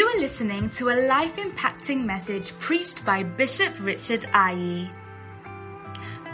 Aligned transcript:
You 0.00 0.06
are 0.06 0.20
listening 0.20 0.70
to 0.78 0.88
a 0.88 0.96
life 1.08 1.36
impacting 1.36 2.06
message 2.06 2.58
preached 2.58 3.04
by 3.04 3.22
Bishop 3.22 3.74
Richard 3.80 4.24
Aye. 4.32 4.90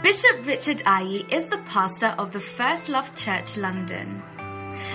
Bishop 0.01 0.47
Richard 0.47 0.81
Aye 0.85 1.25
is 1.29 1.47
the 1.47 1.57
pastor 1.65 2.15
of 2.17 2.31
the 2.31 2.39
First 2.39 2.87
Love 2.87 3.13
Church 3.17 3.57
London, 3.57 4.23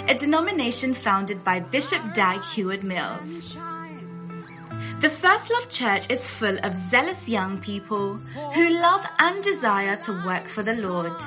a 0.09 0.15
denomination 0.15 0.95
founded 0.95 1.45
by 1.45 1.61
Bishop 1.61 2.15
Dag 2.15 2.43
Heward 2.55 2.83
Mills. 2.83 3.59
The 5.01 5.11
First 5.11 5.51
Love 5.53 5.69
Church 5.69 6.09
is 6.09 6.31
full 6.31 6.57
of 6.63 6.75
zealous 6.75 7.29
young 7.29 7.61
people 7.61 8.15
who 8.55 8.81
love 8.81 9.07
and 9.19 9.45
desire 9.45 9.97
to 9.97 10.25
work 10.25 10.47
for 10.47 10.63
the 10.63 10.77
Lord. 10.77 11.21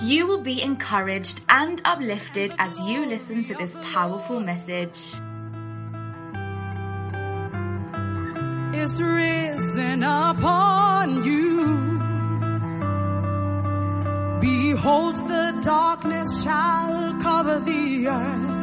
You 0.00 0.26
will 0.26 0.40
be 0.40 0.62
encouraged 0.62 1.42
and 1.50 1.82
uplifted 1.84 2.54
as 2.58 2.80
you 2.80 3.04
listen 3.04 3.44
to 3.44 3.54
this 3.56 3.76
powerful 3.92 4.40
message. 4.40 5.20
is 8.86 9.02
risen 9.02 10.04
upon 10.04 11.24
you. 11.24 11.98
Behold, 14.40 15.16
the 15.16 15.58
darkness 15.60 16.44
shall 16.44 17.20
cover 17.20 17.58
the 17.58 18.06
earth 18.06 18.55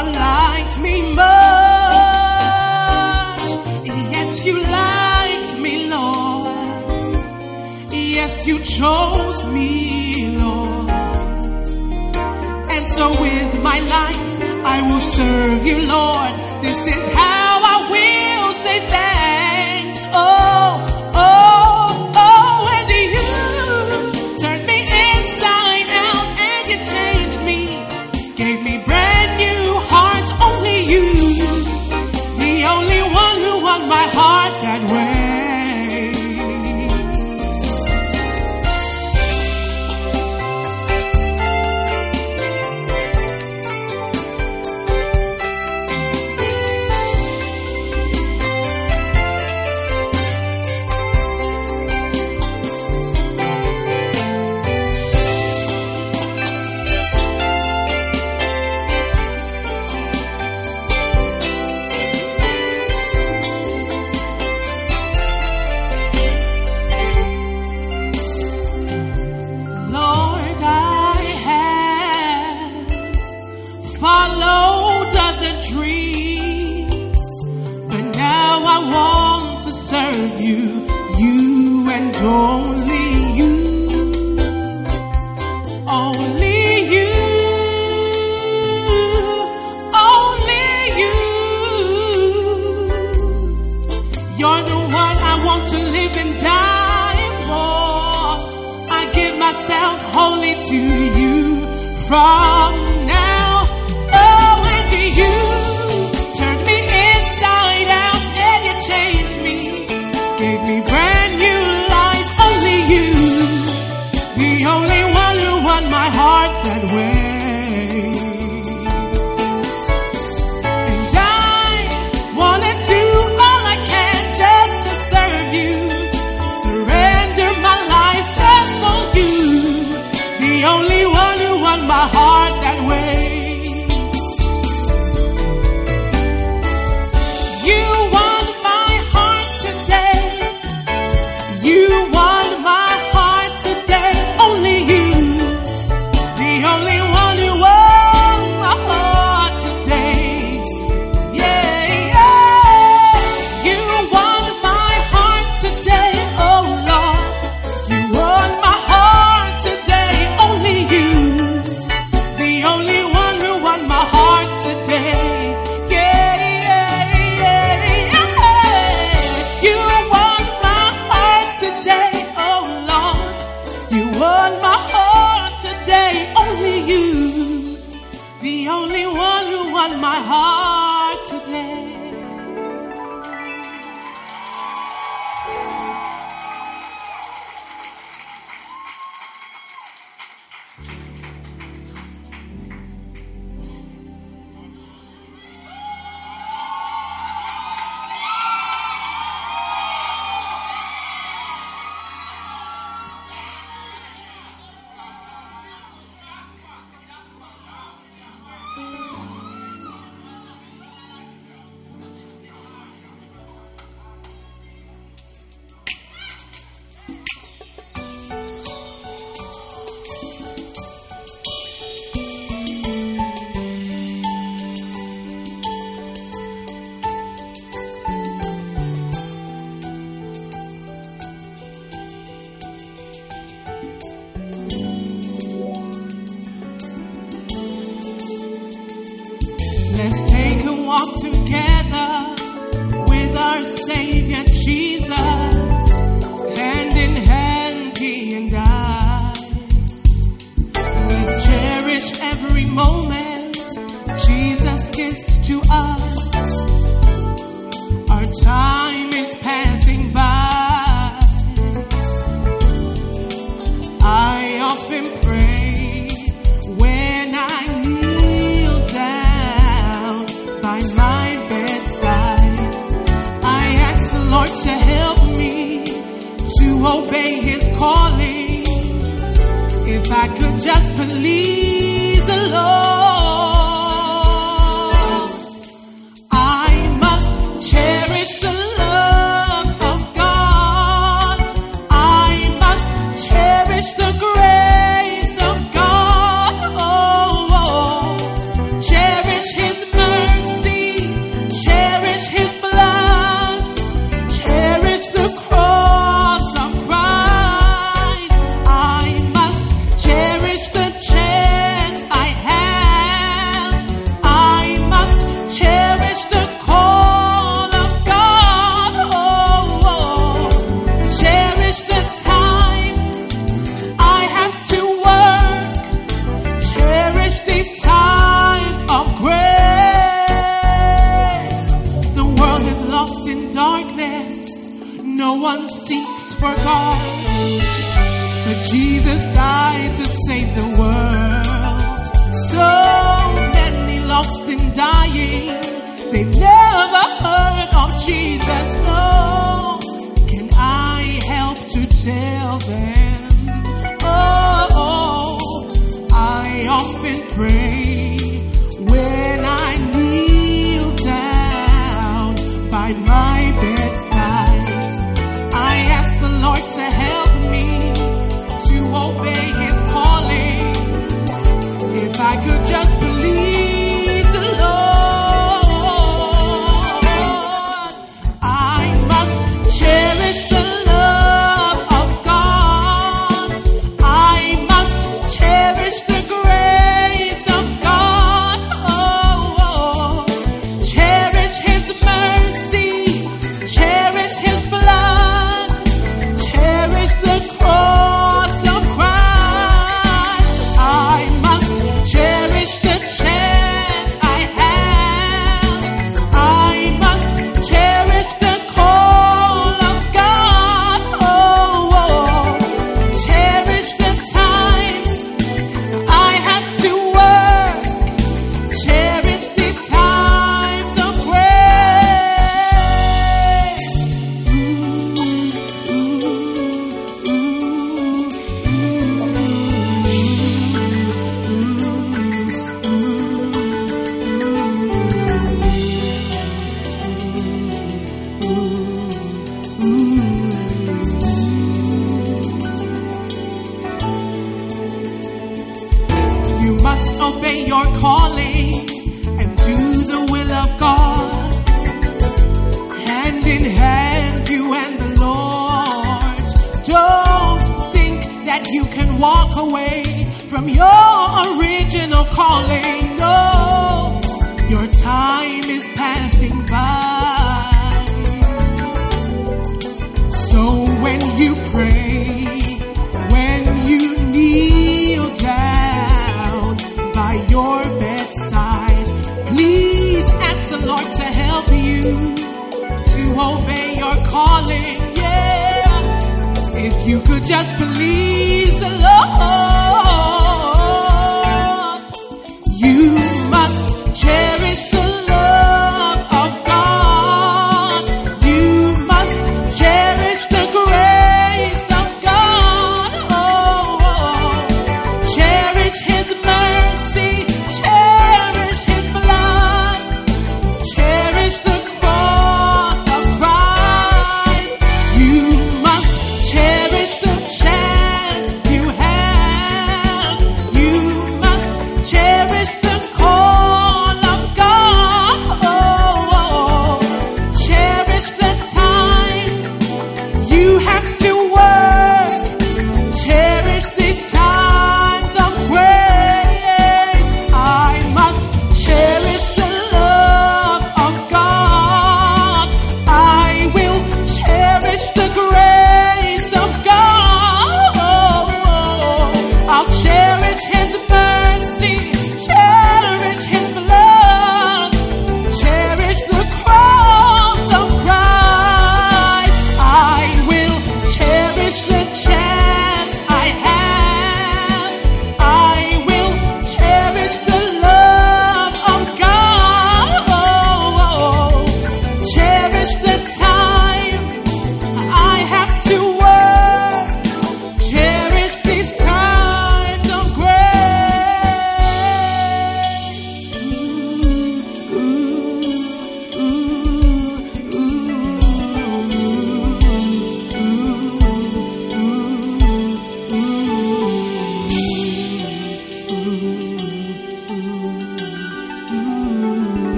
I 0.00 0.02
liked 0.02 0.76
me 0.80 0.96
much, 1.14 1.84
yet 4.14 4.32
you 4.46 4.56
liked 4.62 5.58
me, 5.60 5.74
Lord. 5.90 7.12
Yes, 7.92 8.46
you 8.46 8.60
chose 8.60 9.44
me, 9.52 10.38
Lord. 10.38 10.88
And 12.74 12.88
so 12.88 13.10
with 13.20 13.62
my 13.62 13.78
life, 13.98 14.40
I 14.64 14.80
will 14.90 15.00
serve 15.00 15.66
you, 15.66 15.78
Lord. 15.86 16.34
This 16.62 16.78
is 16.96 17.12
how. 17.12 17.29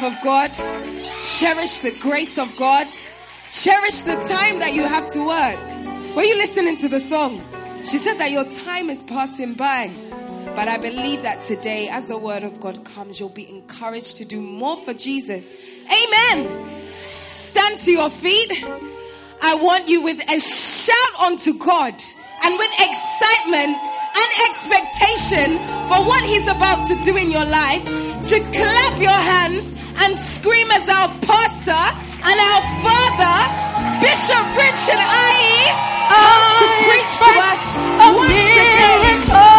Love 0.00 0.12
of 0.12 0.22
God? 0.22 0.52
Cherish 1.20 1.80
the 1.80 1.96
grace 2.00 2.38
of 2.38 2.54
God? 2.56 2.86
Cherish 3.50 4.02
the 4.02 4.14
time 4.28 4.58
that 4.60 4.72
you 4.74 4.82
have 4.82 5.10
to 5.10 5.26
work? 5.26 6.16
Were 6.16 6.22
you 6.22 6.36
listening 6.36 6.76
to 6.78 6.88
the 6.88 7.00
song? 7.00 7.42
She 7.84 7.98
said 7.98 8.14
that 8.18 8.30
your 8.30 8.44
time 8.44 8.90
is 8.90 9.02
passing 9.02 9.54
by. 9.54 9.90
But 10.56 10.68
I 10.68 10.78
believe 10.78 11.22
that 11.22 11.42
today, 11.42 11.88
as 11.88 12.06
the 12.06 12.18
word 12.18 12.42
of 12.42 12.60
God 12.60 12.84
comes, 12.84 13.20
you'll 13.20 13.28
be 13.28 13.48
encouraged 13.48 14.16
to 14.18 14.24
do 14.24 14.40
more 14.40 14.76
for 14.76 14.94
Jesus. 14.94 15.58
Amen. 15.84 16.82
Stand 17.26 17.78
to 17.80 17.92
your 17.92 18.10
feet. 18.10 18.64
I 19.42 19.54
want 19.56 19.88
you 19.88 20.02
with 20.02 20.20
a 20.30 20.40
shout 20.40 21.20
unto 21.20 21.58
God 21.58 21.94
and 22.42 22.58
with 22.58 22.72
excitement 22.72 23.76
and 24.16 24.28
expectation 24.48 25.58
for 25.88 26.04
what 26.04 26.24
He's 26.24 26.48
about 26.48 26.86
to 26.88 26.94
do 27.02 27.16
in 27.16 27.30
your 27.30 27.44
life 27.44 27.84
to 27.84 28.40
clap 28.52 29.00
your 29.00 29.10
hands 29.10 29.80
and 30.02 30.16
scream 30.16 30.70
as 30.70 30.88
our 30.88 31.08
pastor 31.26 31.84
and 32.24 32.36
our 32.40 32.62
father, 32.84 33.36
Bishop 34.00 34.44
Richard 34.56 35.00
Aye, 35.00 35.68
comes 36.08 36.48
to 36.60 36.66
preach 36.88 37.14
to 37.26 37.32
us. 37.50 37.62
Once 38.16 38.30
again. 38.30 39.49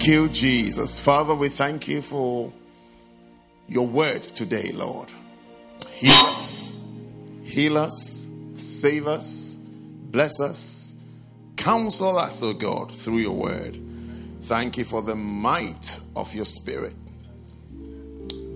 Thank 0.00 0.12
you, 0.12 0.28
Jesus. 0.30 0.98
Father, 0.98 1.34
we 1.34 1.50
thank 1.50 1.86
you 1.86 2.00
for 2.00 2.50
your 3.68 3.86
word 3.86 4.22
today, 4.22 4.72
Lord. 4.72 5.10
Heal, 5.90 6.24
heal 7.42 7.76
us, 7.76 8.30
save 8.54 9.06
us, 9.06 9.58
bless 9.60 10.40
us, 10.40 10.94
counsel 11.58 12.16
us, 12.16 12.42
O 12.42 12.54
God, 12.54 12.96
through 12.96 13.18
your 13.18 13.36
word. 13.36 13.78
Thank 14.44 14.78
you 14.78 14.86
for 14.86 15.02
the 15.02 15.14
might 15.14 16.00
of 16.16 16.34
your 16.34 16.46
spirit 16.46 16.94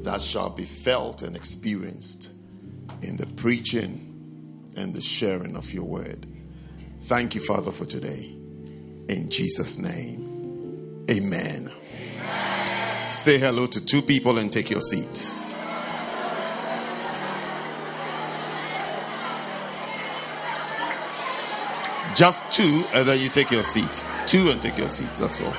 that 0.02 0.22
shall 0.22 0.48
be 0.48 0.64
felt 0.64 1.20
and 1.20 1.36
experienced 1.36 2.32
in 3.02 3.18
the 3.18 3.26
preaching 3.26 4.72
and 4.76 4.94
the 4.94 5.02
sharing 5.02 5.56
of 5.56 5.74
your 5.74 5.84
word. 5.84 6.26
Thank 7.02 7.34
you, 7.34 7.42
Father, 7.42 7.70
for 7.70 7.84
today. 7.84 8.34
In 9.10 9.28
Jesus' 9.28 9.78
name, 9.78 10.33
amen. 11.10 11.72
Say 13.10 13.38
hello 13.38 13.66
to 13.66 13.84
two 13.84 14.02
people 14.02 14.38
and 14.38 14.52
take 14.52 14.70
your 14.70 14.80
seat. 14.80 15.34
Just 22.14 22.52
two, 22.52 22.84
and 22.92 23.08
then 23.08 23.18
you 23.18 23.28
take 23.28 23.50
your 23.50 23.64
seat. 23.64 24.06
Two 24.26 24.50
and 24.50 24.62
take 24.62 24.78
your 24.78 24.88
seat. 24.88 25.12
That's 25.14 25.40
all. 25.40 25.54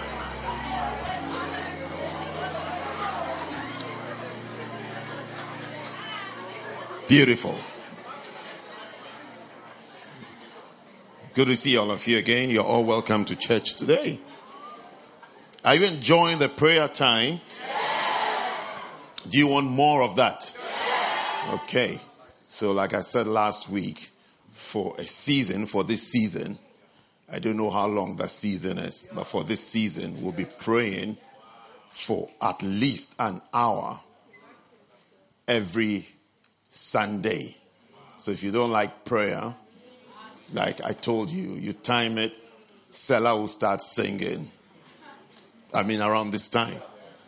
Beautiful. 7.07 7.59
Good 11.33 11.47
to 11.47 11.57
see 11.57 11.75
all 11.77 11.91
of 11.91 12.07
you 12.07 12.17
again. 12.17 12.49
You're 12.49 12.63
all 12.63 12.83
welcome 12.83 13.25
to 13.25 13.35
church 13.35 13.75
today. 13.75 14.21
Are 15.65 15.73
you 15.73 15.87
enjoying 15.87 16.37
the 16.37 16.47
prayer 16.47 16.87
time? 16.87 17.41
Do 19.27 19.35
you 19.39 19.47
want 19.47 19.65
more 19.65 20.03
of 20.03 20.17
that? 20.17 20.55
Okay. 21.53 21.99
So, 22.49 22.71
like 22.71 22.93
I 22.93 23.01
said 23.01 23.25
last 23.25 23.67
week, 23.67 24.11
for 24.51 24.93
a 24.99 25.05
season, 25.07 25.65
for 25.65 25.83
this 25.83 26.03
season, 26.03 26.59
I 27.31 27.39
don't 27.39 27.57
know 27.57 27.71
how 27.71 27.87
long 27.87 28.15
that 28.17 28.29
season 28.29 28.77
is, 28.77 29.09
but 29.11 29.25
for 29.25 29.43
this 29.43 29.67
season, 29.67 30.21
we'll 30.21 30.33
be 30.33 30.45
praying 30.45 31.17
for 31.93 32.29
at 32.39 32.61
least 32.61 33.15
an 33.17 33.41
hour 33.51 33.99
every 35.47 36.07
Sunday. 36.69 37.57
So, 38.19 38.29
if 38.29 38.43
you 38.43 38.51
don't 38.51 38.71
like 38.71 39.03
prayer, 39.03 39.55
like 40.53 40.83
I 40.83 40.91
told 40.91 41.31
you, 41.31 41.53
you 41.55 41.73
time 41.73 42.19
it, 42.19 42.35
Selah 42.91 43.35
will 43.35 43.47
start 43.47 43.81
singing. 43.81 44.51
I 45.75 45.83
mean, 45.83 46.01
around 46.01 46.31
this 46.31 46.47
time. 46.47 46.81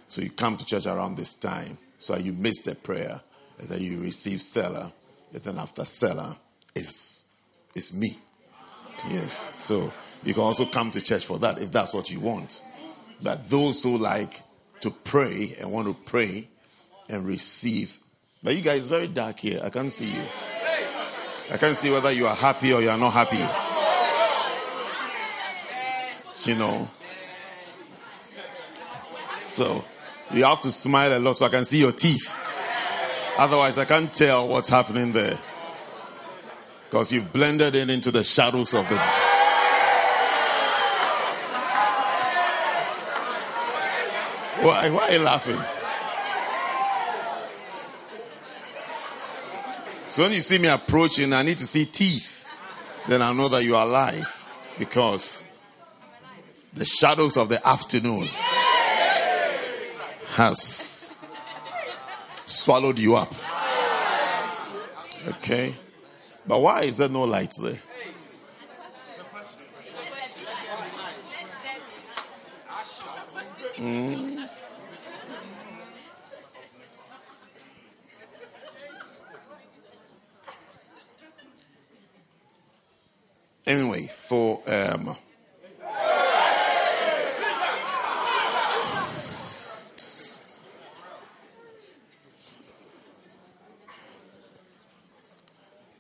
So 0.08 0.22
you 0.22 0.30
come 0.30 0.58
to 0.58 0.66
church 0.66 0.86
around 0.86 1.18
this 1.18 1.36
time. 1.36 1.78
So 2.00 2.16
you 2.16 2.32
miss 2.34 2.62
the 2.62 2.76
prayer, 2.76 3.20
and 3.60 3.68
then 3.68 3.82
you 3.82 4.02
receive 4.02 4.42
Selah, 4.42 4.94
And 5.34 5.44
then 5.44 5.58
after 5.60 5.84
Selah 5.84 6.38
is 6.74 7.26
is 7.76 7.94
me. 7.94 8.18
Yes. 9.10 9.54
So 9.58 9.92
you 10.24 10.34
can 10.34 10.44
also 10.44 10.66
come 10.66 10.92
to 10.92 11.02
church 11.02 11.26
for 11.26 11.40
that 11.40 11.60
if 11.60 11.72
that's 11.72 11.94
what 11.94 12.10
you 12.10 12.20
want. 12.20 12.64
But 13.22 13.50
those 13.50 13.84
who 13.84 13.98
like 13.98 14.42
to 14.82 14.92
pray 14.92 15.56
and 15.60 15.72
want 15.72 15.88
to 15.88 15.94
pray 15.94 16.48
and 17.10 17.26
receive. 17.26 17.98
But 18.44 18.56
you 18.56 18.62
guys, 18.62 18.88
very 18.88 19.08
dark 19.08 19.40
here. 19.40 19.62
I 19.64 19.70
can't 19.70 19.92
see 19.92 20.12
you. 20.12 20.24
I 21.52 21.58
can't 21.58 21.76
see 21.76 21.92
whether 21.92 22.12
you 22.12 22.28
are 22.28 22.36
happy 22.36 22.74
or 22.74 22.82
you 22.82 22.90
are 22.90 22.98
not 22.98 23.14
happy. 23.14 23.38
You 26.50 26.58
know. 26.58 26.88
So 29.48 29.84
you 30.34 30.44
have 30.44 30.62
to 30.62 30.72
smile 30.72 31.18
a 31.18 31.20
lot 31.20 31.38
so 31.38 31.46
I 31.46 31.50
can 31.50 31.66
see 31.66 31.80
your 31.80 31.92
teeth. 31.92 32.34
Otherwise, 33.38 33.78
I 33.78 33.86
can't 33.86 34.14
tell 34.16 34.48
what's 34.48 34.70
happening 34.70 35.14
there. 35.14 35.38
Because 36.86 37.12
you've 37.12 37.32
blended 37.32 37.76
in 37.76 37.90
into 37.90 38.12
the 38.12 38.24
shadows 38.24 38.74
of 38.74 38.88
the. 38.90 38.98
Why, 44.66 44.90
why 44.90 45.08
are 45.08 45.12
you 45.12 45.20
laughing? 45.20 45.62
So 50.04 50.24
when 50.24 50.32
you 50.32 50.42
see 50.42 50.58
me 50.58 50.68
approaching, 50.68 51.32
I 51.32 51.44
need 51.44 51.60
to 51.60 51.68
see 51.68 51.86
teeth. 51.86 52.46
Then 53.08 53.22
I 53.22 53.34
know 53.34 53.50
that 53.50 53.64
you 53.64 53.76
are 53.76 53.86
alive. 53.86 54.34
Because 54.80 55.46
the 56.74 56.86
shadows 56.86 57.38
of 57.38 57.50
the 57.50 57.66
afternoon 57.68 58.28
has 60.38 61.18
swallowed 62.46 63.00
you 63.00 63.16
up. 63.16 63.34
Okay? 65.28 65.74
But 66.46 66.62
why 66.62 66.84
is 66.84 66.98
there 66.98 67.10
no 67.10 67.24
light 67.24 67.54
there? 67.60 67.80
Mm. 73.78 74.48
Anyway, 83.66 84.08
for 84.08 84.62
um, 84.68 85.18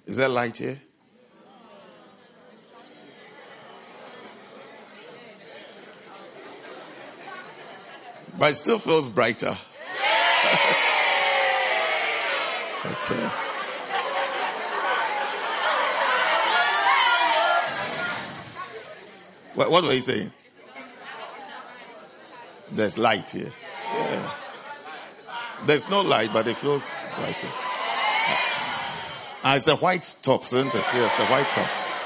Is 0.07 0.15
there 0.15 0.29
light 0.29 0.57
here? 0.57 0.79
But 8.39 8.51
it 8.51 8.55
still 8.55 8.79
feels 8.79 9.09
brighter. 9.09 9.47
okay. 12.85 13.29
What, 19.55 19.71
what 19.71 19.83
were 19.83 19.91
you 19.91 20.01
saying? 20.01 20.31
There's 22.71 22.97
light 22.97 23.29
here. 23.31 23.51
Yeah. 23.93 24.31
There's 25.65 25.89
no 25.89 25.99
light, 26.01 26.31
but 26.31 26.47
it 26.47 26.55
feels 26.55 27.03
brighter. 27.17 27.49
Ah, 29.43 29.55
it's 29.55 29.67
a 29.67 29.75
white 29.75 30.15
tops, 30.21 30.53
isn't 30.53 30.73
it? 30.73 30.85
Yes, 30.93 31.15
the 31.15 31.25
white 31.25 31.47
tops. 31.47 31.97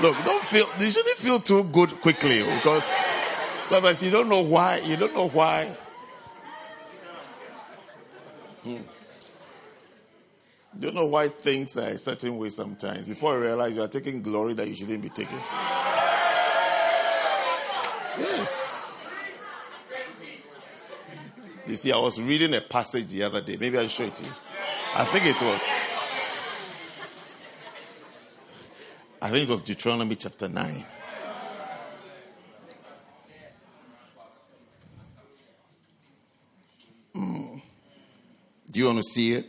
Look, 0.00 0.16
don't 0.24 0.44
feel, 0.44 0.66
you 0.78 0.90
shouldn't 0.90 1.16
feel 1.16 1.40
too 1.40 1.64
good 1.64 2.00
quickly 2.00 2.42
because 2.42 2.90
sometimes 3.62 4.02
you 4.02 4.10
don't 4.10 4.28
know 4.28 4.42
why, 4.42 4.78
you 4.78 4.96
don't 4.96 5.14
know 5.14 5.28
why. 5.28 5.76
Hmm. 8.62 8.76
You 10.74 10.80
don't 10.80 10.94
know 10.94 11.06
why 11.06 11.28
things 11.28 11.76
are 11.76 11.88
a 11.88 11.98
certain 11.98 12.38
way 12.38 12.50
sometimes. 12.50 13.06
Before 13.06 13.34
you 13.34 13.42
realize 13.42 13.74
you 13.74 13.82
are 13.82 13.88
taking 13.88 14.22
glory 14.22 14.54
that 14.54 14.68
you 14.68 14.76
shouldn't 14.76 15.02
be 15.02 15.08
taking. 15.08 15.38
Yes. 18.18 18.90
You 21.66 21.76
see, 21.76 21.92
I 21.92 21.98
was 21.98 22.20
reading 22.20 22.54
a 22.54 22.60
passage 22.60 23.08
the 23.08 23.24
other 23.24 23.40
day. 23.40 23.56
Maybe 23.58 23.76
I'll 23.78 23.88
show 23.88 24.04
it 24.04 24.14
to 24.14 24.24
you. 24.24 24.30
I 24.94 25.04
think 25.04 25.26
it 25.26 25.40
was. 25.42 26.17
I 29.28 29.30
think 29.30 29.46
it 29.46 29.52
was 29.52 29.60
Deuteronomy 29.60 30.14
chapter 30.14 30.48
9. 30.48 30.84
Mm. 37.14 37.62
Do 38.70 38.80
you 38.80 38.86
want 38.86 38.96
to 38.96 39.02
see 39.02 39.32
it? 39.32 39.44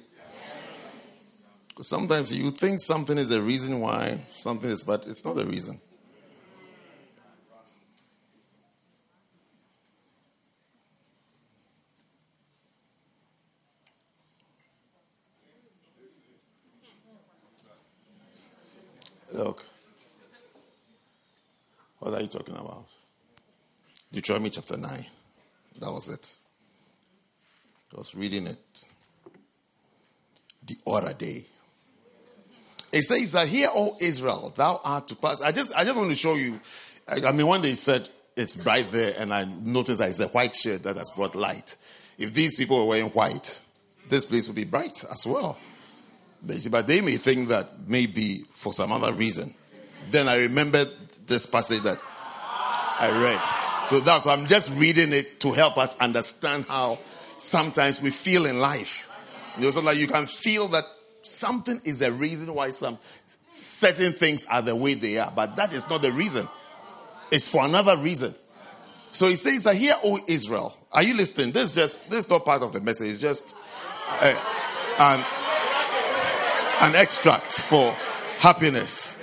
Because 1.69 1.87
sometimes 1.87 2.35
you 2.35 2.51
think 2.51 2.81
something 2.81 3.17
is 3.17 3.29
the 3.29 3.41
reason 3.41 3.79
why 3.79 4.19
something 4.39 4.69
is, 4.69 4.83
but 4.83 5.07
it's 5.07 5.23
not 5.23 5.37
the 5.37 5.45
reason. 5.45 5.79
Look. 19.31 19.63
What 21.99 22.13
are 22.13 22.21
you 22.21 22.27
talking 22.27 22.55
about? 22.55 22.87
Deuteronomy 24.29 24.51
chapter 24.51 24.77
9. 24.77 25.05
That 25.79 25.91
was 25.91 26.07
it. 26.07 26.35
I 27.91 27.97
was 27.97 28.13
reading 28.13 28.45
it 28.45 28.85
the 30.67 30.77
other 30.85 31.13
day. 31.13 31.47
It 32.91 33.01
says 33.01 33.31
that 33.31 33.47
here, 33.47 33.69
O 33.73 33.97
Israel, 33.99 34.53
thou 34.55 34.81
art 34.83 35.07
to 35.07 35.15
pass. 35.15 35.41
I 35.41 35.51
just 35.51 35.73
I 35.73 35.83
just 35.83 35.97
want 35.97 36.11
to 36.11 36.15
show 36.15 36.35
you. 36.35 36.59
I 37.07 37.31
mean, 37.31 37.47
one 37.47 37.63
day 37.63 37.69
he 37.69 37.75
said 37.75 38.07
it's 38.37 38.55
bright 38.55 38.91
there, 38.91 39.15
and 39.17 39.33
I 39.33 39.45
noticed 39.45 39.97
that 39.97 40.09
it's 40.09 40.19
a 40.19 40.27
white 40.27 40.55
shirt 40.55 40.83
that 40.83 40.95
has 40.97 41.09
brought 41.09 41.33
light. 41.33 41.75
If 42.19 42.31
these 42.31 42.55
people 42.55 42.77
were 42.77 42.85
wearing 42.85 43.09
white, 43.09 43.59
this 44.09 44.25
place 44.25 44.45
would 44.45 44.55
be 44.55 44.65
bright 44.65 45.03
as 45.11 45.25
well. 45.25 45.57
But 46.43 46.85
they 46.85 47.01
may 47.01 47.17
think 47.17 47.49
that 47.49 47.87
maybe 47.87 48.45
for 48.51 48.73
some 48.73 48.91
other 48.91 49.11
reason. 49.11 49.55
Then 50.11 50.27
I 50.27 50.35
remembered 50.37 50.89
this 51.25 51.47
passage 51.47 51.81
that 51.81 51.99
I 52.03 53.09
read. 53.23 53.58
So 53.89 53.99
that's 53.99 54.27
why 54.27 54.33
I'm 54.33 54.45
just 54.45 54.69
reading 54.75 55.13
it 55.13 55.39
to 55.39 55.51
help 55.51 55.79
us 55.79 55.97
understand 55.97 56.65
how 56.67 56.99
sometimes 57.39 57.99
we 57.99 58.11
feel 58.11 58.45
in 58.45 58.59
life. 58.59 59.09
You 59.57 59.63
know, 59.63 59.71
so 59.71 59.81
like 59.81 59.97
you 59.97 60.07
can 60.07 60.27
feel 60.27 60.67
that 60.67 60.83
something 61.23 61.81
is 61.83 62.03
a 62.03 62.11
reason 62.11 62.53
why 62.53 62.69
some 62.69 62.99
certain 63.49 64.13
things 64.13 64.45
are 64.45 64.61
the 64.61 64.75
way 64.75 64.93
they 64.93 65.17
are, 65.17 65.31
but 65.35 65.55
that 65.55 65.73
is 65.73 65.89
not 65.89 66.03
the 66.03 66.11
reason. 66.11 66.47
It's 67.31 67.47
for 67.47 67.65
another 67.65 67.97
reason. 67.97 68.35
So 69.11 69.27
he 69.27 69.35
says 69.35 69.63
that 69.63 69.75
here, 69.75 69.95
O 70.03 70.19
Israel, 70.27 70.77
are 70.91 71.01
you 71.01 71.15
listening? 71.15 71.51
This 71.51 71.71
is 71.71 71.75
just 71.75 72.09
this 72.11 72.25
is 72.25 72.29
not 72.29 72.45
part 72.45 72.61
of 72.61 72.71
the 72.71 72.81
message. 72.81 73.09
It's 73.09 73.19
just 73.19 73.55
uh, 74.07 74.35
an 74.99 75.25
an 76.81 76.95
extract 76.95 77.53
for 77.53 77.91
happiness 78.37 79.18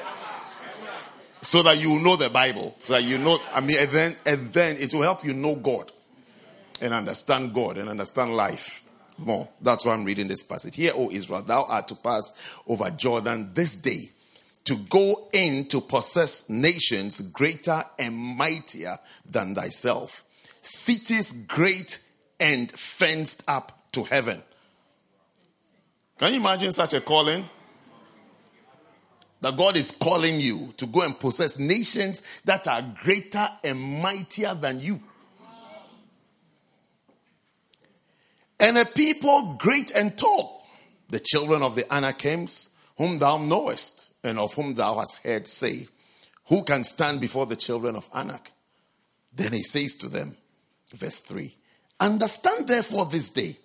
so 1.47 1.63
that 1.63 1.81
you 1.81 2.01
know 2.01 2.17
the 2.17 2.29
Bible, 2.29 2.75
so 2.81 2.95
that 2.95 3.05
you 3.05 3.19
know, 3.19 3.39
I 3.53 3.61
mean, 3.61 3.79
and 3.79 3.91
then, 3.91 4.17
and 4.27 4.53
then 4.53 4.77
it 4.79 4.93
will 4.93 5.03
help 5.03 5.25
you 5.25 5.33
know 5.33 5.55
God 5.55 5.93
and 6.81 6.93
understand 6.93 7.55
God 7.55 7.79
and 7.79 7.89
understand 7.89 8.37
life 8.37 8.85
more. 9.17 9.49
That's 9.61 9.85
why 9.85 9.95
I'm 9.95 10.05
reading 10.05 10.27
this 10.27 10.43
passage. 10.43 10.75
Here, 10.75 10.91
O 10.97 11.09
Israel, 11.09 11.43
thou 11.43 11.63
art 11.63 11.87
to 11.89 11.95
pass 11.95 12.33
over 12.67 12.91
Jordan 12.91 13.53
this 13.55 13.77
day 13.77 14.11
to 14.65 14.75
go 14.75 15.29
in 15.33 15.69
to 15.69 15.81
possess 15.81 16.51
nations 16.51 17.21
greater 17.21 17.85
and 17.97 18.17
mightier 18.17 18.99
than 19.31 19.55
thyself, 19.55 20.25
cities 20.63 21.47
great 21.47 22.01
and 22.41 22.73
fenced 22.73 23.45
up 23.47 23.93
to 23.93 24.03
heaven. 24.03 24.43
Can 26.19 26.33
you 26.33 26.41
imagine 26.41 26.73
such 26.73 26.95
a 26.95 27.01
calling? 27.01 27.45
That 29.47 29.57
God 29.57 29.77
is 29.77 29.93
calling 29.93 30.41
you 30.41 30.75
to 30.77 30.89
go 30.89 31.03
and 31.03 31.17
possess 31.17 31.57
nations 31.57 32.21
that 32.47 32.67
are 32.67 32.83
greater 32.83 33.49
and 33.63 33.81
mightier 34.03 34.57
than 34.57 34.81
you. 34.81 35.01
And 38.59 38.77
a 38.77 38.85
people 38.85 39.55
great 39.57 39.93
and 39.93 40.19
tall, 40.19 40.67
the 41.11 41.21
children 41.21 41.63
of 41.63 41.77
the 41.77 41.85
Anakims, 41.94 42.75
whom 42.99 43.21
thou 43.21 43.37
knowest, 43.38 44.11
and 44.25 44.37
of 44.40 44.53
whom 44.55 44.75
thou 44.75 44.99
hast 44.99 45.23
heard 45.23 45.47
say, 45.47 45.87
Who 46.49 46.65
can 46.65 46.83
stand 46.83 47.21
before 47.21 47.47
the 47.47 47.55
children 47.55 47.94
of 47.94 48.11
Anak? 48.13 48.51
Then 49.33 49.53
he 49.53 49.63
says 49.63 49.94
to 49.99 50.09
them, 50.09 50.37
verse 50.92 51.21
3 51.21 51.55
Understand 52.01 52.67
therefore 52.67 53.07
this 53.07 53.31
day 53.31 53.59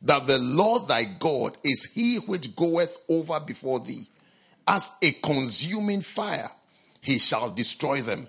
that 0.00 0.28
the 0.28 0.38
Lord 0.38 0.86
thy 0.86 1.02
God 1.02 1.56
is 1.64 1.88
he 1.92 2.18
which 2.18 2.54
goeth 2.54 2.96
over 3.08 3.40
before 3.40 3.80
thee 3.80 4.06
as 4.68 4.96
a 5.02 5.12
consuming 5.12 6.02
fire. 6.02 6.50
He 7.00 7.18
shall 7.18 7.50
destroy 7.50 8.02
them 8.02 8.28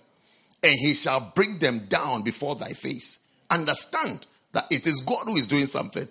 and 0.64 0.76
he 0.80 0.94
shall 0.94 1.20
bring 1.36 1.60
them 1.60 1.86
down 1.88 2.24
before 2.24 2.56
thy 2.56 2.74
face. 2.74 3.28
Understand 3.50 4.26
that 4.54 4.66
it 4.72 4.88
is 4.88 5.02
God 5.02 5.26
who 5.26 5.36
is 5.36 5.48
doing 5.48 5.66
something. 5.66 6.08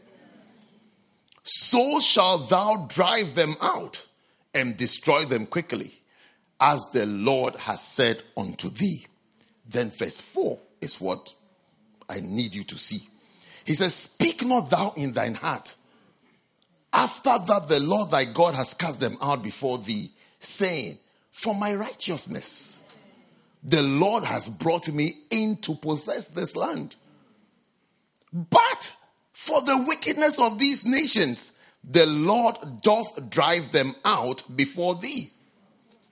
So 1.42 2.00
shall 2.00 2.38
thou 2.38 2.86
drive 2.88 3.34
them 3.34 3.56
out 3.60 4.06
and 4.54 4.76
destroy 4.76 5.24
them 5.24 5.46
quickly, 5.46 5.94
as 6.60 6.80
the 6.92 7.06
Lord 7.06 7.54
has 7.56 7.80
said 7.80 8.22
unto 8.36 8.70
thee. 8.70 9.06
Then, 9.66 9.90
verse 9.90 10.20
4 10.20 10.58
is 10.80 11.00
what 11.00 11.34
I 12.08 12.20
need 12.20 12.54
you 12.54 12.64
to 12.64 12.76
see. 12.76 13.06
He 13.64 13.74
says, 13.74 13.94
Speak 13.94 14.44
not 14.44 14.70
thou 14.70 14.92
in 14.96 15.12
thine 15.12 15.34
heart. 15.34 15.74
After 16.92 17.38
that, 17.38 17.68
the 17.68 17.80
Lord 17.80 18.10
thy 18.10 18.24
God 18.24 18.54
has 18.54 18.74
cast 18.74 19.00
them 19.00 19.18
out 19.20 19.42
before 19.42 19.78
thee, 19.78 20.10
saying, 20.38 20.98
For 21.30 21.54
my 21.54 21.74
righteousness, 21.74 22.82
the 23.62 23.82
Lord 23.82 24.24
has 24.24 24.48
brought 24.48 24.88
me 24.88 25.14
in 25.30 25.56
to 25.58 25.74
possess 25.74 26.26
this 26.28 26.56
land. 26.56 26.96
But 28.32 28.94
for 29.32 29.60
the 29.62 29.84
wickedness 29.86 30.40
of 30.40 30.58
these 30.58 30.84
nations, 30.84 31.58
the 31.82 32.06
Lord 32.06 32.56
doth 32.82 33.30
drive 33.30 33.72
them 33.72 33.94
out 34.04 34.44
before 34.54 34.94
thee. 34.94 35.30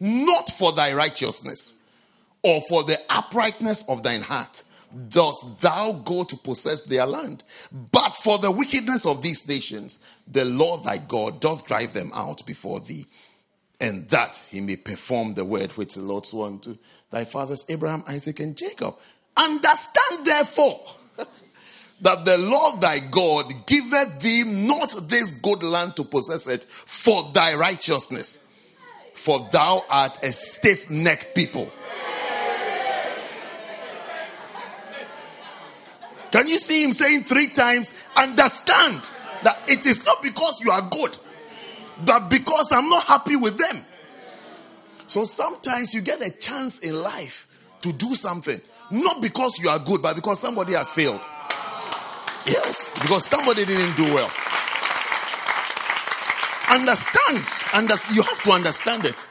Not 0.01 0.51
for 0.51 0.72
thy 0.72 0.93
righteousness 0.93 1.77
or 2.43 2.61
for 2.68 2.85
the 2.85 2.99
uprightness 3.11 3.89
of 3.89 4.03
thine 4.03 4.22
heart 4.22 4.62
dost 5.09 5.61
thou 5.61 5.93
go 5.93 6.24
to 6.24 6.37
possess 6.37 6.83
their 6.83 7.07
land. 7.07 7.43
But 7.72 8.16
for 8.16 8.39
the 8.39 8.51
wickedness 8.51 9.05
of 9.05 9.22
these 9.22 9.47
nations, 9.49 9.99
the 10.27 10.45
Lord 10.45 10.85
thy 10.85 10.99
God 10.99 11.41
doth 11.41 11.66
drive 11.66 11.93
them 11.93 12.12
out 12.14 12.47
before 12.47 12.81
thee, 12.81 13.07
and 13.81 14.09
that 14.09 14.43
he 14.51 14.61
may 14.61 14.77
perform 14.77 15.35
the 15.35 15.45
word 15.45 15.72
which 15.72 15.95
the 15.95 16.03
Lord 16.03 16.27
swore 16.27 16.47
unto 16.47 16.77
thy 17.11 17.24
fathers 17.24 17.64
Abraham, 17.68 18.05
Isaac, 18.07 18.41
and 18.41 18.57
Jacob. 18.57 18.97
Understand 19.37 20.24
therefore 20.24 20.81
that 22.01 22.24
the 22.24 22.39
Lord 22.39 22.81
thy 22.81 23.01
God 23.01 23.53
giveth 23.66 24.20
thee 24.20 24.45
not 24.45 24.95
this 25.09 25.39
good 25.41 25.62
land 25.62 25.97
to 25.97 26.05
possess 26.05 26.47
it 26.47 26.64
for 26.64 27.31
thy 27.33 27.55
righteousness, 27.55 28.47
for 29.14 29.49
thou 29.53 29.85
art 29.91 30.22
a 30.22 30.33
stiff 30.33 30.91
necked 30.91 31.35
people. 31.35 31.70
Can 36.33 36.49
you 36.49 36.59
see 36.59 36.83
him 36.85 36.93
saying 36.93 37.24
three 37.24 37.49
times, 37.49 37.95
understand 38.14 39.09
that 39.43 39.59
it 39.68 39.87
is 39.87 40.05
not 40.05 40.22
because 40.22 40.61
you 40.61 40.70
are 40.70 40.83
good, 40.83 41.16
but 42.05 42.28
because 42.28 42.72
I'm 42.72 42.88
not 42.88 43.05
happy 43.05 43.36
with 43.36 43.59
them. 43.59 43.84
So 45.07 45.24
sometimes 45.24 45.94
you 45.94 46.01
get 46.01 46.20
a 46.20 46.30
chance 46.30 46.80
in 46.80 47.01
life 47.01 47.49
to 47.82 47.92
do 47.92 48.14
something, 48.14 48.61
not 48.90 49.22
because 49.22 49.59
you 49.59 49.68
are 49.68 49.78
good, 49.78 50.03
but 50.03 50.14
because 50.16 50.40
somebody 50.40 50.74
has 50.74 50.90
failed. 50.90 51.24
Yes, 52.47 52.92
because 53.01 53.24
somebody 53.24 53.64
didn't 53.64 53.97
do 53.97 54.05
well. 54.14 54.30
Understand. 56.68 57.44
Understand. 57.72 58.16
You 58.16 58.22
have 58.22 58.42
to 58.42 58.51
understand 58.51 59.05
it. 59.05 59.28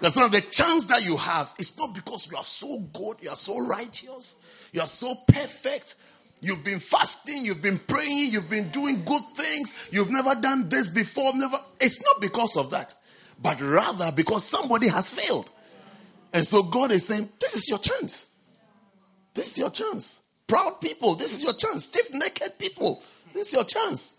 That's 0.00 0.16
not 0.16 0.32
the 0.32 0.40
chance 0.40 0.86
that 0.86 1.04
you 1.04 1.16
have. 1.16 1.52
It's 1.58 1.76
not 1.76 1.94
because 1.94 2.30
you 2.30 2.36
are 2.36 2.44
so 2.44 2.80
good, 2.92 3.18
you 3.20 3.28
are 3.30 3.36
so 3.36 3.58
righteous, 3.60 4.36
you 4.72 4.80
are 4.80 4.86
so 4.86 5.14
perfect. 5.28 5.96
You've 6.42 6.64
been 6.64 6.80
fasting, 6.80 7.44
you've 7.44 7.60
been 7.60 7.78
praying, 7.78 8.32
you've 8.32 8.48
been 8.48 8.70
doing 8.70 9.04
good 9.04 9.22
things, 9.34 9.88
you've 9.92 10.10
never 10.10 10.34
done 10.34 10.68
this 10.68 10.88
before, 10.88 11.32
never. 11.34 11.58
It's 11.80 12.02
not 12.02 12.20
because 12.20 12.56
of 12.56 12.70
that, 12.70 12.94
but 13.40 13.60
rather 13.60 14.10
because 14.12 14.44
somebody 14.44 14.88
has 14.88 15.10
failed. 15.10 15.50
And 16.32 16.46
so 16.46 16.62
God 16.62 16.92
is 16.92 17.06
saying, 17.06 17.28
This 17.38 17.56
is 17.56 17.68
your 17.68 17.78
chance. 17.78 18.30
This 19.34 19.52
is 19.52 19.58
your 19.58 19.70
chance. 19.70 20.22
Proud 20.46 20.80
people, 20.80 21.14
this 21.14 21.34
is 21.34 21.42
your 21.42 21.52
chance. 21.52 21.84
Stiff 21.84 22.08
necked 22.14 22.58
people, 22.58 23.02
this 23.34 23.48
is 23.48 23.52
your 23.52 23.64
chance. 23.64 24.14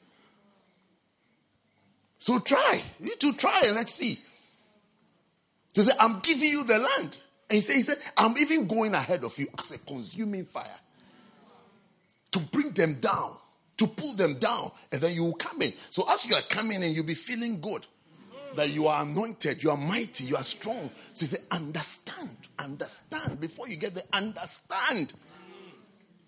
So 2.19 2.37
try. 2.37 2.83
You 2.99 3.15
to 3.15 3.33
try 3.33 3.63
and 3.65 3.75
let's 3.75 3.95
see. 3.95 4.19
To 5.73 5.83
say, 5.83 5.91
I'm 5.99 6.19
giving 6.19 6.49
you 6.49 6.63
the 6.63 6.77
land. 6.77 7.17
And 7.49 7.55
he 7.55 7.61
said, 7.61 7.75
he 7.77 7.81
said, 7.81 7.97
I'm 8.15 8.37
even 8.37 8.67
going 8.67 8.93
ahead 8.93 9.23
of 9.23 9.37
you 9.39 9.47
as 9.57 9.71
a 9.71 9.79
consuming 9.79 10.45
fire 10.45 10.80
to 12.31 12.39
bring 12.39 12.71
them 12.71 12.95
down, 12.95 13.35
to 13.77 13.87
pull 13.87 14.15
them 14.15 14.35
down, 14.35 14.71
and 14.91 15.01
then 15.01 15.13
you 15.13 15.23
will 15.23 15.33
come 15.33 15.61
in. 15.61 15.73
So 15.89 16.09
as 16.09 16.25
you 16.25 16.35
are 16.35 16.41
coming 16.41 16.81
in, 16.83 16.93
you'll 16.93 17.05
be 17.05 17.13
feeling 17.13 17.59
good. 17.61 17.85
That 18.55 18.69
you 18.71 18.87
are 18.87 19.03
anointed, 19.03 19.63
you 19.63 19.71
are 19.71 19.77
mighty, 19.77 20.25
you 20.25 20.35
are 20.35 20.43
strong. 20.43 20.89
So 21.13 21.21
he 21.21 21.25
said, 21.27 21.39
understand, 21.51 22.35
understand. 22.59 23.39
Before 23.39 23.69
you 23.69 23.77
get 23.77 23.95
there, 23.95 24.03
understand. 24.11 25.13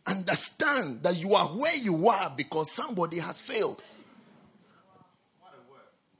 Understand 0.08 1.04
that 1.04 1.18
you 1.18 1.34
are 1.34 1.47
where 1.47 1.76
you 1.76 2.08
are 2.08 2.32
because 2.36 2.72
somebody 2.72 3.20
has 3.20 3.41
failed. 3.41 3.84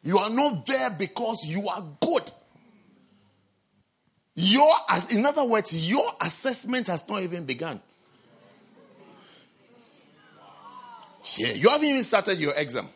You 0.02 0.18
are 0.18 0.30
not 0.30 0.66
there 0.66 0.90
because 0.90 1.46
you 1.46 1.70
are 1.70 1.84
good. 2.02 2.30
Your, 4.36 4.76
in 5.12 5.26
other 5.26 5.46
words, 5.46 5.74
your 5.74 6.12
assessment 6.20 6.88
has 6.88 7.08
not 7.08 7.24
even 7.24 7.46
begun. 7.46 7.82
Yeah, 11.38 11.54
you 11.54 11.70
haven't 11.70 11.88
even 11.88 12.04
started 12.04 12.40
your 12.40 12.54
exam. 12.56 12.88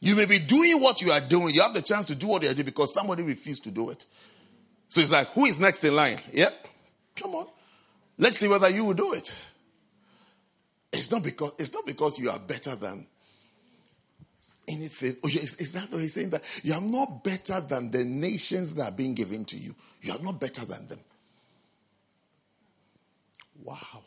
You 0.00 0.16
may 0.16 0.26
be 0.26 0.40
doing 0.40 0.80
what 0.80 1.00
you 1.00 1.12
are 1.12 1.20
doing. 1.20 1.54
You 1.54 1.62
have 1.62 1.74
the 1.74 1.82
chance 1.82 2.06
to 2.08 2.14
do 2.14 2.26
what 2.26 2.42
you 2.42 2.50
are 2.50 2.54
doing 2.54 2.66
because 2.66 2.92
somebody 2.92 3.22
refused 3.22 3.64
to 3.64 3.70
do 3.70 3.90
it. 3.90 4.04
So 4.88 5.00
it's 5.00 5.12
like, 5.12 5.28
who 5.28 5.44
is 5.46 5.60
next 5.60 5.84
in 5.84 5.94
line? 5.94 6.18
Yep. 6.32 6.68
Come 7.16 7.34
on. 7.36 7.46
Let's 8.18 8.38
see 8.38 8.48
whether 8.48 8.68
you 8.68 8.84
will 8.84 8.94
do 8.94 9.12
it. 9.14 9.34
It's 10.92 11.10
not 11.10 11.22
because 11.22 11.52
it's 11.58 11.72
not 11.72 11.86
because 11.86 12.18
you 12.18 12.30
are 12.30 12.38
better 12.38 12.74
than 12.74 13.06
anything. 14.68 15.16
Oh, 15.24 15.28
is, 15.28 15.56
is 15.56 15.72
that 15.72 15.90
what 15.90 16.02
he's 16.02 16.14
saying? 16.14 16.30
That 16.30 16.42
you 16.62 16.74
are 16.74 16.80
not 16.80 17.24
better 17.24 17.60
than 17.60 17.90
the 17.90 18.04
nations 18.04 18.74
that 18.74 18.92
are 18.92 18.94
being 18.94 19.14
given 19.14 19.44
to 19.46 19.56
you. 19.56 19.74
You 20.02 20.12
are 20.12 20.18
not 20.18 20.38
better 20.38 20.64
than 20.64 20.88
them. 20.88 21.00
Wow. 23.62 24.02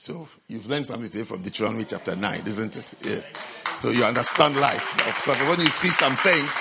So 0.00 0.28
you've 0.46 0.68
learned 0.70 0.86
something 0.86 1.10
today 1.10 1.24
from 1.24 1.42
Deuteronomy 1.42 1.84
chapter 1.84 2.14
9, 2.14 2.42
isn't 2.46 2.76
it? 2.76 2.94
Yes. 3.02 3.32
So 3.74 3.90
you 3.90 4.04
understand 4.04 4.56
life. 4.56 4.94
So 5.22 5.32
when 5.50 5.58
you 5.58 5.66
see 5.66 5.88
some 5.88 6.14
things, 6.18 6.54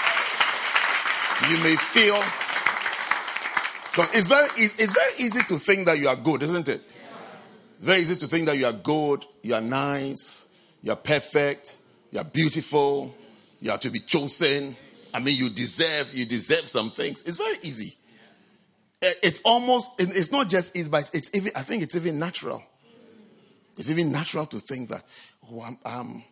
you 1.48 1.60
may 1.60 1.76
feel. 1.76 2.16
It's 4.12 4.28
very, 4.28 4.50
it's 4.58 4.92
very 4.92 5.14
easy 5.20 5.44
to 5.50 5.60
think 5.60 5.86
that 5.86 6.00
you 6.00 6.10
are 6.10 6.16
good, 6.16 6.42
isn't 6.42 6.68
it? 6.68 6.82
Very 7.80 8.00
easy 8.00 8.16
to 8.16 8.26
think 8.26 8.48
that 8.48 8.58
you 8.58 8.66
are 8.66 8.74
good, 8.74 9.24
you 9.44 9.54
are 9.54 9.62
nice, 9.62 10.48
you 10.82 10.92
are 10.92 10.96
perfect, 10.96 11.78
you 12.12 12.20
are 12.20 12.26
beautiful. 12.26 13.14
You 13.62 13.72
are 13.72 13.78
to 13.78 13.92
be 13.92 14.00
chosen. 14.00 14.76
I 15.14 15.20
mean, 15.20 15.38
you 15.38 15.50
deserve, 15.52 16.12
you 16.12 16.26
deserve 16.26 16.70
some 16.70 16.90
things. 16.90 17.22
It's 17.22 17.38
very 17.38 17.58
easy. 17.62 17.96
Eh, 19.04 19.14
it's 19.22 19.42
almost, 19.42 19.92
it's 20.00 20.32
not 20.32 20.50
just 20.50 20.76
easy, 20.76 20.90
but 20.90 21.12
it's 21.14 21.30
even, 21.36 21.52
I 21.56 21.62
think 21.62 21.84
it's 21.84 21.96
even 21.96 22.18
natural. 22.18 22.64
It's 23.78 23.90
even 23.90 24.12
natural 24.12 24.46
to 24.48 24.60
think 24.60 24.90
that, 24.90 25.04
oh, 25.52 25.62
I'm, 25.62 25.78
I'm, 25.86 26.24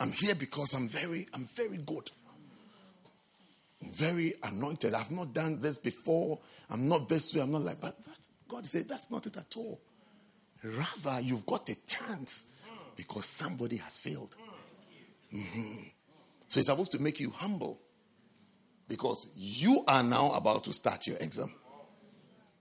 I'm 0.00 0.12
here 0.12 0.34
because 0.34 0.74
I'm 0.74 0.88
very, 0.88 1.28
I'm 1.32 1.44
very 1.44 1.78
good. 1.78 2.10
I'm 3.82 3.92
very 3.92 4.34
anointed. 4.42 4.94
I've 4.94 5.10
not 5.10 5.32
done 5.32 5.60
this 5.60 5.78
before. 5.78 6.38
I'm 6.68 6.88
not 6.88 7.08
this 7.08 7.34
way. 7.34 7.40
I'm 7.40 7.52
not 7.52 7.62
like, 7.62 7.80
but 7.80 7.96
that, 8.04 8.16
God 8.48 8.66
said 8.66 8.88
that's 8.88 9.10
not 9.10 9.26
it 9.26 9.36
at 9.36 9.56
all. 9.56 9.80
Rather, 10.62 11.20
you've 11.20 11.46
got 11.46 11.68
a 11.68 11.76
chance 11.86 12.46
because 12.96 13.26
somebody 13.26 13.76
has 13.76 13.96
failed. 13.96 14.34
Mm-hmm. 15.32 15.84
So 16.48 16.58
it's 16.58 16.66
supposed 16.66 16.92
to 16.92 17.00
make 17.00 17.20
you 17.20 17.30
humble 17.30 17.80
because 18.88 19.26
you 19.36 19.84
are 19.86 20.02
now 20.02 20.32
about 20.32 20.64
to 20.64 20.72
start 20.72 21.06
your 21.06 21.16
exam. 21.18 21.52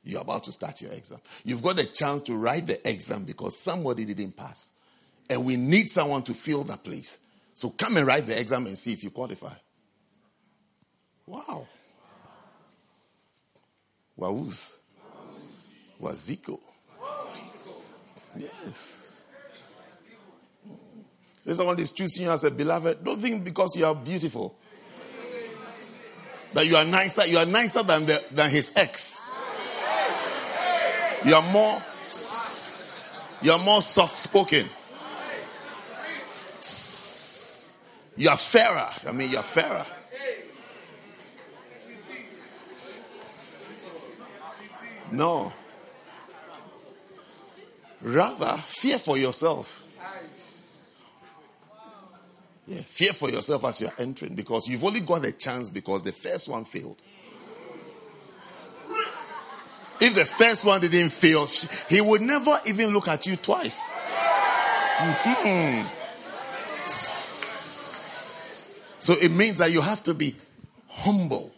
You're 0.10 0.22
about 0.22 0.44
to 0.46 0.52
start 0.52 0.82
your 0.82 0.92
exam. 0.92 1.20
You've 1.46 1.62
got 1.62 1.80
a 1.80 1.86
chance 1.86 2.24
to 2.24 2.36
write 2.36 2.68
the 2.68 2.90
exam 2.90 3.26
because 3.26 3.58
somebody 3.58 4.06
didn't 4.06 4.36
pass. 4.36 4.72
And 5.30 5.46
we 5.46 5.56
need 5.56 5.90
someone 5.90 6.24
to 6.24 6.34
fill 6.34 6.64
that 6.66 6.84
place. 6.84 7.20
So 7.54 7.70
come 7.70 7.98
and 7.98 8.08
write 8.08 8.26
the 8.26 8.40
exam 8.40 8.66
and 8.66 8.78
see 8.78 8.94
if 8.94 9.04
you 9.04 9.12
qualify. 9.12 9.54
Wow. 11.28 11.68
Wauz. 14.20 14.80
Waziko. 16.02 16.60
Yes. 18.36 19.24
If 21.46 21.58
someone 21.58 21.80
is 21.80 21.92
choosing 21.92 22.24
you 22.24 22.32
as 22.32 22.44
a 22.44 22.52
beloved, 22.52 23.04
don't 23.04 23.22
think 23.22 23.44
because 23.44 23.76
you 23.76 23.86
are 23.86 23.96
beautiful 23.96 24.56
that 26.54 26.66
you 26.66 26.76
are 26.76 26.86
nicer. 26.86 27.28
You 27.28 27.38
are 27.38 27.46
nicer 27.46 27.84
than 27.84 28.06
the, 28.06 28.24
than 28.32 28.50
his 28.50 28.74
ex. 28.76 29.22
You 31.26 31.36
are 31.36 31.52
more. 31.52 31.82
You 33.42 33.52
are 33.52 33.60
more 33.60 33.82
soft 33.82 34.18
spoken. 34.18 34.70
You 38.18 38.30
are 38.30 38.38
fairer. 38.38 38.90
I 39.08 39.12
mean, 39.12 39.32
you 39.32 39.38
are 39.38 39.44
fairer. 39.44 39.86
No. 45.12 45.54
Rather, 48.02 48.58
fear 48.58 49.00
for 49.00 49.18
yourself. 49.18 49.86
Yeah, 52.68 52.82
fear 52.82 53.14
for 53.14 53.30
yourself 53.32 53.66
as 53.66 53.82
you're 53.82 53.94
entering 53.98 54.36
because 54.36 54.68
you've 54.68 54.84
only 54.84 55.00
got 55.00 55.26
a 55.26 55.32
chance 55.32 55.72
because 55.72 56.04
the 56.04 56.12
first 56.12 56.48
one 56.48 56.66
failed. 56.66 57.02
If 60.02 60.16
the 60.16 60.26
first 60.26 60.66
one 60.66 60.82
didn't 60.82 61.10
fail, 61.10 61.48
he 61.90 62.02
would 62.02 62.22
never 62.22 62.60
even 62.66 62.92
look 62.92 63.08
at 63.08 63.26
you 63.26 63.36
twice. 63.36 63.92
Mm-hmm. 64.98 65.88
So 69.00 69.14
it 69.14 69.32
means 69.32 69.60
that 69.60 69.72
you 69.72 69.82
have 69.82 70.04
to 70.04 70.14
be 70.14 70.36
humble. 70.88 71.52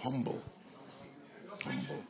Humble. 0.00 0.42
Humble. 1.64 2.04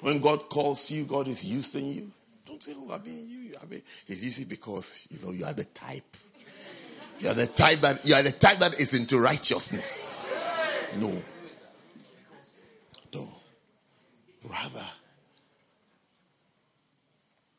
When 0.00 0.20
God 0.20 0.48
calls 0.48 0.90
you, 0.90 1.04
God 1.04 1.28
is 1.28 1.44
using 1.44 1.92
you. 1.92 2.10
Don't 2.46 2.62
say, 2.62 2.74
oh, 2.76 2.92
I 2.92 2.98
mean, 2.98 3.26
you, 3.28 3.56
I 3.60 3.66
mean, 3.66 3.82
He's 4.06 4.24
using 4.24 4.46
because, 4.46 5.06
you 5.10 5.18
know, 5.24 5.32
you 5.32 5.44
are 5.44 5.52
the 5.52 5.64
type 5.64 6.16
you 7.20 7.30
are 7.30 7.34
the 7.34 7.46
type 7.46 7.80
that 7.80 8.04
you 8.06 8.14
are 8.14 8.22
the 8.22 8.32
type 8.32 8.58
that 8.58 8.78
is 8.78 8.92
into 8.92 9.18
righteousness. 9.18 10.32
No. 10.98 11.08
No. 11.08 11.22
Rather, 14.48 14.84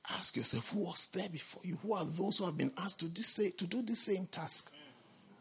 ask 0.10 0.38
yourself 0.38 0.72
who 0.72 0.86
was 0.86 1.08
there 1.08 1.30
before 1.30 1.62
you? 1.66 1.78
Who 1.84 1.94
are 1.94 2.06
those 2.06 2.38
who 2.38 2.46
have 2.46 2.58
been 2.58 2.72
asked 2.78 3.00
to, 3.02 3.08
this, 3.08 3.36
to 3.36 3.66
do 3.66 3.82
the 3.82 3.96
same 3.96 4.28
task? 4.28 4.72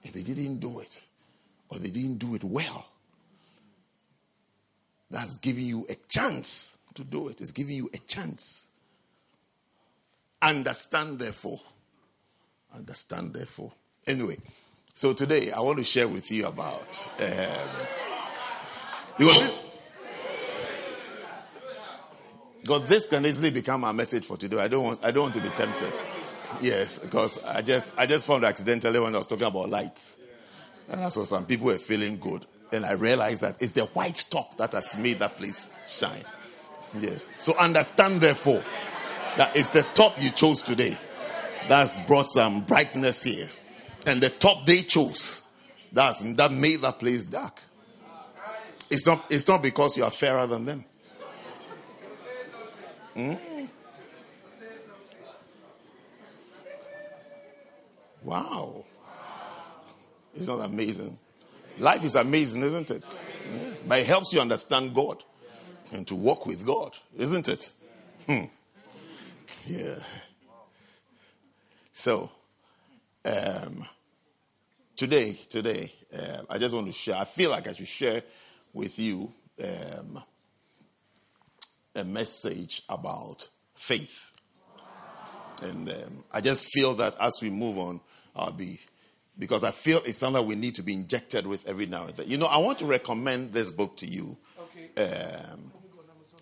And 0.05 0.12
they 0.12 0.22
didn't 0.22 0.59
do 0.59 0.80
it, 0.80 1.01
or 1.68 1.78
they 1.78 1.90
didn't 1.90 2.18
do 2.18 2.34
it 2.34 2.44
well. 2.44 2.86
That's 5.11 5.36
giving 5.36 5.64
you 5.64 5.86
a 5.88 5.94
chance 6.09 6.78
to 6.94 7.05
do 7.05 7.28
it. 7.28 7.40
It's 7.40 7.53
giving 7.53 7.76
you 7.76 7.90
a 7.94 7.99
chance. 7.99 8.68
Understand, 10.42 11.18
therefore. 11.20 11.61
Understand, 12.74 13.34
therefore. 13.34 13.72
Anyway, 14.07 14.38
so 14.94 15.12
today 15.12 15.53
I 15.53 15.61
want 15.61 15.78
to 15.78 15.84
share 15.84 16.09
with 16.09 16.30
you 16.30 16.47
about 16.47 17.09
um, 17.20 17.86
because, 19.16 19.65
because 22.66 22.88
this 22.88 23.08
can 23.08 23.24
easily 23.24 23.50
become 23.50 23.84
our 23.84 23.92
message 23.92 24.26
for 24.26 24.36
today. 24.36 24.58
I 24.58 24.66
don't 24.66 24.84
want 24.84 25.04
I 25.04 25.12
don't 25.12 25.24
want 25.24 25.34
to 25.34 25.40
be 25.40 25.50
tempted. 25.50 25.92
Yes, 26.60 26.98
because 26.98 27.42
I 27.44 27.62
just 27.62 27.96
I 27.96 28.06
just 28.06 28.26
found 28.26 28.44
accidentally 28.44 28.98
when 28.98 29.14
I 29.14 29.18
was 29.18 29.26
talking 29.26 29.46
about 29.46 29.70
lights, 29.70 30.16
and 30.88 31.00
I 31.00 31.08
saw 31.10 31.24
some 31.24 31.46
people 31.46 31.66
were 31.66 31.78
feeling 31.78 32.18
good, 32.18 32.44
and 32.72 32.84
I 32.84 32.92
realized 32.92 33.42
that 33.42 33.62
it's 33.62 33.72
the 33.72 33.84
white 33.84 34.26
top 34.30 34.56
that 34.58 34.72
has 34.72 34.96
made 34.98 35.20
that 35.20 35.36
place 35.36 35.70
shine. 35.86 36.24
Yes. 37.00 37.28
So 37.38 37.56
understand, 37.56 38.20
therefore, 38.20 38.62
that 39.36 39.54
it's 39.54 39.68
the 39.68 39.82
top 39.94 40.20
you 40.20 40.30
chose 40.30 40.62
today 40.62 40.96
that's 41.68 41.98
brought 42.00 42.26
some 42.26 42.62
brightness 42.62 43.22
here. 43.22 43.48
And 44.06 44.20
the 44.20 44.30
top 44.30 44.66
they 44.66 44.82
chose, 44.82 45.42
that's 45.92 46.22
that 46.34 46.52
made 46.52 46.80
that 46.80 46.98
place 46.98 47.24
dark. 47.24 47.60
It's 48.88 49.06
not, 49.06 49.24
it's 49.30 49.46
not 49.48 49.62
because 49.62 49.96
you 49.96 50.04
are 50.04 50.10
fairer 50.10 50.46
than 50.46 50.64
them. 50.64 50.84
Mm? 53.16 53.68
Wow. 58.22 58.84
Isn't 60.34 60.58
that 60.58 60.64
amazing? 60.64 61.18
Life 61.78 62.04
is 62.04 62.14
amazing, 62.14 62.62
isn't 62.62 62.90
it? 62.90 63.04
Yes. 63.52 63.82
But 63.86 64.00
it 64.00 64.06
helps 64.06 64.32
you 64.32 64.40
understand 64.40 64.94
God 64.94 65.24
and 65.92 66.06
to 66.08 66.14
walk 66.14 66.44
with 66.44 66.66
God, 66.66 66.96
isn't 67.16 67.48
it? 67.48 67.72
Hmm. 68.26 68.44
Yeah. 69.66 69.98
So, 71.92 72.30
um, 73.24 73.86
today, 74.94 75.38
today, 75.48 75.92
uh, 76.12 76.42
I 76.50 76.58
just 76.58 76.74
want 76.74 76.86
to 76.88 76.92
share. 76.92 77.16
I 77.16 77.24
feel 77.24 77.50
like 77.50 77.68
I 77.68 77.72
should 77.72 77.88
share 77.88 78.22
with 78.72 78.98
you 78.98 79.32
um, 79.62 80.22
a 81.97 82.05
message 82.05 82.82
about 82.88 83.49
faith. 83.74 84.32
And 85.62 85.88
um, 85.88 86.24
I 86.30 86.40
just 86.40 86.66
feel 86.66 86.94
that 86.94 87.16
as 87.18 87.38
we 87.40 87.51
move 87.51 87.78
on, 87.78 88.01
I'll 88.34 88.53
be, 88.53 88.80
because 89.38 89.64
I 89.64 89.70
feel 89.70 90.03
it's 90.05 90.18
something 90.18 90.44
we 90.47 90.55
need 90.55 90.74
to 90.76 90.82
be 90.82 90.92
injected 90.92 91.47
with 91.47 91.66
every 91.66 91.86
now 91.86 92.05
and 92.07 92.14
then. 92.14 92.28
You 92.28 92.36
know, 92.36 92.47
I 92.47 92.59
want 92.59 92.78
to 92.80 92.86
recommend 92.86 93.53
this 93.53 93.70
book 93.70 93.97
to 93.99 94.07
you. 94.07 94.36
Um, 94.99 95.72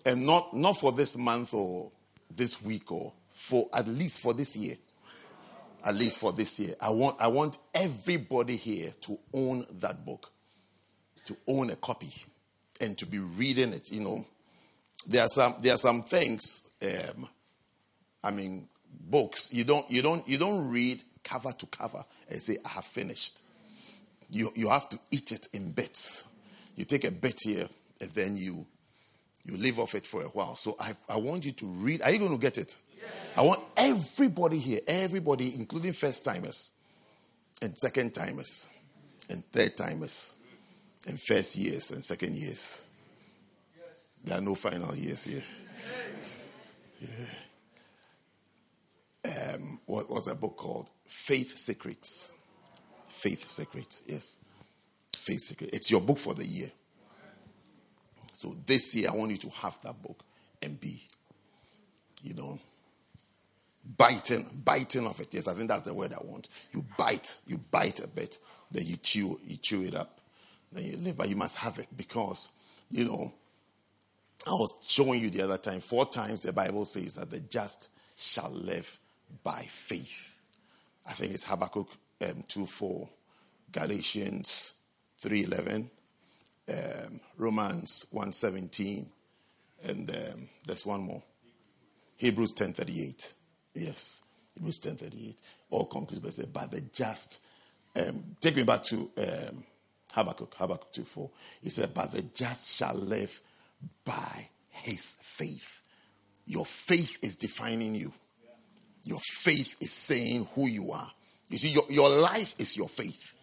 and 0.05 0.25
not, 0.25 0.53
not 0.53 0.73
for 0.73 0.91
this 0.91 1.17
month 1.17 1.53
or 1.53 1.91
this 2.35 2.61
week 2.61 2.91
or 2.91 3.13
for 3.29 3.69
at 3.73 3.87
least 3.87 4.19
for 4.19 4.33
this 4.33 4.55
year. 4.55 4.77
At 5.83 5.95
least 5.95 6.19
for 6.19 6.33
this 6.33 6.59
year. 6.59 6.75
I 6.81 6.89
want, 6.89 7.17
I 7.19 7.27
want 7.27 7.57
everybody 7.73 8.55
here 8.57 8.91
to 9.01 9.19
own 9.33 9.65
that 9.79 10.05
book, 10.05 10.31
to 11.25 11.37
own 11.47 11.69
a 11.69 11.75
copy, 11.75 12.11
and 12.81 12.97
to 12.97 13.05
be 13.05 13.19
reading 13.19 13.71
it. 13.71 13.91
You 13.91 14.01
know, 14.01 14.25
there 15.07 15.23
are 15.23 15.29
some, 15.29 15.55
there 15.61 15.73
are 15.73 15.77
some 15.77 16.03
things, 16.03 16.69
um, 16.81 17.27
I 18.23 18.31
mean, 18.31 18.67
books, 18.91 19.53
you 19.53 19.63
don't, 19.63 19.89
you, 19.89 20.01
don't, 20.01 20.27
you 20.27 20.37
don't 20.37 20.69
read 20.69 21.01
cover 21.23 21.51
to 21.51 21.65
cover 21.67 22.03
and 22.29 22.41
say, 22.41 22.57
I 22.65 22.69
have 22.69 22.85
finished. 22.85 23.39
You, 24.29 24.51
you 24.55 24.69
have 24.69 24.89
to 24.89 24.99
eat 25.11 25.31
it 25.31 25.47
in 25.53 25.71
bits. 25.71 26.23
You 26.75 26.85
take 26.85 27.05
a 27.05 27.11
bit 27.11 27.39
here 27.43 27.67
and 28.01 28.09
then 28.11 28.37
you 28.37 28.65
you 29.45 29.57
live 29.57 29.79
off 29.79 29.95
it 29.95 30.07
for 30.07 30.23
a 30.23 30.27
while. 30.27 30.57
So 30.57 30.75
I, 30.79 30.93
I 31.07 31.17
want 31.17 31.45
you 31.45 31.51
to 31.53 31.65
read. 31.65 32.01
Are 32.01 32.11
you 32.11 32.17
going 32.17 32.31
to 32.31 32.37
get 32.37 32.57
it? 32.57 32.75
Yes. 32.97 33.33
I 33.37 33.41
want 33.41 33.59
everybody 33.77 34.57
here, 34.57 34.79
everybody, 34.87 35.53
including 35.53 35.93
first 35.93 36.25
timers 36.25 36.71
and 37.61 37.77
second 37.77 38.15
timers 38.15 38.67
and 39.29 39.45
third 39.51 39.77
timers 39.77 40.35
and 41.07 41.21
first 41.21 41.55
years 41.55 41.91
and 41.91 42.03
second 42.03 42.35
years. 42.35 42.84
There 44.25 44.37
are 44.39 44.41
no 44.41 44.55
final 44.55 44.95
years 44.95 45.25
here. 45.25 45.43
Yeah. 49.23 49.53
Um, 49.53 49.79
what, 49.85 50.09
what's 50.09 50.27
a 50.27 50.33
book 50.33 50.57
called? 50.57 50.89
Faith 51.05 51.57
Secrets. 51.57 52.31
Faith 53.07 53.47
Secrets, 53.47 54.01
yes. 54.07 54.39
Faith 55.15 55.41
Secrets. 55.41 55.77
It's 55.77 55.91
your 55.91 56.01
book 56.01 56.17
for 56.17 56.33
the 56.33 56.45
year. 56.45 56.71
So 58.33 58.55
this 58.65 58.95
year, 58.95 59.09
I 59.11 59.15
want 59.15 59.29
you 59.31 59.37
to 59.37 59.49
have 59.49 59.79
that 59.83 60.01
book 60.01 60.23
and 60.61 60.79
be, 60.81 61.03
you 62.23 62.33
know, 62.33 62.59
biting, 63.97 64.61
biting 64.65 65.05
of 65.05 65.19
it. 65.19 65.33
Yes, 65.33 65.47
I 65.47 65.53
think 65.53 65.67
that's 65.69 65.83
the 65.83 65.93
word 65.93 66.13
I 66.13 66.23
want. 66.23 66.49
You 66.73 66.83
bite, 66.97 67.37
you 67.45 67.59
bite 67.69 67.99
a 68.03 68.07
bit, 68.07 68.39
then 68.71 68.85
you 68.85 68.97
chew, 68.97 69.39
you 69.45 69.57
chew 69.57 69.83
it 69.83 69.93
up, 69.93 70.19
then 70.71 70.83
you 70.83 70.97
live. 70.97 71.15
But 71.15 71.29
you 71.29 71.35
must 71.35 71.57
have 71.57 71.77
it 71.77 71.87
because, 71.95 72.49
you 72.89 73.05
know, 73.05 73.31
I 74.45 74.53
was 74.53 74.75
showing 74.87 75.21
you 75.21 75.29
the 75.29 75.41
other 75.41 75.57
time. 75.57 75.81
Four 75.81 76.05
times 76.05 76.43
the 76.43 76.53
Bible 76.53 76.85
says 76.85 77.15
that 77.15 77.31
the 77.31 77.39
just 77.39 77.89
shall 78.15 78.51
live 78.51 78.99
by 79.43 79.63
faith. 79.63 80.35
I 81.07 81.13
think 81.13 81.33
it's 81.33 81.43
Habakkuk 81.43 81.87
um, 82.21 82.43
2 82.47 82.65
4, 82.65 83.09
Galatians 83.71 84.73
3 85.17 85.43
11, 85.43 85.89
um, 86.69 87.19
Romans 87.37 88.05
1.17, 88.13 89.05
and 89.83 90.09
um, 90.09 90.49
there's 90.65 90.85
one 90.85 91.01
more. 91.01 91.23
Hebrews 92.17 92.53
10.38. 92.53 93.33
Yes, 93.73 94.23
Hebrews 94.55 94.79
10.38. 94.79 95.35
All 95.71 95.85
concludes 95.85 96.23
by 96.23 96.29
say, 96.29 96.45
by 96.45 96.65
the 96.67 96.81
just. 96.81 97.41
Um, 97.95 98.35
take 98.41 98.55
me 98.55 98.63
back 98.63 98.83
to 98.83 99.09
um, 99.17 99.63
Habakkuk, 100.13 100.53
Habakkuk 100.55 100.93
2.4. 100.93 101.29
He 101.61 101.69
said, 101.69 101.93
but 101.93 102.11
the 102.11 102.21
just 102.21 102.75
shall 102.75 102.95
live 102.95 103.41
by 104.03 104.49
his 104.69 105.15
faith. 105.21 105.81
Your 106.45 106.65
faith 106.65 107.17
is 107.21 107.35
defining 107.35 107.95
you. 107.95 108.13
Your 109.03 109.19
faith 109.19 109.75
is 109.81 109.91
saying 109.91 110.47
who 110.55 110.67
you 110.67 110.91
are. 110.91 111.11
You 111.49 111.57
see, 111.57 111.69
your, 111.69 111.83
your 111.89 112.09
life 112.09 112.55
is 112.57 112.75
your 112.75 112.89
faith 112.89 113.35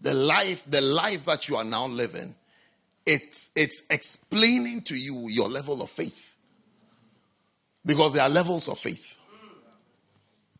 the 0.00 0.14
life, 0.14 0.62
the 0.68 0.80
life 0.80 1.24
that 1.24 1.48
you 1.48 1.56
are 1.56 1.64
now 1.64 1.86
living, 1.86 2.34
it's, 3.04 3.50
it's 3.56 3.84
explaining 3.90 4.82
to 4.82 4.94
you 4.94 5.28
your 5.28 5.48
level 5.48 5.82
of 5.82 5.90
faith. 5.90 6.34
Because 7.84 8.12
there 8.12 8.22
are 8.22 8.28
levels 8.28 8.68
of 8.68 8.78
faith. 8.78 9.16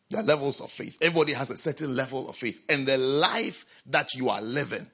There 0.09 0.21
are 0.21 0.23
levels 0.23 0.61
of 0.61 0.71
faith. 0.71 0.97
Everybody 1.01 1.33
has 1.33 1.49
a 1.49 1.57
certain 1.57 1.95
level 1.95 2.29
of 2.29 2.35
faith. 2.35 2.63
And 2.69 2.87
the 2.87 2.97
life 2.97 3.65
that 3.87 4.15
you 4.15 4.29
are 4.29 4.41
living, 4.41 4.87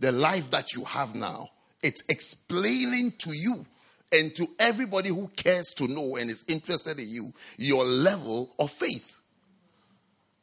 the 0.00 0.10
life 0.10 0.50
that 0.50 0.74
you 0.74 0.84
have 0.84 1.14
now, 1.14 1.50
it's 1.84 2.02
explaining 2.08 3.12
to 3.18 3.32
you 3.32 3.66
and 4.10 4.34
to 4.36 4.48
everybody 4.58 5.10
who 5.10 5.28
cares 5.36 5.70
to 5.74 5.86
know 5.86 6.16
and 6.16 6.30
is 6.30 6.42
interested 6.48 6.98
in 6.98 7.08
you 7.08 7.32
your 7.58 7.84
level 7.84 8.54
of 8.58 8.70
faith. 8.70 9.20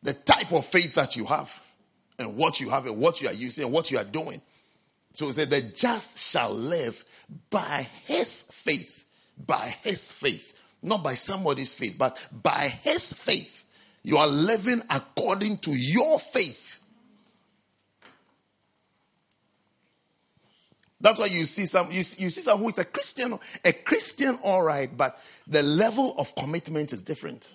The 0.04 0.14
type 0.14 0.52
of 0.52 0.66
faith 0.66 0.94
that 0.96 1.16
you 1.16 1.26
have 1.26 1.52
and 2.20 2.38
what 2.38 2.60
you 2.60 2.70
have 2.70 2.86
and 2.86 2.98
what 2.98 3.22
you 3.22 3.28
are 3.28 3.34
using 3.34 3.66
and 3.66 3.74
what 3.74 3.90
you 3.90 3.98
are 3.98 4.04
doing. 4.04 4.40
So 5.14 5.26
he 5.26 5.34
said, 5.34 5.50
The 5.50 5.62
just 5.62 6.20
shall 6.20 6.54
live 6.54 7.04
by 7.50 7.88
his 8.06 8.44
faith. 8.44 9.06
By 9.44 9.76
his 9.84 10.12
faith. 10.12 10.54
Not 10.84 11.04
by 11.04 11.16
somebody's 11.16 11.74
faith, 11.74 11.96
but 11.98 12.20
by 12.32 12.68
his 12.84 13.14
faith. 13.14 13.66
You 14.04 14.18
are 14.18 14.28
living 14.28 14.82
according 14.90 15.58
to 15.60 15.72
your 15.72 16.20
faith. 16.20 16.71
That's 21.02 21.20
why 21.20 21.26
you 21.26 21.46
see 21.46 21.66
some 21.66 21.88
you, 21.92 21.98
you 21.98 22.30
see 22.30 22.42
some 22.42 22.60
who 22.60 22.70
is 22.70 22.78
a 22.78 22.86
Christian, 22.86 23.38
a 23.66 23.74
Christian, 23.74 24.40
all 24.44 24.62
right, 24.62 24.96
but 24.96 25.22
the 25.48 25.64
level 25.64 26.16
of 26.18 26.34
commitment 26.36 26.94
is 26.94 27.02
different. 27.02 27.54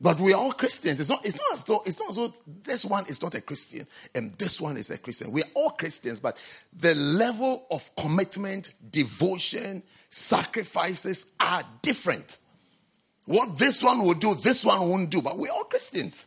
But 0.00 0.20
we 0.20 0.32
are 0.32 0.40
all 0.40 0.52
Christians. 0.52 1.00
It's 1.00 1.10
not, 1.10 1.26
it's 1.26 1.36
not 1.36 1.54
as 1.54 1.64
though 1.64 1.82
it's 1.84 1.98
not 1.98 2.10
as 2.10 2.16
though 2.16 2.32
this 2.62 2.84
one 2.84 3.04
is 3.08 3.20
not 3.20 3.34
a 3.34 3.40
Christian 3.40 3.86
and 4.14 4.32
this 4.38 4.60
one 4.60 4.76
is 4.76 4.90
a 4.90 4.98
Christian. 4.98 5.32
We 5.32 5.42
are 5.42 5.50
all 5.54 5.70
Christians, 5.70 6.20
but 6.20 6.40
the 6.72 6.94
level 6.94 7.66
of 7.70 7.90
commitment, 7.96 8.72
devotion, 8.90 9.82
sacrifices 10.08 11.32
are 11.40 11.62
different. 11.82 12.38
What 13.26 13.58
this 13.58 13.82
one 13.82 14.02
will 14.02 14.14
do, 14.14 14.34
this 14.36 14.64
one 14.64 14.88
won't 14.88 15.10
do, 15.10 15.20
but 15.20 15.36
we're 15.36 15.52
all 15.52 15.64
Christians. 15.64 16.26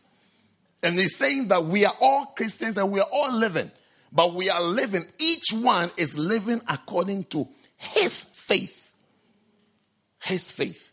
And 0.82 0.96
he's 0.98 1.16
saying 1.16 1.48
that 1.48 1.64
we 1.64 1.84
are 1.84 1.94
all 2.00 2.26
Christians 2.26 2.76
and 2.76 2.92
we 2.92 3.00
are 3.00 3.08
all 3.10 3.32
living. 3.32 3.70
But 4.12 4.34
we 4.34 4.50
are 4.50 4.62
living, 4.62 5.04
each 5.18 5.52
one 5.52 5.90
is 5.96 6.18
living 6.18 6.60
according 6.68 7.24
to 7.24 7.48
his 7.78 8.24
faith. 8.24 8.92
His 10.22 10.50
faith. 10.50 10.92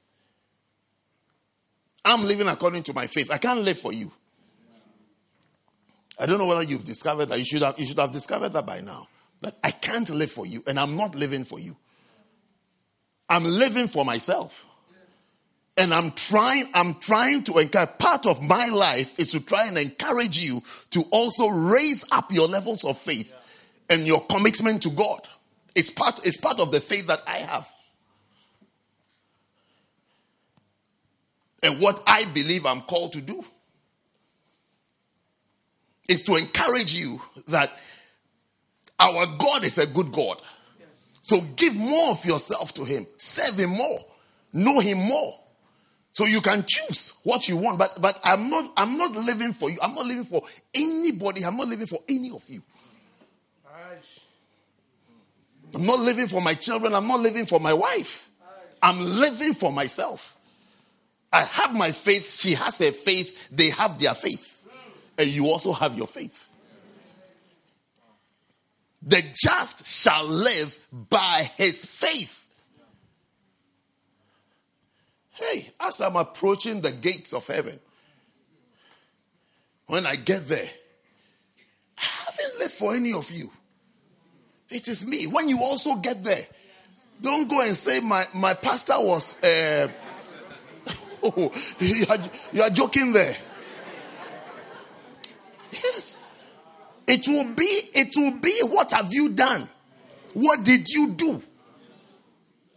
I'm 2.06 2.24
living 2.24 2.48
according 2.48 2.84
to 2.84 2.94
my 2.94 3.08
faith. 3.08 3.30
I 3.30 3.38
can't 3.38 3.62
live 3.62 3.78
for 3.78 3.92
you. 3.92 4.12
I 6.18 6.26
don't 6.26 6.38
know 6.38 6.48
whether 6.48 6.64
you've 6.64 6.86
discovered 6.86 7.28
that. 7.28 7.40
You 7.40 7.46
should 7.46 7.62
have, 7.62 7.78
you 7.78 7.86
should 7.86 8.00
have 8.00 8.12
discovered 8.12 8.50
that 8.50 8.66
by 8.66 8.80
now. 8.80 9.08
That 9.42 9.58
I 9.64 9.72
can't 9.72 10.10
live 10.10 10.32
for 10.32 10.46
you 10.46 10.64
and 10.66 10.80
I'm 10.80 10.96
not 10.96 11.16
living 11.16 11.44
for 11.44 11.60
you. 11.60 11.76
I'm 13.28 13.44
living 13.44 13.88
for 13.88 14.04
myself. 14.04 14.66
And 15.80 15.94
I'm 15.94 16.12
trying, 16.12 16.70
I'm 16.76 16.94
trying 16.96 17.44
to 17.46 17.58
encourage, 17.58 17.98
part 17.98 18.28
of 18.28 18.44
my 18.44 18.68
life 18.68 19.18
is 19.18 19.32
to 19.32 19.40
try 19.40 19.66
and 19.66 19.78
encourage 19.78 20.38
you 20.38 20.62
to 20.92 21.02
also 21.10 21.48
raise 21.48 22.06
up 22.12 22.32
your 22.32 22.48
levels 22.48 22.84
of 22.86 22.98
faith 22.98 23.34
and 23.90 24.06
your 24.06 24.22
commitment 24.26 24.84
to 24.84 24.92
God. 24.92 25.22
It's 25.74 25.90
part, 25.90 26.20
it's 26.24 26.38
part 26.38 26.60
of 26.60 26.72
the 26.72 26.82
faith 26.82 27.08
that 27.08 27.24
I 27.26 27.38
have. 27.38 27.68
and 31.64 31.80
what 31.80 32.02
I 32.08 32.26
believe 32.26 32.66
I'm 32.66 32.82
called 32.82 33.14
to 33.14 33.22
do 33.22 33.44
is 36.08 36.24
to 36.24 36.36
encourage 36.36 36.94
you 36.94 37.22
that 37.48 37.80
our 39.00 39.26
God 39.38 39.64
is 39.64 39.78
a 39.78 39.88
good 39.88 40.12
God. 40.12 40.42
So 41.22 41.42
give 41.42 41.76
more 41.76 42.12
of 42.12 42.26
yourself 42.26 42.74
to 42.76 42.84
Him. 42.84 43.06
Serve 43.18 43.60
Him 43.60 43.72
more. 43.72 44.04
Know 44.52 44.80
Him 44.80 44.98
more. 44.98 45.40
So 46.20 46.26
you 46.26 46.42
can 46.42 46.66
choose 46.68 47.14
what 47.24 47.48
you 47.48 47.56
want. 47.56 47.80
But 47.80 48.02
but 48.02 48.20
I'm 48.26 48.50
not 48.50 48.74
I'm 48.76 48.98
not 48.98 49.14
living 49.14 49.54
for 49.54 49.70
you. 49.70 49.78
I'm 49.82 49.96
not 49.96 50.06
living 50.06 50.26
for 50.26 50.42
anybody. 50.74 51.46
I'm 51.46 51.56
not 51.56 51.70
living 51.70 51.86
for 51.86 52.00
any 52.10 52.30
of 52.30 52.44
you. 52.50 52.62
I'm 55.74 55.86
not 55.86 56.02
living 56.02 56.28
for 56.28 56.42
my 56.42 56.56
children. 56.56 56.94
I'm 56.94 57.08
not 57.08 57.22
living 57.22 57.46
for 57.46 57.62
my 57.62 57.74
wife. 57.74 58.30
I'm 58.84 59.00
living 59.00 59.54
for 59.54 59.72
myself. 59.72 60.36
I 61.32 61.44
have 61.44 61.74
my 61.74 61.94
faith. 61.94 62.38
She 62.38 62.54
has 62.54 62.80
her 62.80 62.92
faith. 62.92 63.48
They 63.50 63.70
have 63.70 63.98
their 63.98 64.14
faith. 64.14 64.62
And 65.18 65.30
you 65.30 65.46
also 65.46 65.72
have 65.72 65.98
your 65.98 66.08
faith. 66.08 66.50
The 69.04 69.24
just 69.34 69.86
shall 69.86 70.26
live 70.26 70.78
by 70.92 71.50
his 71.56 71.86
faith. 71.86 72.46
Hey, 75.40 75.70
as 75.80 76.02
I'm 76.02 76.18
approaching 76.18 76.82
the 76.82 76.92
gates 76.92 77.34
of 77.34 77.48
heaven, 77.48 77.80
when 79.88 80.06
I 80.06 80.16
get 80.16 80.48
there, 80.48 80.70
I 81.98 82.06
haven't 82.26 82.60
left 82.60 82.74
for 82.74 82.94
any 82.94 83.14
of 83.14 83.32
you. 83.32 83.50
It 84.70 84.88
is 84.88 85.06
me. 85.06 85.28
When 85.28 85.48
you 85.48 85.64
also 85.64 85.96
get 85.96 86.24
there, 86.24 86.46
don't 87.22 87.50
go 87.50 87.62
and 87.62 87.76
say 87.76 88.02
my, 88.02 88.26
my 88.36 88.54
pastor 88.54 88.96
was. 88.98 89.42
Uh, 89.42 89.88
oh, 91.24 91.52
you 91.80 92.06
are, 92.10 92.18
you 92.52 92.62
are 92.62 92.70
joking 92.70 93.14
there. 93.14 93.36
Yes. 95.72 96.18
It 97.08 97.28
will 97.28 97.56
be, 97.56 97.64
it 97.64 98.16
will 98.16 98.40
be 98.40 98.60
what 98.66 98.92
have 98.92 99.14
you 99.14 99.30
done? 99.30 99.68
What 100.34 100.64
did 100.64 100.88
you 100.90 101.12
do? 101.12 101.44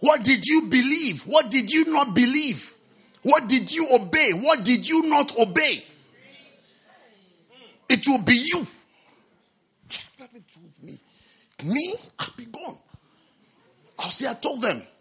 What 0.02 0.24
did 0.24 0.44
you 0.44 0.62
believe? 0.62 1.22
What 1.28 1.48
did 1.48 1.72
you 1.72 1.84
not 1.84 2.12
believe? 2.12 2.74
What 3.22 3.46
did 3.46 3.70
you 3.70 3.86
obey? 3.92 4.32
What 4.32 4.64
did 4.64 4.88
you 4.88 5.08
not 5.08 5.38
obey? 5.38 5.84
It 7.88 8.08
will 8.08 8.18
be 8.18 8.34
you. 8.34 8.66
nothing 10.18 10.42
to 10.42 10.58
do 10.58 10.64
with 10.64 10.82
me. 10.82 10.98
Me, 11.62 11.94
I'll 12.18 12.34
be 12.36 12.46
gone. 12.46 12.78
I'll 14.00 14.10
say, 14.10 14.28
I 14.28 14.34
told 14.34 14.62
them. 14.62 14.82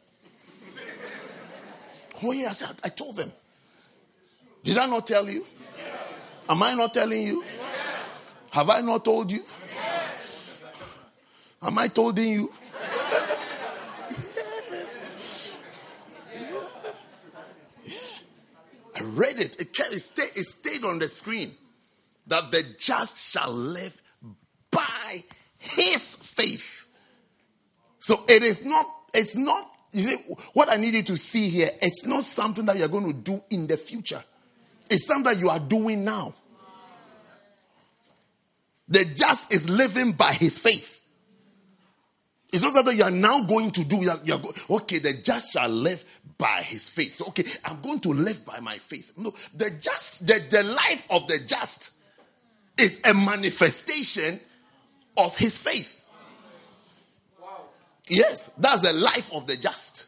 Oh, 2.24 2.32
yeah, 2.34 2.50
I 2.50 2.54
said, 2.54 2.76
I 2.84 2.90
told 2.90 3.16
them. 3.16 3.32
Did 4.64 4.78
I 4.78 4.86
not 4.86 5.08
tell 5.08 5.28
you? 5.28 5.44
Am 6.48 6.62
I 6.62 6.76
not 6.76 6.94
telling 6.94 7.24
you? 7.24 7.44
Have 8.52 8.70
I 8.70 8.82
not 8.82 9.04
told 9.04 9.32
you? 9.32 9.44
Am 11.64 11.76
I 11.80 11.88
tolding 11.88 12.30
you? 12.30 12.54
Read 19.04 19.40
it. 19.40 19.60
It, 19.60 19.80
it, 19.80 20.00
stayed, 20.00 20.38
it 20.38 20.46
stayed 20.46 20.84
on 20.86 21.00
the 21.00 21.08
screen 21.08 21.56
that 22.28 22.52
the 22.52 22.64
just 22.78 23.18
shall 23.18 23.52
live 23.52 24.02
by 24.70 25.24
his 25.58 26.16
faith. 26.16 26.88
So 28.00 28.24
it 28.28 28.44
is 28.44 28.66
not, 28.66 28.86
it's 29.14 29.36
not, 29.36 29.70
you 29.92 30.04
see, 30.04 30.18
what 30.54 30.72
I 30.72 30.78
need 30.78 30.94
you 30.94 31.04
to 31.04 31.18
see 31.18 31.50
here, 31.50 31.70
it's 31.82 32.06
not 32.06 32.24
something 32.24 32.66
that 32.66 32.78
you're 32.78 32.88
going 32.88 33.08
to 33.08 33.14
do 33.14 33.44
in 33.50 33.68
the 33.68 33.78
future. 33.78 34.24
It's 34.90 35.06
something 35.06 35.34
that 35.34 35.40
you 35.40 35.50
are 35.50 35.60
doing 35.60 36.04
now. 36.04 36.34
The 38.88 39.06
just 39.06 39.54
is 39.54 39.70
living 39.70 40.14
by 40.14 40.34
his 40.34 40.58
faith. 40.58 41.01
It's 42.52 42.64
not 42.64 42.74
something 42.74 42.98
you 42.98 43.04
are 43.04 43.12
now 43.12 43.44
going 43.44 43.72
to 43.72 43.84
do. 43.84 43.98
You're, 43.98 44.20
you're 44.26 44.40
go, 44.40 44.54
okay, 44.72 45.00
the 45.00 45.14
just 45.14 45.54
shall 45.54 45.70
live 45.70 46.04
by 46.38 46.62
his 46.64 46.90
faith. 46.90 47.22
Okay, 47.30 47.46
I'm 47.64 47.80
going 47.82 48.00
to 48.02 48.10
live 48.10 48.46
by 48.46 48.60
my 48.60 48.78
faith. 48.78 49.14
No, 49.18 49.34
the 49.56 49.72
just, 49.80 50.28
the, 50.28 50.44
the 50.50 50.64
life 50.64 51.08
of 51.10 51.28
the 51.28 51.40
just 51.46 51.94
is 52.78 53.00
a 53.06 53.14
manifestation 53.14 54.40
of 55.16 55.38
his 55.38 55.58
faith. 55.58 56.04
Wow. 57.42 57.62
Yes, 58.08 58.48
that's 58.58 58.82
the 58.82 58.94
life 58.94 59.32
of 59.34 59.48
the 59.48 59.56
just. 59.56 60.08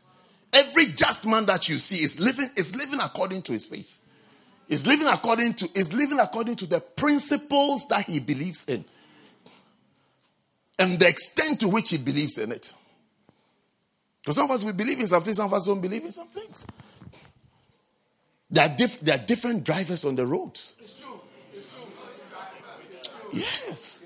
Every 0.52 0.88
just 0.88 1.26
man 1.26 1.46
that 1.46 1.70
you 1.70 1.80
see 1.80 2.04
is 2.04 2.20
living 2.20 2.50
is 2.56 2.76
living 2.76 3.00
according 3.00 3.41
to 3.44 3.54
his 3.54 3.66
faith 3.66 4.00
is 4.70 4.88
living 4.88 5.08
according 5.08 5.54
to 5.54 5.70
is 5.76 5.94
living 5.94 6.20
according 6.20 6.56
to 6.58 6.66
the 6.66 6.80
principles 6.80 7.88
that 7.89 8.06
he 8.06 8.20
believes 8.20 8.68
in 8.70 8.84
and 10.80 10.99
the 10.99 11.07
extent 11.07 11.59
to 11.59 11.67
which 11.67 11.89
he 11.89 11.97
believes 11.97 12.38
in 12.38 12.51
it 12.51 12.74
because 14.21 14.36
some 14.36 14.45
of 14.45 14.51
us 14.51 14.63
we 14.63 14.71
believe 14.71 14.99
in 14.99 15.07
some 15.07 15.21
things 15.24 15.38
some 15.38 15.47
of 15.47 15.53
us 15.53 15.65
don't 15.65 15.82
believe 15.82 16.03
in 16.03 16.11
some 16.11 16.28
things 16.28 16.65
there 18.49 18.69
are, 18.69 18.76
diff- 18.76 18.99
there 19.01 19.15
are 19.15 19.26
different 19.26 19.63
drivers 19.63 20.05
on 20.05 20.15
the 20.15 20.26
road 20.26 20.51
it's 20.51 20.99
true. 20.99 21.19
It's 21.53 21.69
true. 21.69 23.30
yes 23.32 24.03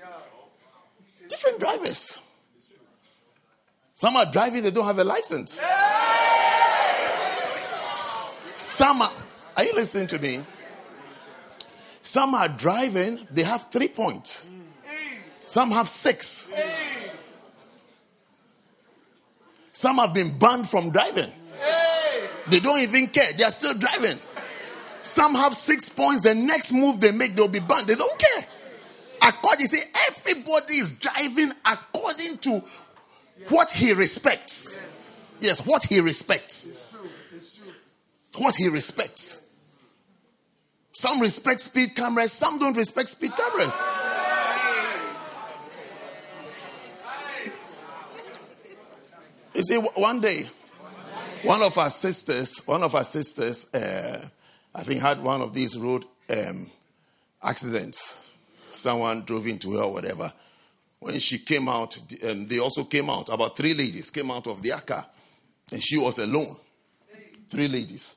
different 1.28 1.60
drivers 1.60 2.20
some 3.94 4.16
are 4.16 4.30
driving 4.30 4.62
they 4.62 4.70
don't 4.70 4.86
have 4.86 4.98
a 4.98 5.04
license 5.04 5.60
some 8.56 9.02
are 9.02 9.12
are 9.58 9.64
you 9.64 9.72
listening 9.74 10.06
to 10.06 10.20
me? 10.20 10.40
Some 12.00 12.32
are 12.36 12.46
driving, 12.46 13.26
they 13.28 13.42
have 13.42 13.72
three 13.72 13.88
points. 13.88 14.48
Some 15.48 15.70
have 15.70 15.88
six. 15.88 16.52
Some 19.72 19.96
have 19.96 20.12
been 20.12 20.38
banned 20.38 20.68
from 20.68 20.90
driving. 20.90 21.32
They 22.48 22.60
don't 22.60 22.80
even 22.80 23.06
care. 23.08 23.32
They 23.32 23.44
are 23.44 23.50
still 23.50 23.74
driving. 23.74 24.18
Some 25.00 25.34
have 25.34 25.54
six 25.54 25.88
points. 25.88 26.22
The 26.22 26.34
next 26.34 26.72
move 26.72 27.00
they 27.00 27.12
make, 27.12 27.34
they'll 27.34 27.48
be 27.48 27.60
banned. 27.60 27.86
They 27.86 27.94
don't 27.94 28.18
care. 28.18 28.46
According, 29.22 29.66
say 29.68 29.78
everybody 30.08 30.74
is 30.74 30.92
driving 30.98 31.50
according 31.64 32.38
to 32.38 32.62
what 33.48 33.70
he 33.70 33.94
respects. 33.94 34.76
Yes, 35.40 35.64
what 35.64 35.84
he 35.84 36.00
respects. 36.00 36.94
What 38.36 38.54
he 38.54 38.68
respects. 38.68 39.40
Some 40.92 41.20
respect 41.20 41.60
speed 41.60 41.94
cameras, 41.94 42.32
some 42.32 42.58
don't 42.58 42.76
respect 42.76 43.08
speed 43.08 43.32
cameras. 43.34 43.80
You 49.58 49.64
see, 49.64 49.76
one 49.76 50.20
day, 50.20 50.48
one 51.42 51.64
of 51.64 51.76
our 51.78 51.90
sisters, 51.90 52.62
one 52.64 52.84
of 52.84 52.94
our 52.94 53.02
sisters, 53.02 53.74
uh, 53.74 54.24
I 54.72 54.82
think, 54.84 55.02
had 55.02 55.20
one 55.20 55.40
of 55.40 55.52
these 55.52 55.76
road 55.76 56.04
um, 56.30 56.70
accidents. 57.42 58.30
Someone 58.70 59.24
drove 59.24 59.48
into 59.48 59.72
her 59.72 59.82
or 59.82 59.94
whatever. 59.94 60.32
When 61.00 61.18
she 61.18 61.40
came 61.40 61.68
out, 61.68 61.98
and 62.22 62.48
they 62.48 62.60
also 62.60 62.84
came 62.84 63.10
out. 63.10 63.30
About 63.30 63.56
three 63.56 63.74
ladies 63.74 64.10
came 64.10 64.30
out 64.30 64.46
of 64.46 64.62
their 64.62 64.78
car, 64.78 65.04
and 65.72 65.82
she 65.82 65.98
was 65.98 66.18
alone. 66.20 66.54
Three 67.48 67.66
ladies. 67.66 68.14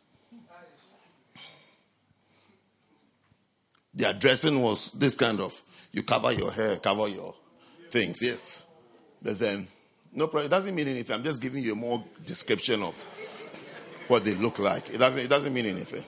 Their 3.96 4.14
dressing 4.14 4.62
was 4.62 4.92
this 4.92 5.16
kind 5.16 5.40
of 5.40 5.60
you 5.92 6.04
cover 6.04 6.34
your 6.34 6.52
hair, 6.52 6.78
cover 6.78 7.08
your 7.08 7.34
things, 7.90 8.22
yes. 8.22 8.68
But 9.24 9.40
then, 9.40 9.68
no 10.14 10.28
problem. 10.28 10.46
It 10.46 10.50
doesn't 10.50 10.76
mean 10.76 10.88
anything. 10.88 11.16
I'm 11.16 11.24
just 11.24 11.42
giving 11.42 11.64
you 11.64 11.74
a 11.74 11.76
more 11.76 12.04
description 12.26 12.84
of 12.84 12.96
what 14.08 14.26
they 14.26 14.36
look 14.36 14.60
like. 14.60 14.90
It 14.90 14.98
doesn't, 14.98 15.20
it 15.20 15.30
doesn't 15.30 15.54
mean 15.54 15.66
anything. 15.66 16.04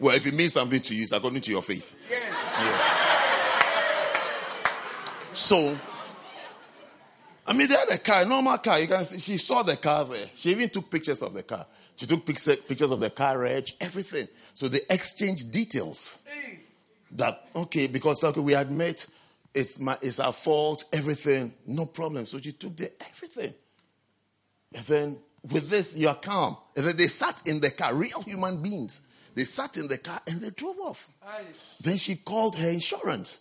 Well, 0.00 0.14
if 0.14 0.26
it 0.26 0.34
means 0.34 0.52
something 0.52 0.80
to 0.80 0.94
you, 0.94 1.02
it's 1.02 1.12
according 1.12 1.40
to 1.40 1.50
your 1.50 1.62
faith. 1.62 1.96
Yes. 2.08 2.32
Yeah. 2.60 3.08
So, 5.32 5.76
I 7.46 7.52
mean, 7.52 7.68
they 7.68 7.74
had 7.74 7.88
a 7.90 7.98
car, 7.98 8.22
a 8.22 8.24
normal 8.24 8.58
car. 8.58 8.78
You 8.78 8.86
can 8.86 9.04
see, 9.04 9.18
she 9.18 9.38
saw 9.38 9.62
the 9.62 9.76
car 9.76 10.04
there. 10.04 10.26
She 10.34 10.50
even 10.50 10.68
took 10.68 10.88
pictures 10.88 11.20
of 11.22 11.34
the 11.34 11.42
car. 11.42 11.66
She 11.96 12.06
took 12.06 12.24
pictures 12.24 12.90
of 12.92 13.00
the 13.00 13.10
carriage, 13.10 13.74
everything. 13.80 14.28
So 14.54 14.68
they 14.68 14.80
exchanged 14.88 15.50
details. 15.50 16.20
That, 17.12 17.48
okay, 17.56 17.88
because 17.88 18.22
okay, 18.22 18.40
we 18.40 18.54
admit 18.54 19.06
it's, 19.58 19.80
my, 19.80 19.98
it's 20.00 20.20
our 20.20 20.32
fault, 20.32 20.84
everything, 20.92 21.52
no 21.66 21.86
problem. 21.86 22.26
So 22.26 22.38
she 22.38 22.52
took 22.52 22.76
the 22.76 22.92
everything. 23.10 23.52
And 24.72 24.84
then 24.84 25.18
with 25.50 25.68
this, 25.68 25.96
you 25.96 26.08
are 26.08 26.14
calm. 26.14 26.56
And 26.76 26.86
then 26.86 26.96
they 26.96 27.08
sat 27.08 27.42
in 27.44 27.58
the 27.58 27.72
car, 27.72 27.92
real 27.92 28.22
human 28.22 28.62
beings. 28.62 29.02
They 29.34 29.42
sat 29.42 29.76
in 29.76 29.88
the 29.88 29.98
car 29.98 30.20
and 30.28 30.40
they 30.40 30.50
drove 30.50 30.78
off. 30.78 31.08
Then 31.80 31.96
she 31.96 32.14
called 32.14 32.54
her 32.54 32.70
insurance. 32.70 33.40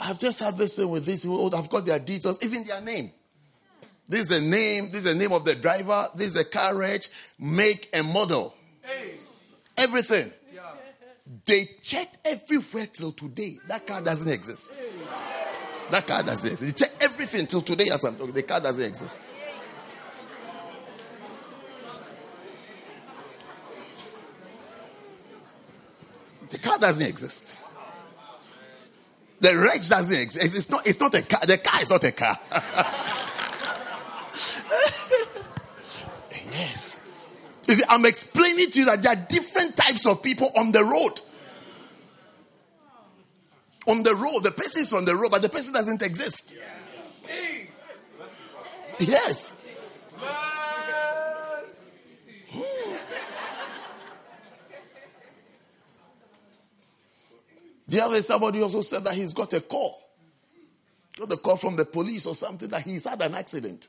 I've 0.00 0.18
just 0.18 0.40
had 0.40 0.58
this 0.58 0.76
thing 0.76 0.88
with 0.88 1.04
these 1.06 1.22
people. 1.22 1.38
Oh, 1.38 1.56
I've 1.56 1.70
got 1.70 1.86
their 1.86 2.00
details, 2.00 2.42
even 2.44 2.64
their 2.64 2.80
name. 2.80 3.12
This 4.08 4.22
is 4.22 4.28
the 4.28 4.40
name, 4.40 4.90
this 4.90 5.04
is 5.04 5.12
the 5.12 5.18
name 5.18 5.32
of 5.32 5.44
the 5.44 5.54
driver, 5.54 6.08
this 6.16 6.28
is 6.28 6.34
the 6.34 6.44
carriage, 6.44 7.08
make 7.38 7.88
and 7.92 8.08
model. 8.08 8.52
Hey. 8.82 9.12
Everything. 9.76 10.32
Yeah. 10.52 10.62
They 11.44 11.66
checked 11.80 12.18
everywhere 12.24 12.86
till 12.86 13.12
today. 13.12 13.58
That 13.68 13.86
car 13.86 14.02
doesn't 14.02 14.30
exist. 14.30 14.76
Hey. 14.76 15.35
That 15.90 16.06
car 16.06 16.22
doesn't 16.22 16.52
exist. 16.52 16.80
You 16.80 16.86
check 16.86 16.96
everything 17.00 17.46
till 17.46 17.62
today 17.62 17.90
as 17.90 18.04
I'm 18.04 18.16
talking. 18.16 18.34
The 18.34 18.42
car 18.42 18.60
doesn't 18.60 18.82
exist. 18.82 19.18
The 26.50 26.58
car 26.58 26.78
doesn't 26.78 27.06
exist. 27.06 27.56
The 29.40 29.56
wretch 29.56 29.88
doesn't 29.88 30.18
exist. 30.18 30.56
It's 30.56 30.70
not, 30.70 30.86
it's 30.86 30.98
not 30.98 31.14
a 31.14 31.22
car. 31.22 31.40
The 31.46 31.58
car 31.58 31.82
is 31.82 31.90
not 31.90 32.02
a 32.04 32.12
car. 32.12 32.38
yes. 36.52 36.98
See, 37.62 37.82
I'm 37.88 38.06
explaining 38.06 38.70
to 38.70 38.78
you 38.78 38.86
that 38.86 39.02
there 39.02 39.12
are 39.12 39.26
different 39.28 39.76
types 39.76 40.06
of 40.06 40.22
people 40.22 40.50
on 40.56 40.72
the 40.72 40.84
road. 40.84 41.20
On 43.86 44.02
the 44.02 44.14
road, 44.14 44.40
the 44.42 44.50
person 44.50 44.82
is 44.82 44.92
on 44.92 45.04
the 45.04 45.14
road, 45.14 45.30
but 45.30 45.42
the 45.42 45.48
person 45.48 45.72
doesn't 45.72 46.02
exist. 46.02 46.56
Yes. 48.98 49.54
The 57.88 58.00
other 58.00 58.20
somebody 58.22 58.60
also 58.62 58.82
said 58.82 59.04
that 59.04 59.14
he's 59.14 59.32
got 59.32 59.52
a 59.52 59.60
call. 59.60 60.02
Got 61.18 61.32
a 61.32 61.36
call 61.36 61.56
from 61.56 61.76
the 61.76 61.84
police 61.84 62.26
or 62.26 62.34
something 62.34 62.68
that 62.68 62.82
he's 62.82 63.04
had 63.04 63.22
an 63.22 63.34
accident. 63.34 63.88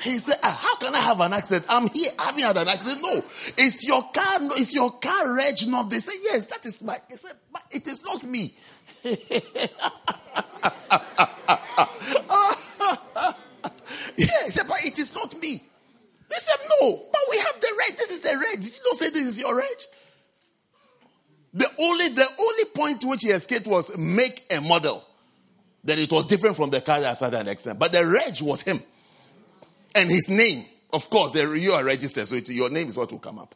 He 0.00 0.18
said, 0.18 0.36
ah, 0.42 0.50
How 0.50 0.76
can 0.76 0.94
I 0.94 0.98
have 0.98 1.20
an 1.20 1.32
accident? 1.32 1.66
I'm 1.68 1.88
here 1.88 2.10
having 2.18 2.44
had 2.44 2.56
an 2.56 2.68
accident. 2.68 3.00
No, 3.02 3.22
it's 3.56 3.86
your 3.86 4.02
car, 4.12 4.40
no, 4.40 4.50
it's 4.56 4.74
your 4.74 4.90
car 4.98 5.34
reg 5.34 5.66
not. 5.68 5.88
They 5.88 6.00
say, 6.00 6.12
Yes, 6.22 6.46
that 6.46 6.66
is 6.66 6.82
my. 6.82 6.98
He 7.08 7.16
said, 7.16 7.32
But 7.52 7.62
it 7.70 7.86
is 7.86 8.04
not 8.04 8.22
me. 8.24 8.56
yeah, 9.04 9.16
he 14.16 14.50
said, 14.50 14.66
But 14.68 14.84
it 14.84 14.98
is 14.98 15.14
not 15.14 15.38
me. 15.40 15.62
They 16.28 16.36
said, 16.36 16.56
No, 16.80 17.02
but 17.12 17.20
we 17.30 17.38
have 17.38 17.60
the 17.60 17.68
reg. 17.78 17.96
This 17.96 18.10
is 18.10 18.20
the 18.20 18.36
reg. 18.36 18.60
Did 18.60 18.76
you 18.76 18.82
not 18.84 18.96
say 18.96 19.10
this 19.10 19.26
is 19.26 19.38
your 19.38 19.56
reg? 19.56 19.76
The 21.54 21.68
only 21.80 22.08
the 22.08 22.26
only 22.38 22.64
point 22.74 23.00
to 23.00 23.08
which 23.08 23.22
he 23.22 23.28
escaped 23.28 23.66
was 23.66 23.96
make 23.96 24.44
a 24.50 24.60
model. 24.60 25.04
That 25.84 25.98
it 25.98 26.10
was 26.10 26.26
different 26.26 26.56
from 26.56 26.70
the 26.70 26.80
car 26.80 27.00
that 27.00 27.18
had 27.18 27.34
an 27.34 27.48
accident. 27.48 27.78
But 27.78 27.92
the 27.92 28.06
reg 28.06 28.40
was 28.42 28.62
him. 28.62 28.82
And 29.94 30.10
his 30.10 30.28
name, 30.28 30.64
of 30.92 31.08
course, 31.08 31.30
the, 31.30 31.52
you 31.54 31.72
are 31.72 31.84
registered, 31.84 32.26
so 32.28 32.34
it, 32.34 32.48
your 32.50 32.68
name 32.70 32.88
is 32.88 32.98
what 32.98 33.10
will 33.10 33.20
come 33.20 33.38
up. 33.38 33.54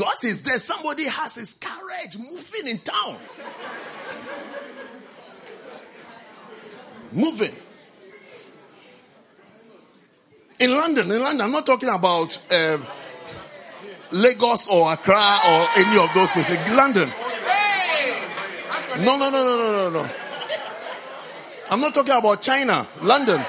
As 0.00 0.24
is 0.24 0.42
there, 0.42 0.58
somebody 0.58 1.04
has 1.04 1.34
his 1.34 1.54
carriage 1.54 2.18
moving 2.18 2.66
in 2.68 2.78
town. 2.78 3.18
moving. 7.12 7.54
In 10.60 10.70
London, 10.70 11.10
in 11.10 11.20
London, 11.20 11.40
I'm 11.42 11.52
not 11.52 11.66
talking 11.66 11.88
about 11.88 12.40
uh, 12.50 12.78
Lagos 14.12 14.68
or 14.68 14.92
Accra 14.92 15.40
or 15.44 15.68
any 15.76 15.98
of 15.98 16.12
those 16.14 16.30
places. 16.30 16.56
London. 16.70 17.10
No, 19.00 19.16
no, 19.16 19.30
no, 19.30 19.44
no, 19.44 19.56
no, 19.56 19.90
no, 19.90 20.02
no. 20.02 20.10
I'm 21.70 21.80
not 21.80 21.94
talking 21.94 22.14
about 22.14 22.40
China. 22.42 22.86
London. 23.02 23.44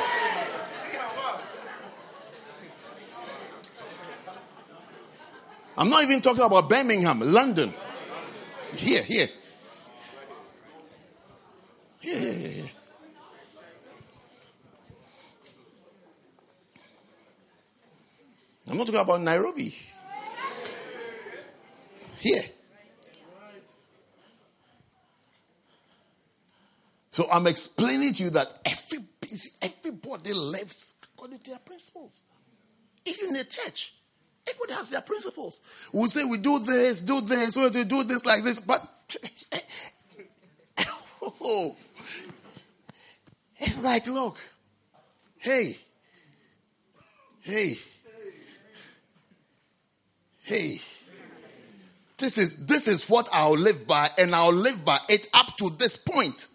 I'm 5.77 5.89
not 5.89 6.03
even 6.03 6.21
talking 6.21 6.43
about 6.43 6.69
Birmingham, 6.69 7.19
London. 7.19 7.73
Here, 8.75 9.03
here. 9.03 9.29
Here, 11.99 12.19
here, 12.19 12.49
here. 12.49 12.71
I'm 18.69 18.77
not 18.77 18.87
talking 18.87 19.01
about 19.01 19.21
Nairobi. 19.21 19.75
Here. 22.19 22.43
So 27.11 27.27
I'm 27.31 27.45
explaining 27.47 28.13
to 28.13 28.23
you 28.23 28.29
that 28.31 28.47
every, 28.65 28.99
everybody 29.61 30.33
lives 30.33 30.93
according 31.03 31.39
to 31.39 31.51
their 31.51 31.59
principles. 31.59 32.23
Even 33.05 33.27
in 33.29 33.33
the 33.33 33.43
church, 33.43 33.93
everybody 34.47 34.73
has 34.73 34.89
their 34.89 35.01
principles. 35.01 35.59
We 35.91 36.07
say 36.07 36.23
we 36.23 36.37
do 36.37 36.59
this, 36.59 37.01
do 37.01 37.21
this, 37.21 37.55
we 37.55 37.69
do 37.69 38.03
this 38.03 38.25
like 38.25 38.43
this, 38.43 38.59
but 38.59 38.81
it's 43.57 43.83
like, 43.83 44.07
look, 44.07 44.37
hey, 45.37 45.77
hey, 47.41 47.77
hey. 50.43 50.81
This 52.17 52.37
is 52.37 52.55
this 52.55 52.87
is 52.87 53.09
what 53.09 53.27
I'll 53.33 53.57
live 53.57 53.85
by, 53.85 54.09
and 54.17 54.33
I'll 54.33 54.53
live 54.53 54.85
by 54.85 54.99
it 55.09 55.27
up 55.33 55.57
to 55.57 55.69
this 55.71 55.97
point. 55.97 56.47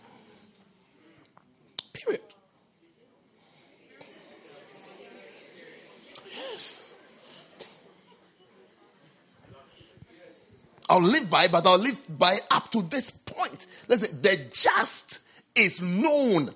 I'll 10.88 11.02
live 11.02 11.28
by, 11.28 11.48
but 11.48 11.66
I'll 11.66 11.78
live 11.78 12.00
by 12.18 12.38
up 12.50 12.70
to 12.72 12.82
this 12.82 13.10
point. 13.10 13.66
Listen, 13.88 14.22
the 14.22 14.48
just 14.50 15.20
is 15.54 15.82
known 15.82 16.54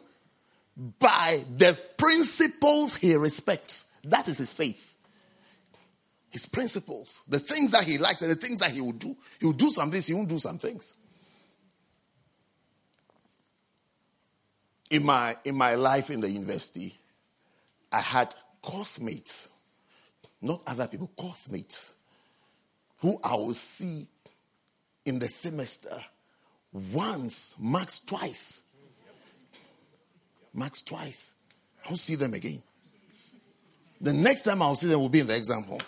by 0.99 1.45
the 1.57 1.79
principles 1.97 2.97
he 2.97 3.15
respects. 3.15 3.91
That 4.05 4.29
is 4.29 4.39
his 4.39 4.53
faith 4.53 4.93
his 6.33 6.47
principles, 6.47 7.23
the 7.29 7.39
things 7.39 7.73
that 7.73 7.85
he 7.85 7.99
likes 7.99 8.23
and 8.23 8.31
the 8.31 8.37
things 8.37 8.61
that 8.61 8.71
he 8.71 8.81
will 8.81 8.93
do. 8.93 9.15
He 9.39 9.45
will 9.45 9.53
do 9.53 9.71
some 9.71 9.91
things, 9.91 10.07
he 10.07 10.15
won't 10.15 10.31
do 10.31 10.39
some 10.39 10.57
things. 10.57 10.95
In 14.91 15.05
my, 15.05 15.37
in 15.45 15.55
my 15.55 15.75
life 15.75 16.09
in 16.09 16.21
the 16.21 16.31
university, 16.31 16.99
I 17.93 18.01
had 18.01 18.35
course 18.63 18.99
mates, 18.99 19.51
not 20.41 20.63
other 20.67 20.87
people, 20.87 21.11
course 21.19 21.51
mates, 21.51 21.97
who 23.01 23.21
I 23.23 23.35
will 23.35 23.53
see 23.53 24.09
in 25.05 25.19
the 25.19 25.29
semester 25.29 26.05
once, 26.73 27.55
max 27.59 27.99
twice. 27.99 28.63
Max 30.55 30.83
twice. 30.83 31.35
I'll 31.89 31.97
see 31.97 32.15
them 32.15 32.35
again. 32.35 32.63
The 34.01 34.13
next 34.13 34.43
time 34.43 34.63
I'll 34.63 34.75
see 34.75 34.89
them 34.89 35.01
will 35.01 35.09
be 35.09 35.21
in 35.21 35.27
the 35.27 35.37
exam 35.37 35.63
hall. 35.65 35.81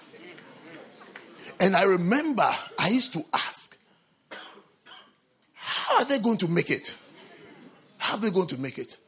And 1.61 1.77
I 1.77 1.85
remember 1.85 2.51
I 2.79 2.89
used 2.89 3.13
to 3.15 3.25
ask, 3.33 3.77
how 5.53 5.99
are 5.99 6.05
they 6.05 6.19
going 6.19 6.39
to 6.39 6.49
make 6.49 6.71
it? 6.71 6.97
How 7.99 8.15
are 8.15 8.21
they 8.21 8.31
going 8.31 8.49
to 8.49 8.61
make 8.61 8.79
it? 8.79 8.99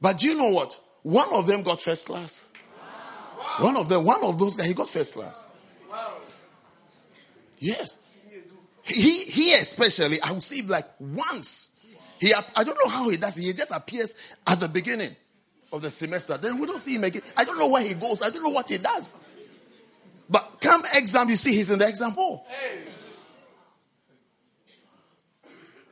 But 0.00 0.18
do 0.18 0.28
you 0.28 0.36
know 0.36 0.48
what? 0.48 0.78
One 1.02 1.32
of 1.32 1.46
them 1.46 1.62
got 1.62 1.80
first 1.80 2.06
class. 2.06 2.50
One 3.58 3.76
of 3.76 3.88
them, 3.88 4.04
one 4.04 4.24
of 4.24 4.38
those 4.38 4.56
guys, 4.56 4.66
he 4.66 4.74
got 4.74 4.88
first 4.88 5.14
class. 5.14 5.46
Wow. 5.90 6.16
Yes. 7.58 7.98
He, 8.84 9.24
he 9.24 9.54
especially, 9.54 10.20
I 10.20 10.32
would 10.32 10.42
see 10.42 10.66
like 10.66 10.86
once. 11.00 11.70
He, 12.20 12.32
I 12.34 12.64
don't 12.64 12.78
know 12.84 12.90
how 12.90 13.08
he 13.08 13.16
does 13.16 13.38
it. 13.38 13.42
He 13.42 13.52
just 13.52 13.72
appears 13.72 14.14
at 14.46 14.60
the 14.60 14.68
beginning 14.68 15.16
of 15.72 15.82
the 15.82 15.90
semester. 15.90 16.36
Then 16.36 16.58
we 16.58 16.66
don't 16.66 16.80
see 16.80 16.94
him 16.94 17.04
again. 17.04 17.22
I 17.36 17.44
don't 17.44 17.58
know 17.58 17.68
where 17.68 17.82
he 17.82 17.94
goes. 17.94 18.22
I 18.22 18.30
don't 18.30 18.42
know 18.42 18.50
what 18.50 18.70
he 18.70 18.78
does. 18.78 19.14
But 20.28 20.58
come 20.60 20.82
exam, 20.94 21.28
you 21.28 21.36
see 21.36 21.54
he's 21.54 21.70
in 21.70 21.78
the 21.78 21.88
exam 21.88 22.12
hall. 22.12 22.46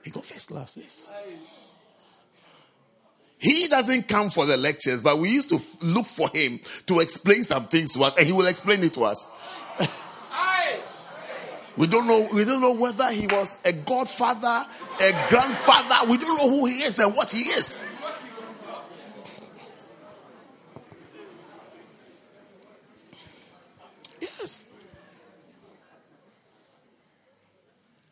He 0.03 0.11
got 0.11 0.25
first 0.25 0.49
class, 0.49 0.77
yes. 0.77 1.11
He 3.39 3.67
doesn't 3.67 4.07
come 4.07 4.31
for 4.31 4.47
the 4.47 4.57
lectures, 4.57 5.03
but 5.03 5.19
we 5.19 5.31
used 5.31 5.49
to 5.51 5.61
look 5.85 6.07
for 6.07 6.29
him 6.29 6.61
to 6.87 7.01
explain 7.01 7.43
some 7.43 7.65
things 7.65 7.93
to 7.95 8.03
us, 8.03 8.17
and 8.17 8.27
he 8.27 8.33
will 8.33 8.47
explain 8.47 8.83
it 8.85 8.95
to 8.95 9.03
us. 9.03 9.27
We 11.77 11.87
don't 11.87 12.07
know. 12.07 12.29
We 12.35 12.45
don't 12.45 12.61
know 12.61 12.75
whether 12.75 13.11
he 13.11 13.27
was 13.27 13.59
a 13.65 13.73
godfather, 13.73 14.67
a 15.01 15.27
grandfather. 15.29 16.11
We 16.11 16.19
don't 16.19 16.37
know 16.39 16.51
who 16.51 16.67
he 16.67 16.75
is 16.83 16.99
and 16.99 17.15
what 17.15 17.31
he 17.31 17.41
is. 17.41 17.81
Yes. 24.21 24.69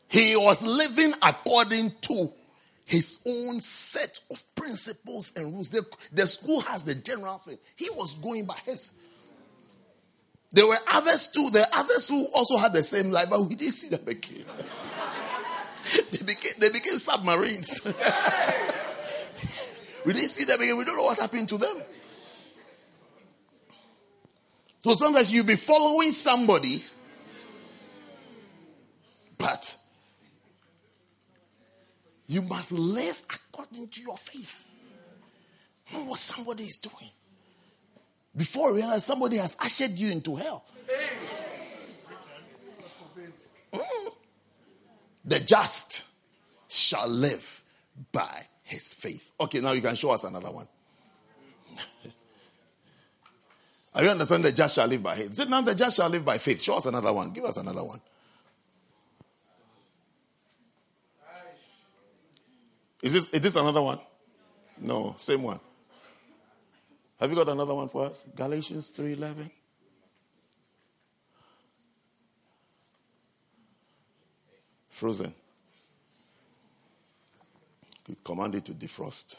He 0.09 0.37
was 0.37 0.63
living 0.63 1.13
according 1.23 1.93
to 2.03 2.33
his 2.85 3.21
own 3.27 3.61
set 3.61 4.19
of 4.31 4.43
principles 4.57 5.33
and 5.37 5.53
rules. 5.53 5.69
The, 5.69 5.87
the 6.13 6.27
school 6.27 6.61
has 6.63 6.83
the 6.83 6.95
general 6.97 7.39
thing. 7.39 7.59
He 7.77 7.89
was 7.91 8.15
going 8.15 8.47
by 8.47 8.57
his. 8.65 8.91
There 10.53 10.67
were 10.67 10.79
others 10.93 11.29
too. 11.29 11.49
There 11.53 11.63
are 11.63 11.81
others 11.81 12.09
who 12.09 12.27
also 12.35 12.57
had 12.57 12.73
the 12.73 12.83
same 12.83 13.11
life, 13.11 13.31
but 13.31 13.41
we 13.41 13.55
didn't 13.55 13.75
see 13.75 13.89
them 13.89 14.07
again. 14.07 14.45
they, 16.13 16.25
became, 16.25 16.53
they 16.59 16.71
became 16.71 16.99
submarines. 16.99 17.81
we 20.05 20.13
didn't 20.13 20.29
see 20.29 20.45
them 20.45 20.61
again. 20.61 20.77
We 20.77 20.85
don't 20.85 20.97
know 20.97 21.05
what 21.05 21.19
happened 21.19 21.49
to 21.51 21.59
them. 21.59 21.83
So 24.83 24.95
sometimes 24.95 25.31
you'll 25.31 25.45
be 25.45 25.57
following 25.57 26.11
somebody 26.11 26.85
But 29.41 29.75
you 32.27 32.43
must 32.43 32.73
live 32.73 33.23
according 33.31 33.89
to 33.89 34.01
your 34.03 34.19
faith. 34.19 34.69
Not 35.95 36.07
what 36.07 36.21
somebody 36.21 36.65
is 36.65 36.77
doing. 36.77 37.11
Before 38.37 38.71
you 38.71 38.77
realize 38.77 39.05
somebody 39.05 39.37
has 39.39 39.57
ushered 39.61 39.93
you 39.93 40.11
into 40.11 40.37
hell. 40.37 40.65
Mm. 43.73 44.13
The 45.25 45.41
just 45.41 46.07
shall 46.69 47.09
live 47.09 47.65
by 48.13 48.47
his 48.63 48.95
faith. 48.95 49.31
Okay, 49.41 49.61
now 49.61 49.73
you 49.73 49.83
can 49.83 49.97
show 49.97 50.11
us 50.11 50.25
another 50.25 50.51
one. 50.51 50.69
Are 53.95 54.03
you 54.05 54.11
understand 54.11 54.45
the 54.45 54.53
just 54.53 54.77
shall 54.77 54.87
live 54.87 55.03
by 55.03 55.17
faith? 55.17 55.33
Is 55.33 55.41
it 55.41 55.51
now 55.51 55.61
the 55.61 55.75
just 55.75 55.97
shall 55.97 56.09
live 56.09 56.25
by 56.25 56.39
faith? 56.39 56.63
Show 56.63 56.77
us 56.77 56.87
another 56.87 57.13
one. 57.13 57.33
Give 57.33 57.45
us 57.45 57.57
another 57.57 57.85
one. 57.85 58.01
Is 63.03 63.13
this, 63.15 63.29
is 63.31 63.41
this 63.41 63.57
another 63.57 63.83
one? 63.83 63.99
No, 64.79 65.15
same 65.19 65.43
one. 65.43 65.59
Have 67.21 67.29
you 67.29 67.37
got 67.37 67.51
another 67.51 67.75
one 67.75 67.91
for 67.91 68.07
us? 68.07 68.25
Galatians 68.35 68.91
3:11. 68.91 69.51
Frozen. 74.89 75.35
You 78.09 78.17
command 78.25 78.55
it 78.55 78.65
to 78.65 78.73
defrost. 78.73 79.37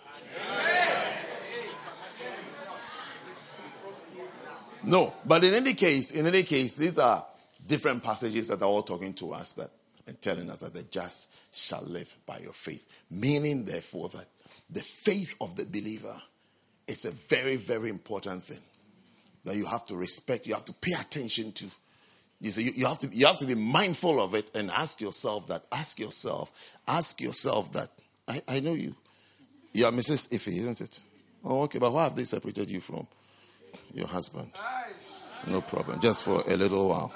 No, 4.84 5.14
but 5.26 5.44
in 5.44 5.54
any 5.54 5.74
case, 5.74 6.12
in 6.12 6.26
any 6.26 6.44
case, 6.44 6.76
these 6.76 6.98
are 6.98 7.26
different 7.68 8.04
passages 8.04 8.48
that 8.48 8.62
are 8.62 8.66
all 8.66 8.84
talking 8.84 9.14
to 9.14 9.34
us 9.34 9.54
that 9.54 9.72
and 10.08 10.20
telling 10.22 10.50
us 10.50 10.60
that 10.60 10.74
the 10.74 10.84
just 10.84 11.28
shall 11.52 11.84
live 11.84 12.16
by 12.26 12.40
your 12.40 12.54
faith. 12.54 12.88
Meaning, 13.10 13.66
therefore, 13.66 14.10
that 14.10 14.28
the 14.70 14.82
faith 14.82 15.36
of 15.42 15.56
the 15.56 15.66
believer 15.66 16.20
is 16.88 17.06
a 17.06 17.12
very, 17.12 17.56
very 17.56 17.90
important 17.90 18.44
thing 18.44 18.60
that 19.44 19.56
you 19.56 19.66
have 19.66 19.86
to 19.88 19.96
respect, 19.96 20.46
you 20.46 20.54
have 20.54 20.66
to 20.66 20.74
pay 20.74 20.94
attention 21.00 21.52
to. 21.54 21.66
You, 22.40 22.52
see, 22.52 22.64
you, 22.64 22.72
you, 22.76 22.86
have 22.88 23.00
to, 23.00 23.08
you 23.08 23.26
have 23.26 23.38
to 23.40 23.46
be 23.46 23.56
mindful 23.56 24.22
of 24.22 24.36
it 24.36 24.50
and 24.56 24.72
ask 24.72 25.02
yourself 25.02 25.48
that, 25.48 25.64
ask 25.72 26.00
yourself, 26.00 26.52
ask 26.88 27.22
yourself 27.22 27.72
that, 27.74 27.92
I, 28.28 28.42
I 28.48 28.60
know 28.60 28.74
you. 28.74 28.96
You 29.74 29.86
are 29.86 29.92
Mrs. 29.92 30.34
Ife, 30.34 30.48
isn't 30.48 30.82
it? 30.82 31.00
Oh, 31.44 31.62
okay, 31.64 31.80
but 31.80 31.92
why 31.92 32.04
have 32.04 32.16
they 32.16 32.24
separated 32.24 32.70
you 32.70 32.82
from 32.82 33.08
your 33.94 34.08
husband? 34.08 34.52
No 35.48 35.62
problem, 35.62 36.00
just 36.00 36.24
for 36.24 36.44
a 36.46 36.56
little 36.56 36.90
while. 36.90 37.14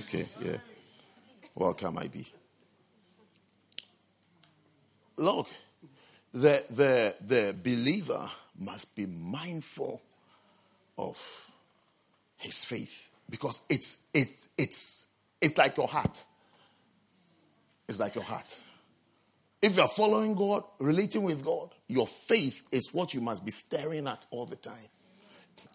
Okay, 0.00 0.26
yeah. 0.42 0.56
Welcome, 1.54 1.98
Ife. 1.98 2.32
Look, 5.16 5.48
the, 6.32 6.64
the, 6.70 7.16
the 7.24 7.54
believer 7.62 8.28
must 8.58 8.94
be 8.94 9.06
mindful 9.06 10.02
of 10.96 11.50
his 12.36 12.64
faith 12.64 13.08
because 13.30 13.62
it's, 13.68 14.04
it's, 14.12 14.48
it's, 14.56 15.04
it's 15.40 15.58
like 15.58 15.76
your 15.76 15.88
heart. 15.88 16.24
It's 17.88 18.00
like 18.00 18.14
your 18.14 18.24
heart. 18.24 18.58
If 19.60 19.76
you're 19.76 19.88
following 19.88 20.34
God, 20.34 20.64
relating 20.78 21.22
with 21.22 21.44
God, 21.44 21.70
your 21.88 22.06
faith 22.06 22.62
is 22.70 22.92
what 22.92 23.14
you 23.14 23.20
must 23.20 23.44
be 23.44 23.50
staring 23.50 24.06
at 24.06 24.26
all 24.30 24.46
the 24.46 24.56
time. 24.56 24.88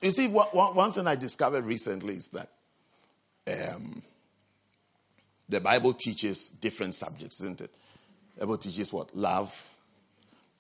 You 0.02 0.12
see, 0.12 0.28
one, 0.28 0.48
one 0.48 0.92
thing 0.92 1.08
I 1.08 1.16
discovered 1.16 1.66
recently 1.66 2.16
is 2.16 2.30
that 2.30 2.50
um, 3.48 4.02
the 5.48 5.60
Bible 5.60 5.94
teaches 5.94 6.50
different 6.50 6.96
subjects, 6.96 7.42
isn't 7.42 7.62
it? 7.62 7.72
The 8.36 8.42
Bible 8.42 8.58
teaches 8.58 8.94
what? 8.94 9.16
Love. 9.16 9.74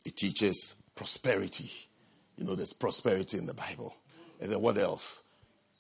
It 0.03 0.17
teaches 0.17 0.75
prosperity. 0.95 1.71
You 2.39 2.45
know, 2.45 2.55
there's 2.55 2.71
prosperity 2.71 3.37
in 3.37 3.45
the 3.45 3.53
Bible. 3.53 3.93
And 4.39 4.49
then 4.49 4.61
what 4.61 4.77
else? 4.77 5.23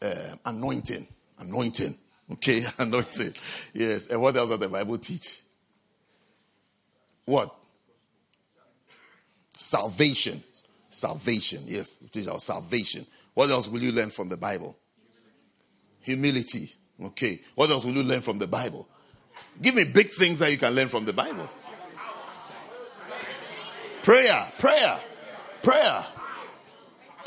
Uh, 0.01 0.35
anointing. 0.45 1.07
Anointing. 1.39 1.97
Okay, 2.33 2.61
anointing. 2.77 3.33
Yes. 3.73 4.07
And 4.07 4.21
what 4.21 4.35
else 4.35 4.49
does 4.49 4.59
the 4.59 4.67
Bible 4.67 4.97
teach? 4.97 5.39
What? 7.25 7.55
Salvation. 9.57 10.43
Salvation. 10.89 11.63
Yes, 11.65 12.01
it 12.01 12.17
is 12.17 12.27
our 12.27 12.41
salvation. 12.41 13.05
What 13.35 13.49
else 13.49 13.69
will 13.69 13.81
you 13.81 13.93
learn 13.93 14.09
from 14.09 14.27
the 14.27 14.37
Bible? 14.37 14.77
Humility. 16.01 16.73
Okay. 17.01 17.39
What 17.55 17.69
else 17.69 17.85
will 17.85 17.93
you 17.93 18.03
learn 18.03 18.21
from 18.21 18.37
the 18.37 18.47
Bible? 18.47 18.85
Give 19.61 19.75
me 19.75 19.85
big 19.85 20.11
things 20.11 20.39
that 20.39 20.51
you 20.51 20.57
can 20.57 20.73
learn 20.73 20.89
from 20.89 21.05
the 21.05 21.13
Bible. 21.13 21.49
Prayer, 24.03 24.51
prayer, 24.57 24.99
prayer, 25.61 26.05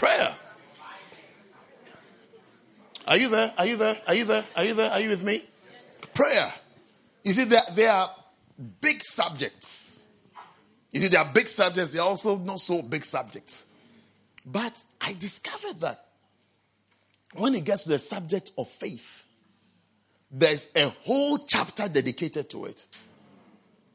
prayer. 0.03 0.35
Are 3.07 3.17
you 3.17 3.29
there? 3.29 3.55
Are 3.57 3.67
you 3.67 3.77
there? 3.77 3.97
Are 4.05 4.15
you 4.15 4.25
there? 4.25 4.45
Are 4.57 4.65
you 4.65 4.75
there? 4.75 4.91
Are 4.91 5.01
you 5.01 5.11
with 5.11 5.23
me? 5.23 5.45
Prayer. 6.13 6.53
You 7.23 7.33
see, 7.33 7.45
there, 7.45 7.63
there 7.75 7.93
are 7.93 8.11
big 8.81 9.05
subjects. 9.05 10.03
You 10.91 11.03
see, 11.03 11.09
there 11.09 11.21
are 11.21 11.33
big 11.33 11.47
subjects, 11.47 11.93
they 11.93 12.01
are 12.01 12.09
also 12.09 12.37
not 12.37 12.61
so 12.61 12.83
big 12.83 13.05
subjects. 13.05 13.65
But 14.45 14.85
I 15.01 15.13
discovered 15.13 15.79
that 15.81 16.05
when 17.35 17.55
it 17.55 17.65
gets 17.65 17.85
to 17.85 17.91
the 17.91 17.99
subject 18.01 18.51
of 18.59 18.69
faith, 18.69 19.25
there's 20.33 20.69
a 20.75 20.89
whole 21.03 21.39
chapter 21.47 21.89
dedicated 21.89 22.51
to 22.51 22.65
it. 22.65 22.85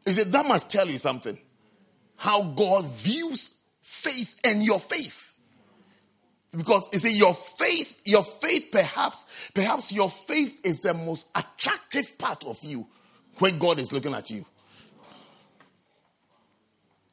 You 0.06 0.14
see, 0.14 0.24
that 0.24 0.48
must 0.48 0.72
tell 0.72 0.88
you 0.88 1.00
something 1.00 1.38
how 2.16 2.44
God 2.44 2.86
views 2.86 3.60
faith 3.82 4.40
and 4.46 4.64
your 4.64 4.80
faith. 4.80 5.27
Because 6.56 6.90
you 6.94 7.00
see, 7.00 7.18
your 7.18 7.34
faith, 7.34 8.02
your 8.06 8.24
faith 8.24 8.70
perhaps, 8.72 9.52
perhaps 9.54 9.92
your 9.92 10.10
faith 10.10 10.66
is 10.66 10.80
the 10.80 10.94
most 10.94 11.30
attractive 11.36 12.18
part 12.18 12.44
of 12.46 12.64
you 12.64 12.88
when 13.40 13.60
God 13.60 13.80
is 13.80 13.92
looking 13.92 14.14
at 14.14 14.30
you. 14.30 14.46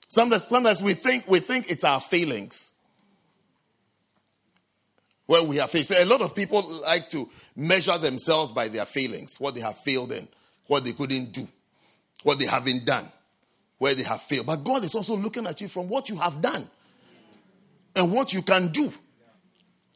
Sometimes, 0.08 0.46
sometimes 0.46 0.80
we 0.80 0.94
think 0.94 1.26
we 1.26 1.40
think 1.40 1.70
it's 1.70 1.84
our 1.84 2.00
feelings. 2.00 2.70
Where 5.26 5.42
we 5.42 5.56
have 5.56 5.70
faith. 5.70 5.86
So 5.86 5.96
a 6.00 6.04
lot 6.04 6.20
of 6.20 6.34
people 6.34 6.62
like 6.82 7.08
to 7.10 7.28
measure 7.56 7.96
themselves 7.96 8.52
by 8.52 8.68
their 8.68 8.84
feelings, 8.84 9.40
what 9.40 9.54
they 9.54 9.62
have 9.62 9.78
failed 9.78 10.12
in, 10.12 10.28
what 10.66 10.84
they 10.84 10.92
couldn't 10.92 11.32
do, 11.32 11.48
what 12.22 12.38
they 12.38 12.46
haven't 12.46 12.84
done 12.84 13.08
where 13.78 13.94
they 13.94 14.02
have 14.02 14.22
failed. 14.22 14.46
But 14.46 14.64
God 14.64 14.84
is 14.84 14.94
also 14.94 15.16
looking 15.16 15.46
at 15.46 15.60
you 15.60 15.68
from 15.68 15.88
what 15.88 16.08
you 16.08 16.16
have 16.16 16.40
done 16.40 16.68
and 17.94 18.12
what 18.12 18.32
you 18.32 18.42
can 18.42 18.68
do 18.68 18.92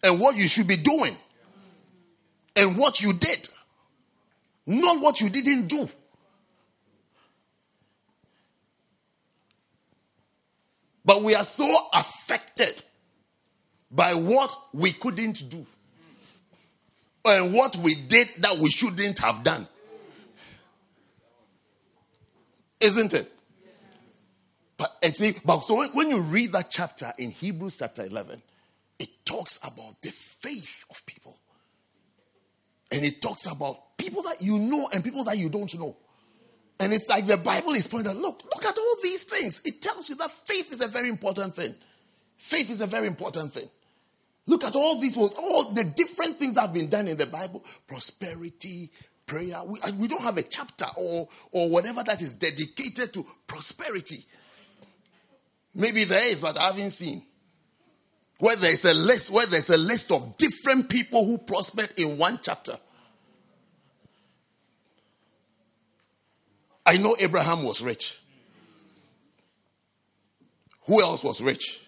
and 0.02 0.20
what 0.20 0.36
you 0.36 0.48
should 0.48 0.66
be 0.66 0.76
doing 0.76 1.16
and 2.56 2.76
what 2.76 3.00
you 3.00 3.12
did, 3.12 3.48
not 4.66 5.00
what 5.00 5.20
you 5.20 5.28
didn't 5.28 5.66
do. 5.66 5.88
But 11.04 11.22
we 11.22 11.34
are 11.34 11.44
so 11.44 11.74
affected 11.92 12.82
by 13.90 14.14
what 14.14 14.54
we 14.74 14.92
couldn't 14.92 15.48
do 15.48 15.66
and 17.24 17.54
what 17.54 17.76
we 17.76 17.94
did 17.94 18.28
that 18.38 18.58
we 18.58 18.70
shouldn't 18.70 19.18
have 19.20 19.42
done. 19.42 19.66
Isn't 22.80 23.14
it? 23.14 23.32
But, 24.76 25.04
see, 25.14 25.34
but 25.44 25.60
so 25.60 25.84
when 25.88 26.10
you 26.10 26.20
read 26.20 26.52
that 26.52 26.70
chapter 26.70 27.12
in 27.18 27.32
Hebrews 27.32 27.78
chapter 27.78 28.04
11, 28.04 28.40
it 28.98 29.24
talks 29.24 29.58
about 29.64 30.00
the 30.02 30.10
faith 30.10 30.84
of 30.90 31.04
people. 31.06 31.38
And 32.90 33.04
it 33.04 33.20
talks 33.20 33.46
about 33.46 33.96
people 33.98 34.22
that 34.22 34.40
you 34.40 34.58
know 34.58 34.88
and 34.92 35.04
people 35.04 35.24
that 35.24 35.36
you 35.36 35.48
don't 35.48 35.78
know. 35.78 35.96
And 36.80 36.92
it's 36.92 37.08
like 37.08 37.26
the 37.26 37.36
Bible 37.36 37.72
is 37.72 37.86
pointing 37.86 38.12
out, 38.12 38.18
look, 38.18 38.42
look 38.44 38.64
at 38.64 38.78
all 38.78 38.96
these 39.02 39.24
things. 39.24 39.62
It 39.64 39.82
tells 39.82 40.08
you 40.08 40.14
that 40.16 40.30
faith 40.30 40.72
is 40.72 40.84
a 40.84 40.88
very 40.88 41.08
important 41.08 41.54
thing. 41.54 41.74
Faith 42.36 42.70
is 42.70 42.80
a 42.80 42.86
very 42.86 43.08
important 43.08 43.52
thing. 43.52 43.68
Look 44.46 44.64
at 44.64 44.76
all 44.76 44.98
these, 44.98 45.16
all 45.16 45.70
the 45.72 45.84
different 45.84 46.36
things 46.36 46.54
that 46.54 46.62
have 46.62 46.72
been 46.72 46.88
done 46.88 47.08
in 47.08 47.16
the 47.16 47.26
Bible 47.26 47.64
prosperity, 47.86 48.90
prayer. 49.26 49.62
We, 49.66 49.78
we 49.98 50.08
don't 50.08 50.22
have 50.22 50.38
a 50.38 50.42
chapter 50.42 50.86
or, 50.96 51.28
or 51.52 51.68
whatever 51.68 52.02
that 52.04 52.22
is 52.22 52.34
dedicated 52.34 53.12
to 53.12 53.26
prosperity. 53.46 54.24
Maybe 55.74 56.04
there 56.04 56.30
is, 56.30 56.40
but 56.40 56.56
I 56.56 56.66
haven't 56.66 56.92
seen. 56.92 57.22
Where 58.38 58.56
there's 58.56 58.84
a 58.84 58.94
list, 58.94 59.30
where 59.30 59.46
there's 59.46 59.70
a 59.70 59.76
list 59.76 60.12
of 60.12 60.36
different 60.36 60.88
people 60.88 61.24
who 61.24 61.38
prospered 61.38 61.90
in 61.96 62.18
one 62.18 62.38
chapter. 62.42 62.76
I 66.86 66.96
know 66.96 67.16
Abraham 67.20 67.64
was 67.64 67.82
rich. 67.82 68.18
Who 70.86 71.02
else 71.02 71.22
was 71.22 71.40
rich? 71.40 71.82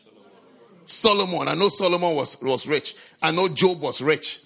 Solomon. 0.85 1.49
I 1.49 1.55
know 1.55 1.69
Solomon 1.69 2.15
was, 2.17 2.41
was 2.43 2.67
rich. 2.67 2.97
I 3.23 3.31
know 3.31 3.49
Job 3.49 3.81
was 3.81 4.03
rich. 4.03 4.41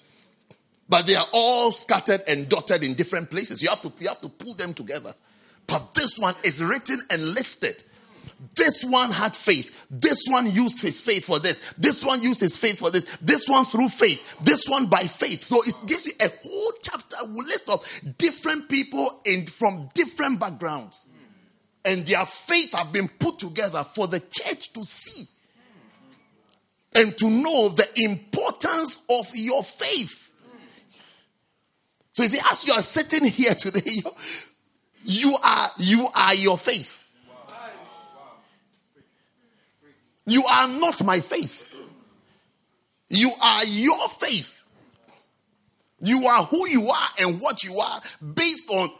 But 0.87 1.07
they 1.07 1.15
are 1.15 1.27
all 1.31 1.71
scattered 1.71 2.21
and 2.27 2.47
dotted 2.47 2.83
in 2.83 2.93
different 2.93 3.31
places. 3.31 3.61
You 3.61 3.69
have 3.69 3.81
to, 3.81 3.91
you 3.99 4.07
have 4.07 4.21
to 4.21 4.29
pull 4.29 4.53
them 4.53 4.73
together. 4.73 5.13
But 5.67 5.93
this 5.95 6.19
one 6.19 6.35
is 6.43 6.63
written 6.63 6.99
and 7.09 7.33
listed. 7.33 7.83
This 8.55 8.83
one 8.83 9.11
had 9.11 9.35
faith. 9.35 9.85
This 9.89 10.25
one 10.27 10.49
used 10.49 10.81
his 10.81 10.99
faith 10.99 11.25
for 11.25 11.39
this. 11.39 11.73
This 11.77 12.03
one 12.03 12.21
used 12.21 12.41
his 12.41 12.57
faith 12.57 12.79
for 12.79 12.89
this. 12.89 13.17
This 13.17 13.47
one 13.47 13.65
through 13.65 13.89
faith. 13.89 14.37
This 14.41 14.67
one 14.67 14.87
by 14.87 15.03
faith. 15.03 15.43
So 15.43 15.61
it 15.63 15.75
gives 15.85 16.07
you 16.07 16.13
a 16.21 16.31
whole 16.43 16.71
chapter 16.81 17.17
list 17.25 17.69
of 17.69 18.17
different 18.17 18.69
people 18.69 19.21
in 19.25 19.47
from 19.47 19.89
different 19.93 20.39
backgrounds. 20.39 21.03
And 21.83 22.05
their 22.05 22.25
faith 22.25 22.73
have 22.73 22.91
been 22.91 23.07
put 23.07 23.39
together 23.39 23.83
for 23.83 24.07
the 24.07 24.19
church 24.19 24.73
to 24.73 24.83
see 24.83 25.25
and 26.95 27.15
to 27.17 27.29
know 27.29 27.69
the 27.69 27.87
importance 28.01 29.03
of 29.09 29.29
your 29.35 29.63
faith. 29.63 30.31
So 32.13 32.23
you 32.23 32.29
see, 32.29 32.41
as 32.49 32.65
you 32.65 32.73
are 32.73 32.81
sitting 32.81 33.29
here 33.29 33.53
today, 33.53 34.01
you 35.03 35.37
are 35.43 35.71
you 35.77 36.07
are 36.15 36.33
your 36.33 36.57
faith. 36.57 37.04
You 40.25 40.45
are 40.45 40.67
not 40.67 41.03
my 41.03 41.19
faith. 41.19 41.69
You 43.09 43.31
are 43.41 43.65
your 43.65 44.09
faith. 44.09 44.63
You 46.01 46.27
are 46.27 46.43
who 46.43 46.67
you 46.67 46.89
are 46.89 47.09
and 47.19 47.39
what 47.39 47.63
you 47.63 47.79
are 47.79 48.01
based 48.33 48.69
on 48.69 48.91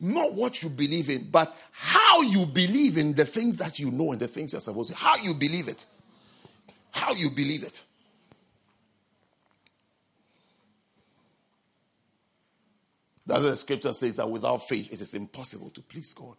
not 0.00 0.34
what 0.34 0.62
you 0.62 0.68
believe 0.68 1.08
in, 1.08 1.30
but 1.30 1.56
how 1.70 2.22
you 2.22 2.46
believe 2.46 2.98
in 2.98 3.14
the 3.14 3.24
things 3.24 3.58
that 3.58 3.78
you 3.78 3.90
know 3.90 4.12
and 4.12 4.20
the 4.20 4.28
things 4.28 4.52
you're 4.52 4.60
supposed 4.60 4.90
to. 4.90 4.96
How 4.96 5.16
you 5.16 5.34
believe 5.34 5.68
it. 5.68 5.86
How 6.90 7.12
you 7.14 7.30
believe 7.30 7.62
it. 7.62 7.84
That's 13.26 13.42
what 13.42 13.50
the 13.50 13.56
scripture 13.56 13.92
says 13.92 14.16
that 14.16 14.28
without 14.28 14.68
faith 14.68 14.92
it 14.92 15.00
is 15.00 15.14
impossible 15.14 15.70
to 15.70 15.80
please 15.80 16.12
God. 16.12 16.36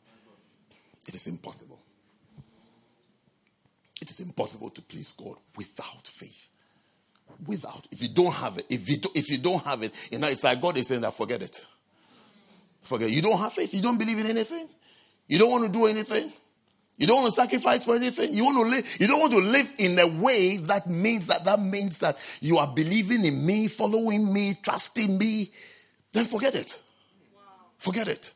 It 1.08 1.16
is 1.16 1.28
impossible. 1.28 1.80
It 4.06 4.12
is 4.12 4.20
impossible 4.20 4.70
to 4.70 4.84
please 4.84 5.14
God 5.14 5.36
without 5.58 6.08
faith. 6.08 6.50
Without. 7.48 7.88
If 7.92 8.04
you 8.04 8.10
don't 8.10 8.34
have 8.34 8.60
it, 8.60 8.68
if 8.70 8.88
you, 8.88 8.98
do, 8.98 9.10
if 9.16 9.32
you 9.32 9.40
don't 9.40 9.64
have 9.66 9.82
it, 9.82 9.96
you 10.12 10.20
know, 10.20 10.28
it's 10.28 10.44
like 10.44 10.62
God 10.62 10.78
is 10.78 10.90
saying 10.90 11.02
that 11.02 11.16
forget 11.16 11.42
it. 11.42 11.66
Forget. 12.84 13.10
You 13.10 13.24
don't 13.24 13.40
have 13.40 13.52
faith. 13.52 13.74
You 13.74 13.82
don't 13.82 13.98
believe 13.98 14.20
in 14.20 14.28
anything. 14.28 14.70
You 15.28 15.40
don't 15.40 15.50
want 15.50 15.66
to 15.66 15.72
do 15.72 15.88
anything. 15.88 16.32
You 16.98 17.08
don't 17.08 17.24
want 17.24 17.34
to 17.34 17.42
sacrifice 17.42 17.84
for 17.84 17.96
anything. 17.96 18.36
You 18.36 18.46
want 18.46 18.58
to 18.58 18.70
live. 18.70 18.98
You 19.00 19.08
don't 19.08 19.22
want 19.22 19.32
to 19.32 19.40
live 19.40 19.74
in 19.80 19.98
a 19.98 20.22
way 20.22 20.58
that 20.58 20.88
means 20.88 21.26
that 21.26 21.46
that 21.46 21.60
means 21.60 21.98
that 21.98 22.20
you 22.42 22.60
are 22.60 22.68
believing 22.68 23.26
in 23.26 23.44
me, 23.44 23.68
following 23.68 24.32
me, 24.32 24.60
trusting 24.62 25.18
me. 25.18 25.52
Then 26.14 26.26
forget 26.26 26.54
it. 26.54 26.80
Forget 27.80 28.08
it. 28.08 28.34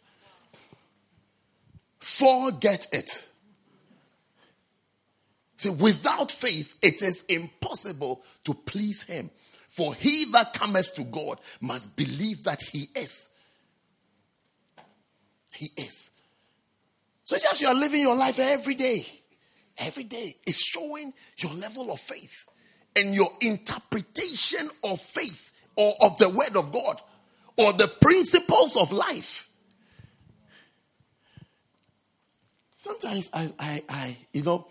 Forget 2.00 2.88
it. 2.92 3.29
See, 5.60 5.70
without 5.70 6.32
faith, 6.32 6.78
it 6.82 7.02
is 7.02 7.26
impossible 7.26 8.24
to 8.46 8.54
please 8.54 9.04
Him. 9.04 9.30
For 9.68 9.94
he 9.94 10.26
that 10.32 10.54
cometh 10.54 10.96
to 10.96 11.04
God 11.04 11.38
must 11.60 11.98
believe 11.98 12.46
that 12.46 12.62
He 12.62 12.88
is. 12.96 13.28
He 15.54 15.70
is. 15.76 16.12
So 17.26 17.36
it's 17.36 17.44
just 17.44 17.60
you 17.60 17.68
are 17.68 17.76
living 17.76 18.00
your 18.00 18.16
life 18.16 18.40
every 18.40 18.76
day. 18.76 19.06
Every 19.78 20.06
day 20.06 20.38
is 20.48 20.58
showing 20.58 21.14
your 21.38 21.54
level 21.54 21.92
of 21.92 22.00
faith 22.00 22.46
and 22.96 23.14
your 23.14 23.30
interpretation 23.42 24.66
of 24.86 25.02
faith 25.02 25.52
or 25.76 25.94
of 26.00 26.18
the 26.20 26.30
word 26.30 26.56
of 26.56 26.72
God 26.72 27.02
or 27.58 27.74
the 27.74 27.88
principles 27.88 28.78
of 28.78 28.94
life. 28.94 29.50
Sometimes 32.72 33.30
I, 33.34 33.54
I, 33.60 33.84
I 33.90 34.18
you 34.32 34.44
know, 34.44 34.68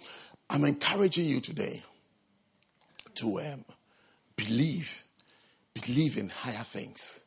I'm 0.50 0.64
encouraging 0.64 1.26
you 1.26 1.40
today 1.40 1.82
to 3.16 3.40
um, 3.40 3.64
believe, 4.36 5.04
believe 5.74 6.16
in 6.16 6.30
higher 6.30 6.64
things 6.64 7.24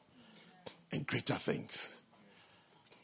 and 0.91 1.05
greater 1.05 1.36
things, 1.36 2.01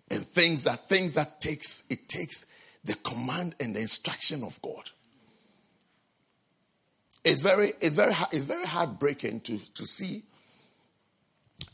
and 0.10 0.26
things 0.26 0.64
that 0.64 0.90
things 0.90 1.14
that 1.14 1.40
takes 1.40 1.84
it 1.90 2.08
takes 2.08 2.48
the 2.84 2.96
command 2.96 3.56
and 3.60 3.76
the 3.76 3.82
instruction 3.82 4.44
of 4.44 4.60
God. 4.62 4.90
It's 7.24 7.42
very, 7.42 7.74
it's 7.82 7.96
very, 7.96 8.14
it's 8.32 8.46
very 8.46 8.66
heartbreaking 8.66 9.42
to 9.42 9.60
to 9.76 9.86
see 9.86 10.24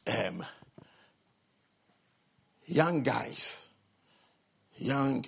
um, 0.08 0.44
young 2.66 3.04
guys, 3.04 3.68
young 4.76 5.26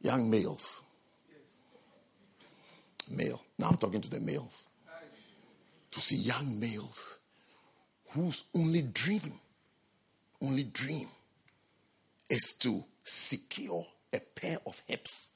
young 0.00 0.30
males. 0.30 0.82
Male. 3.10 3.42
Now 3.58 3.68
I'm 3.68 3.76
talking 3.76 4.00
to 4.00 4.10
the 4.10 4.20
males. 4.20 4.66
To 5.92 6.00
see 6.00 6.16
young 6.16 6.60
males 6.60 7.18
whose 8.10 8.44
only 8.54 8.82
dream, 8.82 9.32
only 10.42 10.64
dream 10.64 11.08
is 12.28 12.52
to 12.60 12.84
secure 13.04 13.86
a 14.12 14.20
pair 14.20 14.58
of 14.66 14.82
hips 14.86 15.30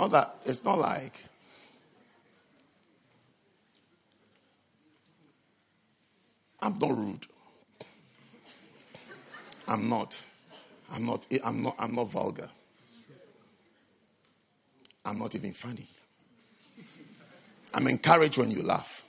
not 0.00 0.12
that, 0.12 0.36
it's 0.46 0.64
not 0.64 0.78
like 0.78 1.26
I'm 6.62 6.78
not 6.78 6.96
rude. 6.96 7.26
I'm 9.68 9.90
not. 9.90 10.18
I'm 10.90 11.04
not 11.04 11.26
I'm 11.44 11.62
not 11.62 11.76
I'm 11.78 11.94
not 11.94 12.08
vulgar. 12.08 12.48
I'm 15.04 15.18
not 15.18 15.34
even 15.34 15.52
funny. 15.52 15.86
I'm 17.74 17.86
encouraged 17.86 18.38
when 18.38 18.50
you 18.50 18.62
laugh, 18.62 19.04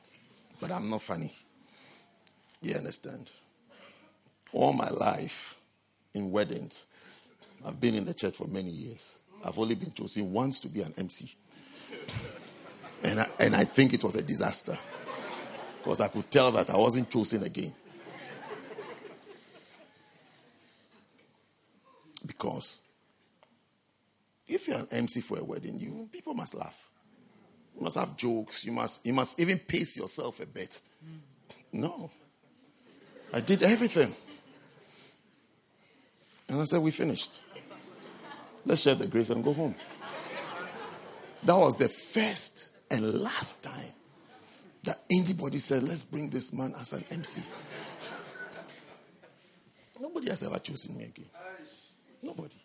but 0.59 0.71
I'm 0.71 0.89
not 0.89 1.03
funny. 1.03 1.33
You 2.61 2.75
understand? 2.75 3.31
All 4.51 4.73
my 4.73 4.89
life 4.89 5.55
in 6.13 6.31
weddings, 6.31 6.85
I've 7.65 7.79
been 7.79 7.95
in 7.95 8.03
the 8.03 8.13
church 8.13 8.35
for 8.35 8.47
many 8.47 8.71
years. 8.71 9.20
I've 9.43 9.57
only 9.57 9.75
been 9.75 9.91
chosen 9.91 10.31
once 10.31 10.59
to 10.61 10.67
be 10.67 10.81
an 10.81 10.93
MC. 10.97 11.35
And 13.03 13.21
I, 13.21 13.27
and 13.39 13.55
I 13.55 13.63
think 13.63 13.93
it 13.93 14.03
was 14.03 14.15
a 14.15 14.21
disaster. 14.21 14.77
Because 15.77 15.99
I 15.99 16.07
could 16.09 16.29
tell 16.29 16.51
that 16.51 16.69
I 16.69 16.77
wasn't 16.77 17.09
chosen 17.09 17.43
again. 17.43 17.73
Because 22.25 22.77
if 24.47 24.67
you're 24.67 24.77
an 24.77 24.87
MC 24.91 25.21
for 25.21 25.39
a 25.39 25.43
wedding, 25.43 25.79
you 25.79 26.07
people 26.11 26.33
must 26.33 26.53
laugh. 26.53 26.89
You 27.75 27.83
must 27.83 27.97
have 27.97 28.15
jokes. 28.15 28.63
You 28.63 28.73
must 28.73 29.05
you 29.05 29.13
must 29.13 29.39
even 29.39 29.57
pace 29.57 29.97
yourself 29.97 30.39
a 30.39 30.45
bit. 30.45 30.79
No. 31.73 32.11
I 33.33 33.39
did 33.39 33.63
everything. 33.63 34.13
And 36.47 36.59
I 36.59 36.63
said, 36.65 36.81
We 36.81 36.91
finished. 36.91 37.41
Let's 38.65 38.81
share 38.81 38.95
the 38.95 39.07
grace 39.07 39.29
and 39.29 39.43
go 39.43 39.53
home. 39.53 39.75
That 41.43 41.57
was 41.57 41.77
the 41.77 41.89
first 41.89 42.69
and 42.89 43.21
last 43.21 43.63
time 43.63 43.93
that 44.83 44.99
anybody 45.11 45.57
said, 45.57 45.83
let's 45.83 46.03
bring 46.03 46.29
this 46.29 46.53
man 46.53 46.73
as 46.79 46.93
an 46.93 47.03
MC. 47.09 47.41
Nobody 49.99 50.29
has 50.29 50.43
ever 50.43 50.59
chosen 50.59 50.97
me 50.97 51.05
again. 51.05 51.29
Nobody. 52.21 52.55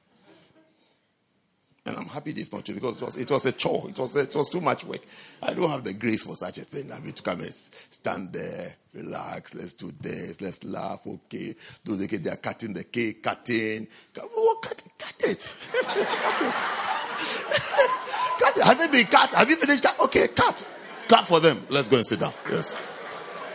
And 1.87 1.97
I'm 1.97 2.07
happy 2.07 2.32
it's 2.32 2.53
not 2.53 2.64
true 2.64 2.74
because 2.74 2.97
it 2.97 3.03
was, 3.05 3.16
it 3.16 3.30
was 3.30 3.47
a 3.47 3.53
chore. 3.53 3.87
It 3.89 3.97
was, 3.97 4.16
a, 4.16 4.20
it 4.20 4.34
was 4.34 4.51
too 4.51 4.61
much 4.61 4.84
work. 4.84 5.03
I 5.41 5.55
don't 5.55 5.70
have 5.70 5.84
the 5.84 5.95
grace 5.95 6.24
for 6.24 6.34
such 6.34 6.59
a 6.59 6.62
thing. 6.62 6.91
I 6.91 6.99
mean, 6.99 7.12
to 7.12 7.22
come 7.22 7.43
and 7.43 7.55
stand 7.55 8.32
there, 8.32 8.74
relax, 8.93 9.55
let's 9.55 9.74
do 9.74 9.93
this, 10.01 10.41
let's 10.41 10.64
laugh, 10.64 11.07
okay. 11.07 11.55
Do 11.84 11.95
the 11.95 12.09
cake, 12.09 12.24
they're 12.24 12.37
cutting 12.37 12.72
the 12.72 12.82
cake, 12.82 13.22
cutting. 13.22 13.87
Oh, 14.20 14.59
cut, 14.61 14.82
cut 14.99 15.14
it. 15.20 15.68
cut 15.70 16.43
it. 16.43 16.55
cut 18.41 18.57
it. 18.57 18.64
Has 18.64 18.80
it 18.80 18.91
been 18.91 19.07
cut? 19.07 19.32
Have 19.34 19.49
you 19.49 19.55
finished 19.55 19.84
cut? 19.84 20.01
Okay, 20.01 20.26
cut. 20.28 20.66
Cut 21.07 21.24
for 21.24 21.39
them. 21.39 21.64
Let's 21.68 21.89
go 21.89 21.99
and 21.99 22.07
sit 22.07 22.18
down. 22.18 22.34
Yes. 22.51 22.74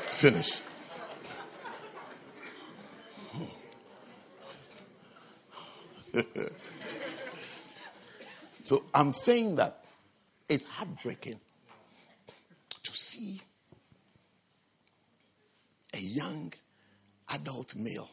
Finish. 0.03 0.61
So 8.71 8.83
I'm 8.93 9.13
saying 9.13 9.57
that 9.57 9.83
it's 10.47 10.63
heartbreaking 10.63 11.41
to 12.83 12.91
see 12.93 13.41
a 15.93 15.97
young 15.97 16.53
adult 17.27 17.75
male 17.75 18.09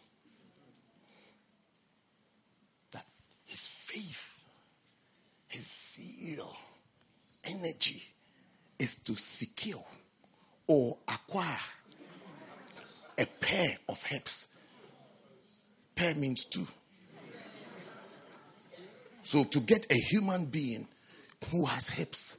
that 2.91 3.05
his 3.45 3.69
faith, 3.69 4.43
his 5.47 5.95
zeal, 5.95 6.57
energy 7.45 8.03
is 8.81 8.97
to 9.05 9.15
secure 9.15 9.85
or 10.67 10.97
acquire 11.07 11.61
a 13.17 13.27
pair 13.27 13.79
of 13.89 14.03
hips. 14.03 14.49
Pair 15.95 16.17
means 16.17 16.45
two. 16.45 16.67
So 19.29 19.45
to 19.45 19.61
get 19.61 19.93
a 19.93 19.95
human 19.95 20.47
being 20.47 20.89
who 21.51 21.67
has 21.67 21.91
hips, 21.91 22.39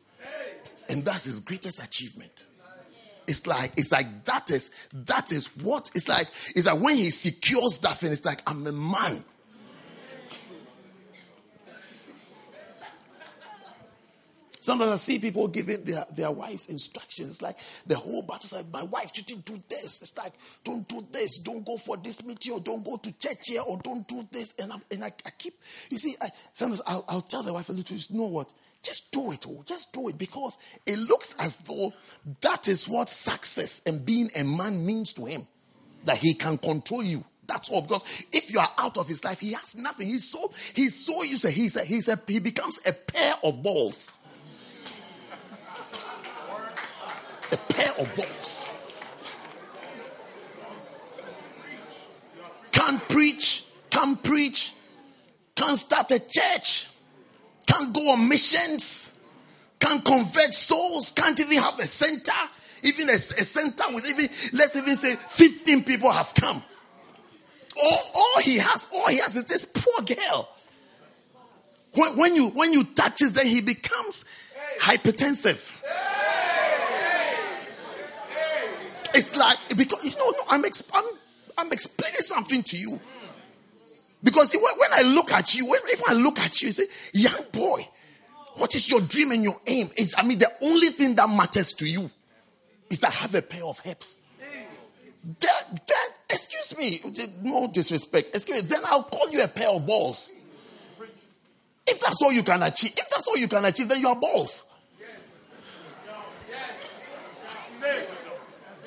and 0.90 1.06
that's 1.06 1.26
his 1.26 1.40
greatest 1.40 1.84
achievement. 1.84 2.48
It's 3.28 3.46
like 3.46 3.74
it's 3.78 3.92
like 3.92 4.24
that 4.24 4.50
is 4.50 4.72
that 5.06 5.32
is 5.32 5.56
what 5.58 5.92
it's 5.94 6.08
like. 6.08 6.26
It's 6.56 6.66
like 6.66 6.82
when 6.82 6.96
he 6.96 7.12
secures 7.12 7.78
that 7.84 7.98
thing, 7.98 8.12
it's 8.12 8.26
like 8.26 8.42
I'm 8.48 8.66
a 8.66 8.72
man. 8.72 9.24
Sometimes 14.62 14.92
I 14.92 14.96
see 14.98 15.20
people 15.20 15.48
giving 15.48 15.84
their, 15.84 16.06
their 16.16 16.32
wives 16.32 16.70
instructions 16.70 17.42
like 17.42 17.58
the 17.88 17.96
whole 17.96 18.24
battle 18.24 18.58
like 18.58 18.72
my 18.72 18.84
wife 18.84 19.16
shouldn't 19.16 19.46
do 19.46 19.58
this. 19.70 20.02
It's 20.02 20.18
like 20.18 20.34
don't 20.64 20.88
do 20.88 21.06
this, 21.12 21.38
don't 21.38 21.66
go 21.66 21.78
for 21.78 21.96
this 21.98 22.24
meeting, 22.26 22.54
or 22.54 22.60
don't 22.60 22.84
go 22.84 22.98
to 22.98 23.12
church 23.20 23.48
here, 23.48 23.62
or 23.62 23.78
don't 23.78 24.08
do 24.08 24.24
this. 24.32 24.54
And, 24.60 24.74
I'm, 24.74 24.82
and 24.92 25.04
I, 25.04 25.14
I 25.26 25.30
keep 25.32 25.54
you 25.90 25.98
see, 25.98 26.16
I, 26.22 26.30
sometimes 26.54 26.82
I'll, 26.86 27.06
I'll 27.08 27.22
tell 27.22 27.44
the 27.44 27.54
wife 27.54 27.70
a 27.70 27.74
little, 27.74 27.96
you 27.96 28.18
know 28.18 28.28
what? 28.28 28.52
Just 28.84 29.12
do 29.12 29.32
it, 29.32 29.46
oh, 29.48 29.64
just 29.66 29.92
do 29.94 30.08
it 30.10 30.18
because 30.18 30.58
it 30.86 31.00
looks 31.00 31.36
as 31.40 31.58
though 31.58 31.94
that 32.42 32.68
is 32.68 32.88
what 32.88 33.10
success 33.10 33.82
and 33.86 34.06
being 34.06 34.30
a 34.36 34.44
man 34.44 34.86
means 34.86 35.14
to 35.14 35.26
him. 35.26 35.48
That 36.06 36.18
he 36.18 36.34
can 36.34 36.58
control 36.58 37.04
you. 37.04 37.26
That's 37.46 37.68
all. 37.70 37.82
Because 37.82 38.26
if 38.32 38.54
you 38.54 38.60
are 38.60 38.72
out 38.78 38.98
of 38.98 39.08
his 39.08 39.24
life, 39.24 39.40
he 39.40 39.54
has 39.54 39.76
nothing. 39.76 40.08
He's 40.08 40.30
so 40.30 40.52
he's 40.74 41.06
so. 41.06 41.22
To, 41.22 41.52
he's 41.52 41.76
a, 41.76 41.84
he's 41.84 42.08
a, 42.08 42.20
he 42.28 42.40
becomes 42.40 42.80
a 42.86 42.94
pair 42.94 43.34
of 43.44 43.62
balls. 43.62 44.12
A 47.52 47.58
pair 47.58 47.92
of 48.00 48.16
balls. 48.16 48.70
Can't 52.72 53.10
preach, 53.10 53.66
can't 53.90 54.22
preach, 54.24 54.74
can't 55.56 55.78
start 55.78 56.12
a 56.12 56.20
church, 56.20 56.88
can't 57.66 57.94
go 57.94 58.12
on 58.12 58.28
missions, 58.28 59.18
can't 59.80 60.04
convert 60.04 60.54
souls, 60.54 61.12
can't 61.12 61.40
even 61.40 61.58
have 61.58 61.78
a 61.80 61.86
center, 61.86 62.32
even 62.84 63.10
a, 63.10 63.14
a 63.14 63.18
center 63.18 63.84
with 63.94 64.08
even, 64.10 64.30
let's 64.58 64.76
even 64.76 64.96
say 64.96 65.16
15 65.16 65.84
people 65.84 66.12
have 66.12 66.34
come. 66.34 66.64
All, 67.82 68.12
all 68.16 68.42
he 68.42 68.58
has, 68.58 68.88
all 68.94 69.08
he 69.08 69.18
has 69.18 69.36
is 69.36 69.46
this 69.46 69.66
poor 69.66 70.04
girl. 70.06 70.50
When, 71.94 72.18
when 72.18 72.36
you 72.36 72.50
when 72.50 72.74
you 72.74 72.84
touch 72.84 73.20
his, 73.20 73.34
then 73.34 73.48
he 73.48 73.62
becomes 73.62 74.26
hypertensive. 74.80 75.76
It's 79.20 79.36
like 79.36 79.58
because 79.76 80.02
you 80.06 80.18
know 80.18 80.34
I'm, 80.48 80.64
I'm 80.64 81.04
I'm 81.58 81.72
explaining 81.74 82.22
something 82.22 82.64
to 82.64 82.78
you. 82.78 83.00
Because 84.24 84.54
when, 84.54 84.92
I 84.94 85.02
look 85.14 85.34
at 85.34 85.54
you, 85.56 85.68
if 85.74 86.02
I 86.08 86.14
look 86.14 86.40
at 86.40 86.62
you, 86.62 86.68
you 86.68 86.72
say, 86.72 86.84
young 87.14 87.44
boy, 87.52 87.88
what 88.56 88.76
is 88.76 88.90
your 88.90 89.02
dream 89.02 89.32
and 89.32 89.44
your 89.44 89.60
aim? 89.68 89.90
Is 89.98 90.16
I 90.18 90.24
mean, 90.24 90.40
the 90.40 90.52
only 90.62 90.90
thing 90.90 91.16
that 91.16 91.30
matters 91.30 91.74
to 91.74 91.86
you 91.86 92.10
is 92.90 93.04
I 93.04 93.10
have 93.10 93.36
a 93.36 93.42
pair 93.42 93.66
of 93.66 93.80
hips. 93.82 94.16
Then, 95.40 95.78
excuse 96.30 96.78
me, 96.78 97.00
no 97.44 97.68
disrespect. 97.68 98.34
Excuse 98.34 98.64
me, 98.64 98.70
then 98.70 98.80
I'll 98.86 99.04
call 99.04 99.30
you 99.32 99.44
a 99.44 99.50
pair 99.50 99.70
of 99.70 99.86
balls. 99.86 100.32
If 101.86 102.00
that's 102.00 102.22
all 102.22 102.32
you 102.32 102.44
can 102.44 102.64
achieve, 102.64 102.94
if 102.98 103.10
that's 103.10 103.28
all 103.28 103.38
you 103.38 103.50
can 103.50 103.66
achieve, 103.66 103.90
then 103.90 104.00
you 104.00 104.08
are 104.08 104.16
balls. 104.16 104.66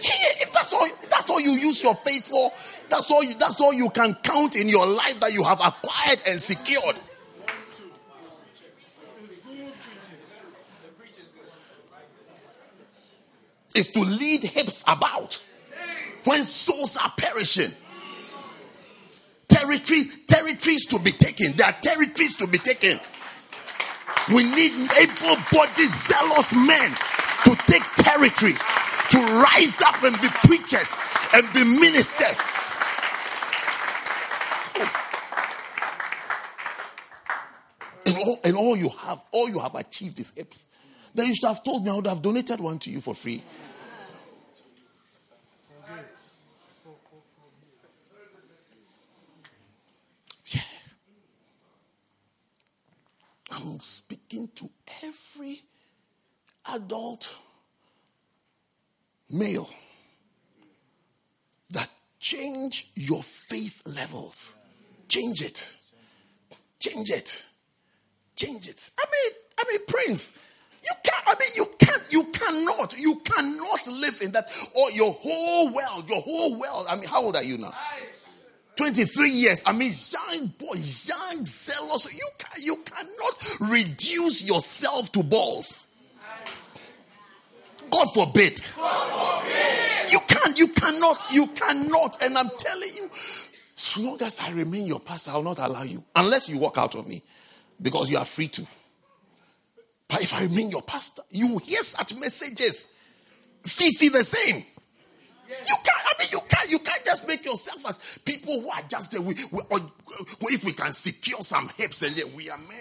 if 0.40 0.52
that's 0.52 0.72
all, 0.72 0.86
that's 1.10 1.30
all 1.30 1.40
you 1.40 1.52
use 1.52 1.82
your 1.82 1.94
faith 1.94 2.26
for, 2.26 2.52
that's 2.88 3.10
all 3.10 3.22
you, 3.22 3.34
that's 3.34 3.60
all 3.60 3.72
you 3.72 3.88
can 3.90 4.14
count 4.14 4.56
in 4.56 4.68
your 4.68 4.86
life 4.86 5.20
that 5.20 5.32
you 5.32 5.44
have 5.44 5.60
acquired 5.60 6.20
and 6.26 6.42
secured. 6.42 6.96
Is 13.74 13.88
to 13.92 14.00
lead 14.00 14.42
hips 14.42 14.82
about 14.86 15.40
when 16.24 16.42
souls 16.42 16.96
are 16.98 17.12
perishing. 17.16 17.72
Territories, 19.48 20.18
territories 20.26 20.86
to 20.86 20.98
be 20.98 21.12
taken. 21.12 21.52
There 21.52 21.66
are 21.66 21.72
territories 21.80 22.36
to 22.36 22.46
be 22.46 22.58
taken. 22.58 23.00
We 24.34 24.44
need 24.44 24.72
able-bodied, 25.00 25.88
zealous 25.88 26.52
men 26.54 26.90
to 27.44 27.56
take 27.66 27.82
territories 27.96 28.62
to 29.12 29.18
rise 29.18 29.78
up 29.82 30.02
and 30.02 30.18
be 30.22 30.28
preachers 30.44 30.90
and 31.34 31.46
be 31.52 31.64
ministers. 31.64 32.40
And 38.06 38.16
all, 38.16 38.40
and 38.42 38.56
all 38.56 38.74
you 38.74 38.88
have, 38.88 39.22
all 39.32 39.50
you 39.50 39.58
have 39.58 39.74
achieved 39.74 40.18
is 40.18 40.30
hips. 40.30 40.64
Then 41.14 41.26
you 41.26 41.34
should 41.34 41.48
have 41.48 41.62
told 41.62 41.84
me 41.84 41.90
I 41.90 41.94
would 41.94 42.06
have 42.06 42.22
donated 42.22 42.58
one 42.58 42.78
to 42.80 42.90
you 42.90 43.02
for 43.02 43.14
free. 43.14 43.42
Yeah. 50.46 50.60
I'm 53.50 53.78
speaking 53.80 54.48
to 54.54 54.70
every 55.04 55.60
adult 56.66 57.36
male 59.32 59.68
that 61.70 61.88
change 62.20 62.90
your 62.94 63.22
faith 63.22 63.82
levels. 63.86 64.56
Change 65.08 65.42
it. 65.42 65.76
Change 66.78 67.10
it. 67.10 67.46
Change 68.36 68.68
it. 68.68 68.90
I 68.98 69.04
mean, 69.10 69.32
I 69.58 69.64
mean, 69.68 69.86
Prince, 69.86 70.38
you 70.82 70.90
can't, 71.04 71.24
I 71.26 71.34
mean, 71.38 71.50
you 71.54 71.68
can't, 71.78 72.02
you 72.10 72.24
cannot, 72.24 72.98
you 72.98 73.20
cannot 73.20 73.86
live 73.86 74.20
in 74.22 74.32
that, 74.32 74.50
or 74.74 74.90
your 74.90 75.12
whole 75.12 75.72
world, 75.72 76.08
your 76.08 76.20
whole 76.22 76.58
world. 76.58 76.86
I 76.88 76.96
mean, 76.96 77.08
how 77.08 77.22
old 77.22 77.36
are 77.36 77.42
you 77.42 77.58
now? 77.58 77.74
23 78.76 79.30
years. 79.30 79.62
I 79.66 79.72
mean, 79.72 79.92
young 80.10 80.46
boy, 80.46 80.74
young, 80.74 81.44
zealous. 81.44 82.12
You, 82.12 82.28
can, 82.38 82.62
you 82.62 82.76
cannot 82.84 83.72
reduce 83.72 84.42
yourself 84.42 85.12
to 85.12 85.22
balls. 85.22 85.91
God 87.92 88.06
forbid. 88.14 88.60
You 90.10 90.18
can't, 90.26 90.58
you 90.58 90.68
cannot, 90.68 91.32
you 91.32 91.46
cannot. 91.48 92.22
And 92.22 92.36
I'm 92.36 92.50
telling 92.58 92.88
you, 92.94 93.10
as 93.76 93.96
long 93.98 94.20
as 94.22 94.40
I 94.40 94.50
remain 94.50 94.86
your 94.86 95.00
pastor, 95.00 95.32
I'll 95.32 95.42
not 95.42 95.58
allow 95.58 95.82
you. 95.82 96.02
Unless 96.14 96.48
you 96.48 96.58
walk 96.58 96.78
out 96.78 96.94
of 96.94 97.06
me. 97.06 97.22
Because 97.80 98.10
you 98.10 98.16
are 98.16 98.24
free 98.24 98.48
to. 98.48 98.66
But 100.08 100.22
if 100.22 100.34
I 100.34 100.42
remain 100.42 100.70
your 100.70 100.82
pastor, 100.82 101.22
you 101.30 101.48
will 101.48 101.58
hear 101.58 101.82
such 101.82 102.18
messages. 102.18 102.94
Fifi 103.62 104.08
the 104.08 104.24
same. 104.24 104.64
You 105.48 105.74
can't. 105.84 105.88
I 105.88 106.12
mean, 106.18 106.28
you 106.32 106.40
can't. 106.48 106.70
You 106.70 106.78
can't 106.78 107.04
just 107.04 107.28
make 107.28 107.44
yourself 107.44 107.84
as 107.86 108.18
people 108.24 108.60
who 108.60 108.70
are 108.70 108.82
just 108.88 109.12
there. 109.12 109.20
We, 109.20 109.34
we, 109.50 110.54
if 110.54 110.64
we 110.64 110.72
can 110.72 110.92
secure 110.92 111.40
some 111.40 111.68
hips 111.76 112.02
and 112.02 112.14
then 112.16 112.34
we 112.34 112.48
are 112.50 112.58
men. 112.58 112.78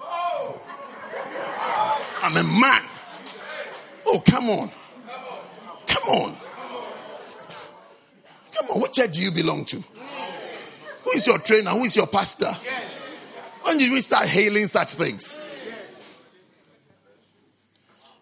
Oh. 0.00 0.62
I'm 2.26 2.36
a 2.36 2.42
man. 2.42 2.82
Oh, 4.04 4.18
come 4.18 4.50
on. 4.50 4.70
Come 5.86 6.08
on. 6.08 6.36
Come 8.52 8.70
on. 8.70 8.80
What 8.80 8.92
church 8.92 9.12
do 9.12 9.20
you 9.20 9.30
belong 9.30 9.64
to? 9.66 9.76
Who 9.76 11.10
is 11.12 11.24
your 11.24 11.38
trainer? 11.38 11.70
Who 11.70 11.84
is 11.84 11.94
your 11.94 12.08
pastor? 12.08 12.52
When 13.62 13.78
did 13.78 13.92
we 13.92 14.00
start 14.00 14.26
hailing 14.26 14.66
such 14.66 14.94
things? 14.94 15.38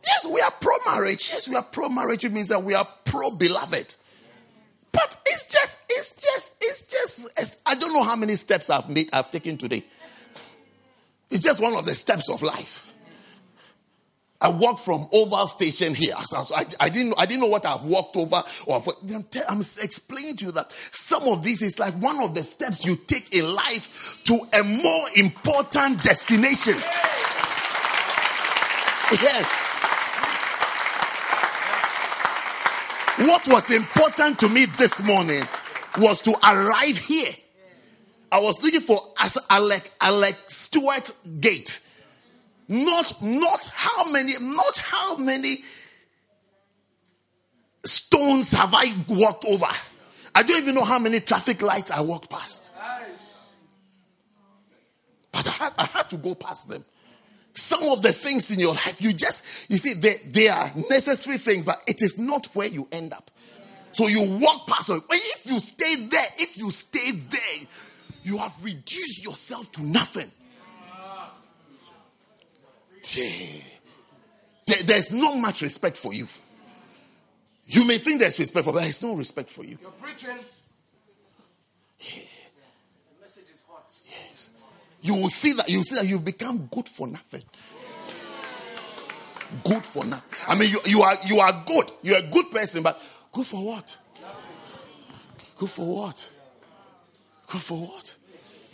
Yes, 0.04 0.26
we 0.26 0.38
are 0.42 0.50
pro 0.50 0.76
marriage. 0.84 1.30
Yes, 1.32 1.48
we 1.48 1.56
are 1.56 1.62
pro 1.62 1.88
marriage. 1.88 2.26
It 2.26 2.32
means 2.32 2.48
that 2.48 2.62
we 2.62 2.74
are 2.74 2.86
pro 3.06 3.30
beloved. 3.30 3.96
But 4.92 5.18
it's 5.24 5.50
just, 5.50 5.80
it's 5.88 6.10
just, 6.10 6.56
it's 6.60 6.82
just, 6.82 7.30
it's, 7.38 7.56
I 7.64 7.74
don't 7.74 7.94
know 7.94 8.04
how 8.04 8.16
many 8.16 8.36
steps 8.36 8.68
I've 8.68 8.90
made, 8.90 9.08
I've 9.14 9.30
taken 9.30 9.56
today. 9.56 9.82
It's 11.30 11.42
just 11.42 11.58
one 11.58 11.74
of 11.74 11.86
the 11.86 11.94
steps 11.94 12.28
of 12.28 12.42
life. 12.42 12.83
I 14.44 14.48
walked 14.48 14.80
from 14.80 15.08
Oval 15.10 15.46
Station 15.46 15.94
here. 15.94 16.14
I, 16.16 16.66
I, 16.78 16.88
didn't, 16.90 17.14
I 17.16 17.24
didn't 17.24 17.40
know 17.40 17.48
what 17.48 17.64
I've 17.64 17.82
walked 17.82 18.14
over. 18.16 18.44
Or 18.66 18.82
I'm, 19.10 19.24
I'm 19.48 19.60
explaining 19.60 20.36
to 20.36 20.44
you 20.44 20.52
that 20.52 20.70
some 20.92 21.22
of 21.22 21.42
this 21.42 21.62
is 21.62 21.78
like 21.78 21.94
one 21.94 22.20
of 22.20 22.34
the 22.34 22.42
steps 22.42 22.84
you 22.84 22.96
take 22.96 23.34
in 23.34 23.50
life 23.50 24.20
to 24.24 24.34
a 24.52 24.62
more 24.62 25.06
important 25.16 26.02
destination. 26.02 26.74
Yes. 29.22 29.48
What 33.26 33.48
was 33.48 33.70
important 33.70 34.40
to 34.40 34.50
me 34.50 34.66
this 34.66 35.02
morning 35.02 35.48
was 35.96 36.20
to 36.22 36.36
arrive 36.44 36.98
here 36.98 37.32
I 38.34 38.40
was 38.40 38.60
looking 38.64 38.80
for 38.80 39.00
Alec 39.48 39.92
Alec 40.00 40.36
Stewart 40.48 41.08
Gate. 41.38 41.80
Not 42.68 43.22
not 43.22 43.66
how 43.74 44.10
many 44.10 44.32
not 44.40 44.78
how 44.78 45.16
many 45.16 45.58
stones 47.84 48.52
have 48.52 48.74
I 48.74 48.94
walked 49.08 49.44
over. 49.44 49.66
I 50.34 50.42
don't 50.42 50.62
even 50.62 50.74
know 50.74 50.84
how 50.84 50.98
many 50.98 51.20
traffic 51.20 51.62
lights 51.62 51.90
I 51.90 52.00
walked 52.00 52.30
past. 52.30 52.72
But 55.30 55.46
I 55.46 55.50
had, 55.50 55.72
I 55.78 55.84
had 55.84 56.10
to 56.10 56.16
go 56.16 56.34
past 56.34 56.68
them. 56.68 56.84
Some 57.54 57.84
of 57.84 58.02
the 58.02 58.12
things 58.12 58.50
in 58.50 58.58
your 58.58 58.74
life, 58.74 59.00
you 59.00 59.12
just, 59.12 59.70
you 59.70 59.76
see, 59.76 59.94
they, 59.94 60.16
they 60.26 60.48
are 60.48 60.72
necessary 60.90 61.38
things, 61.38 61.64
but 61.64 61.82
it 61.86 62.02
is 62.02 62.18
not 62.18 62.46
where 62.54 62.66
you 62.66 62.88
end 62.90 63.12
up. 63.12 63.30
So 63.92 64.08
you 64.08 64.38
walk 64.40 64.66
past 64.66 64.88
them. 64.88 65.02
If 65.08 65.46
you 65.46 65.60
stay 65.60 65.94
there, 66.06 66.26
if 66.38 66.58
you 66.58 66.70
stay 66.70 67.12
there, 67.12 67.68
you 68.24 68.38
have 68.38 68.52
reduced 68.64 69.24
yourself 69.24 69.70
to 69.72 69.84
nothing. 69.84 70.30
There, 74.66 74.82
there's 74.84 75.12
not 75.12 75.36
much 75.36 75.62
respect 75.62 75.96
for 75.96 76.12
you. 76.12 76.28
You 77.66 77.84
may 77.86 77.98
think 77.98 78.20
there's 78.20 78.38
respect 78.38 78.64
for, 78.64 78.72
but 78.72 78.82
there's 78.82 79.02
no 79.02 79.14
respect 79.14 79.50
for 79.50 79.64
you. 79.64 79.78
You're 79.80 79.90
preaching. 79.92 80.36
Yeah. 82.00 82.22
The 83.14 83.20
message 83.20 83.44
is 83.52 83.62
hot. 83.68 83.92
Yes. 84.06 84.52
You 85.00 85.14
will 85.14 85.30
see 85.30 85.52
that 85.54 85.68
you 85.68 85.78
will 85.78 85.84
see 85.84 85.96
that 85.96 86.06
you've 86.06 86.24
become 86.24 86.68
good 86.70 86.88
for 86.88 87.06
nothing. 87.06 87.42
Good 89.62 89.86
for 89.86 90.04
nothing. 90.04 90.38
I 90.48 90.58
mean, 90.58 90.70
you, 90.70 90.80
you 90.86 91.02
are 91.02 91.16
you 91.26 91.40
are 91.40 91.64
good. 91.66 91.90
You're 92.02 92.18
a 92.18 92.22
good 92.22 92.50
person, 92.50 92.82
but 92.82 93.00
good 93.32 93.46
for 93.46 93.64
what? 93.64 93.96
Good 95.56 95.70
for 95.70 95.94
what? 95.94 96.30
Good 97.46 97.60
for 97.60 97.78
what? 97.78 98.16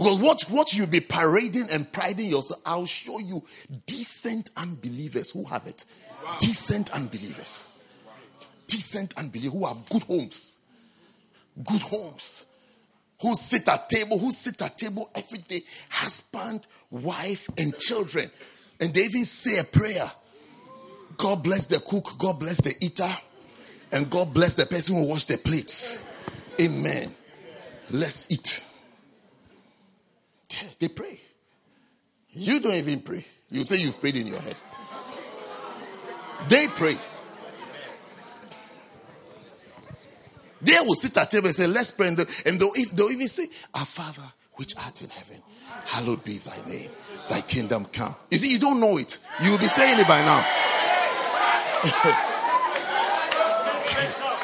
Because 0.01 0.19
what, 0.19 0.43
what 0.49 0.73
you'll 0.73 0.87
be 0.87 1.01
parading 1.01 1.69
and 1.71 1.93
priding 1.93 2.31
yourself, 2.31 2.61
I'll 2.65 2.87
show 2.87 3.19
you 3.19 3.45
decent 3.87 4.51
unbelievers 4.57 5.31
who 5.31 5.45
have 5.45 5.67
it. 5.67 5.85
Wow. 6.25 6.39
Decent 6.41 6.91
unbelievers 6.93 7.71
decent 8.71 9.17
unbelievers 9.17 9.53
who 9.53 9.67
have 9.67 9.89
good 9.89 10.03
homes. 10.05 10.59
Good 11.65 11.83
homes. 11.83 12.47
Who 13.21 13.35
sit 13.35 13.69
at 13.69 13.89
table, 13.91 14.19
who 14.19 14.33
sit 14.33 14.63
at 14.63 14.79
table 14.79 15.11
every 15.15 15.39
day, 15.39 15.61
husband, 15.91 16.67
wife, 16.91 17.51
and 17.59 17.77
children. 17.77 18.31
And 18.81 18.95
they 18.95 19.05
even 19.05 19.27
say 19.27 19.59
a 19.59 19.65
prayer. 19.65 20.11
God 21.19 21.43
bless 21.43 21.67
the 21.67 21.81
cook, 21.81 22.15
God 22.17 22.39
bless 22.39 22.63
the 22.63 22.73
eater, 22.81 23.11
and 23.93 24.09
God 24.09 24.33
bless 24.33 24.55
the 24.55 24.65
person 24.65 24.95
who 24.95 25.03
washed 25.03 25.29
the 25.29 25.37
plates. 25.37 26.07
Amen. 26.59 27.15
Let's 27.91 28.31
eat. 28.31 28.65
They 30.79 30.89
pray. 30.89 31.21
You 32.33 32.61
don't 32.61 32.75
even 32.75 33.01
pray. 33.01 33.25
You 33.51 33.65
say 33.65 33.77
you've 33.77 34.01
prayed 34.01 34.17
in 34.17 34.27
your 34.27 34.41
head. 34.41 34.57
They 36.49 36.69
pray. 36.69 36.97
They 40.63 40.77
will 40.81 40.95
sit 40.95 41.17
at 41.17 41.31
table 41.31 41.47
and 41.47 41.57
say, 41.57 41.67
Let's 41.67 41.91
pray. 41.91 42.09
And 42.09 42.19
they'll, 42.19 42.73
they'll, 42.93 43.11
even 43.11 43.29
say, 43.29 43.49
Our 43.75 43.87
Father, 43.87 44.23
which 44.55 44.75
art 44.77 45.01
in 45.03 45.09
heaven, 45.11 45.43
hallowed 45.87 46.23
be 46.23 46.39
thy 46.39 46.57
name. 46.69 46.91
Thy 47.29 47.41
kingdom 47.41 47.87
come. 47.87 48.15
You 48.31 48.39
see, 48.39 48.53
you 48.53 48.59
don't 48.59 48.81
know 48.81 48.99
it. 48.99 49.19
You 49.43 49.53
will 49.53 49.59
be 49.59 49.69
saying 49.69 49.99
it 49.99 50.09
by 50.09 50.21
now. 50.21 50.45
yes. 53.87 54.40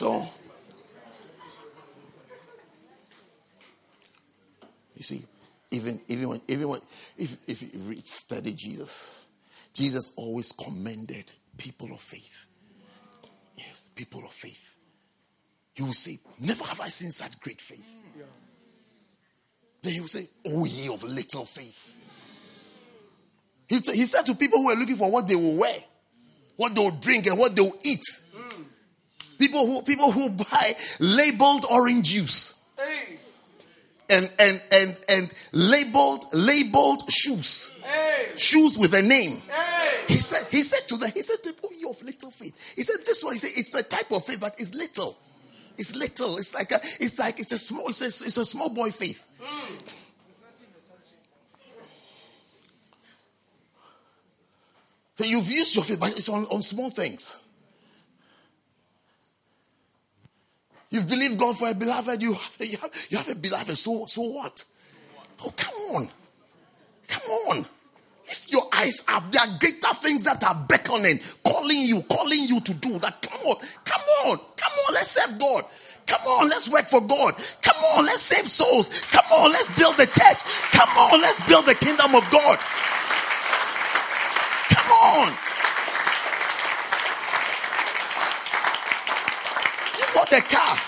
So, 0.00 0.26
you 4.96 5.02
see, 5.02 5.22
even, 5.70 6.00
even 6.08 6.28
when, 6.30 6.40
even 6.48 6.68
when, 6.68 6.80
if, 7.18 7.36
if 7.46 7.60
you 7.60 7.68
read, 7.80 8.08
study 8.08 8.54
Jesus, 8.54 9.26
Jesus 9.74 10.10
always 10.16 10.52
commended 10.52 11.30
people 11.58 11.92
of 11.92 12.00
faith. 12.00 12.46
Yes, 13.58 13.90
people 13.94 14.24
of 14.24 14.32
faith. 14.32 14.74
He 15.74 15.82
will 15.82 15.92
say, 15.92 16.18
Never 16.38 16.64
have 16.64 16.80
I 16.80 16.88
seen 16.88 17.10
such 17.10 17.38
great 17.38 17.60
faith. 17.60 17.84
Yeah. 18.16 18.24
Then 19.82 19.92
he 19.92 20.00
will 20.00 20.08
say, 20.08 20.28
Oh, 20.46 20.64
ye 20.64 20.88
of 20.88 21.04
little 21.04 21.44
faith. 21.44 21.94
He, 23.68 23.76
he 23.76 24.06
said 24.06 24.24
to 24.24 24.34
people 24.34 24.60
who 24.60 24.68
were 24.68 24.76
looking 24.76 24.96
for 24.96 25.10
what 25.10 25.28
they 25.28 25.36
will 25.36 25.58
wear, 25.58 25.76
what 26.56 26.74
they 26.74 26.80
will 26.80 26.90
drink, 26.90 27.26
and 27.26 27.38
what 27.38 27.54
they 27.54 27.60
will 27.60 27.78
eat. 27.82 28.00
People 29.40 29.66
who 29.66 29.82
people 29.82 30.12
who 30.12 30.30
buy 30.30 30.76
labeled 31.00 31.66
orange 31.68 32.10
juice. 32.10 32.54
Hey 32.78 33.16
and 34.10 34.30
and 34.38 34.62
and 34.70 34.96
and 35.08 35.30
labeled 35.52 36.24
labeled 36.34 37.10
shoes. 37.10 37.72
Hey. 37.82 38.36
Shoes 38.36 38.76
with 38.76 38.92
a 38.94 39.02
name. 39.02 39.40
Hey. 39.48 40.04
He 40.08 40.14
said, 40.16 40.46
he 40.50 40.62
said 40.62 40.86
to 40.88 40.96
them, 40.96 41.10
he 41.14 41.22
said, 41.22 41.36
oh, 41.64 41.70
you 41.78 41.90
of 41.90 42.02
little 42.02 42.30
faith. 42.30 42.54
He 42.76 42.82
said, 42.82 42.96
this 43.04 43.22
one, 43.22 43.32
he 43.34 43.38
said, 43.38 43.50
it's 43.56 43.74
a 43.74 43.82
type 43.82 44.10
of 44.10 44.24
faith, 44.24 44.40
but 44.40 44.54
it's 44.58 44.74
little. 44.74 45.16
It's 45.78 45.94
little. 45.94 46.36
It's 46.36 46.52
like 46.52 46.72
a, 46.72 46.80
it's 46.98 47.18
like, 47.18 47.38
it's 47.38 47.52
a 47.52 47.58
small, 47.58 47.88
it's 47.88 48.00
a, 48.00 48.06
it's 48.06 48.36
a 48.36 48.44
small 48.44 48.68
boy 48.68 48.90
faith. 48.90 49.26
Mm. 49.40 49.80
So 55.16 55.24
you've 55.24 55.50
used 55.50 55.74
your 55.74 55.84
faith, 55.84 56.00
but 56.00 56.16
it's 56.16 56.28
on, 56.28 56.44
on 56.46 56.62
small 56.62 56.90
things. 56.90 57.40
You've 60.90 61.08
believed 61.08 61.38
God 61.38 61.56
for 61.56 61.68
a 61.70 61.74
beloved. 61.74 62.20
You 62.20 62.34
have, 62.34 62.56
you 62.58 62.76
have, 62.78 63.06
you 63.10 63.16
have 63.16 63.28
a 63.28 63.34
beloved. 63.34 63.78
So, 63.78 64.06
so 64.06 64.22
what? 64.22 64.64
Oh, 65.44 65.52
come 65.56 65.74
on. 65.94 66.08
Come 67.08 67.30
on. 67.30 67.66
If 68.24 68.52
your 68.52 68.62
eyes 68.72 69.04
are, 69.08 69.22
there 69.30 69.42
are 69.42 69.58
greater 69.58 69.94
things 69.94 70.24
that 70.24 70.44
are 70.44 70.54
beckoning, 70.54 71.20
calling 71.44 71.80
you, 71.80 72.02
calling 72.02 72.44
you 72.44 72.60
to 72.60 72.74
do 72.74 72.98
that. 72.98 73.22
Come 73.22 73.40
on. 73.40 73.56
Come 73.84 74.02
on. 74.26 74.38
Come 74.56 74.72
on. 74.88 74.94
Let's 74.94 75.10
serve 75.10 75.38
God. 75.38 75.64
Come 76.10 76.26
on, 76.26 76.48
let's 76.48 76.68
work 76.68 76.86
for 76.86 77.00
God. 77.00 77.34
Come 77.62 77.76
on, 77.94 78.04
let's 78.04 78.22
save 78.22 78.48
souls. 78.48 78.88
Come 79.12 79.24
on, 79.30 79.52
let's 79.52 79.70
build 79.78 79.96
the 79.96 80.06
church. 80.06 80.42
Come 80.72 80.88
on, 80.98 81.20
let's 81.20 81.46
build 81.46 81.66
the 81.66 81.74
kingdom 81.76 82.16
of 82.16 82.28
God. 82.32 82.58
Come 84.70 84.90
on. 84.90 85.32
Bought 90.14 90.32
a. 90.32 90.40
Car. 90.40 90.78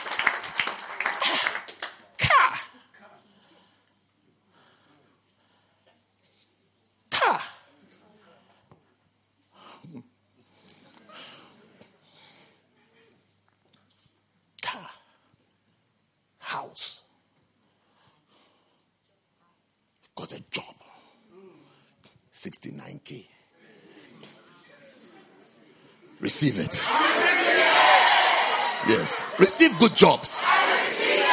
Car. 7.10 7.40
Car. 14.62 14.90
House. 16.38 17.02
Got 20.14 20.32
a 20.32 20.42
job. 20.50 20.74
69K. 22.32 23.26
Receive 26.20 26.58
it. 26.58 26.80
Yes. 28.88 29.20
Receive 29.38 29.71
good 29.82 29.96
jobs. 29.96 30.44
I, 30.46 31.26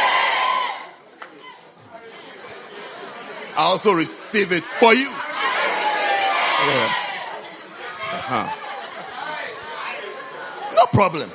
I 3.56 3.62
also 3.62 3.94
receive 3.94 4.52
it 4.52 4.64
for 4.64 4.92
you. 4.92 5.08
Yes. 6.66 7.46
Uh-huh. 8.12 8.50
No 10.76 10.86
problem. 10.88 11.30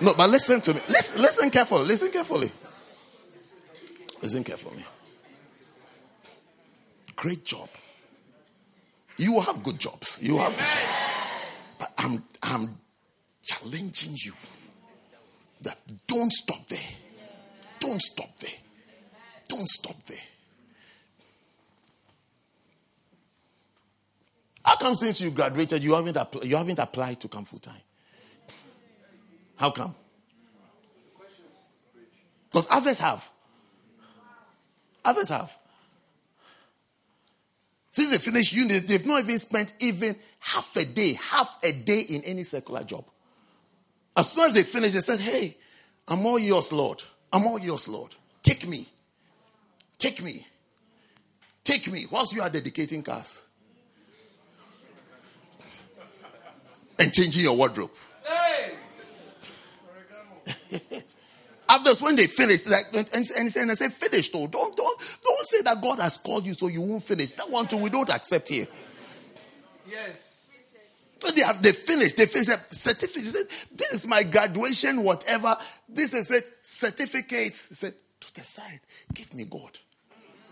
No, 0.00 0.14
but 0.14 0.28
listen 0.28 0.60
to 0.62 0.74
me. 0.74 0.80
Listen, 0.88 1.22
listen 1.22 1.50
carefully. 1.50 1.84
Listen 1.84 2.10
carefully. 2.10 2.50
Listen 4.20 4.42
carefully. 4.42 4.84
Great 7.14 7.44
job. 7.44 7.68
You 9.18 9.34
will 9.34 9.42
have 9.42 9.62
good 9.62 9.78
jobs. 9.78 10.18
You 10.20 10.32
will 10.32 10.40
have 10.42 10.56
good 10.56 10.66
jobs. 10.66 10.98
But 11.78 11.92
I'm 11.96 12.24
I'm 12.42 12.78
challenging 13.44 14.16
you 14.16 14.32
that 15.62 15.78
don't 16.06 16.32
stop 16.32 16.66
there. 16.68 16.78
Don't 17.80 18.00
stop 18.00 18.36
there. 18.38 18.50
Don't 19.48 19.68
stop 19.68 19.96
there. 20.06 20.18
How 24.64 24.76
come 24.76 24.94
since 24.94 25.20
you 25.20 25.30
graduated 25.30 25.82
you 25.82 25.94
haven't 25.94 26.16
apl- 26.16 26.44
you 26.44 26.56
haven't 26.56 26.78
applied 26.78 27.20
to 27.20 27.28
come 27.28 27.44
full 27.44 27.58
time? 27.58 27.80
How 29.56 29.70
come? 29.70 29.94
Because 32.50 32.66
others 32.70 32.98
have. 33.00 33.28
Others 35.04 35.28
have. 35.30 35.58
Since 37.90 38.12
they 38.12 38.18
finished 38.18 38.52
uni, 38.52 38.78
they've 38.78 39.04
not 39.04 39.20
even 39.20 39.38
spent 39.38 39.74
even 39.80 40.16
half 40.38 40.74
a 40.76 40.84
day, 40.84 41.14
half 41.14 41.58
a 41.62 41.72
day 41.72 42.00
in 42.00 42.22
any 42.22 42.42
secular 42.44 42.84
job. 42.84 43.04
As 44.16 44.30
soon 44.30 44.44
as 44.44 44.52
they 44.54 44.62
finished, 44.62 44.94
they 44.94 45.00
said, 45.00 45.20
Hey, 45.20 45.56
I'm 46.06 46.24
all 46.26 46.38
yours, 46.38 46.72
Lord. 46.72 47.02
I'm 47.32 47.46
all 47.46 47.58
yours, 47.58 47.88
Lord. 47.88 48.14
Take 48.42 48.68
me. 48.68 48.86
Take 49.98 50.22
me. 50.22 50.46
Take 51.64 51.90
me 51.90 52.06
whilst 52.10 52.34
you 52.34 52.42
are 52.42 52.50
dedicating 52.50 53.02
cars 53.02 53.46
and 56.98 57.12
changing 57.12 57.44
your 57.44 57.56
wardrobe. 57.56 57.90
Hey. 58.24 58.72
Others, 61.68 62.02
when 62.02 62.16
they 62.16 62.26
finish, 62.26 62.66
like 62.66 62.86
and, 62.94 63.08
and, 63.14 63.56
and 63.56 63.70
I 63.70 63.74
say, 63.74 63.88
finish 63.88 64.30
though. 64.30 64.46
Don't 64.46 64.76
don't 64.76 65.00
don't 65.24 65.46
say 65.46 65.62
that 65.62 65.80
God 65.82 65.98
has 66.00 66.18
called 66.18 66.46
you 66.46 66.54
so 66.54 66.66
you 66.66 66.82
won't 66.82 67.02
finish. 67.02 67.30
That 67.32 67.48
one 67.48 67.66
too, 67.66 67.78
we 67.78 67.88
don't 67.88 68.10
accept 68.10 68.48
here. 68.50 68.66
Yes. 69.88 70.31
But 71.22 71.36
they 71.36 71.42
have 71.42 71.62
they 71.62 71.72
finished. 71.72 72.16
They 72.16 72.26
finished 72.26 72.74
certificate. 72.74 73.22
Said, 73.22 73.46
This 73.76 73.92
is 73.92 74.06
my 74.06 74.24
graduation, 74.24 75.04
whatever. 75.04 75.56
This 75.88 76.12
is 76.14 76.30
it. 76.30 76.50
Certificate. 76.62 77.56
He 77.68 77.74
said, 77.74 77.94
to 78.22 78.34
the 78.34 78.44
side, 78.44 78.80
give 79.12 79.34
me 79.34 79.44
God. 79.44 79.78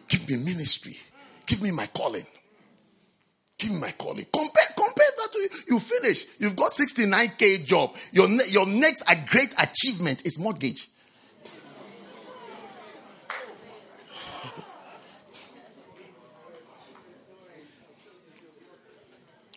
Give 0.09 0.29
me 0.29 0.37
ministry. 0.37 0.97
Give 1.47 1.63
me 1.63 1.71
my 1.71 1.87
calling. 1.87 2.27
Give 3.59 3.71
me 3.71 3.79
my 3.79 3.93
calling. 3.93 4.27
Compare, 4.33 4.65
compare 4.77 5.07
that 5.19 5.33
to 5.33 5.39
you. 5.39 5.49
You 5.69 5.79
finish. 5.79 6.27
You've 6.39 6.57
got 6.57 6.73
69k 6.73 7.65
job. 7.67 7.95
Your, 8.13 8.29
your 8.49 8.67
next 8.67 9.05
great 9.29 9.55
achievement 9.59 10.27
is 10.27 10.39
mortgage. 10.39 10.90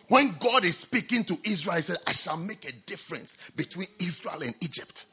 When 0.08 0.36
God 0.38 0.64
is 0.64 0.78
speaking 0.78 1.24
to 1.24 1.38
Israel, 1.44 1.76
he 1.76 1.82
said, 1.82 1.96
I 2.06 2.12
shall 2.12 2.36
make 2.36 2.68
a 2.68 2.72
difference 2.72 3.36
between 3.56 3.88
Israel 3.98 4.42
and 4.42 4.54
Egypt. 4.60 5.06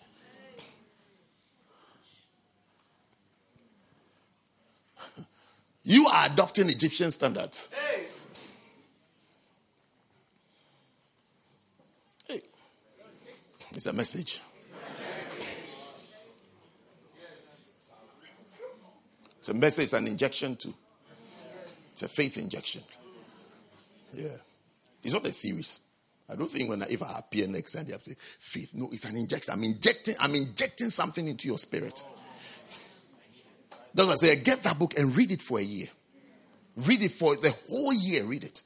You 5.84 6.08
are 6.08 6.28
adopting 6.28 6.70
Egyptian 6.70 7.10
standards. 7.12 7.70
Hey. 7.72 8.06
It's 13.74 13.86
a 13.86 13.94
message. 13.94 14.42
It's 19.40 19.50
a 19.50 19.54
message, 19.54 19.86
it's 19.86 19.94
an 19.94 20.08
injection 20.08 20.56
too. 20.56 20.74
It's 21.94 22.04
a 22.04 22.08
faith 22.08 22.38
injection. 22.38 22.84
Yeah. 24.14 24.28
It's 25.04 25.14
not 25.14 25.26
a 25.26 25.32
series. 25.32 25.80
I 26.30 26.36
don't 26.36 26.50
think 26.50 26.70
when 26.70 26.82
I, 26.82 26.88
if 26.90 27.04
I 27.04 27.20
appear 27.20 27.48
next 27.48 27.74
time 27.74 27.86
they 27.86 27.92
have 27.92 28.04
to 28.04 28.12
say 28.12 28.16
faith. 28.40 28.72
No, 28.74 28.90
it's 28.92 29.06
an 29.06 29.18
injection. 29.18 29.54
I'm 29.54 29.64
injecting, 29.64 30.16
I'm 30.20 30.34
injecting 30.36 30.90
something 30.90 31.28
into 31.28 31.48
your 31.48 31.58
spirit. 31.58 32.04
That's 33.94 34.08
why 34.08 34.14
I 34.14 34.16
say, 34.16 34.36
get 34.38 34.64
that 34.64 34.80
book 34.80 34.98
and 34.98 35.16
read 35.16 35.32
it 35.32 35.42
for 35.42 35.60
a 35.60 35.64
year. 35.64 35.88
Read 36.78 37.02
it 37.04 37.12
for 37.12 37.36
the 37.36 37.54
whole 37.70 37.94
year. 37.94 38.24
Read 38.24 38.46
it. 38.46 38.62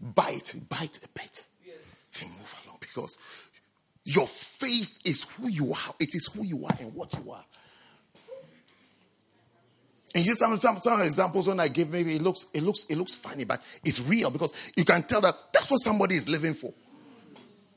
Bite, 0.00 0.54
bite 0.68 0.98
a 1.04 1.08
bit. 1.08 1.44
Yes. 1.66 1.76
Then 2.18 2.30
move 2.30 2.54
along 2.64 2.78
because 2.80 3.18
your 4.04 4.26
faith 4.26 4.98
is 5.04 5.24
who 5.24 5.50
you 5.50 5.72
are. 5.72 5.94
It 6.00 6.14
is 6.14 6.30
who 6.32 6.42
you 6.42 6.64
are 6.64 6.76
and 6.80 6.94
what 6.94 7.12
you 7.14 7.30
are. 7.32 7.44
And 10.14 10.24
here's 10.24 10.38
some, 10.38 10.56
some, 10.56 10.78
some 10.78 11.00
examples 11.02 11.46
when 11.46 11.60
I 11.60 11.68
give, 11.68 11.90
maybe 11.90 12.16
it 12.16 12.22
looks, 12.22 12.46
it 12.52 12.62
looks, 12.62 12.84
it 12.86 12.96
looks 12.96 13.14
funny, 13.14 13.44
but 13.44 13.62
it's 13.84 14.00
real 14.00 14.30
because 14.30 14.72
you 14.76 14.84
can 14.84 15.04
tell 15.04 15.20
that 15.20 15.34
that's 15.52 15.70
what 15.70 15.78
somebody 15.78 16.16
is 16.16 16.28
living 16.28 16.54
for. 16.54 16.72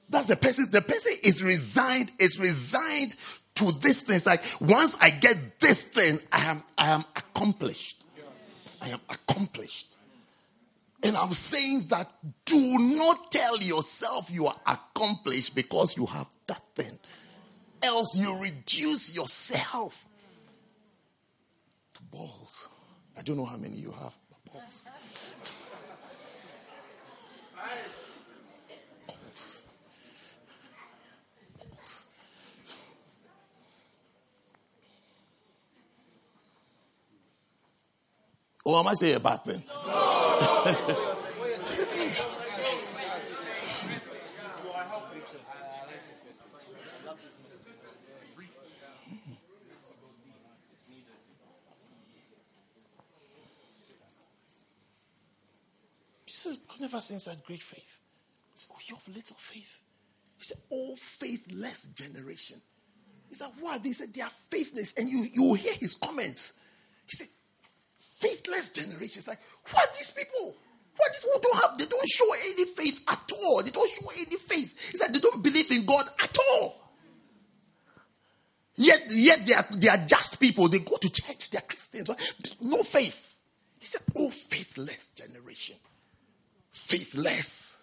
That's 0.10 0.28
the 0.28 0.36
person, 0.36 0.66
the 0.72 0.82
person 0.82 1.14
is 1.24 1.44
resigned, 1.44 2.12
is 2.20 2.40
resigned 2.40 3.16
to 3.56 3.72
this 3.72 4.04
thing. 4.04 4.16
It's 4.16 4.26
like 4.26 4.44
once 4.60 4.98
I 5.00 5.10
get 5.12 5.60
this 5.60 5.84
thing, 5.84 6.20
I 6.32 6.46
am 6.46 6.64
I 6.78 6.90
am 6.90 7.06
accomplished. 7.16 8.04
I 8.82 8.90
am 8.90 9.00
accomplished. 9.10 9.96
And 11.04 11.18
I'm 11.18 11.34
saying 11.34 11.88
that 11.90 12.10
do 12.46 12.78
not 12.80 13.32
tell 13.32 13.58
yourself 13.58 14.32
you 14.32 14.48
are 14.48 14.56
accomplished 14.66 15.54
because 15.54 15.98
you 15.98 16.06
have 16.06 16.28
that 16.48 16.62
thing. 16.76 16.98
Else 17.82 18.16
you 18.16 18.38
reduce 18.40 19.14
yourself 19.16 20.06
balls. 22.14 22.70
I 23.18 23.22
don't 23.24 23.38
know 23.38 23.46
how 23.46 23.58
many 23.58 23.78
you 23.78 23.92
have. 23.92 24.14
Balls. 24.52 24.84
Balls. 31.58 32.06
Or 38.66 38.80
am 38.80 38.88
I 38.88 38.94
saying 38.94 39.16
a 39.16 39.20
bad 39.20 39.44
thing? 39.44 39.64
said, 56.44 56.58
I've 56.64 56.72
never 56.84 57.02
seen 57.02 57.20
such 57.20 57.44
great 57.44 57.64
faith. 57.64 58.00
He 58.54 58.60
said, 58.60 58.76
Oh, 58.76 58.80
you 58.86 58.96
have 58.96 59.08
little 59.16 59.36
faith. 59.38 59.82
He 60.38 60.44
said, 60.44 60.58
Oh, 60.72 60.96
faithless 60.96 61.88
generation. 61.96 62.62
He 63.30 63.36
said, 63.36 63.50
What? 63.60 63.82
They 63.82 63.94
said, 63.94 64.14
They 64.14 64.22
are 64.22 64.32
faithless. 64.50 64.94
And 64.98 65.10
you, 65.10 65.26
you 65.32 65.54
hear 65.56 65.74
his 65.74 65.96
comments. 65.96 66.54
He 67.08 67.16
said, 67.18 67.28
faithless 67.98 68.70
generation. 68.70 69.20
It's 69.20 69.28
like, 69.28 69.40
what 69.72 69.94
these 69.98 70.12
people? 70.12 70.56
What 70.96 71.12
people 71.14 71.40
don't 71.42 71.62
have? 71.62 71.78
They 71.78 71.86
don't 71.86 72.10
show 72.10 72.26
any 72.46 72.66
faith 72.66 73.04
at 73.10 73.32
all. 73.44 73.64
They 73.64 73.72
don't 73.72 73.90
show 73.90 74.10
any 74.16 74.38
faith. 74.38 74.92
He 74.92 74.98
said, 74.98 75.14
they 75.14 75.20
don't 75.20 75.44
believe 75.44 75.72
in 75.72 75.86
God 75.86 76.06
at 76.22 76.38
all. 76.52 76.80
Yet, 78.76 79.04
yet 79.10 79.46
they 79.46 79.54
are, 79.54 79.66
they 79.72 79.88
are 79.88 80.06
just 80.06 80.40
people. 80.40 80.68
They 80.68 80.80
go 80.80 80.98
to 80.98 81.10
church. 81.12 81.50
They 81.50 81.58
are 81.58 81.62
Christians. 81.62 82.10
No 82.62 82.84
faith. 82.84 83.34
He 83.80 83.86
said, 83.86 84.02
Oh, 84.16 84.30
faithless 84.30 85.10
generation. 85.10 85.76
Faithless. 86.74 87.78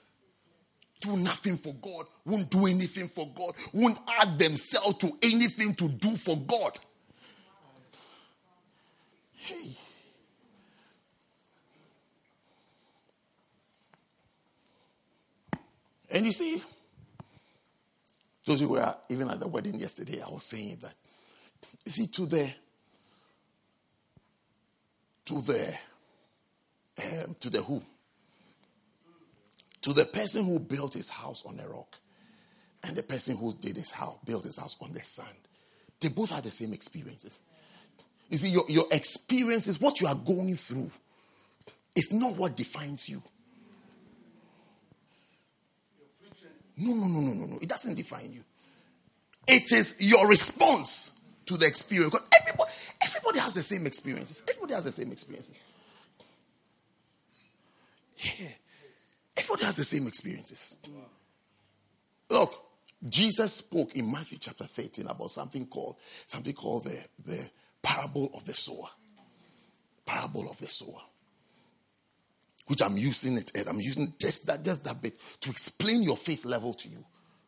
Do 1.01 1.17
nothing 1.17 1.57
for 1.57 1.73
God. 1.75 2.07
Won't 2.27 2.51
do 2.51 2.67
anything 2.67 3.09
for 3.09 3.27
God. 3.35 3.55
Won't 3.73 3.99
add 4.19 4.39
themselves 4.39 4.99
to 4.99 5.17
anything 5.23 5.75
to 5.77 5.89
do 5.89 6.17
for 6.17 6.37
God. 6.37 6.79
Hey. 9.33 9.77
And 16.11 16.27
you 16.27 16.33
see, 16.33 16.61
those 18.45 18.61
who 18.61 18.71
were 18.71 18.95
even 19.09 19.31
at 19.31 19.39
the 19.39 19.47
wedding 19.47 19.79
yesterday, 19.79 20.21
I 20.21 20.29
was 20.29 20.45
saying 20.45 20.79
that, 20.83 20.95
you 21.87 21.93
see, 21.93 22.09
to 22.09 22.27
the, 22.27 22.53
to 25.27 25.41
the, 25.41 25.75
um, 27.25 27.37
to 27.39 27.49
the 27.49 27.63
who? 27.63 27.81
To 29.83 29.93
the 29.93 30.05
person 30.05 30.45
who 30.45 30.59
built 30.59 30.95
his 30.95 31.09
house 31.09 31.45
on 31.47 31.59
a 31.59 31.69
rock 31.69 31.97
and 32.85 32.97
the 32.97 33.03
person 33.03 33.37
who 33.37 33.55
did 33.55 33.77
his 33.77 33.91
house, 33.91 34.17
built 34.25 34.45
his 34.45 34.59
house 34.59 34.77
on 34.83 34.93
the 34.93 35.03
sand. 35.03 35.29
They 36.01 36.09
both 36.09 36.31
had 36.31 36.45
the 36.45 36.51
same 36.51 36.73
experiences. 36.73 37.43
You 38.29 38.39
see, 38.39 38.49
your, 38.49 38.65
your 38.69 38.87
experiences, 38.91 39.81
what 39.81 40.01
you 40.01 40.07
are 40.07 40.15
going 40.15 40.57
through, 40.57 40.91
is 41.95 42.13
not 42.13 42.37
what 42.37 42.57
defines 42.57 43.09
you. 43.09 43.23
No, 46.77 46.95
no, 46.95 47.07
no, 47.07 47.21
no, 47.21 47.35
no, 47.35 47.47
no. 47.47 47.59
It 47.61 47.69
doesn't 47.69 47.95
define 47.95 48.33
you. 48.33 48.43
It 49.47 49.73
is 49.73 49.97
your 49.99 50.27
response 50.29 51.19
to 51.47 51.57
the 51.57 51.67
experience. 51.67 52.13
Because 52.13 52.27
everybody, 52.41 52.71
everybody 53.03 53.39
has 53.41 53.55
the 53.55 53.63
same 53.63 53.87
experiences. 53.87 54.43
Everybody 54.49 54.75
has 54.75 54.85
the 54.85 54.93
same 54.93 55.13
experiences. 55.13 55.55
Yeah. 58.17 58.47
Everybody 59.41 59.65
has 59.65 59.77
the 59.77 59.85
same 59.85 60.07
experiences. 60.07 60.77
Look, 62.29 62.55
Jesus 63.09 63.55
spoke 63.55 63.97
in 63.97 64.11
Matthew 64.11 64.39
chapter 64.39 64.65
13 64.65 65.07
about 65.07 65.31
something 65.31 65.67
called 65.67 65.97
something 66.27 66.53
called 66.53 66.85
the, 66.85 66.99
the 67.25 67.51
parable 67.83 68.31
of 68.35 68.45
the 68.45 68.55
sower. 68.55 68.89
Parable 70.07 70.49
of 70.51 70.59
the 70.59 70.69
sower 70.69 71.01
which 72.71 72.83
I'm 72.83 72.97
using 72.97 73.37
it, 73.37 73.51
and 73.57 73.69
I'm 73.69 73.81
using 73.81 74.15
just 74.21 74.47
that, 74.47 74.65
just 74.65 74.85
that 74.85 75.03
bit 75.03 75.19
to 75.41 75.51
explain 75.51 76.05
your 76.05 76.17
faith 76.17 76.45
level 76.45 76.73
to 76.75 76.89
you. 76.89 77.05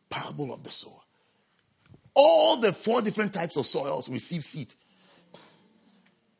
Parable 0.09 0.53
of 0.53 0.63
the 0.63 0.69
sower. 0.69 0.99
All 2.13 2.57
the 2.57 2.73
four 2.73 3.01
different 3.01 3.31
types 3.31 3.55
of 3.55 3.65
soils 3.65 4.09
receive 4.09 4.43
seed. 4.43 4.73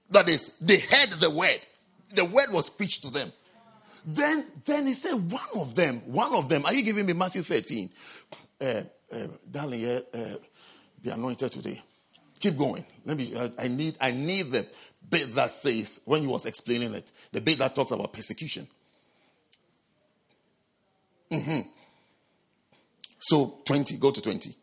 That 0.10 0.28
is, 0.28 0.52
they 0.60 0.80
heard 0.80 1.12
the 1.12 1.30
word. 1.30 1.62
the 2.14 2.26
word 2.26 2.52
was 2.52 2.70
preached 2.70 3.04
to 3.04 3.10
them. 3.10 3.32
Then, 4.06 4.46
then 4.66 4.88
he 4.88 4.94
said, 4.94 5.14
one 5.14 5.42
of 5.56 5.76
them, 5.76 6.02
one 6.06 6.34
of 6.34 6.50
them, 6.50 6.66
are 6.66 6.74
you 6.74 6.84
giving 6.84 7.06
me 7.06 7.14
Matthew 7.14 7.42
13? 7.42 7.90
Uh, 8.60 8.66
uh, 8.66 8.84
darling, 9.50 9.86
uh, 9.86 10.36
be 11.02 11.10
anointed 11.10 11.52
today. 11.52 11.82
Keep 12.40 12.58
going. 12.58 12.86
Let 13.06 13.18
me, 13.18 13.34
uh, 13.36 13.50
I 13.58 13.68
need, 13.68 13.96
I 14.02 14.12
need 14.12 14.52
the 14.52 14.68
bit 15.10 15.34
that 15.36 15.52
says, 15.52 16.02
when 16.06 16.22
he 16.22 16.28
was 16.28 16.46
explaining 16.46 16.94
it, 16.94 17.12
the 17.32 17.40
bit 17.40 17.60
that 17.60 17.76
talks 17.76 17.92
about 17.92 18.12
persecution. 18.12 18.68
Mm-hmm. 21.32 21.62
So 23.20 23.62
20, 23.66 23.98
go 23.98 24.12
to 24.12 24.22
20. 24.22 24.56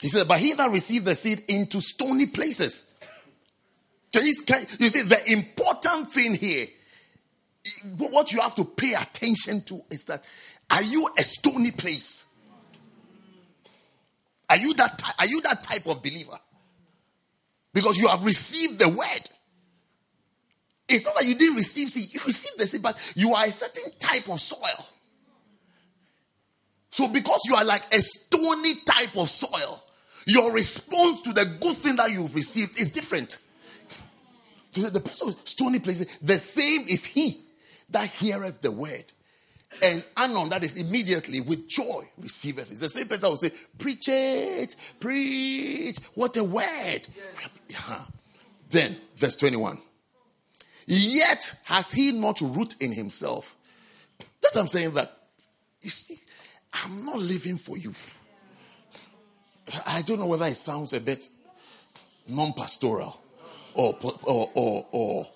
He 0.00 0.08
said, 0.08 0.26
But 0.26 0.40
he 0.40 0.54
that 0.54 0.70
received 0.70 1.04
the 1.04 1.14
seed 1.14 1.44
into 1.48 1.80
stony 1.80 2.26
places. 2.26 2.90
Can 4.12 4.26
you, 4.26 4.34
can, 4.46 4.66
you 4.78 4.88
see, 4.88 5.02
the 5.02 5.32
important 5.32 6.12
thing 6.12 6.34
here, 6.34 6.66
what 7.96 8.32
you 8.32 8.40
have 8.40 8.54
to 8.56 8.64
pay 8.64 8.94
attention 8.94 9.62
to 9.62 9.82
is 9.90 10.04
that 10.04 10.24
are 10.70 10.82
you 10.82 11.08
a 11.18 11.22
stony 11.22 11.70
place? 11.70 12.26
Are 14.48 14.56
you 14.56 14.74
that, 14.74 15.02
are 15.18 15.26
you 15.26 15.40
that 15.42 15.62
type 15.62 15.86
of 15.86 16.02
believer? 16.02 16.38
Because 17.72 17.96
you 17.96 18.08
have 18.08 18.24
received 18.24 18.78
the 18.78 18.88
word. 18.88 19.30
It's 20.88 21.06
not 21.06 21.16
that 21.16 21.26
you 21.26 21.34
didn't 21.34 21.56
receive 21.56 21.88
seed, 21.88 22.12
you 22.12 22.20
received 22.24 22.58
the 22.58 22.66
seed, 22.66 22.82
but 22.82 23.12
you 23.16 23.34
are 23.34 23.46
a 23.46 23.50
certain 23.50 23.90
type 23.98 24.28
of 24.28 24.40
soil. 24.40 24.86
So, 26.90 27.08
because 27.08 27.40
you 27.46 27.56
are 27.56 27.64
like 27.64 27.92
a 27.92 28.00
stony 28.00 28.74
type 28.86 29.16
of 29.16 29.28
soil, 29.28 29.82
your 30.26 30.52
response 30.52 31.22
to 31.22 31.32
the 31.32 31.44
good 31.44 31.76
thing 31.76 31.96
that 31.96 32.10
you've 32.12 32.34
received 32.34 32.78
is 32.78 32.90
different. 32.90 33.38
So 34.72 34.90
the 34.90 35.00
person 35.00 35.28
with 35.28 35.48
stony 35.48 35.78
places, 35.78 36.06
the 36.20 36.38
same 36.38 36.86
is 36.88 37.04
he 37.04 37.44
that 37.90 38.08
heareth 38.08 38.60
the 38.60 38.70
word. 38.70 39.04
And 39.82 40.04
anon, 40.16 40.50
that 40.50 40.62
is 40.62 40.76
immediately 40.76 41.40
with 41.40 41.68
joy 41.68 42.08
receiveth. 42.18 42.70
It's 42.70 42.80
the 42.80 42.88
same 42.88 43.08
person 43.08 43.30
who 43.30 43.36
say, 43.36 43.52
Preach 43.78 44.08
it, 44.08 44.76
preach. 45.00 45.98
What 46.14 46.36
a 46.36 46.44
word. 46.44 46.62
Yes. 46.62 47.58
Uh-huh. 47.76 48.00
Then, 48.70 48.96
verse 49.16 49.36
21. 49.36 49.80
Yet 50.86 51.54
has 51.64 51.92
he 51.92 52.12
not 52.12 52.40
root 52.40 52.76
in 52.80 52.92
himself. 52.92 53.56
That 54.42 54.56
I'm 54.56 54.68
saying 54.68 54.92
that, 54.94 55.16
you 55.80 55.90
see, 55.90 56.18
I'm 56.72 57.04
not 57.04 57.18
living 57.18 57.56
for 57.56 57.76
you. 57.76 57.94
I 59.86 60.02
don't 60.02 60.18
know 60.18 60.26
whether 60.26 60.46
it 60.46 60.56
sounds 60.56 60.92
a 60.92 61.00
bit 61.00 61.28
non 62.28 62.52
pastoral 62.52 63.20
or, 63.74 63.96
or, 64.24 64.50
or, 64.54 64.86
or 64.92 65.26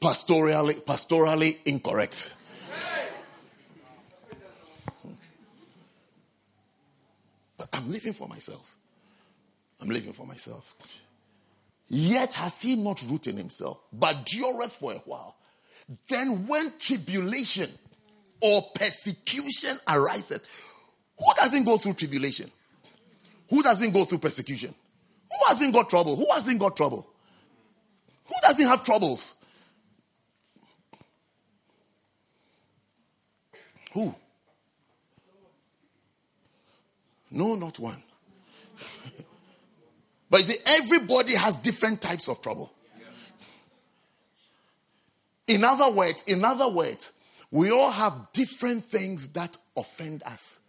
pastorally, 0.00 0.80
pastorally 0.82 1.58
incorrect. 1.64 2.34
But 7.58 7.68
I'm 7.74 7.90
living 7.90 8.14
for 8.14 8.26
myself. 8.26 8.76
I'm 9.80 9.88
living 9.88 10.12
for 10.12 10.26
myself. 10.26 10.74
Yet 11.88 12.34
has 12.34 12.62
he 12.62 12.76
not 12.76 13.02
rooted 13.08 13.36
himself, 13.36 13.80
but 13.92 14.24
dureth 14.24 14.70
for 14.70 14.92
a 14.92 14.98
while. 14.98 15.36
Then 16.08 16.46
when 16.46 16.72
tribulation 16.78 17.68
or 18.40 18.62
persecution 18.74 19.76
arises, 19.88 20.40
who 21.18 21.26
doesn't 21.36 21.64
go 21.64 21.76
through 21.76 21.94
tribulation? 21.94 22.50
Who 23.50 23.62
doesn't 23.62 23.90
go 23.90 24.04
through 24.04 24.18
persecution? 24.18 24.74
Who 25.28 25.48
hasn't 25.48 25.74
got 25.74 25.90
trouble? 25.90 26.16
Who 26.16 26.26
hasn't 26.32 26.60
got 26.60 26.76
trouble? 26.76 27.06
Who 28.26 28.34
doesn't 28.42 28.66
have 28.66 28.82
troubles? 28.84 29.34
Who? 33.92 34.14
No, 37.30 37.54
not 37.54 37.78
one. 37.78 38.02
but 40.30 40.40
you 40.40 40.46
see, 40.46 40.58
everybody 40.66 41.34
has 41.34 41.56
different 41.56 42.00
types 42.00 42.28
of 42.28 42.42
trouble. 42.42 42.72
In 45.46 45.64
other 45.64 45.90
words, 45.90 46.22
in 46.24 46.44
other 46.44 46.68
words, 46.68 47.12
we 47.50 47.70
all 47.70 47.90
have 47.90 48.28
different 48.32 48.84
things 48.84 49.30
that 49.30 49.56
offend 49.76 50.22
us. 50.24 50.60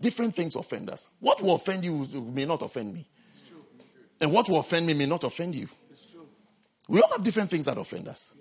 Different 0.00 0.34
things 0.34 0.54
offend 0.54 0.88
us. 0.90 1.08
What 1.18 1.42
will 1.42 1.56
offend 1.56 1.84
you 1.84 2.06
may 2.32 2.46
not 2.46 2.62
offend 2.62 2.94
me. 2.94 3.06
And 4.20 4.32
what 4.32 4.48
will 4.48 4.60
offend 4.60 4.86
me 4.86 4.94
may 4.94 5.06
not 5.06 5.24
offend 5.24 5.54
you. 5.54 5.68
We 6.88 7.00
all 7.00 7.10
have 7.10 7.22
different 7.22 7.50
things 7.50 7.66
that 7.66 7.78
offend 7.78 8.08
us. 8.08 8.34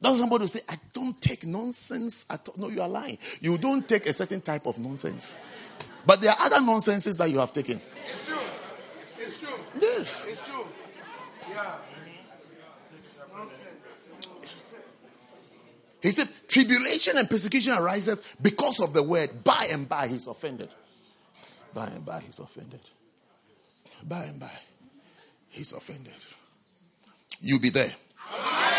Does 0.00 0.18
somebody 0.18 0.46
say, 0.46 0.60
I 0.68 0.78
don't 0.92 1.20
take 1.20 1.44
nonsense 1.44 2.26
at 2.30 2.48
all? 2.48 2.54
No, 2.56 2.68
you 2.68 2.80
are 2.80 2.88
lying. 2.88 3.18
You 3.40 3.58
don't 3.58 3.86
take 3.86 4.06
a 4.06 4.12
certain 4.12 4.40
type 4.40 4.66
of 4.66 4.78
nonsense. 4.78 5.38
But 6.06 6.20
there 6.20 6.32
are 6.32 6.46
other 6.46 6.60
nonsenses 6.60 7.16
that 7.16 7.30
you 7.30 7.38
have 7.38 7.52
taken. 7.52 7.80
It's 8.08 8.26
true. 8.26 8.38
It's 9.18 9.40
true. 9.40 9.58
Yes. 9.80 10.26
It's 10.28 10.46
true. 10.46 10.64
Yeah. 11.50 11.74
He 16.00 16.10
said, 16.10 16.28
Tribulation 16.48 17.18
and 17.18 17.28
persecution 17.28 17.72
ariseth 17.72 18.36
because 18.40 18.80
of 18.80 18.92
the 18.92 19.02
word. 19.02 19.42
By 19.44 19.68
and 19.70 19.88
by 19.88 20.08
he's 20.08 20.26
offended. 20.26 20.70
By 21.74 21.86
and 21.86 22.04
by 22.04 22.20
he's 22.20 22.38
offended. 22.38 22.80
By 24.06 24.24
and 24.24 24.38
by 24.38 24.50
he's 25.48 25.72
offended. 25.72 26.14
You'll 27.40 27.60
be 27.60 27.70
there. 27.70 27.92
You 28.32 28.77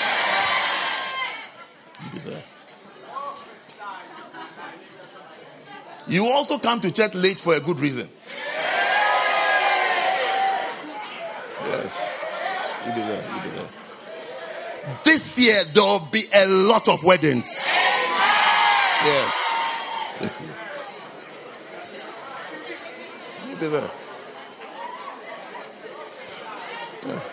be 2.12 2.20
there. 2.20 2.44
You 6.08 6.26
also 6.26 6.58
come 6.58 6.80
to 6.82 6.92
church 6.92 7.14
late 7.14 7.40
for 7.40 7.54
a 7.54 7.60
good 7.60 7.80
reason. 7.80 8.10
Yes. 11.66 12.26
You 12.86 12.94
be 12.94 13.02
there. 13.02 13.36
You 13.36 13.42
be 13.44 13.50
there. 13.50 13.70
This 15.04 15.38
year 15.38 15.64
there 15.66 15.84
will 15.84 16.00
be 16.12 16.26
a 16.34 16.48
lot 16.48 16.88
of 16.88 17.04
weddings. 17.04 17.64
Yes. 19.06 19.36
Year. 20.42 20.56
You 23.50 23.56
be 23.56 23.68
there. 23.68 23.92
Yes. 27.06 27.32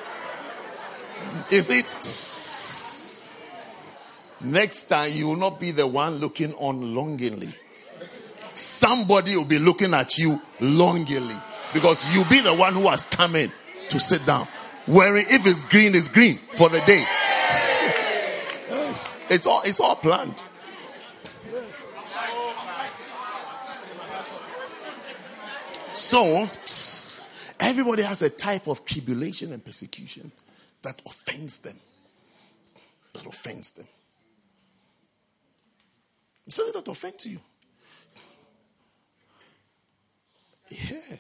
Is 1.51 1.71
it? 1.71 1.87
Next 4.41 4.85
time 4.87 5.13
you 5.13 5.29
will 5.29 5.37
not 5.37 5.59
be 5.59 5.71
the 5.71 5.87
one 5.87 6.17
looking 6.17 6.53
on 6.55 6.95
longingly. 6.95 7.49
Somebody 8.55 9.37
will 9.37 9.45
be 9.45 9.59
looking 9.59 9.95
at 9.95 10.19
you 10.19 10.41
longingly 10.61 11.37
because 11.73 12.15
you'll 12.15 12.25
be 12.27 12.41
the 12.41 12.55
one 12.55 12.75
who 12.75 12.89
has 12.89 13.07
come 13.07 13.37
in 13.37 13.51
to 13.89 14.01
sit 14.01 14.25
down. 14.27 14.47
Wearing 14.87 15.27
if 15.29 15.47
it's 15.47 15.63
green, 15.63 15.95
it's 15.95 16.09
green 16.09 16.39
for 16.53 16.69
the 16.69 16.81
day. 16.81 17.05
Yes. 18.71 19.13
It's 19.29 19.47
all 19.47 19.63
it's 19.63 19.81
all 19.81 19.97
planned. 19.97 20.35
So 25.93 26.49
everybody 27.59 28.03
has 28.03 28.21
a 28.21 28.29
type 28.29 28.69
of 28.69 28.85
tribulation 28.85 29.53
and 29.53 29.65
persecution 29.65 30.31
that 30.83 31.01
offends 31.07 31.59
them. 31.59 31.77
That 33.15 33.27
offends 33.27 33.73
them. 33.73 33.87
It's 36.47 36.57
something 36.57 36.81
that 36.81 36.91
offends 36.91 37.27
you. 37.27 37.41
Yeah. 40.69 41.17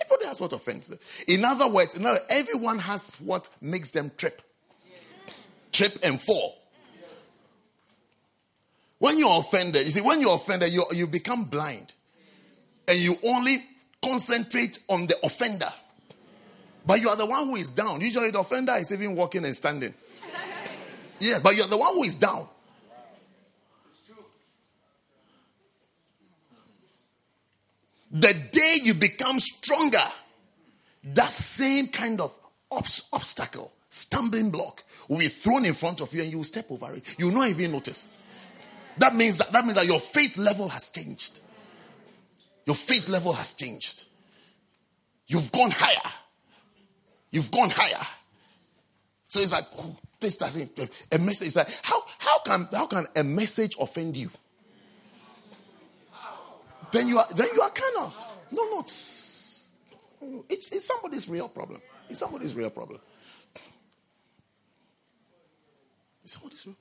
Everybody 0.00 0.26
has 0.28 0.40
what 0.40 0.52
offends 0.52 0.88
them. 0.88 0.98
In 1.28 1.44
other 1.44 1.68
words, 1.68 1.94
in 1.94 2.06
other, 2.06 2.20
everyone 2.28 2.78
has 2.78 3.16
what 3.16 3.48
makes 3.60 3.90
them 3.90 4.10
trip. 4.16 4.42
Trip 5.72 5.98
and 6.02 6.20
fall. 6.20 6.56
When 8.98 9.18
you're 9.18 9.38
offended, 9.38 9.84
you 9.86 9.90
see, 9.90 10.00
when 10.00 10.20
you're 10.20 10.34
offended, 10.34 10.72
you, 10.72 10.84
you 10.92 11.06
become 11.06 11.44
blind. 11.44 11.92
And 12.86 12.98
you 12.98 13.16
only 13.24 13.64
concentrate 14.02 14.78
on 14.88 15.06
the 15.06 15.16
offender. 15.24 15.72
But 16.86 17.00
you 17.00 17.08
are 17.08 17.16
the 17.16 17.26
one 17.26 17.46
who 17.46 17.56
is 17.56 17.70
down. 17.70 18.00
Usually 18.00 18.30
the 18.30 18.40
offender 18.40 18.74
is 18.74 18.92
even 18.92 19.14
walking 19.14 19.44
and 19.44 19.54
standing. 19.54 19.94
Yes, 21.18 21.42
but 21.42 21.54
you're 21.56 21.66
the 21.66 21.76
one 21.76 21.94
who 21.94 22.04
is 22.04 22.16
down. 22.16 22.48
The 28.10 28.34
day 28.34 28.78
you 28.82 28.94
become 28.94 29.38
stronger, 29.38 30.04
that 31.04 31.30
same 31.30 31.88
kind 31.88 32.20
of 32.20 32.36
obstacle, 32.70 33.72
stumbling 33.88 34.50
block, 34.50 34.84
will 35.08 35.18
be 35.18 35.28
thrown 35.28 35.64
in 35.64 35.74
front 35.74 36.00
of 36.00 36.12
you 36.12 36.22
and 36.22 36.30
you 36.30 36.38
will 36.38 36.44
step 36.44 36.70
over 36.70 36.94
it. 36.94 37.18
You 37.18 37.26
will 37.26 37.34
not 37.34 37.48
even 37.48 37.72
notice. 37.72 38.10
That 38.98 39.14
means 39.14 39.38
that, 39.38 39.52
that 39.52 39.64
means 39.64 39.76
that 39.76 39.86
your 39.86 40.00
faith 40.00 40.36
level 40.36 40.68
has 40.68 40.90
changed. 40.90 41.40
Your 42.66 42.76
faith 42.76 43.08
level 43.08 43.32
has 43.32 43.54
changed. 43.54 44.04
You've 45.26 45.50
gone 45.52 45.70
higher. 45.70 46.12
You've 47.30 47.50
gone 47.50 47.70
higher. 47.70 48.04
So 49.28 49.40
it's 49.40 49.52
like, 49.52 49.66
oh, 49.78 49.96
this 50.20 50.36
doesn't 50.36 50.78
a 51.10 51.18
message 51.18 51.48
is 51.48 51.56
like 51.56 51.70
how 51.82 52.04
how 52.18 52.38
can 52.40 52.68
how 52.72 52.86
can 52.86 53.06
a 53.16 53.24
message 53.24 53.74
offend 53.80 54.16
you? 54.16 54.30
Then 56.92 57.08
you 57.08 57.18
are 57.18 57.26
then 57.34 57.48
you 57.54 57.62
are 57.62 57.72
of 57.98 58.16
no 58.52 58.64
not 58.74 58.90
it's 60.48 60.72
it's 60.72 60.86
somebody's 60.86 61.28
real 61.28 61.48
problem. 61.48 61.80
It's 62.08 62.20
somebody's 62.20 62.54
real 62.54 62.70
problem. 62.70 63.00
It's 66.22 66.32
somebody's 66.32 66.66
real. 66.66 66.76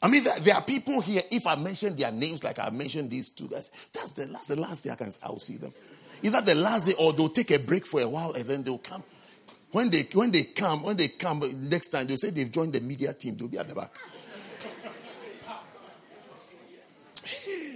I 0.00 0.06
mean, 0.06 0.22
there, 0.22 0.38
there, 0.38 0.54
are 0.54 0.62
people 0.62 1.00
here. 1.00 1.22
If 1.28 1.44
I 1.46 1.56
mention 1.56 1.96
their 1.96 2.12
names, 2.12 2.44
like 2.44 2.60
I 2.60 2.70
mentioned 2.70 3.10
these 3.10 3.30
two 3.30 3.48
guys, 3.48 3.72
that's 3.92 4.12
the 4.12 4.28
last, 4.28 4.46
the 4.46 4.54
last 4.54 4.84
day 4.84 4.90
I 4.90 4.94
can 4.94 5.12
I'll 5.24 5.40
see 5.40 5.56
them. 5.56 5.72
Either 6.22 6.40
the 6.40 6.54
last 6.54 6.86
day 6.86 6.94
or 6.98 7.12
they'll 7.12 7.28
take 7.28 7.50
a 7.50 7.58
break 7.58 7.84
for 7.84 8.00
a 8.00 8.08
while 8.08 8.32
and 8.32 8.44
then 8.44 8.62
they'll 8.62 8.78
come. 8.78 9.02
When 9.72 9.90
they 9.90 10.02
when 10.14 10.30
they 10.30 10.44
come, 10.44 10.84
when 10.84 10.96
they 10.96 11.08
come 11.08 11.42
next 11.68 11.88
time, 11.88 12.06
they'll 12.06 12.16
say 12.16 12.30
they've 12.30 12.50
joined 12.50 12.72
the 12.72 12.80
media 12.80 13.12
team. 13.12 13.36
They'll 13.36 13.48
be 13.48 13.58
at 13.58 13.68
the 13.68 13.74
back. 13.74 13.90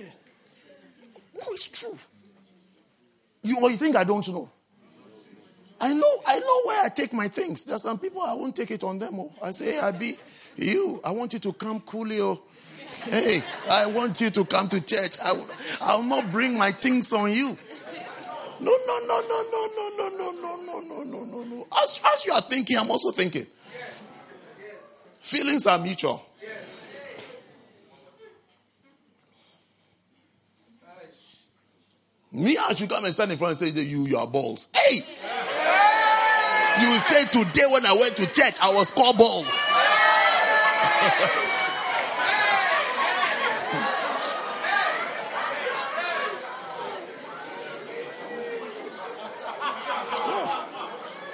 no, 1.43 1.53
it's 1.53 1.69
true. 1.69 1.99
You 3.43 3.59
or 3.61 3.71
you 3.71 3.77
think 3.77 3.97
I 3.97 4.05
don't 4.05 4.27
know? 4.29 4.51
I 5.81 5.93
know, 5.93 6.23
I 6.25 6.39
know 6.39 6.63
where 6.65 6.85
I 6.85 6.89
take 6.89 7.13
my 7.13 7.27
things. 7.27 7.65
There's 7.65 7.83
some 7.83 7.99
people 7.99 8.23
I 8.23 8.35
won't 8.35 8.55
take 8.55 8.71
it 8.71 8.85
on 8.85 9.01
them. 9.01 9.19
Oh. 9.19 9.33
I 9.43 9.51
say, 9.51 9.73
hey, 9.73 9.81
I 9.81 9.91
be 9.91 10.17
you. 10.57 11.01
I 11.03 11.11
want 11.11 11.33
you 11.33 11.41
to 11.41 11.53
come 11.53 11.81
coolly. 11.81 12.21
Oh. 12.21 12.41
Hey, 13.05 13.43
I 13.69 13.87
want 13.87 14.21
you 14.21 14.31
to 14.31 14.45
come 14.45 14.69
to 14.69 14.81
church. 14.81 15.19
I 15.21 15.33
will, 15.33 15.49
I 15.81 15.97
will 15.97 16.05
not 16.05 16.31
bring 16.31 16.57
my 16.57 16.71
things 16.71 17.13
on 17.13 17.33
you. 17.33 17.59
No, 18.61 18.73
no, 18.87 18.99
no, 19.09 19.21
no, 19.29 19.43
no, 19.51 19.69
no, 19.77 19.91
no, 19.99 20.09
no, 20.09 20.31
no, 20.31 20.57
no, 20.57 20.81
no, 20.81 21.03
no, 21.03 21.25
no, 21.25 21.43
no. 21.43 21.67
As, 21.83 22.01
as 22.15 22.25
you 22.25 22.33
are 22.33 22.43
thinking, 22.43 22.77
I'm 22.79 22.89
also 22.89 23.11
thinking. 23.11 23.47
Feelings 25.21 25.67
are 25.67 25.81
mutual. 25.81 26.25
Me, 32.33 32.57
I 32.57 32.75
should 32.75 32.89
come 32.89 33.05
and 33.05 33.13
stand 33.13 33.33
in 33.33 33.39
front 33.39 33.61
and 33.61 33.75
say, 33.75 33.83
You, 33.83 34.07
you 34.07 34.17
are 34.17 34.27
balls. 34.27 34.69
Hey! 34.75 35.05
You 36.81 36.91
will 36.91 37.01
say, 37.01 37.27
Today 37.27 37.67
when 37.69 37.85
I 37.85 37.93
went 37.93 38.17
to 38.17 38.27
church, 38.27 38.59
I 38.61 38.73
was 38.73 38.91
called 38.91 39.19
balls. 39.19 39.47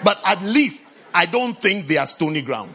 But 0.09 0.23
at 0.25 0.43
least 0.43 0.83
I 1.13 1.27
don't 1.27 1.57
think 1.57 1.87
they 1.87 1.99
are 1.99 2.07
stony 2.07 2.43
ground. 2.43 2.75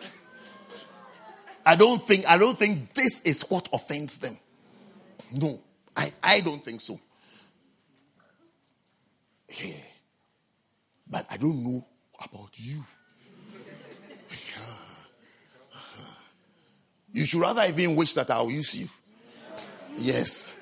I 1.66 1.76
don't 1.76 2.00
think 2.00 2.28
I 2.28 2.38
don't 2.38 2.58
think 2.58 2.94
this 2.94 3.22
is 3.22 3.42
what 3.50 3.70
offends 3.74 4.18
them. 4.18 4.38
No, 5.32 5.60
I, 5.96 6.12
I 6.22 6.42
don't 6.42 6.64
think 6.64 6.82
so. 6.82 7.00
Yeah. 9.62 9.74
But 11.10 11.26
I 11.30 11.38
don't 11.38 11.64
know 11.64 11.86
about 12.20 12.50
you. 12.56 12.84
You 17.14 17.26
should 17.28 17.42
rather 17.42 17.64
even 17.70 17.96
wish 17.96 18.16
that 18.16 18.32
I'll 18.32 18.50
use 18.50 18.74
you. 18.74 18.90
Yes. 19.98 20.60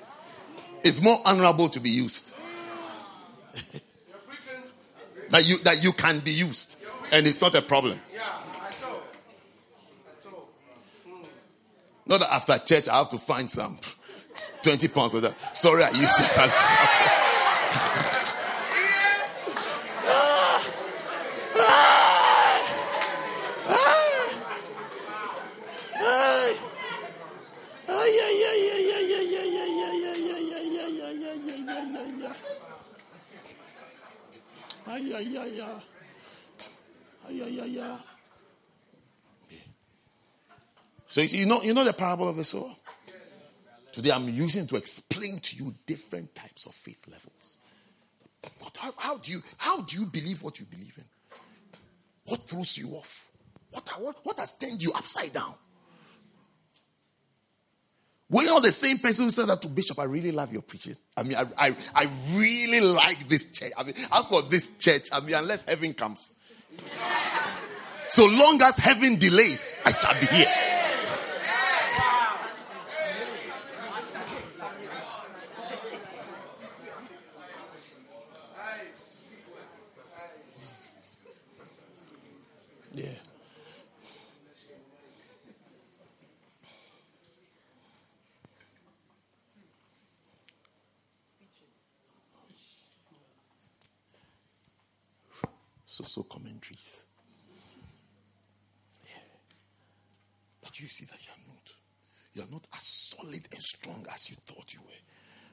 It's 0.84 1.02
more 1.02 1.18
honorable 1.24 1.70
to 1.70 1.80
be 1.80 1.88
used. 1.88 2.36
that 5.30 5.48
you 5.48 5.58
that 5.58 5.82
you 5.82 5.92
can 5.92 6.18
be 6.20 6.32
used. 6.32 6.78
And 7.10 7.26
it's 7.26 7.40
not 7.40 7.54
a 7.54 7.62
problem. 7.62 7.98
Not 12.04 12.20
that 12.20 12.32
after 12.34 12.58
church 12.58 12.88
I 12.88 12.98
have 12.98 13.08
to 13.10 13.18
find 13.18 13.48
some 13.48 13.78
20 14.62 14.88
pounds 14.88 15.12
for 15.12 15.20
that. 15.20 15.56
Sorry, 15.56 15.84
I 15.84 15.90
used 15.90 16.20
it. 16.20 17.18
Ay, 34.92 35.08
ay, 35.16 35.38
ay, 35.38 35.60
ay. 35.60 35.82
Ay, 37.24 37.40
ay, 37.40 37.60
ay, 37.64 37.80
ay. 37.80 37.98
So 41.06 41.22
you 41.22 41.46
know, 41.46 41.62
you 41.62 41.72
know 41.72 41.84
the 41.84 41.94
parable 41.94 42.28
of 42.28 42.36
the 42.36 42.44
sower? 42.44 42.74
Today 43.90 44.10
I'm 44.10 44.28
using 44.28 44.66
to 44.66 44.76
explain 44.76 45.40
to 45.40 45.56
you 45.56 45.74
different 45.86 46.34
types 46.34 46.66
of 46.66 46.74
faith 46.74 47.00
levels. 47.08 47.56
What, 48.60 48.76
how, 48.76 48.92
how, 48.96 49.16
do 49.16 49.32
you 49.32 49.42
how 49.56 49.80
do 49.80 49.96
you 49.98 50.06
believe 50.06 50.42
what 50.42 50.60
you 50.60 50.66
believe 50.66 50.94
in? 50.98 51.04
What 52.26 52.40
throws 52.48 52.76
you 52.76 52.90
off? 52.90 53.28
What, 53.70 53.88
what, 53.98 54.16
what 54.24 54.38
has 54.38 54.58
turned 54.58 54.82
you 54.82 54.92
upside 54.92 55.32
down? 55.32 55.54
Were 58.32 58.42
you 58.44 58.60
the 58.62 58.72
same 58.72 58.96
person 58.96 59.26
who 59.26 59.30
said 59.30 59.46
that 59.48 59.60
to 59.60 59.68
Bishop? 59.68 59.98
I 59.98 60.04
really 60.04 60.32
love 60.32 60.54
your 60.54 60.62
preaching. 60.62 60.96
I 61.18 61.22
mean, 61.22 61.36
I, 61.36 61.44
I, 61.58 61.76
I 61.94 62.08
really 62.32 62.80
like 62.80 63.28
this 63.28 63.52
church. 63.52 63.72
I 63.76 63.84
mean, 63.84 63.94
as 64.10 64.24
for 64.24 64.40
this 64.40 64.78
church, 64.78 65.10
I 65.12 65.20
mean, 65.20 65.34
unless 65.34 65.64
heaven 65.64 65.92
comes. 65.92 66.32
So 68.08 68.24
long 68.24 68.60
as 68.62 68.78
heaven 68.78 69.18
delays, 69.18 69.74
I 69.84 69.92
shall 69.92 70.18
be 70.18 70.26
here. 70.26 70.71
So, 96.12 96.20
so 96.20 96.22
commentaries. 96.24 97.04
Yeah. 99.02 99.22
But 100.62 100.78
you 100.78 100.86
see 100.86 101.06
that 101.06 101.16
you're 101.24 101.46
not. 101.48 101.72
You're 102.34 102.52
not 102.52 102.66
as 102.74 102.86
solid 102.86 103.48
and 103.50 103.62
strong 103.62 104.04
as 104.12 104.28
you 104.28 104.36
thought 104.44 104.74
you 104.74 104.80
were. 104.80 104.92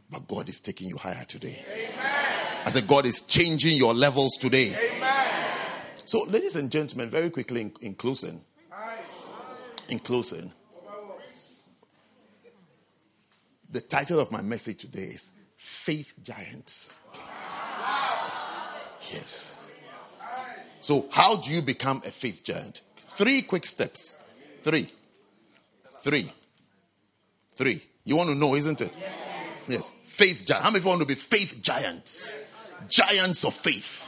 But 0.09 0.27
God 0.27 0.49
is 0.49 0.59
taking 0.59 0.89
you 0.89 0.97
higher 0.97 1.23
today. 1.23 1.63
Amen. 1.71 2.65
I 2.65 2.69
said, 2.71 2.87
God 2.87 3.05
is 3.05 3.21
changing 3.21 3.77
your 3.77 3.93
levels 3.93 4.35
today. 4.35 4.75
Amen. 4.75 5.27
So, 6.03 6.23
ladies 6.23 6.57
and 6.57 6.69
gentlemen, 6.69 7.09
very 7.09 7.29
quickly 7.29 7.61
in, 7.61 7.73
in 7.79 7.93
closing, 7.93 8.43
in 9.87 9.99
closing, 9.99 10.51
the 13.71 13.81
title 13.81 14.19
of 14.19 14.29
my 14.29 14.41
message 14.41 14.81
today 14.81 15.11
is 15.13 15.31
Faith 15.55 16.15
Giants. 16.21 16.93
Yes. 19.13 19.58
So, 20.81 21.07
how 21.11 21.35
do 21.37 21.51
you 21.51 21.61
become 21.61 22.01
a 22.05 22.11
faith 22.11 22.43
giant? 22.43 22.81
Three 22.97 23.41
quick 23.41 23.65
steps. 23.65 24.15
Three. 24.61 24.89
Three. 25.99 26.31
Three. 27.55 27.81
You 28.05 28.15
want 28.15 28.29
to 28.29 28.35
know, 28.35 28.55
isn't 28.55 28.81
it? 28.81 28.97
Yes. 28.97 29.65
yes. 29.67 29.93
Faith 30.03 30.45
giant. 30.45 30.63
How 30.63 30.69
many 30.69 30.79
of 30.79 30.85
you 30.85 30.89
want 30.89 31.01
to 31.01 31.07
be 31.07 31.15
faith 31.15 31.59
giants? 31.61 32.33
Giants 32.87 33.43
of 33.43 33.53
faith. 33.53 34.05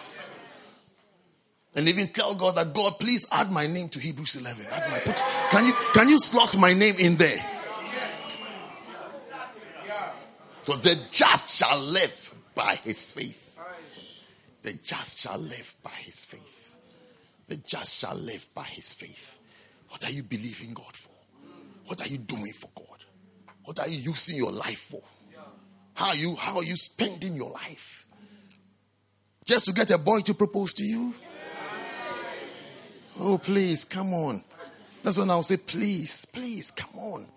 And 1.76 1.88
even 1.88 2.07
tell 2.07 2.35
God 2.35 2.56
that 2.56 2.73
God, 2.73 2.99
please 2.99 3.26
add 3.31 3.52
my 3.52 3.65
name 3.68 3.88
to 3.89 3.99
Hebrews 3.99 4.35
11. 4.35 4.65
Add 4.72 4.91
my, 4.91 4.99
put, 4.99 5.18
can 5.52 5.65
you 5.65 5.73
can 5.93 6.10
you 6.10 6.19
slot 6.19 6.57
my 6.57 6.73
name 6.73 6.95
in 6.99 7.15
there? 7.15 7.43
Because 10.65 10.81
the 10.81 10.99
just 11.10 11.49
shall 11.49 11.80
live 11.80 12.35
by 12.53 12.76
his 12.76 13.11
faith. 13.11 13.38
The 14.64 14.73
just 14.73 15.19
shall 15.19 15.39
live 15.39 15.76
by 15.81 15.91
his 15.91 16.23
faith. 16.26 16.60
The 17.51 17.57
just 17.57 17.99
shall 17.99 18.15
live 18.15 18.49
by 18.55 18.63
his 18.63 18.93
faith. 18.93 19.37
What 19.89 20.05
are 20.05 20.09
you 20.09 20.23
believing 20.23 20.73
God 20.73 20.95
for? 20.95 21.11
What 21.85 21.99
are 21.99 22.07
you 22.07 22.17
doing 22.17 22.53
for 22.53 22.69
God? 22.73 23.03
What 23.65 23.77
are 23.77 23.89
you 23.89 23.97
using 23.97 24.37
your 24.37 24.53
life 24.53 24.79
for? 24.79 25.01
How 25.93 26.07
are 26.07 26.15
you 26.15 26.37
how 26.37 26.55
are 26.55 26.63
you 26.63 26.77
spending 26.77 27.35
your 27.35 27.51
life? 27.51 28.07
Just 29.43 29.65
to 29.65 29.73
get 29.73 29.91
a 29.91 29.97
boy 29.97 30.21
to 30.21 30.33
propose 30.33 30.73
to 30.75 30.83
you? 30.85 31.13
Oh, 33.19 33.37
please, 33.37 33.83
come 33.83 34.13
on. 34.13 34.45
That's 35.03 35.17
when 35.17 35.29
I'll 35.29 35.43
say, 35.43 35.57
please, 35.57 36.23
please, 36.23 36.71
come 36.71 36.97
on. 36.97 37.27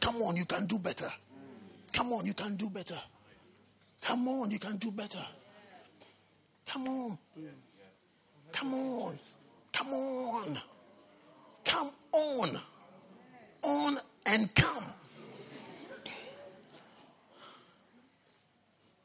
Come 0.00 0.22
on, 0.22 0.36
you 0.36 0.44
can 0.44 0.66
do 0.66 0.78
better. 0.78 1.10
Come 1.92 2.12
on, 2.12 2.26
you 2.26 2.34
can 2.34 2.54
do 2.54 2.70
better. 2.70 3.00
Come 4.02 4.28
on, 4.28 4.52
you 4.52 4.60
can 4.60 4.76
do 4.76 4.92
better. 4.92 5.26
Come 6.64 6.86
on. 6.86 7.18
Come 8.52 8.74
on. 8.74 9.18
Come 9.74 9.92
on. 9.92 10.58
come 11.64 11.90
on. 12.12 12.60
On 13.64 13.96
and 14.26 14.54
come. 14.54 14.84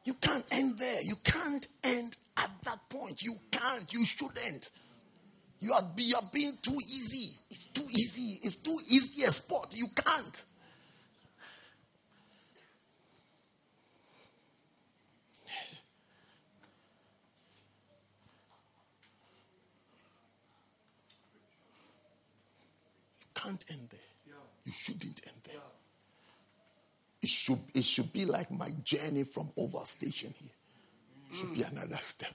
You 0.05 0.13
can't 0.13 0.45
end 0.51 0.77
there. 0.77 1.01
You 1.01 1.15
can't 1.23 1.67
end 1.83 2.15
at 2.37 2.51
that 2.65 2.87
point. 2.89 3.23
You 3.23 3.33
can't. 3.51 3.91
You 3.91 4.05
shouldn't. 4.05 4.69
You 5.59 5.73
are, 5.73 5.83
you 5.97 6.15
are 6.15 6.29
being 6.31 6.53
too 6.61 6.77
easy. 6.77 7.35
It's 7.49 7.65
too 7.65 7.87
easy. 7.89 8.39
It's 8.43 8.57
too 8.57 8.77
easy 8.89 9.23
a 9.23 9.31
spot. 9.31 9.73
You 9.75 9.87
can't. 9.95 10.45
Can't 23.41 23.65
end 23.69 23.87
there. 23.89 23.99
You 24.65 24.71
shouldn't 24.71 25.21
end 25.25 25.37
there. 25.45 25.55
It 27.21 27.29
should, 27.29 27.59
it 27.73 27.83
should 27.83 28.11
be 28.13 28.25
like 28.25 28.51
my 28.51 28.71
journey 28.83 29.23
from 29.23 29.51
Oval 29.57 29.85
station 29.85 30.33
here. 30.37 30.51
It 31.31 31.35
should 31.35 31.53
be 31.53 31.63
another 31.63 31.97
step. 32.01 32.33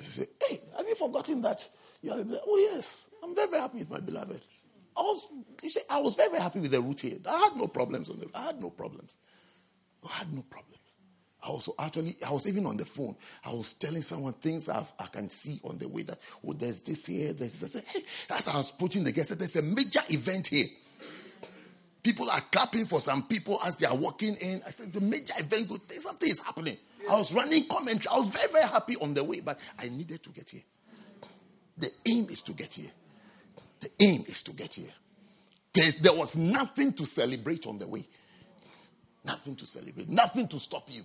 say, 0.00 0.26
hey, 0.48 0.60
have 0.76 0.86
you 0.86 0.94
forgotten 0.94 1.40
that? 1.42 1.68
Yeah, 2.00 2.14
oh, 2.46 2.70
yes. 2.72 3.08
I'm 3.22 3.34
very, 3.34 3.48
very 3.48 3.62
happy 3.62 3.78
with 3.78 3.90
my 3.90 4.00
beloved. 4.00 4.40
I 4.96 5.00
was, 5.00 5.26
you 5.62 5.70
say, 5.70 5.82
I 5.88 6.00
was 6.00 6.14
very, 6.14 6.30
very 6.30 6.42
happy 6.42 6.60
with 6.60 6.70
the 6.70 6.80
route 6.80 7.00
here. 7.00 7.18
I 7.26 7.38
had 7.38 7.56
no 7.56 7.68
problems 7.68 8.10
on 8.10 8.18
the, 8.18 8.28
I 8.34 8.46
had 8.46 8.60
no 8.60 8.70
problems. 8.70 9.16
I 10.04 10.12
had 10.14 10.32
no 10.32 10.42
problems. 10.42 10.81
I 11.44 11.50
was 11.50 11.68
actually, 11.78 12.16
I 12.24 12.30
was 12.30 12.46
even 12.46 12.66
on 12.66 12.76
the 12.76 12.84
phone. 12.84 13.16
I 13.44 13.52
was 13.52 13.74
telling 13.74 14.02
someone 14.02 14.32
things 14.34 14.68
I've, 14.68 14.92
i 14.98 15.06
can 15.06 15.28
see 15.28 15.60
on 15.64 15.76
the 15.78 15.88
way 15.88 16.02
that, 16.02 16.18
oh, 16.46 16.52
there's 16.52 16.80
this 16.80 17.06
here, 17.06 17.32
there's 17.32 17.60
this. 17.60 17.76
I 17.76 17.80
said, 17.80 17.88
hey, 17.88 18.02
as 18.30 18.46
I 18.48 18.56
was 18.56 18.70
approaching 18.70 19.02
the 19.02 19.10
guest, 19.10 19.30
said, 19.30 19.38
there's 19.40 19.56
a 19.56 19.62
major 19.62 20.00
event 20.10 20.46
here. 20.46 20.66
People 22.02 22.30
are 22.30 22.40
clapping 22.40 22.84
for 22.84 23.00
some 23.00 23.24
people 23.24 23.60
as 23.64 23.76
they 23.76 23.86
are 23.86 23.96
walking 23.96 24.34
in. 24.36 24.62
I 24.66 24.70
said, 24.70 24.92
the 24.92 25.00
major 25.00 25.34
event, 25.36 25.68
good, 25.68 25.80
something 26.00 26.28
is 26.28 26.38
happening. 26.38 26.76
I 27.10 27.16
was 27.16 27.32
running 27.32 27.64
commentary. 27.66 28.08
I 28.08 28.18
was 28.18 28.28
very, 28.28 28.48
very 28.48 28.68
happy 28.68 28.96
on 29.00 29.14
the 29.14 29.24
way, 29.24 29.40
but 29.40 29.58
I 29.78 29.88
needed 29.88 30.22
to 30.22 30.30
get 30.30 30.50
here. 30.50 30.62
The 31.76 31.90
aim 32.06 32.26
is 32.30 32.42
to 32.42 32.52
get 32.52 32.74
here. 32.74 32.90
The 33.80 33.90
aim 34.00 34.24
is 34.28 34.42
to 34.42 34.52
get 34.52 34.74
here. 34.74 34.90
There's, 35.74 35.96
there 35.96 36.14
was 36.14 36.36
nothing 36.36 36.92
to 36.94 37.06
celebrate 37.06 37.66
on 37.66 37.78
the 37.78 37.88
way. 37.88 38.06
Nothing 39.24 39.56
to 39.56 39.66
celebrate. 39.66 40.08
Nothing 40.08 40.46
to 40.48 40.60
stop 40.60 40.88
you. 40.90 41.02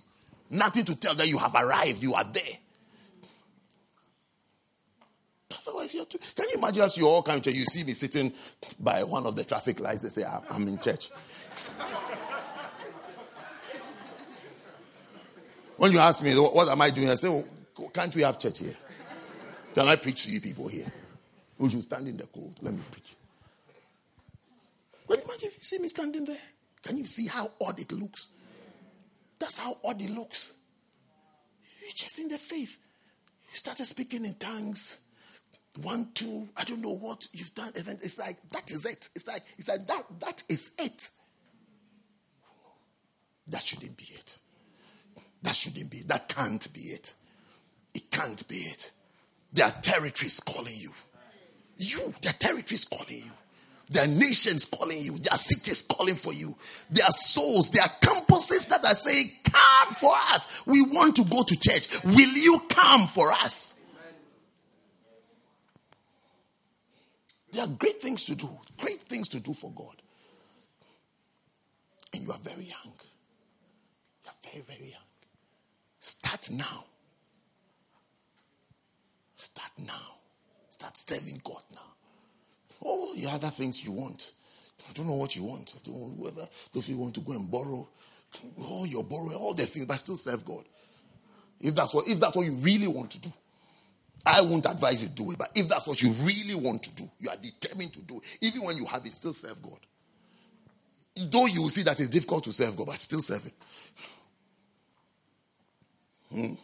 Nothing 0.50 0.84
to 0.86 0.94
tell 0.94 1.14
that 1.14 1.28
you 1.28 1.38
have 1.38 1.54
arrived. 1.54 2.02
You 2.02 2.14
are 2.14 2.24
there. 2.24 2.58
Otherwise, 5.66 5.94
you're 5.94 6.04
too, 6.04 6.18
can 6.34 6.46
you 6.48 6.56
imagine 6.56 6.82
as 6.82 6.96
you 6.96 7.06
all 7.06 7.22
come 7.22 7.40
to 7.40 7.52
you 7.52 7.64
see 7.64 7.84
me 7.84 7.92
sitting 7.92 8.32
by 8.78 9.02
one 9.02 9.26
of 9.26 9.36
the 9.36 9.44
traffic 9.44 9.80
lights 9.80 10.04
and 10.04 10.12
say, 10.12 10.24
I'm 10.50 10.68
in 10.68 10.78
church. 10.78 11.10
when 15.76 15.92
you 15.92 15.98
ask 15.98 16.22
me, 16.22 16.34
what 16.34 16.68
am 16.68 16.80
I 16.82 16.90
doing? 16.90 17.10
I 17.10 17.14
say, 17.14 17.28
oh, 17.28 17.44
well, 17.78 17.88
can't 17.90 18.14
we 18.14 18.22
have 18.22 18.38
church 18.38 18.60
here? 18.60 18.76
Can 19.74 19.88
I 19.88 19.96
preach 19.96 20.24
to 20.24 20.30
you 20.30 20.40
people 20.40 20.68
here? 20.68 20.90
Would 21.58 21.72
you 21.72 21.82
stand 21.82 22.08
in 22.08 22.16
the 22.16 22.26
cold? 22.26 22.58
Let 22.62 22.74
me 22.74 22.80
preach. 22.90 23.14
Can 25.06 25.16
you 25.18 25.24
imagine 25.24 25.48
if 25.48 25.58
you 25.58 25.64
see 25.64 25.78
me 25.78 25.88
standing 25.88 26.24
there. 26.24 26.36
Can 26.82 26.96
you 26.96 27.06
see 27.06 27.26
how 27.26 27.50
odd 27.60 27.80
it 27.80 27.90
looks? 27.92 28.28
That's 29.38 29.58
how 29.58 29.78
odd 29.84 30.00
it 30.02 30.10
looks. 30.10 30.52
You're 31.80 31.90
just 31.94 32.18
in 32.18 32.28
the 32.28 32.38
faith. 32.38 32.78
You 33.50 33.56
started 33.56 33.86
speaking 33.86 34.24
in 34.24 34.34
tongues 34.34 34.98
one, 35.82 36.08
two, 36.14 36.48
I 36.56 36.64
don't 36.64 36.80
know 36.80 36.94
what 36.94 37.28
you've 37.32 37.54
done. 37.54 37.72
Event. 37.76 38.00
It's 38.02 38.18
like 38.18 38.36
that 38.50 38.70
is 38.70 38.84
it. 38.84 39.08
It's 39.14 39.26
like 39.26 39.44
it's 39.58 39.68
like 39.68 39.86
that. 39.86 40.04
That 40.20 40.42
is 40.48 40.72
it. 40.78 41.10
That 43.46 43.62
shouldn't 43.62 43.96
be 43.96 44.08
it. 44.14 44.38
That 45.42 45.54
shouldn't 45.54 45.90
be. 45.90 46.02
That 46.02 46.28
can't 46.28 46.72
be 46.72 46.80
it. 46.80 47.14
It 47.94 48.10
can't 48.10 48.46
be 48.48 48.56
it. 48.56 48.92
There 49.52 49.66
are 49.66 49.70
territories 49.70 50.40
calling 50.40 50.74
you. 50.76 50.92
You, 51.76 52.12
their 52.22 52.32
territories 52.32 52.84
calling 52.84 53.18
you. 53.18 53.30
There 53.90 54.04
are 54.04 54.06
nations 54.06 54.66
calling 54.66 55.00
you. 55.00 55.16
There 55.16 55.32
are 55.32 55.38
cities 55.38 55.82
calling 55.82 56.14
for 56.14 56.32
you. 56.32 56.54
There 56.90 57.04
are 57.04 57.12
souls. 57.12 57.70
There 57.70 57.82
are 57.82 57.92
campuses 58.00 58.68
that 58.68 58.84
are 58.84 58.94
saying, 58.94 59.30
Come 59.44 59.94
for 59.94 60.12
us. 60.32 60.66
We 60.66 60.82
want 60.82 61.16
to 61.16 61.24
go 61.24 61.42
to 61.42 61.58
church. 61.58 62.04
Will 62.04 62.14
you 62.14 62.60
come 62.68 63.06
for 63.06 63.32
us? 63.32 63.74
There 67.50 67.64
are 67.64 67.68
great 67.68 68.00
things 68.00 68.24
to 68.24 68.34
do, 68.34 68.48
great 68.78 68.98
things 69.00 69.28
to 69.28 69.40
do 69.40 69.54
for 69.54 69.70
God. 69.70 69.96
And 72.12 72.24
you 72.24 72.32
are 72.32 72.38
very 72.38 72.64
young. 72.64 72.92
You 74.24 74.28
are 74.28 74.50
very, 74.50 74.62
very 74.62 74.90
young. 74.90 75.00
Start 76.00 76.50
now. 76.50 76.84
Start 79.36 79.72
now. 79.78 80.16
Start 80.70 80.96
serving 80.96 81.40
God 81.42 81.62
now. 81.72 81.97
Oh, 82.84 83.14
the 83.14 83.26
other 83.26 83.50
things 83.50 83.84
you 83.84 83.92
want. 83.92 84.32
I 84.88 84.92
don't 84.92 85.06
know 85.06 85.14
what 85.14 85.34
you 85.36 85.44
want. 85.44 85.74
I 85.76 85.80
don't 85.84 86.00
know 86.00 86.14
whether 86.16 86.48
those 86.72 86.88
you 86.88 86.96
want 86.96 87.14
to 87.14 87.20
go 87.20 87.32
and 87.32 87.50
borrow. 87.50 87.88
all 88.58 88.86
you're 88.86 89.02
borrowing 89.02 89.34
all 89.34 89.54
the 89.54 89.66
things, 89.66 89.86
but 89.86 89.96
still 89.96 90.16
serve 90.16 90.44
God. 90.44 90.64
If 91.60 91.74
that's 91.74 91.92
what 91.92 92.06
if 92.06 92.20
that's 92.20 92.36
what 92.36 92.46
you 92.46 92.52
really 92.52 92.86
want 92.86 93.10
to 93.12 93.20
do. 93.20 93.32
I 94.24 94.40
won't 94.42 94.66
advise 94.66 95.00
you 95.02 95.08
to 95.08 95.14
do 95.14 95.30
it, 95.30 95.38
but 95.38 95.50
if 95.54 95.68
that's 95.68 95.86
what 95.86 96.02
you 96.02 96.10
really 96.10 96.54
want 96.54 96.82
to 96.82 96.94
do, 96.94 97.08
you 97.18 97.30
are 97.30 97.36
determined 97.36 97.94
to 97.94 98.00
do, 98.00 98.18
it, 98.18 98.38
even 98.42 98.62
when 98.62 98.76
you 98.76 98.84
have 98.84 99.06
it, 99.06 99.12
still 99.12 99.32
serve 99.32 99.62
God. 99.62 99.78
Though 101.16 101.46
you 101.46 101.62
will 101.62 101.70
see 101.70 101.82
that 101.82 101.98
it's 101.98 102.10
difficult 102.10 102.44
to 102.44 102.52
serve 102.52 102.76
God, 102.76 102.88
but 102.88 103.00
still 103.00 103.22
serve 103.22 103.44
Him. 103.44 103.52
Hmm. 106.30 106.54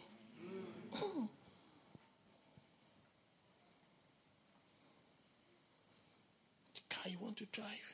The 6.75 6.95
car 6.95 7.11
you 7.11 7.17
want 7.35 7.51
to 7.51 7.61
drive? 7.61 7.93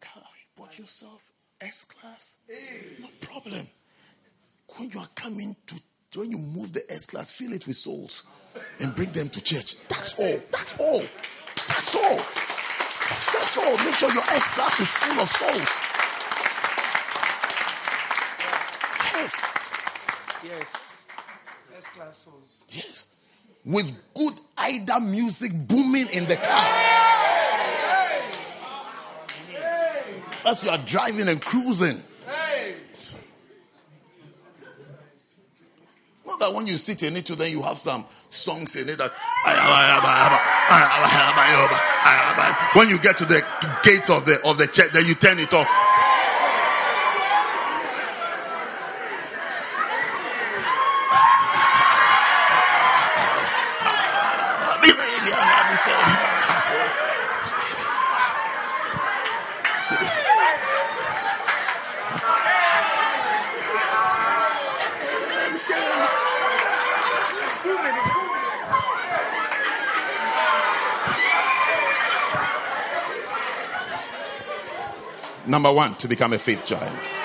Car, 0.00 0.22
bought 0.56 0.78
yourself 0.78 1.30
S 1.60 1.84
class? 1.84 2.38
No 3.00 3.08
problem. 3.20 3.66
When 4.76 4.90
you 4.90 5.00
are 5.00 5.08
coming 5.14 5.56
to 5.66 5.76
when 6.18 6.32
you 6.32 6.38
move 6.38 6.72
the 6.72 6.82
S 6.90 7.06
class, 7.06 7.30
fill 7.30 7.52
it 7.52 7.66
with 7.66 7.76
souls 7.76 8.24
and 8.80 8.94
bring 8.94 9.10
them 9.12 9.28
to 9.28 9.40
church. 9.42 9.76
That's 9.88 10.18
all. 10.18 10.38
That's 10.50 10.78
all. 10.78 11.02
That's 11.68 11.94
all. 11.94 12.16
That's 12.16 13.58
all. 13.58 13.84
Make 13.84 13.94
sure 13.94 14.12
your 14.12 14.22
S 14.24 14.48
class 14.54 14.80
is 14.80 14.90
full 14.90 15.20
of 15.20 15.28
souls. 15.28 15.68
Yes. 19.14 19.34
Yes. 20.44 21.04
S 21.76 21.88
class 21.88 22.18
souls. 22.18 22.64
Yes. 22.68 23.08
With 23.64 23.92
good 24.14 24.34
Ida 24.58 25.00
music 25.00 25.52
booming 25.54 26.08
in 26.08 26.26
the 26.26 26.36
car. 26.36 27.09
As 30.44 30.64
you 30.64 30.70
are 30.70 30.78
driving 30.78 31.28
and 31.28 31.40
cruising. 31.40 32.02
not 36.26 36.38
that 36.38 36.54
when 36.54 36.66
you 36.66 36.76
sit 36.76 37.02
in 37.02 37.16
it, 37.16 37.26
then 37.26 37.50
you 37.50 37.62
have 37.62 37.78
some 37.78 38.06
songs 38.30 38.76
in 38.76 38.88
it 38.88 38.98
that 38.98 39.12
when 42.74 42.88
you 42.88 42.98
get 42.98 43.16
to 43.18 43.24
the 43.24 43.44
gates 43.82 44.08
of 44.08 44.24
the 44.24 44.40
of 44.44 44.56
the 44.56 44.66
church, 44.66 44.92
then 44.92 45.06
you 45.06 45.14
turn 45.14 45.38
it 45.38 45.52
off. 45.52 45.68
Number 75.46 75.72
one, 75.72 75.96
to 75.96 76.06
become 76.06 76.32
a 76.32 76.38
faith 76.38 76.64
giant. 76.64 77.19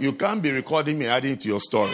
You 0.00 0.12
can't 0.14 0.42
be 0.42 0.50
recording 0.50 0.98
me 0.98 1.06
adding 1.06 1.36
to 1.36 1.48
your 1.48 1.60
story. 1.60 1.90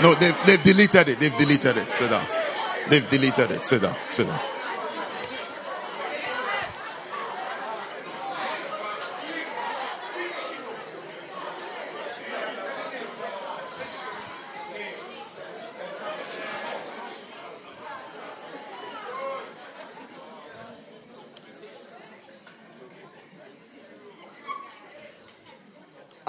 No, 0.00 0.14
they've, 0.14 0.46
they've 0.46 0.62
deleted 0.62 1.08
it. 1.08 1.18
They've 1.18 1.36
deleted 1.36 1.76
it. 1.76 1.90
Sit 1.90 2.10
down. 2.10 2.24
They've 2.88 3.10
deleted 3.10 3.50
it. 3.50 3.64
Sit 3.64 3.82
down. 3.82 3.96
Sit 4.08 4.28
down. 4.28 4.55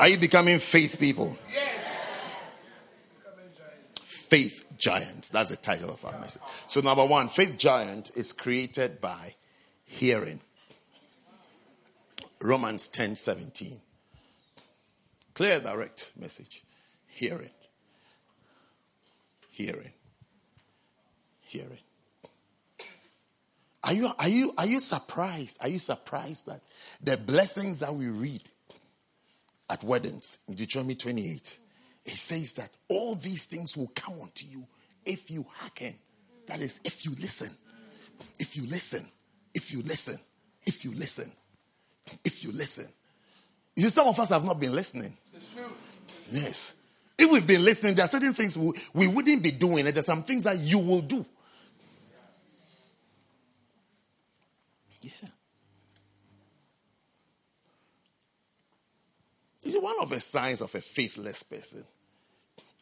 Are 0.08 0.10
you 0.10 0.18
becoming 0.18 0.58
faith 0.60 0.98
people? 1.02 1.38
Yes. 1.54 1.84
Faith 4.00 4.64
giants. 4.78 5.32
That's 5.32 5.50
the 5.50 5.58
title 5.58 5.90
of 5.90 6.06
our 6.06 6.18
message. 6.18 6.42
So, 6.68 6.80
number 6.80 7.06
one, 7.06 7.28
faith 7.28 7.58
giant 7.58 8.12
is 8.16 8.32
created 8.32 9.02
by 9.02 9.36
hearing. 9.84 10.40
Romans 12.40 12.88
10 12.88 13.18
17. 13.18 13.82
Clear, 15.34 15.60
direct 15.60 16.14
message. 16.18 16.64
Hearing. 17.08 17.52
Hearing. 19.52 19.92
Hearing. 21.42 21.80
Are 23.84 23.94
you, 23.94 24.14
are 24.18 24.30
you, 24.30 24.54
are 24.58 24.68
you 24.68 24.80
surprised? 24.80 25.58
Are 25.60 25.68
you 25.68 25.80
surprised 25.80 26.46
that 26.46 26.62
the 27.04 27.18
blessings 27.18 27.82
that 27.82 27.94
we 27.94 28.08
read 28.08 28.44
at 29.70 29.84
weddings 29.84 30.40
in 30.48 30.56
Deuteronomy 30.56 30.96
28, 30.96 31.60
it 32.06 32.16
says 32.16 32.54
that 32.54 32.70
all 32.88 33.16
these 33.16 33.46
things 33.46 33.76
will 33.76 33.92
come 33.94 34.22
unto 34.22 34.46
you 34.46 34.66
if 35.06 35.30
you 35.30 35.46
hearken. 35.56 35.94
That 36.48 36.62
is, 36.62 36.80
if 36.86 37.06
you 37.06 37.16
listen. 37.20 37.50
If 38.40 38.56
you 38.56 38.66
listen. 38.66 39.06
If 39.54 39.74
you 39.74 39.82
listen. 39.82 40.18
If 40.66 40.86
you 40.86 40.94
listen. 40.94 41.32
If 42.24 42.44
you 42.44 42.52
listen. 42.52 42.88
You 43.76 43.84
see, 43.84 43.90
some 43.90 44.08
of 44.08 44.20
us 44.20 44.30
have 44.30 44.46
not 44.46 44.60
been 44.60 44.74
listening. 44.74 45.16
It's 45.34 45.50
true. 45.54 45.66
Yes. 46.32 46.76
If 47.18 47.32
we've 47.32 47.46
been 47.46 47.64
listening, 47.64 47.96
there 47.96 48.06
are 48.06 48.10
certain 48.10 48.34
things 48.34 48.58
we, 48.58 48.72
we 48.94 49.08
wouldn't 49.08 49.44
be 49.44 49.52
doing, 49.52 49.86
and 49.86 49.96
there 49.96 50.00
are 50.00 50.04
some 50.04 50.24
things 50.24 50.44
that 50.46 50.58
you 50.60 50.80
will 50.80 51.02
do. 51.02 51.26
You 59.68 59.74
see, 59.74 59.80
one 59.80 59.98
of 60.00 60.10
the 60.10 60.22
signs 60.22 60.62
of 60.62 60.74
a 60.76 60.80
faithless 60.80 61.44
person 61.44 61.84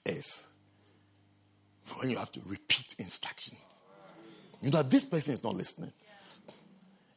is 0.06 0.52
when 1.98 2.12
you 2.12 2.18
have 2.18 2.32
to 2.34 2.42
repeat 2.46 2.94
instruction. 3.00 3.58
You 4.62 4.70
know, 4.70 4.84
this 4.84 5.04
person 5.04 5.34
is 5.34 5.44
not 5.44 5.56
listening. 5.56 5.92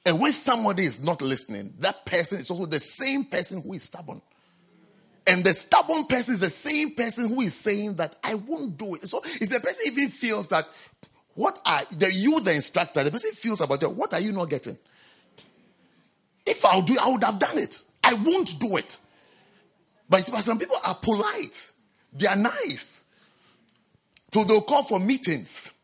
And 0.07 0.21
when 0.21 0.33
somebody 0.33 0.85
is 0.85 1.03
not 1.03 1.21
listening, 1.21 1.75
that 1.81 2.07
person 2.07 2.39
is 2.39 2.51
also 2.51 2.65
the 2.65 2.81
same 2.81 3.27
person 3.27 3.61
who 3.61 3.75
is 3.75 3.83
stubborn. 3.83 4.23
And 5.27 5.45
the 5.45 5.53
stubborn 5.53 6.07
person 6.07 6.33
is 6.33 6.41
the 6.41 6.49
same 6.49 6.95
person 6.95 7.29
who 7.29 7.43
is 7.43 7.53
saying 7.53 7.97
that 7.97 8.17
I 8.25 8.37
won't 8.37 8.79
do 8.79 8.95
it. 8.95 9.07
So 9.07 9.21
if 9.23 9.51
the 9.51 9.61
person 9.61 9.85
even 9.89 10.09
feels 10.09 10.49
that 10.49 10.67
what 11.35 11.61
are 11.67 11.83
the 11.91 12.11
you 12.11 12.41
the 12.41 12.55
instructor, 12.55 13.05
the 13.05 13.11
person 13.11 13.33
feels 13.33 13.61
about 13.61 13.83
it, 13.83 13.93
what 13.93 14.15
are 14.15 14.21
you 14.21 14.33
not 14.33 14.49
getting? 14.49 14.79
If 16.47 16.65
I'll 16.65 16.81
do 16.81 16.95
it, 16.95 17.01
I 17.01 17.11
would 17.11 17.23
have 17.23 17.39
done 17.39 17.59
it. 17.59 17.83
I 18.03 18.15
won't 18.15 18.59
do 18.59 18.79
it. 18.79 18.99
But 20.09 20.23
some 20.23 20.59
people 20.59 20.77
are 20.85 20.95
polite. 20.95 21.71
They 22.13 22.27
are 22.27 22.37
nice. 22.37 23.05
So 24.33 24.45
they'll 24.45 24.63
call 24.63 24.83
for 24.83 24.99
meetings, 24.99 25.75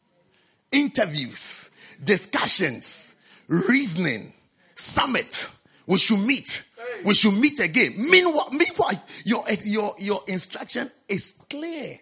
interviews, 0.72 1.70
discussions, 2.02 3.16
reasoning, 3.48 4.32
summit. 4.74 5.50
We 5.86 5.98
should 5.98 6.20
meet. 6.20 6.64
We 7.04 7.14
should 7.14 7.34
meet 7.34 7.60
again. 7.60 7.94
Meanwhile, 7.96 8.50
meanwhile 8.52 9.04
your, 9.24 9.44
your, 9.64 9.94
your 9.98 10.20
instruction 10.26 10.90
is 11.08 11.36
clear, 11.48 11.98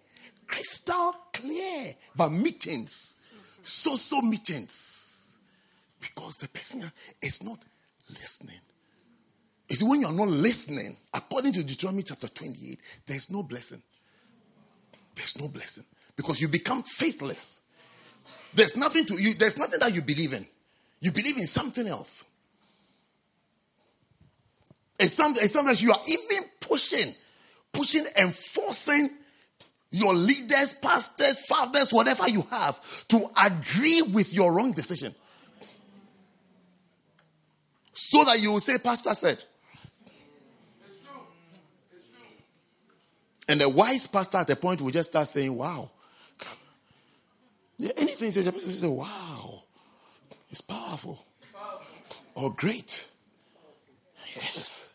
crystal 0.46 1.14
clear. 1.32 1.94
But 2.14 2.30
meetings, 2.30 3.16
so 3.64 3.96
so 3.96 4.20
meetings, 4.20 5.38
because 6.00 6.38
the 6.38 6.48
person 6.48 6.90
is 7.20 7.42
not 7.42 7.58
listening. 8.08 8.60
You 9.72 9.76
see, 9.76 9.86
when 9.86 10.02
you're 10.02 10.12
not 10.12 10.28
listening, 10.28 10.98
according 11.14 11.54
to 11.54 11.64
Deuteronomy 11.64 12.02
chapter 12.02 12.28
28, 12.28 12.78
there's 13.06 13.30
no 13.30 13.42
blessing. 13.42 13.80
There's 15.14 15.38
no 15.40 15.48
blessing 15.48 15.84
because 16.14 16.42
you 16.42 16.48
become 16.48 16.82
faithless. 16.82 17.62
There's 18.52 18.76
nothing 18.76 19.06
to 19.06 19.14
you, 19.14 19.32
there's 19.32 19.56
nothing 19.56 19.80
that 19.80 19.94
you 19.94 20.02
believe 20.02 20.34
in. 20.34 20.46
You 21.00 21.10
believe 21.10 21.38
in 21.38 21.46
something 21.46 21.86
else. 21.88 22.26
It's 24.98 25.14
something, 25.14 25.42
it's 25.42 25.54
something 25.54 25.72
that 25.72 25.80
you 25.80 25.90
are 25.90 26.02
even 26.06 26.44
pushing, 26.60 27.14
pushing 27.72 28.04
and 28.18 28.34
forcing 28.34 29.08
your 29.90 30.12
leaders, 30.12 30.74
pastors, 30.74 31.46
fathers, 31.46 31.94
whatever 31.94 32.28
you 32.28 32.42
have, 32.50 33.08
to 33.08 33.26
agree 33.42 34.02
with 34.02 34.34
your 34.34 34.52
wrong 34.52 34.72
decision. 34.72 35.14
So 37.94 38.22
that 38.24 38.38
you 38.38 38.52
will 38.52 38.60
say, 38.60 38.76
Pastor 38.76 39.14
said. 39.14 39.42
And 43.48 43.60
the 43.60 43.68
wise 43.68 44.06
pastor 44.06 44.38
at 44.38 44.50
a 44.50 44.56
point 44.56 44.80
will 44.80 44.90
just 44.90 45.10
start 45.10 45.28
saying, 45.28 45.54
Wow, 45.56 45.90
yeah, 47.82 47.90
anything 47.96 48.30
says, 48.30 48.86
wow, 48.86 49.64
it's 50.50 50.60
powerful. 50.60 51.18
Or 52.36 52.52
great. 52.52 53.10
Yes. 54.36 54.94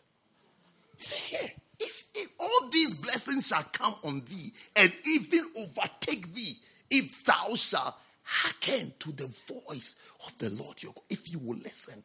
He 0.96 1.04
said, 1.04 1.18
here, 1.18 1.50
if, 1.78 2.04
if 2.14 2.32
all 2.40 2.70
these 2.70 2.94
blessings 2.94 3.46
shall 3.46 3.64
come 3.64 3.94
on 4.04 4.22
thee 4.26 4.54
and 4.74 4.90
even 5.06 5.44
overtake 5.58 6.32
thee, 6.34 6.56
if 6.88 7.24
thou 7.26 7.54
shalt 7.56 7.94
hearken 8.22 8.94
to 9.00 9.12
the 9.12 9.26
voice 9.26 9.96
of 10.26 10.38
the 10.38 10.48
Lord 10.48 10.82
your 10.82 10.94
God, 10.94 11.04
if 11.10 11.30
you 11.30 11.38
will 11.40 11.58
listen, 11.58 12.02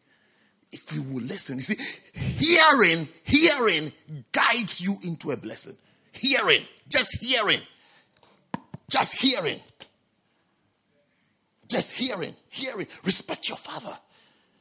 if 0.70 0.94
you 0.94 1.02
will 1.02 1.24
listen. 1.24 1.56
You 1.56 1.61
see, 1.61 2.02
hearing, 2.14 3.07
hearing 3.24 3.94
guides 4.34 4.82
you 4.82 4.99
into 5.02 5.32
a 5.32 5.38
blessing. 5.38 5.78
Hearing, 6.14 6.65
just 6.88 7.22
hearing, 7.22 7.60
just 8.90 9.15
hearing. 9.15 9.60
Just 11.68 11.94
hearing, 11.94 12.35
hearing. 12.49 12.88
Respect 13.03 13.49
your 13.49 13.57
father. 13.57 13.98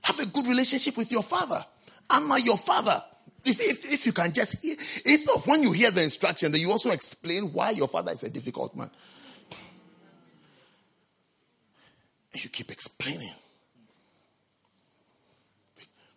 Have 0.03 0.19
a 0.19 0.27
good 0.27 0.47
relationship 0.47 0.97
with 0.97 1.13
your 1.13 1.23
father. 1.23 1.63
Honor 2.11 2.39
your 2.39 2.57
father. 2.57 3.03
You 3.45 3.53
see, 3.53 3.65
if, 3.65 3.93
if 3.93 4.07
you 4.07 4.13
can 4.13 4.33
just 4.33 4.63
hear, 4.63 4.77
instead 5.05 5.35
of 5.35 5.47
when 5.47 5.63
you 5.63 5.73
hear 5.73 5.91
the 5.91 6.03
instruction, 6.03 6.53
then 6.53 6.61
you 6.61 6.71
also 6.71 6.91
explain 6.91 7.53
why 7.53 7.71
your 7.71 7.89
father 7.89 8.13
is 8.13 8.23
a 8.23 8.31
difficult 8.31 8.75
man. 8.75 8.91
And 12.33 12.43
you 12.43 12.49
keep 12.49 12.71
explaining. 12.71 13.35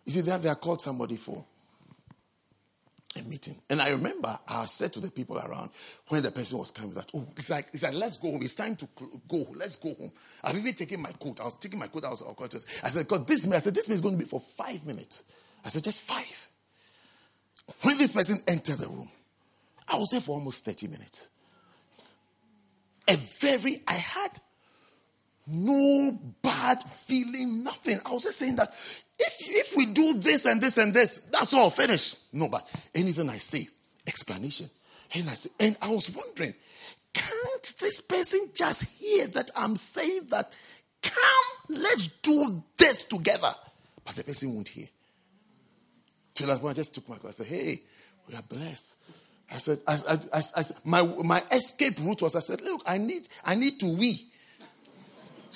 You 0.06 0.12
see, 0.12 0.20
that 0.22 0.42
they 0.42 0.48
are 0.48 0.54
called 0.54 0.80
somebody 0.80 1.16
for 1.16 1.44
a 3.16 3.22
meeting. 3.24 3.60
And 3.68 3.80
I 3.80 3.90
remember 3.90 4.38
I 4.46 4.66
said 4.66 4.92
to 4.94 5.00
the 5.00 5.10
people 5.10 5.38
around 5.38 5.70
when 6.08 6.22
the 6.22 6.30
person 6.30 6.58
was 6.58 6.70
coming 6.70 6.92
that, 6.94 7.10
oh, 7.14 7.26
it's 7.36 7.50
like, 7.50 7.68
it's 7.72 7.82
like, 7.82 7.94
let's 7.94 8.16
go 8.16 8.30
home. 8.30 8.42
It's 8.42 8.54
time 8.54 8.76
to 8.76 8.88
go. 9.28 9.46
Let's 9.54 9.76
go 9.76 9.94
home. 9.94 10.12
I've 10.44 10.56
even 10.56 10.74
taken 10.74 11.02
my 11.02 11.12
coat. 11.12 11.40
I 11.40 11.44
was 11.44 11.54
taking 11.54 11.78
my 11.78 11.88
coat. 11.88 12.04
I 12.04 12.10
was 12.10 12.22
unconscious. 12.22 12.64
I 12.84 12.90
said, 12.90 13.08
God, 13.08 13.26
this 13.26 13.50
I 13.50 13.58
said, 13.58 13.74
this 13.74 13.88
is 13.88 14.00
going 14.00 14.14
to 14.16 14.18
be 14.18 14.28
for 14.28 14.40
five 14.40 14.84
minutes. 14.86 15.24
I 15.64 15.68
said, 15.68 15.84
just 15.84 16.02
five. 16.02 16.48
When 17.82 17.98
this 17.98 18.12
person 18.12 18.38
entered 18.46 18.78
the 18.78 18.88
room, 18.88 19.10
I 19.88 19.98
was 19.98 20.10
there 20.10 20.20
for 20.20 20.32
almost 20.32 20.64
30 20.64 20.88
minutes. 20.88 21.28
A 23.08 23.16
very, 23.16 23.82
I 23.86 23.94
had 23.94 24.40
no 25.46 26.18
bad 26.42 26.82
feeling, 26.82 27.62
nothing. 27.62 28.00
I 28.04 28.10
was 28.10 28.24
just 28.24 28.38
saying 28.38 28.56
that 28.56 28.70
if, 29.18 29.34
if 29.40 29.76
we 29.76 29.86
do 29.86 30.14
this 30.14 30.44
and 30.44 30.60
this 30.60 30.76
and 30.78 30.92
this, 30.92 31.18
that's 31.32 31.54
all, 31.54 31.70
finish. 31.70 32.16
No, 32.36 32.48
but 32.48 32.68
anything 32.94 33.30
I 33.30 33.38
say, 33.38 33.68
explanation. 34.06 34.68
And 35.14 35.30
I 35.30 35.34
say, 35.34 35.50
and 35.58 35.76
I 35.80 35.90
was 35.90 36.10
wondering, 36.10 36.54
can't 37.12 37.74
this 37.80 38.00
person 38.00 38.50
just 38.54 38.84
hear 38.84 39.26
that 39.28 39.50
I'm 39.56 39.76
saying 39.76 40.26
that, 40.28 40.52
come, 41.02 41.76
let's 41.76 42.08
do 42.08 42.62
this 42.76 43.04
together? 43.04 43.54
But 44.04 44.14
the 44.14 44.24
person 44.24 44.54
won't 44.54 44.68
hear. 44.68 44.88
Till 46.34 46.50
I 46.50 46.72
just 46.74 46.94
took 46.94 47.08
my 47.08 47.16
car, 47.16 47.30
I 47.30 47.32
said, 47.32 47.46
hey, 47.46 47.80
we 48.28 48.34
are 48.34 48.42
blessed. 48.42 48.94
I 49.50 49.56
said, 49.58 49.80
I, 49.86 49.98
I, 50.32 50.42
I, 50.56 50.64
my, 50.84 51.02
my 51.02 51.42
escape 51.50 51.98
route 52.00 52.20
was, 52.20 52.36
I 52.36 52.40
said, 52.40 52.60
look, 52.60 52.82
I 52.84 52.98
need, 52.98 53.28
I 53.44 53.54
need 53.54 53.80
to 53.80 53.86
wee. 53.86 54.26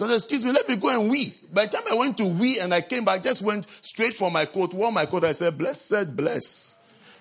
So 0.01 0.09
excuse 0.09 0.43
me, 0.43 0.51
let 0.51 0.67
me 0.67 0.77
go 0.77 0.89
and 0.89 1.11
wee. 1.11 1.35
By 1.53 1.67
the 1.67 1.73
time 1.73 1.83
I 1.93 1.95
went 1.95 2.17
to 2.17 2.27
wee 2.27 2.59
and 2.59 2.73
I 2.73 2.81
came 2.81 3.05
back, 3.05 3.17
I 3.17 3.23
just 3.23 3.43
went 3.43 3.67
straight 3.83 4.15
for 4.15 4.31
my 4.31 4.47
coat, 4.47 4.73
wore 4.73 4.91
my 4.91 5.05
coat. 5.05 5.25
I 5.25 5.33
said, 5.33 5.59
blessed, 5.59 6.17
bless. 6.17 6.79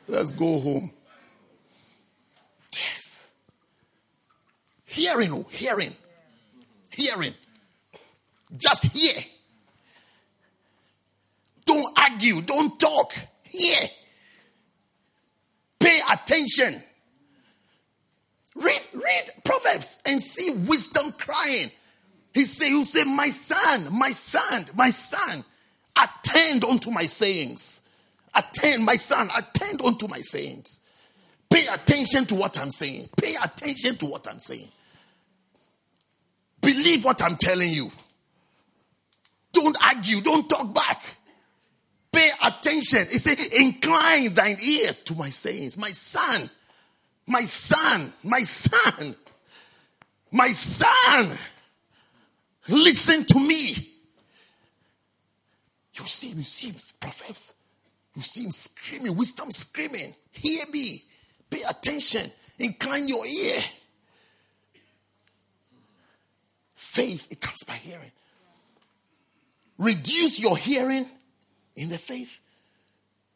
Let's 0.07 0.31
go 0.31 0.61
home. 0.61 0.89
Yes. 2.71 3.27
Hearing, 4.85 5.33
oh, 5.33 5.45
hearing. 5.49 5.93
Hearing. 6.89 7.33
Just 8.57 8.85
hear. 8.85 9.25
Don't 11.65 11.99
argue. 11.99 12.41
Don't 12.43 12.79
talk. 12.79 13.11
Hear. 13.43 13.89
Pay 15.81 15.99
attention. 16.13 16.81
Read, 18.55 18.81
read 18.93 19.31
Proverbs 19.43 19.99
and 20.05 20.21
see 20.21 20.51
wisdom 20.65 21.11
crying. 21.17 21.71
He 22.33 22.45
say, 22.45 22.69
he 22.69 22.83
say, 22.83 23.03
my 23.03 23.29
son, 23.29 23.87
my 23.91 24.11
son, 24.11 24.65
my 24.75 24.89
son, 24.91 25.43
attend 25.97 26.63
unto 26.63 26.91
my 26.91 27.05
sayings. 27.05 27.81
Attend, 28.35 28.85
my 28.85 28.95
son, 28.95 29.29
attend 29.35 29.81
unto 29.81 30.07
my 30.07 30.19
sayings. 30.19 30.81
Pay 31.49 31.65
attention 31.67 32.25
to 32.27 32.35
what 32.35 32.59
I'm 32.59 32.69
saying. 32.71 33.09
Pay 33.17 33.35
attention 33.35 33.95
to 33.97 34.05
what 34.05 34.27
I'm 34.27 34.39
saying. 34.39 34.69
Believe 36.61 37.03
what 37.03 37.21
I'm 37.23 37.35
telling 37.35 37.71
you. 37.71 37.91
Don't 39.51 39.75
argue. 39.83 40.21
Don't 40.21 40.47
talk 40.47 40.73
back. 40.73 41.01
Pay 42.11 42.29
attention. 42.43 43.07
He 43.11 43.17
said, 43.17 43.39
incline 43.59 44.33
thine 44.33 44.57
ear 44.63 44.91
to 45.05 45.15
my 45.15 45.29
sayings. 45.29 45.77
My 45.77 45.91
son, 45.91 46.49
my 47.27 47.41
son, 47.41 48.13
my 48.23 48.41
son, 48.41 49.15
my 50.31 50.51
son, 50.51 51.37
listen 52.77 53.25
to 53.25 53.39
me. 53.39 53.89
You 55.93 56.05
see, 56.05 56.29
you 56.29 56.43
see 56.43 56.73
Proverbs. 56.99 57.53
You 58.15 58.21
see 58.21 58.43
him 58.43 58.51
screaming, 58.51 59.15
wisdom 59.15 59.51
screaming. 59.51 60.15
Hear 60.31 60.65
me. 60.71 61.03
Pay 61.49 61.61
attention. 61.69 62.31
Incline 62.57 63.07
your 63.07 63.25
ear. 63.25 63.59
Faith, 66.75 67.27
it 67.29 67.39
comes 67.39 67.63
by 67.63 67.75
hearing. 67.75 68.11
Reduce 69.77 70.39
your 70.39 70.57
hearing 70.57 71.05
in 71.75 71.87
the 71.87 71.97
faith, 71.97 72.41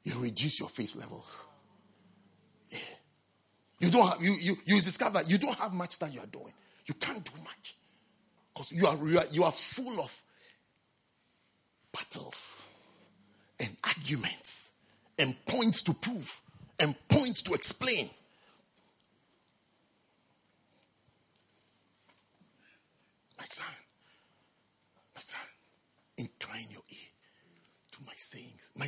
you 0.03 0.19
reduce 0.19 0.59
your 0.59 0.67
faith 0.67 0.95
levels. 0.95 1.47
Yeah. 2.69 2.79
You 3.79 3.89
don't 3.89 4.07
have, 4.07 4.21
you, 4.21 4.33
you, 4.41 4.55
you 4.65 4.81
discover 4.81 5.21
you 5.27 5.37
don't 5.37 5.57
have 5.57 5.73
much 5.73 5.97
that 5.99 6.13
you 6.13 6.19
are 6.19 6.27
doing. 6.27 6.51
You 6.85 6.93
can't 6.95 7.23
do 7.23 7.31
much. 7.41 7.75
Because 8.53 8.71
you 8.71 8.85
are, 8.85 8.95
you 9.07 9.17
are 9.17 9.25
you 9.31 9.43
are 9.43 9.51
full 9.51 9.99
of 9.99 10.21
battles 11.91 12.61
and 13.59 13.75
arguments 13.83 14.71
and 15.17 15.35
points 15.45 15.81
to 15.83 15.93
prove 15.93 16.41
and 16.79 16.95
points 17.07 17.41
to 17.43 17.53
explain. 17.53 18.09
My 23.37 23.45
son, 23.45 23.67
my 25.15 25.21
son, 25.21 25.41
incline 26.17 26.67
your 26.71 26.83
ear 26.89 26.97
to 27.91 27.99
my 28.05 28.13
sayings. 28.15 28.71
My, 28.75 28.87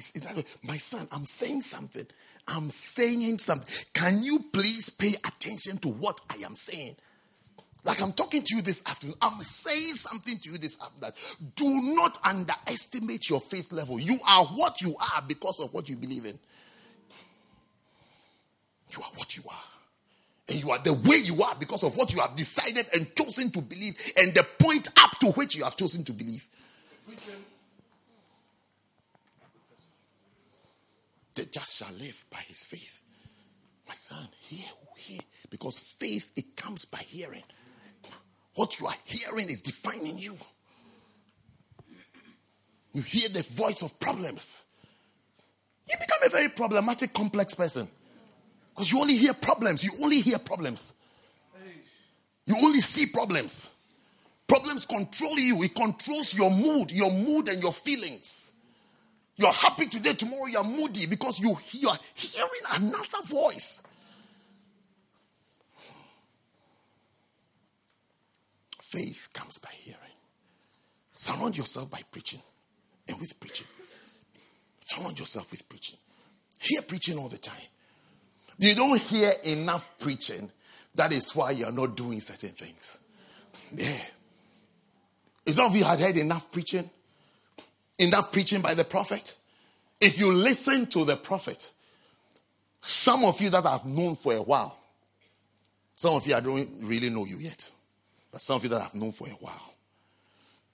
my 0.64 0.78
son, 0.78 1.08
I'm 1.12 1.26
saying 1.26 1.62
something. 1.62 2.08
I'm 2.48 2.70
saying 2.72 3.40
something. 3.40 3.68
Can 3.94 4.22
you 4.22 4.46
please 4.54 4.90
pay 4.90 5.16
attention 5.26 5.78
to 5.80 5.90
what 5.90 6.22
I 6.30 6.38
am 6.46 6.56
saying? 6.56 6.96
Like 7.86 8.02
I'm 8.02 8.14
talking 8.14 8.42
to 8.42 8.56
you 8.56 8.64
this 8.64 8.84
afternoon, 8.88 9.16
I'm 9.22 9.40
saying 9.42 9.94
something 9.94 10.40
to 10.40 10.52
you 10.52 10.58
this 10.58 10.82
afternoon. 10.82 11.14
Do 11.56 11.96
not 11.96 12.18
underestimate 12.24 13.30
your 13.30 13.40
faith 13.40 13.72
level. 13.72 14.00
You 14.00 14.20
are 14.28 14.46
what 14.46 14.82
you 14.82 14.96
are 15.00 15.22
because 15.26 15.60
of 15.60 15.72
what 15.72 15.88
you 15.88 15.96
believe 15.96 16.26
in. 16.26 16.38
You 18.92 19.04
are 19.04 19.12
what 19.16 19.38
you 19.38 19.44
are. 19.48 19.64
And 20.50 20.64
you 20.64 20.72
are 20.72 20.80
the 20.80 20.94
way 20.94 21.18
you 21.18 21.44
are 21.44 21.56
because 21.60 21.84
of 21.84 21.96
what 21.96 22.12
you 22.12 22.22
have 22.22 22.36
decided 22.36 22.88
and 22.94 23.16
chosen 23.16 23.52
to 23.52 23.62
believe 23.62 23.96
and 24.18 24.34
the 24.34 24.44
point 24.60 24.88
up 24.98 25.12
to 25.20 25.28
which 25.34 25.56
you 25.56 25.64
have 25.64 25.78
chosen 25.78 26.04
to 26.06 26.14
believe. 26.14 26.48
The 31.36 31.46
just 31.46 31.78
shall 31.78 31.94
live 32.00 32.26
by 32.32 32.40
his 32.48 32.64
faith. 32.64 33.02
My 33.88 33.96
son, 33.96 34.28
hear, 34.40 34.66
hear. 34.98 35.20
Because 35.52 35.78
faith, 35.78 36.32
it 36.36 36.56
comes 36.56 36.86
by 36.86 37.00
hearing. 37.00 37.44
What 38.56 38.80
you 38.80 38.88
are 38.88 38.96
hearing 39.04 39.50
is 39.50 39.62
defining 39.62 40.18
you. 40.18 40.38
You 42.94 43.02
hear 43.02 43.30
the 43.30 43.44
voice 43.44 43.82
of 43.82 44.00
problems. 44.00 44.64
You 45.90 45.96
become 46.00 46.20
a 46.26 46.30
very 46.30 46.50
problematic, 46.50 47.14
complex 47.14 47.54
person. 47.54 47.88
Because 48.74 48.92
you 48.92 49.00
only 49.00 49.18
hear 49.18 49.34
problems. 49.34 49.84
You 49.84 49.92
only 50.02 50.22
hear 50.22 50.40
problems. 50.40 50.94
You 52.46 52.56
only 52.64 52.80
see 52.80 53.08
problems. 53.08 53.72
Problems 54.48 54.86
control 54.86 55.40
you, 55.40 55.64
it 55.64 55.74
controls 55.74 56.34
your 56.34 56.52
mood, 56.52 56.92
your 56.92 57.12
mood 57.12 57.50
and 57.50 57.62
your 57.62 57.74
feelings. 57.74 58.52
You're 59.36 59.52
happy 59.52 59.88
today, 59.88 60.14
tomorrow 60.14 60.46
you're 60.46 60.64
moody 60.64 61.08
because 61.08 61.40
you, 61.40 61.58
you 61.72 61.90
are 61.90 61.98
hearing 62.14 62.50
another 62.76 63.26
voice. 63.26 63.84
Faith 68.96 69.28
comes 69.34 69.58
by 69.58 69.72
hearing. 69.84 70.00
Surround 71.12 71.58
yourself 71.58 71.92
by 71.92 72.00
preaching 72.10 72.40
and 73.10 73.20
with 73.20 73.38
preaching. 73.42 73.68
Surround 74.86 75.20
yourself 75.20 75.52
with 75.52 75.68
preaching. 75.68 75.98
Hear 76.60 76.82
preaching 76.82 77.18
all 77.18 77.28
the 77.28 77.38
time. 77.38 77.68
You 78.58 78.74
don't 78.74 79.02
hear 79.02 79.34
enough 79.44 80.00
preaching. 80.00 80.50
That 80.94 81.12
is 81.12 81.36
why 81.36 81.52
you're 81.52 81.74
not 81.74 81.98
doing 81.98 82.22
certain 82.22 82.52
things. 82.52 83.02
Yeah. 83.76 84.00
Is 85.46 85.56
some 85.56 85.66
of 85.66 85.76
you 85.76 85.84
had 85.84 86.00
heard 86.00 86.16
enough 86.16 86.50
preaching, 86.50 86.90
enough 88.00 88.32
preaching 88.32 88.62
by 88.62 88.76
the 88.76 88.86
prophet. 88.86 89.36
If 90.00 90.18
you 90.20 90.32
listen 90.32 90.88
to 90.88 91.04
the 91.04 91.18
prophet, 91.18 91.70
some 92.80 93.26
of 93.26 93.42
you 93.42 93.50
that 93.50 93.66
I've 93.66 93.86
known 93.86 94.16
for 94.16 94.34
a 94.36 94.42
while, 94.42 94.78
some 95.98 96.14
of 96.14 96.26
you 96.26 96.36
I 96.36 96.40
don't 96.40 96.70
really 96.80 97.10
know 97.10 97.26
you 97.26 97.40
yet. 97.40 97.72
But 98.36 98.42
some 98.42 98.58
of 98.58 98.64
you 98.64 98.70
that 98.72 98.82
I've 98.82 98.96
known 98.96 99.14
for 99.14 99.30
a 99.30 99.32
while, 99.32 99.76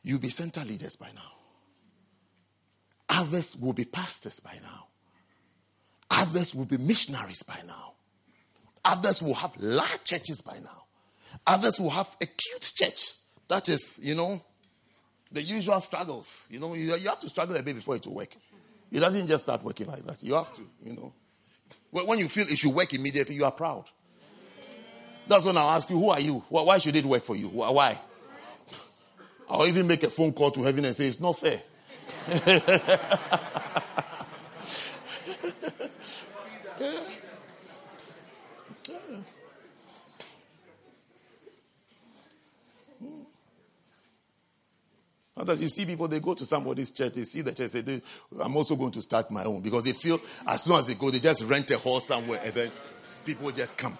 you'll 0.01 0.17
be 0.17 0.29
center 0.29 0.61
leaders 0.61 0.95
by 0.95 1.09
now. 1.13 1.31
Others 3.07 3.55
will 3.55 3.73
be 3.73 3.85
pastors 3.85 4.39
by 4.39 4.53
now. 4.63 4.87
Others 6.09 6.55
will 6.55 6.65
be 6.65 6.79
missionaries 6.79 7.43
by 7.43 7.59
now. 7.67 7.93
Others 8.83 9.21
will 9.21 9.35
have 9.35 9.55
large 9.57 10.03
churches 10.05 10.41
by 10.41 10.55
now. 10.55 10.85
Others 11.45 11.79
will 11.79 11.91
have 11.91 12.07
a 12.19 12.25
cute 12.25 12.71
church. 12.73 13.13
That 13.47 13.69
is, 13.69 13.99
you 14.01 14.15
know, 14.15 14.41
the 15.31 15.43
usual 15.43 15.79
struggles. 15.81 16.47
You 16.49 16.57
know, 16.57 16.73
you, 16.73 16.95
you 16.95 17.09
have 17.09 17.19
to 17.19 17.29
struggle 17.29 17.55
a 17.57 17.61
bit 17.61 17.75
before 17.75 17.95
it 17.95 18.07
will 18.07 18.15
work. 18.15 18.35
It 18.91 19.01
doesn't 19.01 19.27
just 19.27 19.43
start 19.43 19.63
working 19.63 19.85
like 19.85 20.03
that. 20.07 20.23
You 20.23 20.33
have 20.33 20.51
to, 20.53 20.61
you 20.83 20.93
know. 20.93 21.13
When 21.91 22.17
you 22.17 22.27
feel 22.27 22.47
it 22.49 22.57
should 22.57 22.73
work 22.73 22.91
immediately, 22.95 23.35
you 23.35 23.45
are 23.45 23.51
proud. 23.51 23.85
That's 25.31 25.45
when 25.45 25.55
I'll 25.55 25.69
ask 25.69 25.89
you, 25.89 25.97
who 25.97 26.09
are 26.09 26.19
you? 26.19 26.43
Why 26.49 26.77
should 26.77 26.93
it 26.93 27.05
work 27.05 27.23
for 27.23 27.37
you? 27.37 27.47
Why? 27.47 27.97
I'll 29.49 29.65
even 29.65 29.87
make 29.87 30.03
a 30.03 30.09
phone 30.09 30.33
call 30.33 30.51
to 30.51 30.61
heaven 30.61 30.83
and 30.83 30.93
say, 30.93 31.07
it's 31.07 31.21
not 31.21 31.39
fair. 31.39 31.61
Sometimes 45.37 45.61
you 45.61 45.69
see 45.69 45.85
people, 45.85 46.09
they 46.09 46.19
go 46.19 46.33
to 46.33 46.45
somebody's 46.45 46.91
church, 46.91 47.13
they 47.13 47.23
see 47.23 47.39
the 47.39 47.53
church, 47.53 47.71
say, 47.71 48.01
I'm 48.37 48.57
also 48.57 48.75
going 48.75 48.91
to 48.91 49.01
start 49.01 49.31
my 49.31 49.45
own. 49.45 49.61
Because 49.61 49.83
they 49.83 49.93
feel 49.93 50.19
as 50.45 50.63
soon 50.63 50.77
as 50.77 50.87
they 50.87 50.95
go, 50.95 51.09
they 51.09 51.19
just 51.19 51.43
rent 51.43 51.71
a 51.71 51.77
hall 51.77 52.01
somewhere 52.01 52.41
and 52.43 52.53
then 52.53 52.71
people 53.25 53.49
just 53.51 53.77
come. 53.77 53.97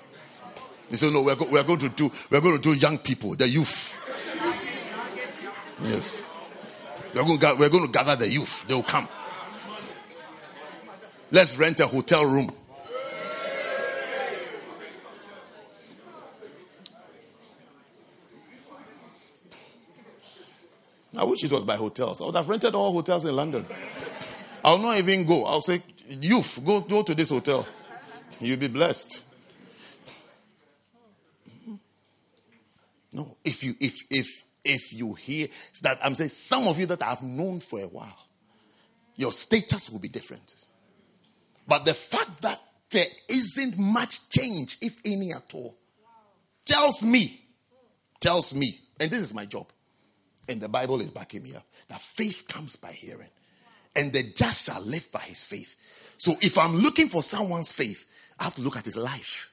They 0.92 0.98
said, 0.98 1.14
no, 1.14 1.22
we're, 1.22 1.38
go- 1.38 1.48
we're 1.50 1.64
going 1.64 1.80
to 1.80 1.88
do, 1.88 2.12
we're 2.30 2.42
going 2.42 2.58
to 2.58 2.62
do 2.62 2.78
young 2.78 2.98
people, 2.98 3.34
the 3.34 3.48
youth. 3.48 3.96
Yes. 5.82 6.22
We're 7.16 7.24
going, 7.24 7.40
to, 7.40 7.56
we're 7.58 7.70
going 7.70 7.86
to 7.86 7.92
gather 7.92 8.18
the 8.18 8.28
youth. 8.28 8.68
They 8.68 8.74
will 8.74 8.84
come. 8.84 9.08
Let's 11.32 11.58
rent 11.58 11.80
a 11.80 11.88
hotel 11.88 12.26
room. 12.26 12.52
I 21.16 21.24
wish 21.24 21.42
it 21.46 21.52
was 21.54 21.64
by 21.64 21.78
hotels. 21.78 22.20
I 22.20 22.26
would 22.26 22.36
have 22.36 22.50
rented 22.50 22.76
all 22.76 22.92
hotels 22.92 23.24
in 23.24 23.34
London. 23.34 23.66
I'll 24.62 24.78
not 24.78 24.98
even 24.98 25.26
go. 25.26 25.46
I'll 25.46 25.62
say, 25.62 25.82
youth, 26.10 26.60
go, 26.66 26.82
go 26.82 27.02
to 27.04 27.16
this 27.16 27.30
hotel. 27.30 27.66
You'll 28.42 28.60
be 28.60 28.68
blessed. 28.68 29.24
No, 33.14 33.38
if 33.44 33.64
you 33.64 33.76
if 33.80 34.06
if 34.10 34.46
if 34.64 34.94
you 34.94 35.14
hear 35.14 35.48
that 35.82 36.00
I'm 36.04 36.16
saying 36.16 36.30
some 36.30 36.68
of 36.68 36.80
you 36.80 36.86
that 36.88 37.04
I've 37.04 37.24
known 37.24 37.60
for 37.60 37.80
a 37.80 37.88
while, 37.88 38.28
your 39.16 39.32
status 39.32 39.90
will 39.90 40.00
be 40.00 40.08
different. 40.08 40.66
But 41.68 41.86
the 41.86 41.94
fact 41.94 42.42
that 42.42 42.62
there 42.90 43.06
isn't 43.30 43.78
much 43.78 44.30
change, 44.30 44.78
if 44.82 44.98
any 45.06 45.32
at 45.32 45.54
all, 45.54 45.76
tells 46.66 47.04
me 47.04 47.42
tells 48.22 48.54
me, 48.54 48.80
and 49.00 49.12
this 49.12 49.20
is 49.20 49.34
my 49.34 49.46
job, 49.46 49.68
and 50.48 50.62
the 50.62 50.70
Bible 50.70 51.02
is 51.02 51.12
backing 51.12 51.44
me 51.44 51.56
up, 51.56 51.66
that 51.90 52.00
faith 52.00 52.48
comes 52.48 52.78
by 52.78 52.92
hearing, 52.92 53.30
and 53.96 54.14
the 54.14 54.24
just 54.24 54.68
shall 54.68 54.82
live 54.82 55.12
by 55.12 55.20
his 55.22 55.44
faith. 55.44 55.76
So 56.18 56.38
if 56.40 56.58
I'm 56.58 56.78
looking 56.78 57.08
for 57.08 57.24
someone's 57.24 57.74
faith, 57.74 58.06
I 58.40 58.46
have 58.46 58.56
to 58.56 58.62
look 58.62 58.78
at 58.78 58.86
his 58.86 58.96
life. 58.96 59.52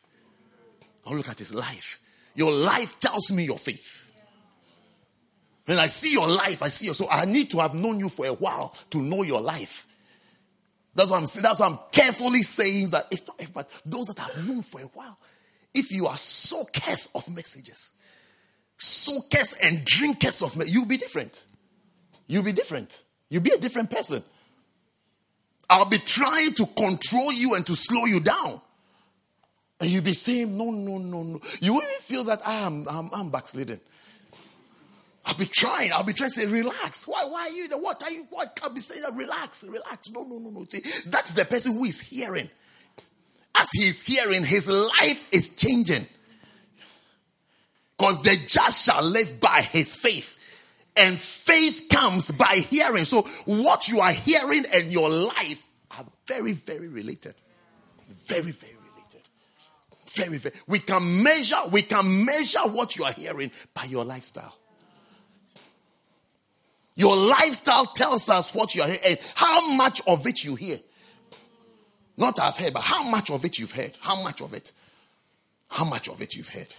I'll 1.07 1.17
look 1.17 1.29
at 1.29 1.39
his 1.39 1.55
life. 1.55 1.99
Your 2.39 2.53
life 2.53 3.01
tells 3.01 3.33
me 3.33 3.43
your 3.43 3.59
faith. 3.59 4.13
When 5.67 5.77
I 5.77 5.89
see 5.89 6.13
your 6.13 6.29
life, 6.29 6.63
I 6.63 6.69
see 6.69 6.87
you. 6.87 6.95
So 6.95 7.11
I 7.11 7.25
need 7.25 7.51
to 7.51 7.59
have 7.59 7.75
known 7.75 7.99
you 7.99 8.09
for 8.09 8.27
a 8.27 8.33
while 8.33 8.77
to 8.91 9.03
know 9.03 9.25
your 9.25 9.41
life. 9.41 9.89
That's 10.95 11.11
what 11.11 11.17
I'm 11.17 11.27
saying. 11.27 11.43
That's 11.43 11.59
what 11.59 11.73
I'm 11.73 11.81
carefully 11.91 12.45
saying 12.45 12.91
that 12.91 13.07
it's 13.11 13.27
not 13.27 13.41
everybody. 13.41 13.67
Those 13.85 14.07
that 14.07 14.21
have 14.21 14.47
known 14.47 14.63
for 14.63 14.81
a 14.81 14.85
while. 14.85 15.19
If 15.75 15.91
you 15.91 16.07
are 16.07 16.17
so 16.17 16.59
soakers 16.59 17.09
of 17.17 17.29
messages, 17.35 17.91
soakers 18.79 19.55
and 19.61 19.85
drinkers 19.85 20.41
of 20.41 20.57
messages, 20.57 20.75
you'll 20.77 20.87
be 20.87 20.97
different. 20.97 21.43
You'll 22.29 22.45
be 22.45 22.53
different. 22.53 23.03
You'll 23.31 23.43
be 23.43 23.51
a 23.51 23.59
different 23.59 23.91
person. 23.91 24.23
I'll 25.69 25.87
be 25.87 25.99
trying 25.99 26.53
to 26.55 26.67
control 26.67 27.33
you 27.33 27.57
and 27.57 27.67
to 27.67 27.75
slow 27.75 28.05
you 28.05 28.21
down. 28.21 28.61
And 29.81 29.91
you'll 29.91 30.03
be 30.03 30.13
saying, 30.13 30.57
no, 30.57 30.71
no, 30.71 30.99
no, 30.99 31.23
no. 31.23 31.41
You 31.61 31.75
will 31.75 31.83
even 31.83 31.95
feel 32.01 32.25
that 32.25 32.47
I 32.47 32.55
am 32.67 32.87
I'm, 32.89 33.11
I'm 33.13 33.31
backsliding. 33.31 33.81
I'll 35.25 35.37
be 35.37 35.47
trying. 35.47 35.93
I'll 35.93 36.05
be 36.05 36.15
trying 36.15 36.31
to 36.31 36.41
say, 36.41 36.47
relax. 36.47 37.07
Why, 37.07 37.25
why 37.27 37.43
are 37.43 37.51
you, 37.51 37.69
what 37.79 38.03
are 38.03 38.11
you, 38.11 38.27
what 38.31 38.57
can't 38.57 38.75
be 38.75 38.81
saying 38.81 39.03
that? 39.03 39.13
Relax, 39.13 39.65
relax. 39.69 40.11
No, 40.11 40.25
no, 40.25 40.39
no, 40.39 40.51
no. 40.51 40.67
See, 40.69 40.81
that's 41.11 41.35
the 41.35 41.45
person 41.45 41.75
who 41.75 41.85
is 41.85 42.01
hearing. 42.01 42.49
As 43.55 43.69
he 43.73 43.87
is 43.87 44.03
hearing, 44.03 44.45
his 44.45 44.69
life 44.69 45.29
is 45.33 45.55
changing. 45.55 46.07
Because 47.97 48.23
the 48.23 48.37
just 48.47 48.87
shall 48.87 49.05
live 49.05 49.39
by 49.39 49.61
his 49.61 49.95
faith. 49.95 50.35
And 50.97 51.19
faith 51.19 51.87
comes 51.91 52.31
by 52.31 52.65
hearing. 52.71 53.05
So 53.05 53.23
what 53.45 53.89
you 53.89 54.01
are 54.01 54.13
hearing 54.13 54.65
and 54.75 54.91
your 54.91 55.11
life 55.11 55.63
are 55.91 56.07
very, 56.27 56.53
very 56.53 56.89
related. 56.89 57.35
Very, 58.27 58.53
very. 58.53 58.78
Very, 60.13 60.39
very. 60.39 60.55
We 60.67 60.79
can 60.79 61.23
measure, 61.23 61.57
we 61.71 61.83
can 61.83 62.25
measure 62.25 62.61
what 62.61 62.97
you 62.97 63.05
are 63.05 63.13
hearing 63.13 63.51
by 63.75 63.85
your 63.85 64.05
lifestyle. 64.05 64.57
Your 66.97 67.17
lifestyle 67.17 67.87
tells 67.87 68.29
us 68.29 68.53
what 68.55 68.75
you 68.75 68.83
are 68.83 68.89
hearing 68.89 69.19
how 69.35 69.71
much 69.71 70.03
of 70.07 70.27
it 70.27 70.43
you 70.43 70.57
hear. 70.57 70.81
Not 72.17 72.41
I've 72.41 72.57
heard, 72.57 72.75
but 72.75 72.83
how 72.83 73.09
much 73.09 73.31
of 73.31 73.45
it 73.45 73.59
you've 73.59 73.73
heard. 73.73 73.93
How 74.01 74.21
much 74.21 74.41
of 74.41 74.53
it? 74.53 74.73
How 75.69 75.85
much 75.85 76.09
of 76.09 76.21
it 76.21 76.35
you've 76.35 76.49
heard? 76.49 76.75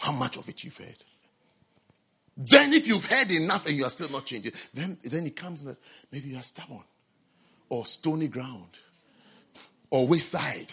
How 0.00 0.12
much 0.12 0.36
of 0.38 0.48
it 0.48 0.64
you've 0.64 0.76
heard? 0.76 0.96
Then, 2.38 2.72
if 2.72 2.86
you've 2.86 3.04
heard 3.04 3.30
enough 3.30 3.66
and 3.66 3.74
you 3.74 3.84
are 3.84 3.90
still 3.90 4.10
not 4.10 4.26
changing, 4.26 4.52
then, 4.72 4.98
then 5.02 5.26
it 5.26 5.36
comes 5.36 5.64
that 5.64 5.76
maybe 6.12 6.28
you 6.28 6.36
are 6.36 6.42
stubborn 6.42 6.84
or 7.68 7.84
stony 7.86 8.28
ground 8.28 8.78
or 9.90 10.06
wayside. 10.06 10.72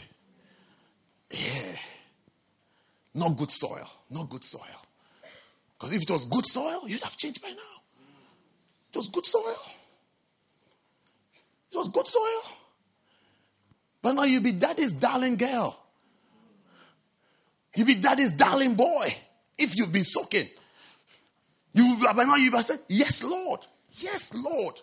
Yeah. 1.33 1.77
Not 3.15 3.37
good 3.37 3.51
soil. 3.51 3.87
Not 4.09 4.29
good 4.29 4.43
soil. 4.43 4.61
Because 5.77 5.93
if 5.93 6.03
it 6.03 6.09
was 6.09 6.25
good 6.25 6.45
soil, 6.45 6.81
you'd 6.87 7.01
have 7.01 7.17
changed 7.17 7.41
by 7.41 7.49
now. 7.49 7.81
It 8.91 8.97
was 8.97 9.09
good 9.09 9.25
soil. 9.25 9.57
It 11.71 11.77
was 11.77 11.89
good 11.89 12.07
soil. 12.07 12.41
But 14.01 14.13
now 14.13 14.23
you 14.23 14.41
be 14.41 14.51
daddy's 14.51 14.93
darling 14.93 15.37
girl. 15.37 15.79
You 17.75 17.85
be 17.85 17.95
daddy's 17.95 18.33
darling 18.33 18.75
boy. 18.75 19.15
If 19.57 19.75
you've 19.75 19.91
been 19.91 20.03
soaking. 20.03 20.47
You 21.73 21.97
by 22.15 22.23
now 22.23 22.35
you've 22.35 22.61
said, 22.63 22.79
Yes, 22.87 23.23
Lord. 23.23 23.61
Yes, 23.93 24.31
Lord. 24.43 24.79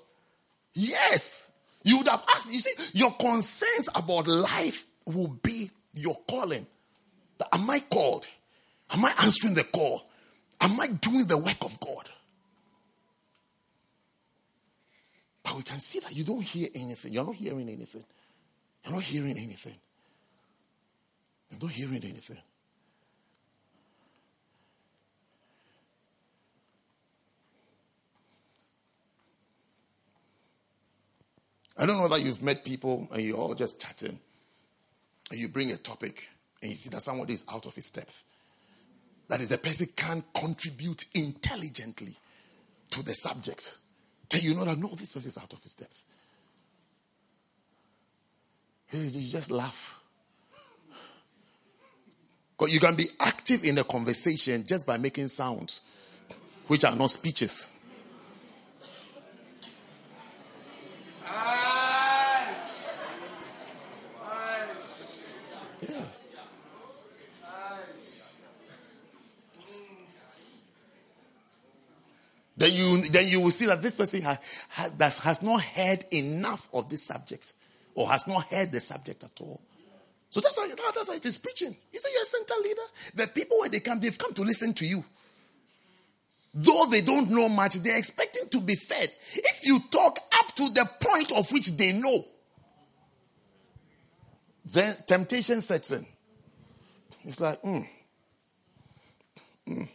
Yes. 0.74 1.50
You 1.82 1.98
would 1.98 2.08
have 2.08 2.24
asked, 2.34 2.52
you 2.52 2.60
see, 2.60 2.74
your 2.92 3.12
concerns 3.12 3.88
about 3.94 4.26
life 4.26 4.84
will 5.06 5.28
be 5.42 5.70
your 6.00 6.18
calling. 6.28 6.66
Am 7.52 7.70
I 7.70 7.80
called? 7.80 8.26
Am 8.90 9.04
I 9.04 9.12
answering 9.22 9.54
the 9.54 9.64
call? 9.64 10.08
Am 10.60 10.78
I 10.80 10.88
doing 10.88 11.26
the 11.26 11.38
work 11.38 11.62
of 11.62 11.78
God? 11.80 12.10
But 15.42 15.56
we 15.56 15.62
can 15.62 15.80
see 15.80 16.00
that 16.00 16.14
you 16.14 16.24
don't 16.24 16.42
hear 16.42 16.68
anything. 16.74 17.12
You're 17.12 17.24
not 17.24 17.34
hearing 17.34 17.68
anything. 17.68 18.04
You're 18.84 18.94
not 18.94 19.02
hearing 19.02 19.38
anything. 19.38 19.74
You're 21.50 21.60
not 21.60 21.70
hearing 21.70 22.04
anything. 22.04 22.38
I 31.76 31.86
don't 31.86 31.96
know 31.96 32.08
that 32.08 32.22
you've 32.22 32.42
met 32.42 32.64
people 32.64 33.08
and 33.10 33.22
you're 33.22 33.38
all 33.38 33.54
just 33.54 33.80
chatting 33.80 34.18
and 35.30 35.38
you 35.38 35.48
bring 35.48 35.70
a 35.72 35.76
topic 35.76 36.28
and 36.62 36.70
you 36.70 36.76
see 36.76 36.90
that 36.90 37.02
somebody 37.02 37.34
is 37.34 37.46
out 37.50 37.66
of 37.66 37.74
his 37.74 37.90
depth. 37.90 38.24
That 39.28 39.40
is, 39.40 39.52
a 39.52 39.58
person 39.58 39.88
can't 39.96 40.24
contribute 40.34 41.04
intelligently 41.14 42.16
to 42.90 43.04
the 43.04 43.14
subject. 43.14 43.78
Then 44.28 44.42
you 44.42 44.54
know 44.54 44.64
that 44.64 44.78
no, 44.78 44.88
this 44.88 45.12
person 45.12 45.28
is 45.28 45.38
out 45.38 45.52
of 45.52 45.62
his 45.62 45.74
depth. 45.74 46.02
You 48.92 49.28
just 49.28 49.50
laugh. 49.52 50.00
Because 52.58 52.74
you 52.74 52.80
can 52.80 52.96
be 52.96 53.06
active 53.20 53.64
in 53.64 53.78
a 53.78 53.84
conversation 53.84 54.64
just 54.64 54.86
by 54.86 54.98
making 54.98 55.28
sounds, 55.28 55.80
which 56.66 56.84
are 56.84 56.94
not 56.94 57.10
speeches. 57.10 57.70
Then 72.60 72.74
you 72.74 73.08
then 73.08 73.26
you 73.26 73.40
will 73.40 73.50
see 73.50 73.64
that 73.64 73.80
this 73.80 73.96
person 73.96 74.20
has, 74.20 75.18
has, 75.18 75.42
not 75.42 75.62
heard 75.62 76.04
enough 76.12 76.68
of 76.74 76.90
this 76.90 77.02
subject 77.02 77.54
or 77.94 78.06
has 78.06 78.28
not 78.28 78.44
heard 78.52 78.70
the 78.70 78.80
subject 78.80 79.24
at 79.24 79.30
all. 79.40 79.62
So 80.28 80.40
that's 80.42 80.58
how, 80.58 80.68
that's 80.68 81.08
how 81.08 81.14
it 81.14 81.24
is 81.24 81.38
preaching. 81.38 81.74
You 81.90 81.98
say 81.98 82.10
you're 82.12 82.22
a 82.22 82.26
center 82.26 82.54
leader. 82.62 82.82
The 83.14 83.26
people 83.28 83.60
when 83.60 83.70
they 83.70 83.80
come, 83.80 83.98
they've 83.98 84.16
come 84.16 84.34
to 84.34 84.42
listen 84.42 84.74
to 84.74 84.86
you. 84.86 85.02
Though 86.52 86.84
they 86.90 87.00
don't 87.00 87.30
know 87.30 87.48
much, 87.48 87.76
they're 87.76 87.98
expecting 87.98 88.50
to 88.50 88.60
be 88.60 88.74
fed. 88.74 89.08
If 89.36 89.66
you 89.66 89.80
talk 89.90 90.18
up 90.38 90.54
to 90.56 90.62
the 90.74 90.86
point 91.00 91.32
of 91.32 91.50
which 91.52 91.68
they 91.78 91.92
know, 91.92 92.26
then 94.66 94.96
temptation 95.06 95.62
sets 95.62 95.92
in. 95.92 96.04
It's 97.24 97.40
like, 97.40 97.62
mm, 97.62 97.88
mm, 99.66 99.88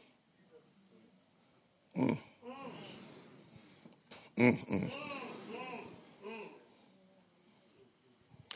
mm. 1.96 2.18
Mm-mm. 4.38 4.91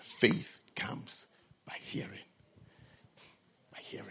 Faith 0.01 0.59
comes 0.75 1.27
by 1.65 1.75
hearing. 1.81 2.09
By 3.71 3.79
hearing. 3.81 4.07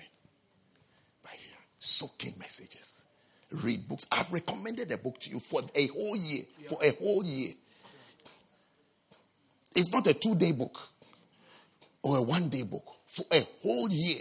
By 1.22 1.30
hearing. 1.30 1.64
Soaking 1.78 2.34
messages. 2.38 3.04
Read 3.50 3.86
books. 3.88 4.06
I've 4.10 4.32
recommended 4.32 4.90
a 4.92 4.98
book 4.98 5.18
to 5.20 5.30
you 5.30 5.40
for 5.40 5.62
a 5.74 5.86
whole 5.88 6.16
year. 6.16 6.44
For 6.64 6.78
a 6.82 6.92
whole 6.92 7.24
year. 7.24 7.52
It's 9.74 9.92
not 9.92 10.06
a 10.06 10.14
two 10.14 10.34
day 10.34 10.52
book 10.52 10.78
or 12.02 12.18
a 12.18 12.22
one 12.22 12.48
day 12.48 12.62
book. 12.62 12.84
For 13.06 13.24
a 13.30 13.46
whole 13.62 13.90
year. 13.90 14.20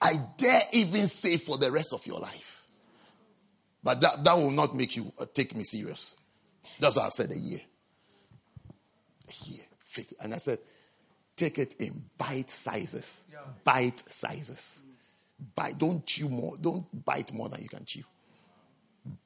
I 0.00 0.20
dare 0.36 0.62
even 0.72 1.08
say 1.08 1.36
for 1.36 1.58
the 1.58 1.70
rest 1.70 1.92
of 1.92 2.06
your 2.06 2.20
life. 2.20 2.66
But 3.82 4.00
that, 4.00 4.24
that 4.24 4.36
will 4.36 4.50
not 4.50 4.74
make 4.74 4.96
you 4.96 5.12
uh, 5.18 5.26
take 5.32 5.54
me 5.56 5.64
serious. 5.64 6.16
That's 6.78 6.96
why 6.96 7.06
I 7.06 7.08
said 7.10 7.30
a 7.30 7.38
year. 7.38 7.60
A 9.28 9.48
year. 9.48 9.64
And 10.20 10.34
I 10.34 10.38
said, 10.38 10.58
take 11.36 11.58
it 11.58 11.74
in 11.78 12.04
bite 12.18 12.50
sizes. 12.50 13.24
Yeah. 13.32 13.38
Bite 13.64 14.02
sizes. 14.12 14.82
Bite. 15.54 15.78
Don't 15.78 16.04
chew 16.04 16.28
more. 16.28 16.56
Don't 16.60 17.04
bite 17.04 17.32
more 17.32 17.48
than 17.48 17.62
you 17.62 17.68
can 17.68 17.84
chew. 17.84 18.04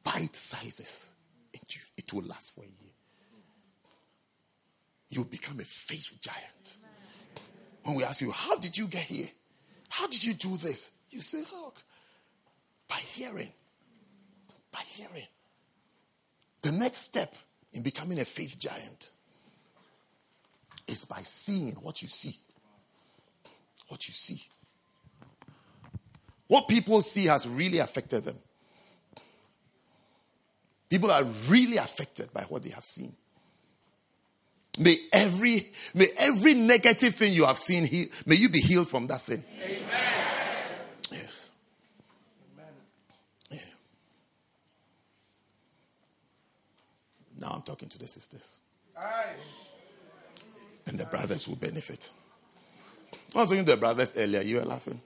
Bite 0.04 0.36
sizes. 0.36 1.14
It 1.96 2.12
will 2.12 2.22
last 2.22 2.54
for 2.54 2.62
a 2.62 2.66
year. 2.66 2.92
You 5.08 5.22
will 5.22 5.28
become 5.28 5.58
a 5.58 5.64
faith 5.64 6.16
giant. 6.20 6.78
When 7.84 7.96
we 7.96 8.04
ask 8.04 8.20
you, 8.20 8.30
how 8.30 8.56
did 8.58 8.76
you 8.76 8.86
get 8.86 9.02
here? 9.02 9.28
How 9.88 10.06
did 10.06 10.22
you 10.22 10.34
do 10.34 10.56
this? 10.56 10.92
You 11.10 11.20
say, 11.20 11.42
look, 11.52 11.82
by 12.88 12.96
hearing. 12.96 13.52
By 14.70 14.82
hearing. 14.86 15.26
The 16.62 16.72
next 16.72 17.00
step 17.00 17.34
in 17.72 17.82
becoming 17.82 18.20
a 18.20 18.24
faith 18.24 18.58
giant 18.58 19.12
is 20.86 21.04
by 21.04 21.20
seeing 21.22 21.72
what 21.74 22.02
you 22.02 22.08
see. 22.08 22.36
What 23.88 24.06
you 24.08 24.14
see. 24.14 24.42
What 26.46 26.68
people 26.68 27.00
see 27.02 27.26
has 27.26 27.48
really 27.48 27.78
affected 27.78 28.24
them. 28.24 28.38
People 30.88 31.10
are 31.12 31.22
really 31.48 31.76
affected 31.76 32.32
by 32.32 32.42
what 32.42 32.64
they 32.64 32.70
have 32.70 32.84
seen. 32.84 33.14
May 34.78 34.98
every, 35.12 35.70
may 35.94 36.08
every 36.18 36.54
negative 36.54 37.14
thing 37.14 37.32
you 37.32 37.44
have 37.44 37.58
seen, 37.58 37.88
may 38.26 38.34
you 38.34 38.48
be 38.48 38.60
healed 38.60 38.88
from 38.88 39.06
that 39.08 39.22
thing. 39.22 39.44
Amen. 39.62 39.80
Yes. 41.12 41.50
Amen. 42.56 42.72
Yeah. 43.50 43.58
Now 47.40 47.52
I'm 47.54 47.62
talking 47.62 47.88
to 47.88 47.98
the 47.98 48.06
sisters. 48.06 48.60
Aye. 48.96 49.32
And 50.86 50.98
the 50.98 51.06
brothers 51.06 51.48
will 51.48 51.56
benefit. 51.56 52.12
I 53.34 53.38
was 53.38 53.48
talking 53.48 53.64
to 53.64 53.72
the 53.72 53.78
brothers 53.78 54.14
earlier. 54.16 54.42
You 54.42 54.56
were 54.56 54.64
laughing. 54.64 55.00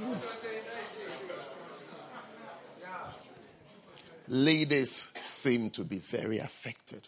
Yes. 0.00 0.46
Ladies 4.26 5.10
seem 5.20 5.70
to 5.70 5.84
be 5.84 5.98
very 5.98 6.38
affected 6.38 7.06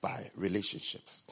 by 0.00 0.30
relationships 0.34 1.22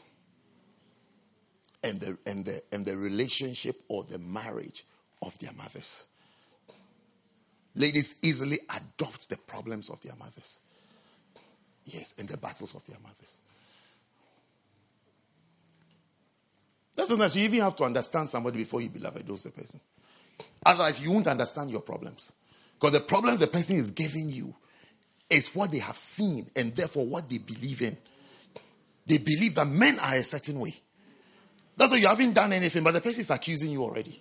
and 1.83 1.99
the, 1.99 2.17
and, 2.25 2.45
the, 2.45 2.63
and 2.71 2.87
the 2.87 2.97
relationship 2.97 3.83
or 3.89 4.05
the 4.05 4.19
marriage 4.19 4.87
of 5.23 5.37
their 5.41 5.53
mothers. 5.53 6.07
Ladies 7.75 8.19
easily 8.23 8.59
adopt 8.69 9.29
the 9.29 9.37
problems 9.37 9.91
of 9.91 10.01
their 10.01 10.15
mothers. 10.19 10.59
Yes, 11.85 12.15
and 12.19 12.29
the 12.29 12.37
battles 12.37 12.75
of 12.75 12.85
their 12.87 12.99
mothers. 13.03 13.39
That's 16.95 17.11
not 17.11 17.35
you 17.35 17.45
even 17.45 17.61
have 17.61 17.77
to 17.77 17.85
understand 17.85 18.29
somebody 18.31 18.59
before 18.59 18.81
you 18.81 18.89
believe 18.89 19.17
it 19.17 19.27
the 19.27 19.51
person. 19.51 19.81
Otherwise, 20.65 21.03
you 21.03 21.11
won't 21.11 21.27
understand 21.29 21.71
your 21.71 21.81
problems. 21.81 22.33
Because 22.75 22.93
the 22.93 23.01
problems 23.01 23.41
the 23.41 23.47
person 23.47 23.77
is 23.77 23.91
giving 23.91 24.29
you 24.29 24.55
is 25.29 25.55
what 25.55 25.71
they 25.71 25.79
have 25.79 25.97
seen 25.97 26.51
and 26.57 26.75
therefore 26.75 27.07
what 27.07 27.29
they 27.29 27.39
believe 27.39 27.83
in. 27.83 27.97
They 29.07 29.19
believe 29.19 29.55
that 29.55 29.67
men 29.67 29.99
are 30.01 30.17
a 30.17 30.23
certain 30.23 30.61
way. 30.61 30.75
That's 31.77 31.93
why 31.93 31.99
you 31.99 32.09
haven't 32.09 32.33
done 32.33 32.53
anything, 32.53 32.85
but 32.85 32.93
the 32.93 33.01
person 33.01 33.23
is 33.23 33.31
accusing 33.31 33.71
you 33.71 33.83
already. 33.83 34.21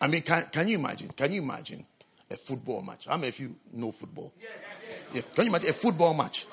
I 0.00 0.06
mean, 0.06 0.22
can, 0.22 0.44
can 0.50 0.68
you 0.68 0.78
imagine? 0.78 1.08
Can 1.08 1.32
you 1.32 1.42
imagine 1.42 1.84
a 2.30 2.36
football 2.36 2.82
match? 2.82 3.06
How 3.06 3.16
many 3.16 3.28
of 3.28 3.38
you 3.38 3.54
know 3.72 3.92
football? 3.92 4.32
Yes. 4.40 4.50
yes. 5.12 5.26
Can 5.34 5.44
you 5.44 5.50
imagine 5.50 5.70
a 5.70 5.74
football 5.74 6.14
match? 6.14 6.46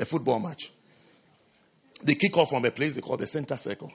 A 0.00 0.04
football 0.04 0.40
match. 0.40 0.72
They 2.02 2.14
kick 2.14 2.36
off 2.36 2.50
from 2.50 2.64
a 2.64 2.70
place 2.70 2.94
they 2.94 3.00
call 3.00 3.16
the 3.16 3.26
center 3.26 3.56
circle. 3.56 3.92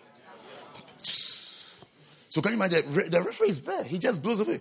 So 2.30 2.42
can 2.42 2.52
you 2.52 2.58
imagine 2.58 3.10
the 3.10 3.22
referee 3.22 3.50
is 3.50 3.64
there? 3.64 3.84
He 3.84 3.98
just 4.00 4.24
blows 4.24 4.40
away. 4.40 4.60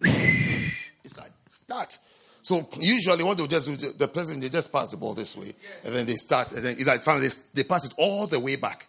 It's 1.04 1.16
like 1.18 1.32
start. 1.50 1.98
So 2.42 2.68
usually 2.78 3.24
what 3.24 3.38
they 3.38 3.46
just 3.48 3.66
do, 3.66 3.92
the 3.92 4.06
person 4.06 4.38
they 4.38 4.48
just 4.48 4.72
pass 4.72 4.90
the 4.90 4.96
ball 4.96 5.14
this 5.14 5.36
way, 5.36 5.52
and 5.84 5.94
then 5.94 6.06
they 6.06 6.14
start, 6.14 6.52
and 6.52 6.64
then 6.64 6.76
it's 6.78 7.06
like 7.06 7.20
they, 7.20 7.28
they 7.54 7.64
pass 7.64 7.84
it 7.84 7.92
all 7.98 8.28
the 8.28 8.38
way 8.38 8.54
back 8.54 8.86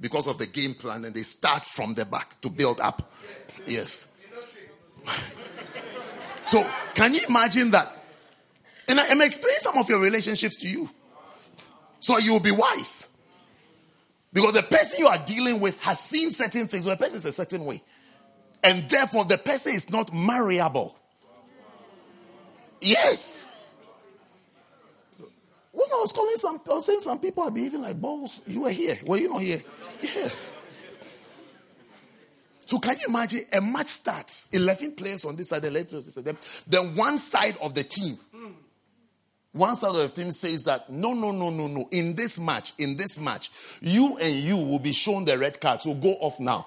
because 0.00 0.26
of 0.26 0.38
the 0.38 0.46
game 0.46 0.74
plan, 0.74 1.04
and 1.04 1.14
they 1.14 1.22
start 1.22 1.64
from 1.64 1.94
the 1.94 2.04
back 2.04 2.40
to 2.40 2.50
build 2.50 2.80
up. 2.80 3.12
Yes. 3.66 4.08
so 6.46 6.68
can 6.94 7.14
you 7.14 7.20
imagine 7.28 7.70
that? 7.70 8.04
And 8.88 8.98
I 8.98 9.06
am 9.06 9.20
explaining 9.20 9.58
some 9.60 9.78
of 9.78 9.88
your 9.88 10.00
relationships 10.00 10.56
to 10.56 10.68
you, 10.68 10.90
so 12.00 12.18
you 12.18 12.32
will 12.32 12.40
be 12.40 12.50
wise. 12.50 13.10
Because 14.32 14.54
the 14.54 14.62
person 14.62 15.00
you 15.00 15.06
are 15.06 15.18
dealing 15.18 15.60
with 15.60 15.78
has 15.82 16.00
seen 16.00 16.30
certain 16.30 16.66
things, 16.66 16.84
so 16.84 16.90
the 16.90 16.96
person 16.96 17.18
is 17.18 17.26
a 17.26 17.32
certain 17.32 17.64
way. 17.64 17.82
And 18.64 18.88
therefore, 18.88 19.24
the 19.24 19.38
person 19.38 19.74
is 19.74 19.90
not 19.90 20.12
marriable. 20.14 20.96
Yes. 22.80 23.44
When 25.72 25.88
I 25.90 25.96
was 25.96 26.12
calling 26.12 26.36
some, 26.36 26.60
I 26.68 26.74
was 26.74 26.86
saying 26.86 27.00
some 27.00 27.18
people 27.18 27.42
are 27.44 27.50
behaving 27.50 27.82
like 27.82 28.00
balls. 28.00 28.40
You 28.46 28.62
were 28.62 28.70
here. 28.70 28.98
Were 29.04 29.16
you 29.16 29.30
not 29.30 29.42
here? 29.42 29.62
Yes. 30.02 30.54
So 32.66 32.78
can 32.78 32.96
you 32.98 33.06
imagine 33.08 33.40
a 33.52 33.60
match 33.60 33.88
starts, 33.88 34.48
11 34.52 34.92
players 34.92 35.24
on 35.24 35.36
this 35.36 35.50
side, 35.50 35.64
11 35.64 35.86
players 35.88 36.16
on 36.16 36.24
this 36.24 36.36
side. 36.40 36.64
Then 36.66 36.96
one 36.96 37.18
side 37.18 37.56
of 37.60 37.74
the 37.74 37.84
team 37.84 38.18
one 39.52 39.76
side 39.76 39.88
of 39.88 39.96
the 39.96 40.08
team 40.08 40.32
says 40.32 40.64
that 40.64 40.88
no, 40.88 41.12
no, 41.12 41.30
no, 41.30 41.50
no, 41.50 41.66
no. 41.66 41.86
In 41.90 42.14
this 42.14 42.40
match, 42.40 42.72
in 42.78 42.96
this 42.96 43.20
match, 43.20 43.50
you 43.82 44.16
and 44.18 44.34
you 44.36 44.56
will 44.56 44.78
be 44.78 44.92
shown 44.92 45.26
the 45.26 45.38
red 45.38 45.60
card. 45.60 45.82
So 45.82 45.94
go 45.94 46.12
off 46.14 46.40
now. 46.40 46.66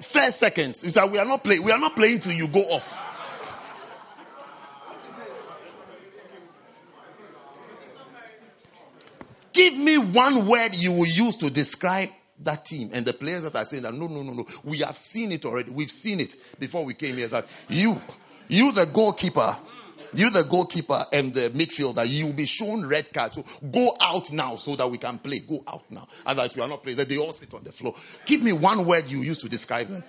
First 0.00 0.40
seconds. 0.40 0.82
Is 0.82 0.94
that 0.94 1.10
we 1.10 1.18
are 1.18 1.24
not 1.24 1.44
playing. 1.44 1.62
We 1.62 1.70
are 1.70 1.78
not 1.78 1.94
playing 1.94 2.20
till 2.20 2.32
you 2.32 2.48
go 2.48 2.62
off. 2.62 3.15
Give 9.56 9.78
me 9.78 9.96
one 9.96 10.46
word 10.46 10.74
you 10.74 10.92
will 10.92 11.06
use 11.06 11.34
to 11.36 11.48
describe 11.48 12.10
that 12.40 12.66
team 12.66 12.90
and 12.92 13.06
the 13.06 13.14
players 13.14 13.44
that 13.44 13.56
are 13.56 13.64
saying 13.64 13.84
that 13.84 13.94
no, 13.94 14.06
no, 14.06 14.22
no, 14.22 14.34
no. 14.34 14.46
We 14.64 14.78
have 14.80 14.98
seen 14.98 15.32
it 15.32 15.46
already. 15.46 15.70
We've 15.70 15.90
seen 15.90 16.20
it 16.20 16.36
before 16.60 16.84
we 16.84 16.92
came 16.92 17.16
here. 17.16 17.28
That 17.28 17.48
you, 17.70 17.98
you, 18.48 18.70
the 18.72 18.84
goalkeeper, 18.84 19.56
you, 20.12 20.28
the 20.28 20.44
goalkeeper 20.44 21.06
and 21.10 21.32
the 21.32 21.48
midfielder, 21.48 22.06
you 22.06 22.26
will 22.26 22.32
be 22.34 22.44
shown 22.44 22.86
red 22.86 23.10
card. 23.14 23.32
So 23.32 23.46
go 23.72 23.96
out 23.98 24.30
now 24.30 24.56
so 24.56 24.76
that 24.76 24.90
we 24.90 24.98
can 24.98 25.18
play. 25.18 25.38
Go 25.38 25.64
out 25.66 25.90
now. 25.90 26.06
Otherwise, 26.26 26.54
we 26.54 26.60
are 26.60 26.68
not 26.68 26.82
playing. 26.82 26.98
They 26.98 27.16
all 27.16 27.32
sit 27.32 27.54
on 27.54 27.64
the 27.64 27.72
floor. 27.72 27.94
Give 28.26 28.42
me 28.42 28.52
one 28.52 28.84
word 28.84 29.08
you 29.08 29.20
use 29.20 29.38
to 29.38 29.48
describe 29.48 29.86
them. 29.86 30.04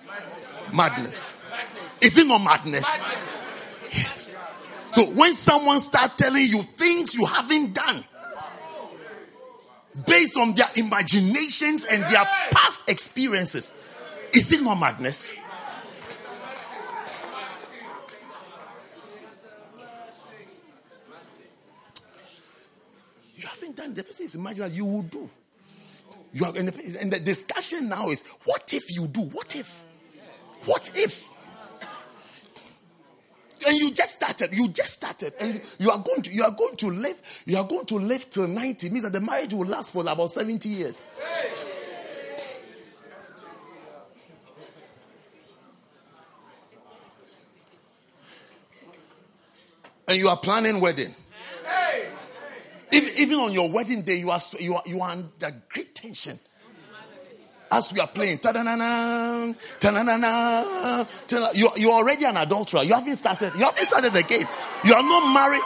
Madness. 0.74 1.40
madness. 1.50 2.02
Is 2.02 2.18
it 2.18 2.26
not 2.26 2.44
madness? 2.44 3.00
madness? 3.00 3.48
Yes. 3.96 4.38
So 4.92 5.06
when 5.06 5.32
someone 5.32 5.80
starts 5.80 6.16
telling 6.16 6.46
you 6.46 6.62
things 6.62 7.14
you 7.14 7.24
haven't 7.24 7.72
done, 7.72 8.04
based 10.06 10.36
on 10.36 10.54
their 10.54 10.68
imaginations 10.76 11.84
and 11.84 12.02
their 12.04 12.24
past 12.50 12.88
experiences, 12.88 13.72
is 14.32 14.52
it 14.52 14.62
not 14.62 14.78
madness? 14.78 15.34
then 23.78 23.94
the 23.94 24.04
person 24.04 24.26
is 24.26 24.34
imagining 24.34 24.68
that 24.68 24.76
you 24.76 24.84
will 24.84 25.02
do. 25.02 25.30
You 26.32 26.44
are, 26.44 26.52
and 26.56 26.68
the, 26.68 27.00
and 27.00 27.12
the 27.12 27.20
discussion 27.20 27.88
now 27.88 28.10
is, 28.10 28.22
what 28.44 28.72
if 28.74 28.94
you 28.94 29.06
do? 29.06 29.22
What 29.22 29.56
if? 29.56 29.84
What 30.64 30.90
if? 30.94 31.26
And 33.66 33.76
you 33.78 33.90
just 33.90 34.12
started 34.12 34.52
you 34.52 34.68
just 34.68 34.92
started. 34.92 35.32
And 35.40 35.60
you 35.78 35.90
are 35.90 35.98
going 35.98 36.22
to 36.22 36.30
you 36.30 36.44
are 36.44 36.50
going 36.50 36.76
to 36.76 36.90
live 36.90 37.42
you 37.46 37.56
are 37.56 37.66
going 37.66 37.86
to 37.86 37.96
live 37.96 38.28
till 38.30 38.48
90 38.48 38.90
means 38.90 39.04
that 39.04 39.12
the 39.12 39.20
marriage 39.20 39.54
will 39.54 39.66
last 39.66 39.92
for 39.92 40.02
about 40.02 40.30
70 40.30 40.68
years. 40.68 41.06
And 50.08 50.16
you 50.16 50.28
are 50.28 50.38
planning 50.38 50.80
wedding. 50.80 51.14
Even, 52.90 53.08
even 53.18 53.38
on 53.38 53.52
your 53.52 53.70
wedding 53.70 54.00
day, 54.00 54.16
you 54.16 54.30
are, 54.30 54.40
you 54.58 54.74
are, 54.74 54.82
you 54.86 55.02
are 55.02 55.10
under 55.10 55.52
great 55.68 55.94
tension. 55.94 56.38
As 57.70 57.92
we 57.92 58.00
are 58.00 58.06
playing, 58.06 58.38
ta-da-na-na, 58.38 59.52
ta-na-na-na, 59.78 61.04
you, 61.54 61.68
you're 61.76 61.92
already 61.92 62.24
an 62.24 62.38
adulterer. 62.38 62.82
You 62.82 62.94
haven't 62.94 63.16
started, 63.16 63.52
you 63.54 63.60
haven't 63.60 63.84
started 63.84 64.12
the 64.14 64.22
game. 64.22 64.46
You 64.84 64.94
are 64.94 65.02
not 65.02 65.32
married. 65.34 65.60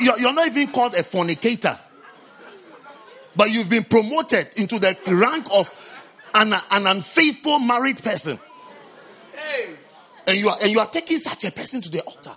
You're, 0.00 0.18
you're 0.18 0.34
not 0.34 0.46
even 0.48 0.70
called 0.70 0.94
a 0.94 1.02
fornicator. 1.02 1.78
But 3.34 3.50
you've 3.50 3.70
been 3.70 3.84
promoted 3.84 4.48
into 4.56 4.78
the 4.78 4.96
rank 5.06 5.46
of 5.50 5.70
an, 6.34 6.52
an 6.52 6.86
unfaithful 6.86 7.58
married 7.58 8.02
person. 8.02 8.38
And 10.26 10.36
you 10.36 10.50
are, 10.50 10.58
and 10.60 10.70
you 10.70 10.78
are 10.80 10.88
taking 10.88 11.18
such 11.18 11.44
a 11.44 11.52
person 11.52 11.80
to 11.80 11.88
the 11.88 12.02
altar. 12.02 12.32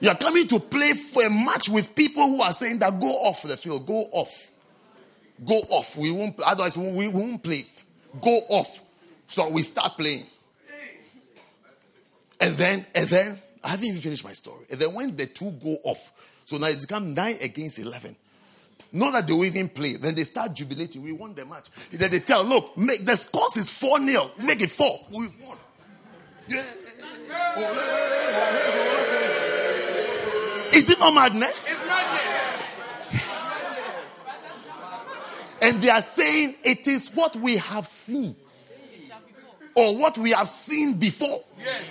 You 0.00 0.08
are 0.08 0.16
coming 0.16 0.48
to 0.48 0.58
play 0.58 0.94
for 0.94 1.24
a 1.24 1.30
match 1.30 1.68
with 1.68 1.94
people 1.94 2.26
who 2.26 2.42
are 2.42 2.54
saying 2.54 2.80
that 2.80 2.98
go 2.98 3.06
off 3.06 3.42
the 3.42 3.56
field, 3.56 3.86
go 3.86 4.04
off. 4.10 4.50
Go 5.44 5.58
off. 5.70 5.96
We 5.96 6.10
won't, 6.10 6.40
otherwise, 6.40 6.76
we 6.76 7.06
won't 7.08 7.42
play. 7.42 7.66
Go 8.20 8.40
off. 8.48 8.80
So 9.28 9.48
we 9.48 9.62
start 9.62 9.96
playing. 9.96 10.26
And 12.40 12.56
then, 12.56 12.86
and 12.94 13.08
then, 13.08 13.38
I 13.62 13.70
haven't 13.70 13.86
even 13.86 14.00
finished 14.00 14.24
my 14.24 14.32
story. 14.32 14.64
And 14.70 14.80
then 14.80 14.94
when 14.94 15.14
the 15.14 15.26
two 15.26 15.50
go 15.50 15.76
off, 15.84 16.12
so 16.46 16.56
now 16.56 16.66
it's 16.66 16.86
become 16.86 17.14
nine 17.14 17.36
against 17.40 17.78
11. 17.78 18.16
Not 18.92 19.12
that 19.12 19.26
they 19.26 19.32
will 19.32 19.44
even 19.44 19.68
play. 19.68 19.96
Then 19.96 20.14
they 20.14 20.24
start 20.24 20.54
jubilating. 20.54 21.02
We 21.02 21.12
won 21.12 21.34
the 21.34 21.44
match. 21.44 21.66
Then 21.92 22.10
they 22.10 22.20
tell, 22.20 22.42
look, 22.42 22.76
make 22.76 23.04
the 23.04 23.14
scores 23.16 23.56
is 23.56 23.70
4 23.70 24.00
0. 24.00 24.30
Make 24.38 24.62
it 24.62 24.70
4. 24.70 25.06
We 25.10 25.28
won. 25.44 25.58
Yeah. 26.48 26.64
Is 30.72 30.90
it 30.90 30.98
not 30.98 31.14
madness? 31.14 31.70
It's 31.70 31.86
madness. 31.86 32.49
And 35.60 35.82
they 35.82 35.90
are 35.90 36.02
saying 36.02 36.56
it 36.64 36.86
is 36.86 37.08
what 37.14 37.36
we 37.36 37.58
have 37.58 37.86
seen. 37.86 38.34
Or 39.74 39.96
what 39.96 40.18
we 40.18 40.32
have 40.32 40.48
seen 40.48 40.94
before. 40.94 41.42
Yes. 41.58 41.82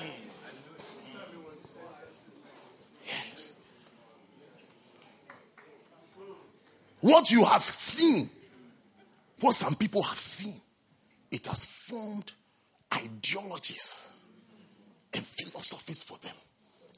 Yes. 3.05 3.55
What 7.01 7.31
you 7.31 7.45
have 7.45 7.63
seen, 7.63 8.29
what 9.39 9.55
some 9.55 9.75
people 9.75 10.03
have 10.03 10.19
seen, 10.19 10.59
it 11.31 11.45
has 11.47 11.63
formed 11.63 12.33
ideologies 12.93 14.13
and 15.13 15.23
philosophies 15.23 16.03
for 16.03 16.17
them. 16.17 16.35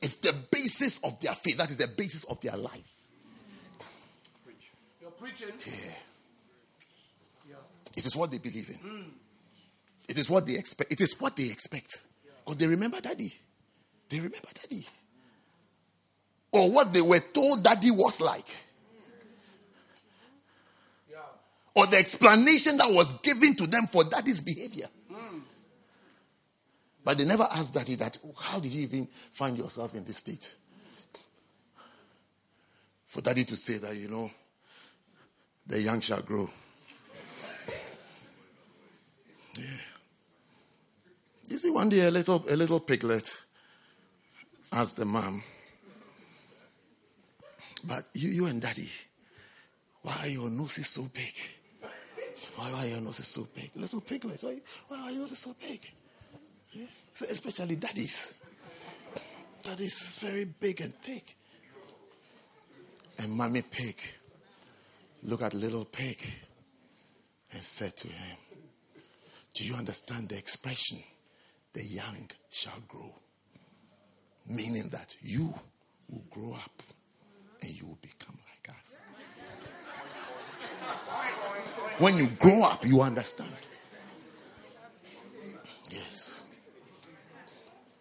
It's 0.01 0.15
the 0.15 0.33
basis 0.51 1.03
of 1.03 1.19
their 1.19 1.35
faith. 1.35 1.57
That 1.57 1.69
is 1.69 1.77
the 1.77 1.87
basis 1.87 2.23
of 2.23 2.41
their 2.41 2.57
life. 2.57 2.95
You're 4.99 5.11
preaching. 5.11 5.49
Yeah. 5.65 5.93
It 7.95 8.05
is 8.05 8.15
what 8.15 8.31
they 8.31 8.37
believe 8.37 8.69
in. 8.69 8.75
Mm. 8.75 9.05
It 10.07 10.17
is 10.17 10.29
what 10.29 10.45
they 10.45 10.53
expect. 10.53 10.91
It 10.91 11.01
is 11.01 11.15
what 11.19 11.35
they 11.35 11.45
expect. 11.45 12.01
Because 12.43 12.57
they 12.57 12.67
remember 12.67 12.99
daddy. 12.99 13.33
They 14.09 14.17
remember 14.17 14.47
daddy. 14.61 14.85
Or 16.51 16.69
what 16.69 16.93
they 16.93 17.01
were 17.01 17.19
told 17.19 17.63
daddy 17.63 17.91
was 17.91 18.19
like. 18.19 18.47
Yeah. 21.09 21.17
Or 21.75 21.87
the 21.87 21.97
explanation 21.97 22.77
that 22.77 22.91
was 22.91 23.13
given 23.19 23.55
to 23.55 23.67
them 23.67 23.87
for 23.87 24.03
daddy's 24.03 24.41
behavior. 24.41 24.87
Mm. 25.11 25.41
But 27.03 27.17
they 27.17 27.25
never 27.25 27.47
asked 27.49 27.73
daddy 27.73 27.95
that, 27.95 28.17
how 28.37 28.59
did 28.59 28.71
you 28.71 28.81
even 28.83 29.07
find 29.31 29.57
yourself 29.57 29.95
in 29.95 30.03
this 30.03 30.17
state? 30.17 30.55
For 33.05 33.21
daddy 33.21 33.43
to 33.45 33.55
say 33.55 33.77
that, 33.77 33.95
you 33.95 34.07
know, 34.07 34.31
the 35.67 35.81
young 35.81 35.99
shall 36.01 36.21
grow. 36.21 36.49
Yeah. 39.61 39.67
You 41.49 41.57
see, 41.57 41.69
one 41.69 41.89
day 41.89 42.07
a 42.07 42.11
little, 42.11 42.43
a 42.49 42.55
little 42.55 42.79
piglet 42.79 43.29
asked 44.71 44.95
the 44.95 45.05
mom, 45.05 45.43
but 47.83 48.05
you, 48.13 48.29
you 48.29 48.45
and 48.45 48.61
daddy, 48.61 48.89
why 50.01 50.15
are 50.21 50.27
your 50.27 50.49
noses 50.49 50.87
so 50.87 51.03
big? 51.13 51.33
Why 52.55 52.71
are 52.71 52.87
your 52.87 53.01
noses 53.01 53.27
so 53.27 53.47
big? 53.53 53.69
Little 53.75 54.01
piglet, 54.01 54.41
why, 54.41 54.57
why 54.87 54.97
are 55.01 55.11
your 55.11 55.21
noses 55.21 55.39
so 55.39 55.55
big? 55.61 55.81
Yeah. 56.71 56.85
So 57.13 57.25
especially 57.29 57.75
daddies. 57.75 58.39
Daddy's 59.61 60.01
is 60.01 60.17
very 60.17 60.45
big 60.45 60.81
and 60.81 60.95
thick. 60.95 61.35
And 63.19 63.33
mommy 63.33 63.61
pig 63.61 63.97
looked 65.23 65.43
at 65.43 65.53
little 65.53 65.85
pig 65.85 66.19
and 67.51 67.61
said 67.61 67.95
to 67.97 68.07
him, 68.07 68.37
Do 69.53 69.65
you 69.65 69.75
understand 69.75 70.29
the 70.29 70.37
expression? 70.37 71.03
The 71.73 71.83
young 71.83 72.29
shall 72.49 72.79
grow. 72.87 73.15
Meaning 74.47 74.89
that 74.89 75.15
you 75.21 75.53
will 76.09 76.23
grow 76.29 76.53
up 76.53 76.83
and 77.61 77.69
you 77.71 77.85
will 77.85 77.99
become 78.01 78.37
like 78.49 78.75
us. 78.75 78.99
When 81.99 82.17
you 82.17 82.27
grow 82.39 82.63
up, 82.63 82.85
you 82.85 83.01
understand. 83.01 83.51
Yes. 85.89 86.45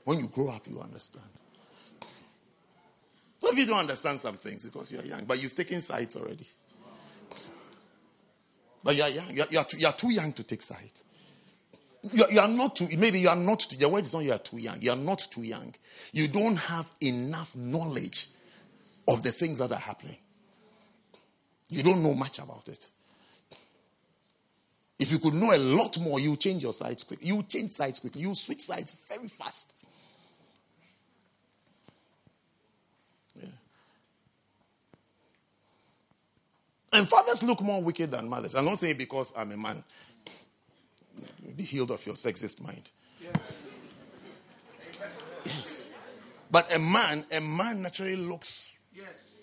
When 0.05 0.19
you 0.19 0.29
grow 0.29 0.49
up, 0.49 0.67
you 0.67 0.81
understand. 0.81 1.27
Some 3.39 3.51
of 3.51 3.59
you 3.59 3.67
don't 3.67 3.81
understand 3.81 4.21
some 4.21 4.37
things 4.37 4.65
because 4.65 4.91
you 4.93 5.01
are 5.01 5.05
young, 5.05 5.25
but 5.25 5.41
you've 5.43 5.55
taken 5.55 5.81
sides 5.81 6.17
already. 6.17 6.47
But 8.83 8.97
you 8.97 9.03
are 9.03 9.09
young. 9.11 9.37
You 9.37 9.43
are, 9.43 9.49
you 9.51 9.59
are, 9.59 9.65
too, 9.65 9.77
you 9.79 9.87
are 9.87 9.93
too 9.93 10.11
young 10.11 10.33
to 10.33 10.43
take 10.43 10.63
sides. 10.63 11.05
You 12.03 12.25
are, 12.25 12.33
you 12.33 12.41
are 12.41 12.49
not 12.49 12.77
too, 12.77 12.89
maybe 12.97 13.21
you 13.21 13.29
are 13.29 13.37
not, 13.37 13.69
the 13.79 13.89
word 13.89 14.05
is 14.05 14.15
not 14.15 14.25
you 14.25 14.33
are 14.33 14.39
too 14.39 14.57
young. 14.57 14.81
You 14.81 14.93
are 14.93 14.97
not 14.97 15.19
too 15.31 15.43
young. 15.43 15.75
You 16.13 16.29
don't 16.29 16.57
have 16.57 16.91
enough 17.01 17.55
knowledge 17.55 18.31
of 19.07 19.23
the 19.23 19.33
things 19.33 19.59
that 19.59 19.71
are 19.71 19.79
happening. 19.79 20.17
You 21.69 21.83
don't 21.83 22.03
know 22.03 22.15
much 22.15 22.39
about 22.39 22.69
it. 22.69 22.89
If 24.99 25.13
you 25.13 25.19
could 25.19 25.35
know 25.35 25.55
a 25.55 25.59
lot 25.59 25.99
more, 25.99 26.21
you 26.21 26.37
change 26.37 26.63
your 26.63 26.75
sides 26.75 27.05
quick. 27.05 27.21
You 27.23 27.43
change 27.45 27.71
sides 27.71 28.01
quickly. 28.01 28.21
You 28.21 28.35
switch 28.35 28.61
sides 28.61 28.95
very 29.09 29.29
fast. 29.29 29.73
Yeah. 33.41 33.49
And 36.93 37.09
fathers 37.09 37.43
look 37.43 37.63
more 37.63 37.83
wicked 37.83 38.11
than 38.11 38.29
mothers. 38.29 38.55
I'm 38.55 38.67
not 38.67 38.77
saying 38.77 38.99
because 38.99 39.33
I'm 39.35 39.53
a 39.53 39.57
man. 39.57 39.83
Be 41.57 41.65
healed 41.65 41.91
of 41.91 42.05
your 42.07 42.15
sexist 42.15 42.63
mind. 42.63 42.91
Yes. 43.23 43.69
yes. 45.45 45.91
But 46.51 46.75
a 46.75 46.79
man, 46.79 47.25
a 47.33 47.41
man 47.41 47.83
naturally 47.83 48.17
looks. 48.17 48.77
Yes. 48.95 49.43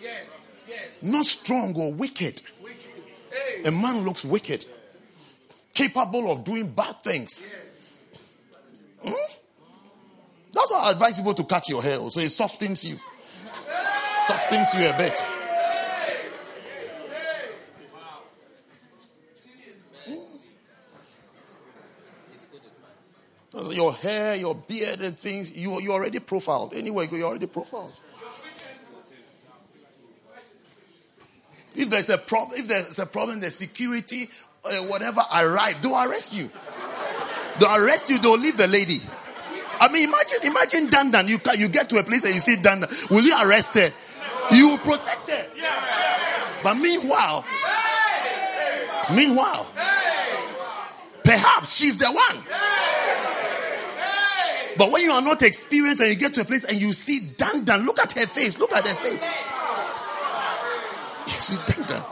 Yes. 0.00 0.58
Yes. 0.68 1.02
Not 1.02 1.26
strong 1.26 1.74
or 1.76 1.92
wicked. 1.92 2.42
wicked. 2.62 2.90
Hey. 3.30 3.64
A 3.64 3.70
man 3.70 4.04
looks 4.04 4.24
wicked. 4.24 4.64
Capable 5.72 6.30
of 6.30 6.44
doing 6.44 6.68
bad 6.68 7.02
things. 7.02 7.48
Yes. 7.50 8.04
Hmm? 9.02 9.34
That's 10.52 10.70
why 10.70 10.78
I 10.78 10.90
advise 10.92 11.16
people 11.18 11.34
to 11.34 11.44
cut 11.44 11.68
your 11.68 11.82
hair 11.82 11.98
so 12.10 12.20
it 12.20 12.30
softens 12.30 12.84
you. 12.84 12.98
Softens 14.26 14.72
you 14.74 14.88
a 14.88 14.96
bit. 14.96 15.43
Your 23.70 23.92
hair, 23.94 24.34
your 24.34 24.54
beard, 24.54 25.00
and 25.00 25.16
things, 25.16 25.56
you, 25.56 25.80
you're 25.80 25.92
already 25.92 26.18
profiled. 26.18 26.74
Anyway, 26.74 27.08
you're 27.10 27.28
already 27.28 27.46
profiled. 27.46 27.92
If 31.76 31.90
there's 31.90 32.10
a 32.10 32.18
problem, 32.18 32.58
if 32.60 32.68
there's 32.68 32.98
a 32.98 33.06
problem, 33.06 33.40
the 33.40 33.50
security, 33.50 34.28
uh, 34.64 34.74
whatever 34.86 35.22
arrive, 35.32 35.80
they'll 35.82 35.94
arrest 35.94 36.34
you. 36.34 36.50
They'll 37.58 37.76
arrest 37.84 38.10
you. 38.10 38.18
They'll 38.18 38.38
leave 38.38 38.56
the 38.56 38.66
lady. 38.66 39.00
I 39.80 39.88
mean, 39.88 40.08
imagine, 40.08 40.38
imagine 40.44 40.88
Dandan. 40.88 41.28
You 41.28 41.40
you 41.58 41.68
get 41.68 41.88
to 41.90 41.98
a 41.98 42.04
place 42.04 42.24
and 42.24 42.34
you 42.34 42.40
see 42.40 42.56
Dandan. 42.56 43.10
Will 43.10 43.22
you 43.22 43.36
arrest 43.40 43.74
her? 43.74 43.90
You 44.52 44.68
will 44.68 44.78
protect 44.78 45.28
her. 45.28 45.46
But 46.62 46.74
meanwhile, 46.74 47.44
meanwhile, 49.14 49.66
perhaps 51.24 51.76
she's 51.76 51.98
the 51.98 52.10
one. 52.10 52.44
But 54.76 54.90
when 54.90 55.02
you 55.02 55.12
are 55.12 55.22
not 55.22 55.42
experienced 55.42 56.00
and 56.00 56.10
you 56.10 56.16
get 56.16 56.34
to 56.34 56.40
a 56.40 56.44
place 56.44 56.64
and 56.64 56.80
you 56.80 56.92
see 56.92 57.20
Dandan, 57.36 57.84
look 57.84 57.98
at 58.00 58.12
her 58.14 58.26
face. 58.26 58.58
Look 58.58 58.72
at 58.72 58.86
her 58.86 58.94
face. 58.96 59.22
Yes, 61.26 61.48
she's 61.48 61.58
Dandan. 61.60 62.04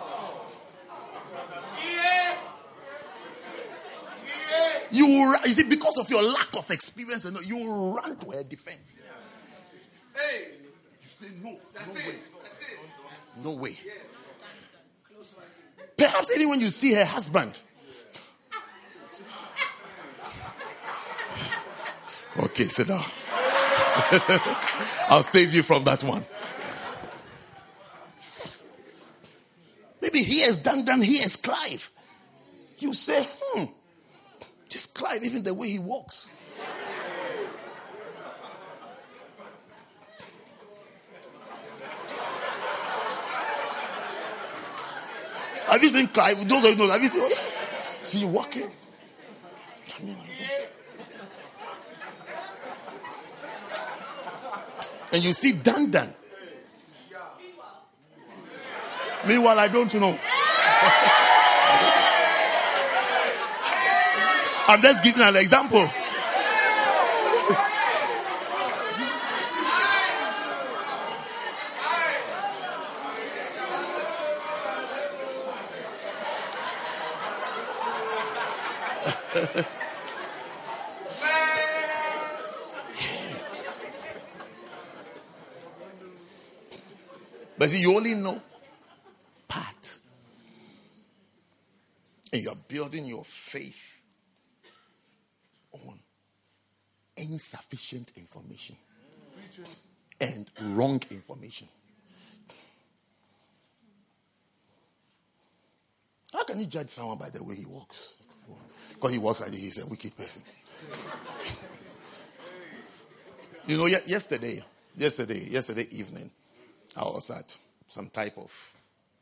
You 4.90 5.06
will, 5.06 5.34
you 5.46 5.52
see, 5.52 5.62
because 5.64 5.96
of 5.96 6.10
your 6.10 6.22
lack 6.22 6.54
of 6.54 6.70
experience, 6.70 7.24
and 7.24 7.40
you 7.46 7.56
will 7.56 7.94
run 7.94 8.14
to 8.16 8.30
her 8.32 8.42
defense. 8.42 8.92
Hey, 10.14 10.48
you 11.00 11.08
say 11.08 11.26
no, 11.42 11.56
That's 11.72 11.94
no 11.94 12.00
it. 12.00 12.06
way, 12.06 12.12
That's 12.42 12.60
it. 12.60 12.78
no 13.42 13.50
way. 13.54 13.78
Perhaps 15.96 16.30
anyone 16.34 16.60
you 16.60 16.68
see 16.68 16.92
her 16.92 17.06
husband, 17.06 17.58
Okay, 22.38 22.64
sit 22.64 22.88
down. 22.88 23.04
I'll 25.08 25.22
save 25.22 25.54
you 25.54 25.62
from 25.62 25.84
that 25.84 26.02
one. 26.02 26.24
Maybe 30.00 30.22
he 30.22 30.40
has 30.40 30.58
done, 30.58 30.84
done, 30.84 31.02
he 31.02 31.18
has 31.18 31.36
Clive. 31.36 31.90
You 32.78 32.94
say, 32.94 33.28
hmm, 33.40 33.64
just 34.68 34.94
Clive, 34.94 35.22
even 35.22 35.44
the 35.44 35.54
way 35.54 35.68
he 35.68 35.78
walks. 35.78 36.28
Have 45.72 45.82
you 45.82 45.88
seen 45.88 46.06
Clive? 46.08 46.48
Those 46.48 46.64
of 46.64 46.70
you 46.70 46.76
know, 46.76 46.92
have 46.92 47.02
you 47.02 47.08
seen? 47.08 47.22
Oh, 47.22 47.28
yes. 47.28 47.62
See 48.02 48.24
walking. 48.24 48.70
I 49.98 50.02
mean, 50.02 50.16
and 55.12 55.22
you 55.22 55.32
see 55.32 55.52
Dandan. 55.52 56.12
Meanwhile, 59.26 59.58
I 59.58 59.68
don't 59.68 59.94
know. 59.94 60.18
I'm 64.68 64.80
just 64.80 65.04
giving 65.04 65.22
an 65.22 65.36
example. 65.36 65.88
But 87.62 87.70
see, 87.70 87.80
you 87.80 87.94
only 87.94 88.14
know 88.14 88.42
part. 89.46 89.98
And 92.32 92.42
you're 92.42 92.56
building 92.56 93.04
your 93.04 93.24
faith 93.24 94.00
on 95.72 96.00
insufficient 97.16 98.14
information 98.16 98.74
and 100.20 100.50
wrong 100.60 101.00
information. 101.08 101.68
How 106.32 106.42
can 106.42 106.58
you 106.58 106.66
judge 106.66 106.88
someone 106.88 107.18
by 107.18 107.30
the 107.30 107.44
way 107.44 107.54
he 107.54 107.64
walks? 107.64 108.14
Because 108.92 109.12
he 109.12 109.18
walks 109.18 109.40
like 109.40 109.52
he's 109.52 109.80
a 109.80 109.86
wicked 109.86 110.16
person. 110.16 110.42
you 113.68 113.76
know, 113.76 113.86
yesterday, 113.86 114.64
yesterday, 114.96 115.46
yesterday 115.48 115.86
evening, 115.92 116.28
I 116.96 117.02
was 117.02 117.30
at 117.30 117.56
some 117.88 118.08
type 118.08 118.36
of 118.38 118.74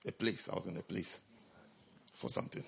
a 0.06 0.12
place. 0.12 0.48
I 0.50 0.54
was 0.54 0.66
in 0.66 0.76
a 0.76 0.82
place 0.82 1.20
for 2.14 2.28
something. 2.28 2.64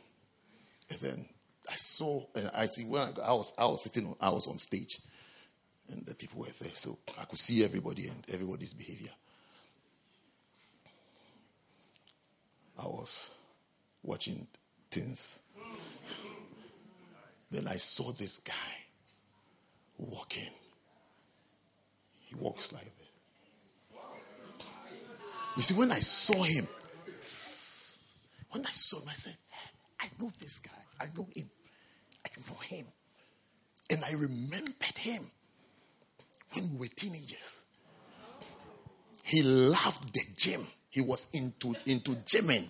And 0.90 1.00
then 1.00 1.26
I 1.70 1.76
saw, 1.76 2.24
and 2.34 2.50
I 2.54 2.66
see 2.66 2.84
when 2.84 3.02
I, 3.02 3.12
I 3.24 3.32
was, 3.32 3.52
I 3.56 3.64
was 3.66 3.82
sitting, 3.82 4.06
on, 4.06 4.16
I 4.20 4.30
was 4.30 4.46
on 4.46 4.58
stage, 4.58 5.00
and 5.90 6.04
the 6.06 6.14
people 6.14 6.40
were 6.40 6.46
there, 6.60 6.70
so 6.74 6.98
I 7.20 7.24
could 7.24 7.38
see 7.38 7.64
everybody 7.64 8.08
and 8.08 8.24
everybody's 8.32 8.72
behavior. 8.72 9.10
I 12.78 12.84
was 12.86 13.30
watching 14.02 14.46
things. 14.90 15.40
Then 17.50 17.68
I 17.68 17.76
saw 17.76 18.12
this 18.12 18.38
guy 18.38 18.54
walking. 19.98 20.48
He 22.20 22.34
walks 22.34 22.72
like 22.72 22.84
that. 22.84 23.01
You 25.56 25.62
see, 25.62 25.74
when 25.74 25.92
I 25.92 26.00
saw 26.00 26.42
him, 26.42 26.66
when 28.50 28.66
I 28.66 28.72
saw 28.72 29.00
him, 29.00 29.08
I 29.08 29.12
said, 29.12 29.36
I 30.00 30.06
know 30.20 30.32
this 30.40 30.58
guy. 30.58 30.70
I 31.00 31.06
know 31.16 31.26
him. 31.34 31.50
I 32.24 32.30
know 32.48 32.56
him. 32.68 32.86
And 33.90 34.04
I 34.04 34.12
remembered 34.12 34.98
him 34.98 35.30
when 36.52 36.72
we 36.72 36.78
were 36.78 36.86
teenagers. 36.86 37.64
He 39.22 39.42
loved 39.42 40.12
the 40.14 40.22
gym. 40.36 40.66
He 40.90 41.00
was 41.00 41.28
into 41.32 41.74
into 41.86 42.12
gymming. 42.16 42.68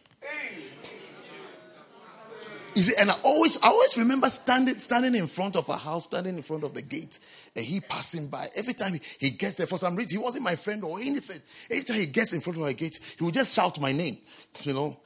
And 2.99 3.11
I 3.11 3.15
always, 3.23 3.63
I 3.63 3.69
always 3.69 3.97
remember 3.99 4.31
standing, 4.31 4.79
standing 4.79 5.15
in 5.15 5.27
front 5.27 5.57
of 5.57 5.69
a 5.69 5.77
house, 5.77 6.05
standing 6.05 6.37
in 6.37 6.43
front 6.43 6.65
of 6.65 6.73
the 6.73 6.81
gate, 6.81 7.19
and 7.55 7.65
he 7.65 7.81
passing 7.81 8.29
by. 8.29 8.49
Every 8.57 8.73
time 8.73 8.95
he, 8.95 9.01
he 9.19 9.31
gets 9.31 9.57
there, 9.57 9.67
for 9.67 9.79
some 9.79 9.95
reason, 9.95 10.19
he 10.19 10.25
wasn't 10.25 10.45
my 10.45 10.57
friend 10.57 10.83
or 10.83 10.99
anything. 10.99 11.43
Every 11.71 11.85
time 11.85 11.99
he 11.99 12.07
gets 12.07 12.33
in 12.33 12.41
front 12.41 12.59
of 12.59 12.65
a 12.65 12.73
gate, 12.73 12.99
he 13.19 13.25
would 13.25 13.35
just 13.35 13.55
shout 13.55 13.79
my 13.79 13.93
name. 13.93 14.17
You 14.63 14.73
know, 14.73 14.97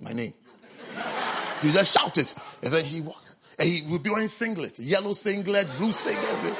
my 0.00 0.12
name. 0.12 0.34
he 1.62 1.70
just 1.70 1.96
shout 1.96 2.18
it, 2.18 2.34
and 2.62 2.72
then 2.72 2.84
he 2.84 3.00
walks. 3.00 3.36
And 3.60 3.68
he 3.68 3.82
would 3.82 4.02
be 4.02 4.10
wearing 4.10 4.28
singlet, 4.28 4.78
yellow 4.78 5.12
singlet, 5.12 5.68
blue 5.78 5.92
singlet. 5.92 6.56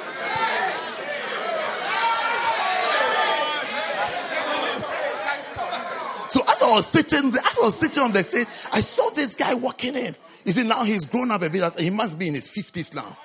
So 6.29 6.41
as 6.47 6.61
I 6.61 6.69
was 6.69 6.85
sitting, 6.85 7.29
as 7.29 7.57
I 7.57 7.61
was 7.61 7.79
sitting 7.79 8.03
on 8.03 8.11
the 8.11 8.23
stage, 8.23 8.47
I 8.71 8.81
saw 8.81 9.09
this 9.09 9.33
guy 9.33 9.55
walking 9.55 9.95
in. 9.95 10.15
You 10.45 10.51
see, 10.53 10.63
now 10.63 10.83
he's 10.83 11.05
grown 11.05 11.31
up 11.31 11.41
a 11.41 11.49
bit. 11.49 11.79
He 11.79 11.89
must 11.89 12.17
be 12.17 12.27
in 12.27 12.33
his 12.33 12.47
50s 12.47 12.95
now. 12.95 13.17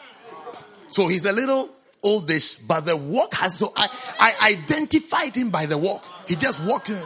So 0.88 1.08
he's 1.08 1.24
a 1.24 1.32
little 1.32 1.70
oldish, 2.02 2.56
but 2.56 2.80
the 2.80 2.96
walk 2.96 3.34
has, 3.34 3.58
so 3.58 3.72
I, 3.76 3.88
I 4.20 4.50
identified 4.50 5.34
him 5.34 5.50
by 5.50 5.66
the 5.66 5.78
walk. 5.78 6.04
He 6.28 6.36
just 6.36 6.62
walked 6.64 6.90
in. 6.90 7.02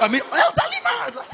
I 0.00 0.08
mean, 0.08 0.20
elderly 0.32 0.76
man. 0.84 1.24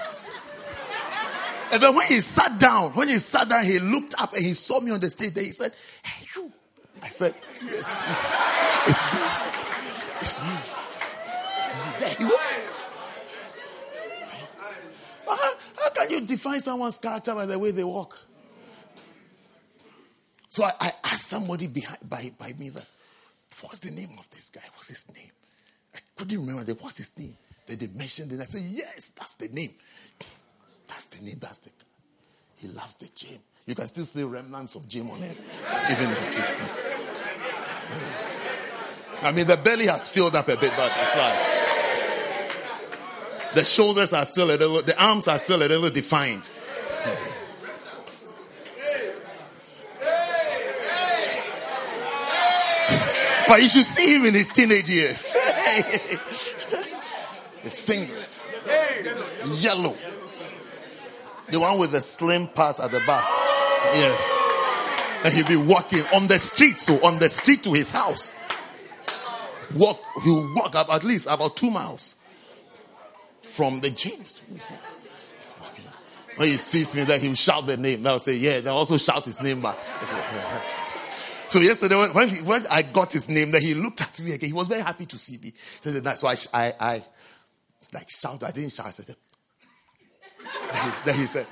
And 1.72 1.82
then 1.82 1.94
when 1.96 2.06
he 2.06 2.20
sat 2.20 2.58
down, 2.58 2.92
when 2.92 3.08
he 3.08 3.18
sat 3.18 3.48
down, 3.48 3.64
he 3.64 3.78
looked 3.78 4.14
up 4.18 4.32
and 4.32 4.44
he 4.44 4.54
saw 4.54 4.80
me 4.80 4.92
on 4.92 5.00
the 5.00 5.10
stage 5.10 5.34
there. 5.34 5.44
He 5.44 5.50
said, 5.50 5.72
Hey, 6.02 6.26
you. 6.36 6.52
I 7.02 7.08
said, 7.08 7.34
It's, 7.60 7.94
it's, 8.08 8.42
it's 8.86 9.02
me. 9.12 9.20
It's 10.20 10.40
me. 10.40 10.56
It's 11.58 11.74
me. 11.74 11.80
There 11.98 12.14
he 12.14 12.24
was. 12.24 12.83
How, 15.26 15.52
how 15.76 15.90
can 15.90 16.10
you 16.10 16.20
define 16.20 16.60
someone's 16.60 16.98
character 16.98 17.34
by 17.34 17.46
the 17.46 17.58
way 17.58 17.70
they 17.70 17.84
walk? 17.84 18.18
So 20.48 20.64
I, 20.64 20.72
I 20.80 20.92
asked 21.04 21.26
somebody 21.26 21.66
behind, 21.66 21.98
by, 22.08 22.30
by 22.38 22.52
me 22.52 22.68
that, 22.70 22.86
what's 23.60 23.80
the 23.80 23.90
name 23.90 24.10
of 24.18 24.28
this 24.30 24.50
guy? 24.50 24.62
What's 24.74 24.88
his 24.88 25.04
name? 25.14 25.30
I 25.94 25.98
couldn't 26.16 26.38
remember. 26.38 26.64
The, 26.64 26.74
what's 26.74 26.98
his 26.98 27.18
name? 27.18 27.36
Then 27.66 27.78
they 27.78 27.86
mentioned 27.88 28.32
it. 28.32 28.40
I 28.40 28.44
said, 28.44 28.62
yes, 28.62 29.10
that's 29.18 29.34
the 29.34 29.48
name. 29.48 29.72
That's 30.86 31.06
the 31.06 31.24
name. 31.24 31.38
That's 31.40 31.58
the 31.58 31.70
guy. 31.70 31.86
He 32.56 32.68
loves 32.68 32.94
the 32.96 33.08
gym. 33.14 33.38
You 33.66 33.74
can 33.74 33.86
still 33.86 34.04
see 34.04 34.22
remnants 34.22 34.74
of 34.74 34.86
gym 34.86 35.10
on 35.10 35.18
him, 35.18 35.36
even 35.90 36.08
he's 36.16 36.34
50. 36.34 36.64
I 39.22 39.32
mean, 39.32 39.46
the 39.46 39.56
belly 39.56 39.86
has 39.86 40.08
filled 40.08 40.36
up 40.36 40.48
a 40.48 40.56
bit, 40.56 40.72
but 40.76 40.92
it's 40.94 41.16
like. 41.16 41.73
The 43.54 43.64
shoulders 43.64 44.12
are 44.12 44.24
still 44.24 44.46
a 44.46 44.56
little, 44.56 44.82
the 44.82 45.00
arms 45.00 45.28
are 45.28 45.38
still 45.38 45.62
a 45.62 45.68
little 45.68 45.90
defined. 45.90 46.42
but 53.46 53.62
you 53.62 53.68
should 53.68 53.84
see 53.84 54.16
him 54.16 54.24
in 54.24 54.34
his 54.34 54.48
teenage 54.50 54.88
years. 54.88 55.32
it's 57.62 57.78
singlet, 57.78 58.52
yellow. 59.62 59.96
The 61.48 61.60
one 61.60 61.78
with 61.78 61.92
the 61.92 62.00
slim 62.00 62.48
part 62.48 62.80
at 62.80 62.90
the 62.90 62.98
back. 63.00 63.24
Yes. 63.94 65.20
And 65.24 65.32
he'll 65.32 65.46
be 65.46 65.54
walking 65.56 66.02
on 66.12 66.26
the 66.26 66.40
street, 66.40 66.80
so 66.80 67.04
on 67.06 67.20
the 67.20 67.28
street 67.28 67.62
to 67.62 67.72
his 67.72 67.92
house. 67.92 68.32
Walk, 69.76 70.02
he'll 70.24 70.52
walk 70.54 70.74
up 70.74 70.88
at 70.90 71.04
least 71.04 71.28
about 71.30 71.56
two 71.56 71.70
miles 71.70 72.16
from 73.54 73.78
the 73.78 73.90
James. 73.90 74.42
When 76.36 76.48
he 76.48 76.56
sees 76.56 76.92
me, 76.92 77.04
then 77.04 77.20
he'll 77.20 77.34
shout 77.34 77.66
the 77.66 77.76
name. 77.76 78.02
They'll 78.02 78.18
say, 78.18 78.34
Yeah, 78.34 78.60
they'll 78.60 78.74
also 78.74 78.96
shout 78.96 79.24
his 79.24 79.40
name 79.40 79.62
back. 79.62 79.78
So 81.48 81.60
yesterday, 81.60 81.94
when, 82.08 82.28
he, 82.28 82.42
when 82.42 82.66
I 82.66 82.82
got 82.82 83.12
his 83.12 83.28
name, 83.28 83.52
then 83.52 83.62
he 83.62 83.74
looked 83.74 84.02
at 84.02 84.18
me 84.20 84.32
again. 84.32 84.48
He 84.48 84.52
was 84.52 84.66
very 84.66 84.80
happy 84.80 85.06
to 85.06 85.18
see 85.18 85.38
me. 85.38 85.52
So 86.16 86.26
I, 86.26 86.36
I, 86.52 86.74
I 86.80 87.04
like 87.92 88.10
shouted. 88.10 88.44
I 88.44 88.50
didn't 88.50 88.72
shout. 88.72 88.86
I 88.86 88.90
said, 88.90 89.06
then 89.06 89.16
he, 90.72 90.90
then 91.04 91.14
he 91.14 91.26
said, 91.26 91.46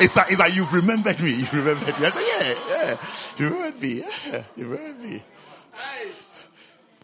it's 0.00 0.14
like, 0.14 0.30
it's 0.30 0.38
like 0.38 0.54
you've 0.54 0.72
remembered 0.74 1.18
me. 1.18 1.30
You've 1.30 1.54
remembered 1.54 1.98
me. 1.98 2.06
I 2.06 2.10
said, 2.10 2.58
yeah, 2.68 2.76
yeah. 2.76 2.96
You 3.38 3.54
remembered 3.54 3.80
me. 3.80 4.04
Yeah, 4.26 4.42
you 4.54 4.68
remembered 4.68 5.02
me. 5.02 5.22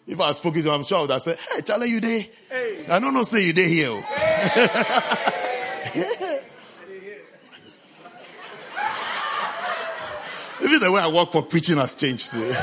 If 0.07 0.21
I 0.21 0.33
spoke 0.33 0.53
to 0.53 0.61
him, 0.61 0.69
I'm 0.69 0.83
sure 0.83 0.99
I 0.99 1.01
would 1.01 1.11
have 1.11 1.21
said, 1.21 1.37
Hey, 1.37 1.61
Charlie, 1.61 1.89
you 1.89 1.99
there? 1.99 2.25
Hey. 2.49 2.85
I 2.89 2.99
don't 2.99 3.13
know, 3.13 3.23
say 3.23 3.45
you 3.45 3.53
there 3.53 3.67
here. 3.67 3.89
Oh. 3.89 4.03
yeah. 5.95 6.39
Even 10.61 10.79
the 10.79 10.91
way 10.91 11.01
I 11.01 11.07
work 11.11 11.31
for 11.31 11.41
preaching 11.41 11.77
has 11.77 11.95
changed 11.95 12.31
today. 12.31 12.55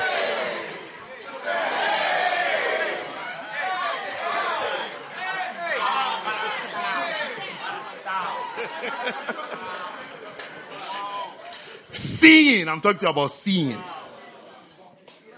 seeing. 11.90 12.69
I'm 12.69 12.81
talking 12.81 12.98
to 13.01 13.06
you 13.06 13.10
about 13.10 13.31
seeing. 13.31 13.78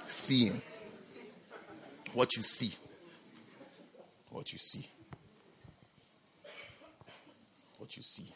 Seeing 0.07 0.63
what 2.15 2.35
you 2.37 2.43
see. 2.43 2.73
What 4.31 4.53
you 4.53 4.59
see. 4.59 4.89
What 7.79 7.97
you 7.97 8.03
see. 8.03 8.33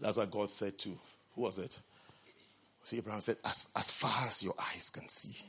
That's 0.00 0.16
what 0.16 0.30
God 0.30 0.50
said 0.50 0.76
to 0.78 0.90
who 1.34 1.42
was 1.42 1.58
it? 1.58 1.80
See, 2.84 2.98
Abraham 2.98 3.20
said, 3.20 3.36
as, 3.44 3.68
as 3.76 3.90
far 3.92 4.26
as 4.26 4.42
your 4.42 4.54
eyes 4.58 4.90
can 4.90 5.08
see. 5.08 5.44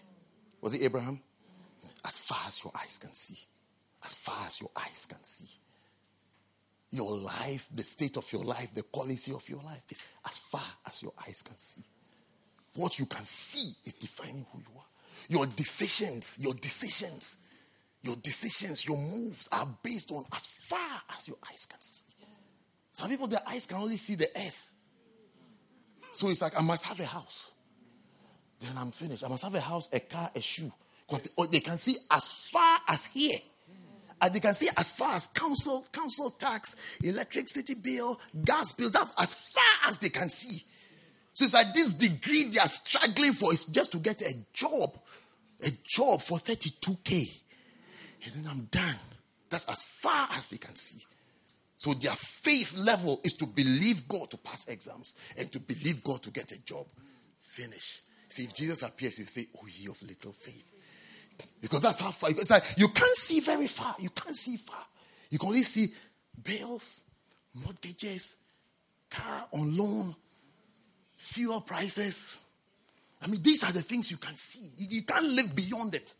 Was 0.61 0.75
it 0.75 0.83
Abraham? 0.83 1.19
As 2.05 2.19
far 2.19 2.39
as 2.47 2.63
your 2.63 2.71
eyes 2.75 2.97
can 2.97 3.13
see. 3.13 3.39
As 4.05 4.13
far 4.13 4.45
as 4.45 4.61
your 4.61 4.69
eyes 4.77 5.07
can 5.09 5.23
see. 5.23 5.49
Your 6.91 7.17
life, 7.17 7.67
the 7.73 7.83
state 7.83 8.17
of 8.17 8.31
your 8.31 8.43
life, 8.43 8.73
the 8.73 8.83
quality 8.83 9.33
of 9.33 9.49
your 9.49 9.61
life 9.61 9.81
is 9.89 10.03
as 10.29 10.37
far 10.37 10.61
as 10.87 11.01
your 11.01 11.13
eyes 11.27 11.41
can 11.41 11.57
see. 11.57 11.81
What 12.75 12.99
you 12.99 13.07
can 13.07 13.23
see 13.23 13.73
is 13.85 13.95
defining 13.95 14.45
who 14.51 14.59
you 14.59 14.77
are. 14.77 14.92
Your 15.29 15.45
decisions, 15.45 16.37
your 16.39 16.53
decisions, 16.53 17.37
your 18.01 18.15
decisions, 18.17 18.85
your 18.85 18.97
moves 18.97 19.47
are 19.51 19.67
based 19.83 20.11
on 20.11 20.25
as 20.33 20.45
far 20.45 21.01
as 21.15 21.27
your 21.27 21.37
eyes 21.49 21.65
can 21.65 21.81
see. 21.81 22.03
Some 22.91 23.09
people, 23.09 23.27
their 23.27 23.41
eyes 23.47 23.65
can 23.65 23.77
only 23.77 23.97
see 23.97 24.15
the 24.15 24.27
earth. 24.37 24.71
So 26.13 26.29
it's 26.29 26.41
like, 26.41 26.57
I 26.57 26.61
must 26.61 26.85
have 26.85 26.99
a 26.99 27.05
house. 27.05 27.51
Then 28.61 28.77
I'm 28.77 28.91
finished. 28.91 29.23
I 29.23 29.27
must 29.27 29.43
have 29.43 29.55
a 29.55 29.59
house, 29.59 29.89
a 29.91 29.99
car, 29.99 30.29
a 30.35 30.41
shoe. 30.41 30.71
Because 31.07 31.23
they, 31.23 31.29
oh, 31.37 31.45
they, 31.47 31.59
can 31.59 31.77
see 31.77 31.95
as 32.11 32.27
far 32.27 32.79
as 32.87 33.05
here. 33.05 33.39
And 34.21 34.33
they 34.33 34.39
can 34.39 34.53
see 34.53 34.69
as 34.77 34.91
far 34.91 35.15
as 35.15 35.27
council, 35.27 35.85
council 35.91 36.29
tax, 36.31 36.75
electricity 37.03 37.73
bill, 37.73 38.21
gas 38.45 38.71
bill. 38.71 38.89
That's 38.89 39.11
as 39.17 39.33
far 39.33 39.89
as 39.89 39.97
they 39.97 40.09
can 40.09 40.29
see. 40.29 40.63
So 41.33 41.45
it's 41.45 41.53
like 41.53 41.73
this 41.73 41.95
degree 41.95 42.43
they 42.43 42.59
are 42.59 42.67
struggling 42.67 43.33
for 43.33 43.51
is 43.51 43.65
just 43.65 43.91
to 43.93 43.97
get 43.97 44.21
a 44.21 44.33
job. 44.53 44.97
A 45.63 45.71
job 45.85 46.21
for 46.21 46.37
32K. 46.37 47.31
And 48.25 48.33
then 48.33 48.47
I'm 48.49 48.67
done. 48.71 48.95
That's 49.49 49.67
as 49.67 49.83
far 49.83 50.29
as 50.31 50.47
they 50.47 50.57
can 50.57 50.75
see. 50.75 51.03
So 51.77 51.93
their 51.93 52.13
faith 52.13 52.77
level 52.77 53.19
is 53.23 53.33
to 53.33 53.45
believe 53.45 54.07
God 54.07 54.29
to 54.31 54.37
pass 54.37 54.67
exams 54.67 55.13
and 55.37 55.51
to 55.51 55.59
believe 55.59 56.03
God 56.03 56.23
to 56.23 56.31
get 56.31 56.51
a 56.53 56.63
job. 56.63 56.85
Finish. 57.41 58.01
See, 58.29 58.45
if 58.45 58.53
Jesus 58.53 58.81
appears, 58.83 59.19
you 59.19 59.25
say, 59.25 59.47
Oh, 59.57 59.67
ye 59.67 59.87
of 59.87 60.01
little 60.01 60.31
faith. 60.31 60.63
Because 61.61 61.81
that's 61.81 61.99
how 61.99 62.11
far. 62.11 62.31
It's 62.31 62.49
like 62.49 62.63
you 62.77 62.87
can't 62.87 63.15
see 63.15 63.39
very 63.41 63.67
far. 63.67 63.95
You 63.99 64.09
can't 64.09 64.35
see 64.35 64.57
far. 64.57 64.83
You 65.29 65.39
can 65.39 65.49
only 65.49 65.63
see 65.63 65.93
bills, 66.41 67.01
mortgages, 67.53 68.37
car 69.09 69.45
on 69.51 69.75
loan, 69.77 70.15
fuel 71.17 71.61
prices. 71.61 72.39
I 73.23 73.27
mean, 73.27 73.41
these 73.41 73.63
are 73.63 73.71
the 73.71 73.81
things 73.81 74.11
you 74.11 74.17
can 74.17 74.35
see. 74.35 74.69
You, 74.77 74.87
you 74.89 75.03
can't 75.03 75.25
live 75.25 75.55
beyond 75.55 75.95
it. 75.95 76.13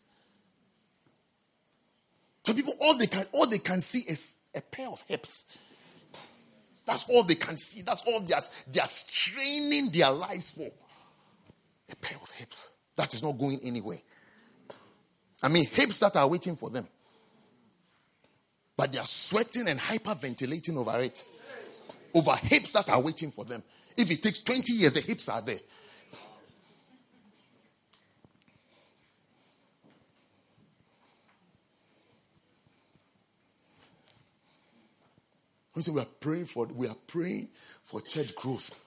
Some 2.46 2.56
people, 2.56 2.74
all 2.82 2.98
they 2.98 3.08
can, 3.08 3.24
all 3.34 3.48
they 3.48 3.60
can 3.60 3.82
see 3.82 4.00
is 4.10 4.36
a 4.56 4.62
pair 4.62 4.88
of 4.88 5.04
hips. 5.08 5.58
That's 6.86 7.06
all 7.10 7.24
they 7.24 7.36
can 7.36 7.58
see. 7.58 7.82
That's 7.82 8.04
all 8.04 8.22
they 8.22 8.34
are, 8.34 8.42
they 8.72 8.80
are 8.80 8.88
straining 8.88 9.90
their 9.90 10.12
lives 10.12 10.52
for. 10.52 10.70
A 11.92 11.96
pair 11.98 12.18
of 12.22 12.32
hips. 12.32 12.72
That 12.96 13.14
is 13.14 13.22
not 13.22 13.38
going 13.38 13.60
anywhere. 13.64 14.00
I 15.42 15.50
mean, 15.50 15.66
hips 15.66 16.00
that 16.00 16.16
are 16.16 16.28
waiting 16.28 16.56
for 16.56 16.70
them. 16.70 16.88
But 18.78 18.92
they 18.92 19.00
are 19.00 19.06
sweating 19.06 19.68
and 19.68 19.80
hyperventilating 19.80 20.78
over 20.78 21.00
it. 21.02 21.24
Over 22.14 22.36
hips 22.36 22.74
that 22.74 22.90
are 22.90 23.00
waiting 23.00 23.32
for 23.32 23.44
them. 23.44 23.64
If 23.98 24.10
it 24.10 24.24
takes 24.24 24.40
20 24.40 24.74
years, 24.74 24.94
the 24.94 25.02
hips 25.02 25.30
are 25.30 25.42
there. 25.42 25.60
We 35.76 35.82
say 35.82 35.92
we 35.92 36.02
are 36.02 36.06
praying 36.06 36.46
for 36.46 36.66
we 36.68 36.88
are 36.88 36.96
praying 37.08 37.50
for 37.84 38.02
church 38.02 38.36
growth. 38.36 38.80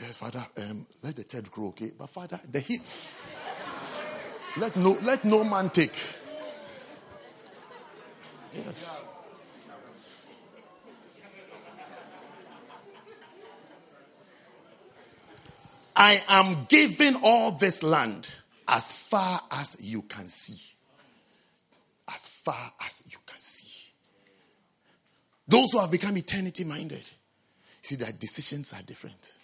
Yes, 0.00 0.18
Father, 0.18 0.44
um, 0.58 0.86
let 1.02 1.16
the 1.16 1.24
church 1.24 1.50
grow, 1.50 1.68
okay? 1.68 1.92
But 1.96 2.08
Father, 2.08 2.40
the 2.50 2.60
hips. 2.60 3.26
let 4.56 4.76
no 4.76 4.92
let 5.02 5.24
no 5.24 5.44
man 5.44 5.70
take. 5.70 5.94
Yes. 8.54 9.04
I 15.94 16.22
am 16.28 16.66
giving 16.68 17.16
all 17.22 17.52
this 17.52 17.82
land 17.82 18.28
as 18.66 18.92
far 18.92 19.42
as 19.50 19.76
you 19.80 20.02
can 20.02 20.28
see. 20.28 20.60
As 22.08 22.26
far 22.26 22.72
as 22.84 23.02
you 23.08 23.18
can 23.26 23.40
see. 23.40 23.81
Those 25.52 25.72
who 25.72 25.80
have 25.80 25.90
become 25.90 26.16
eternity 26.16 26.64
minded, 26.64 27.02
see, 27.82 27.96
their 27.96 28.12
decisions 28.12 28.72
are 28.72 28.80
different. 28.80 29.34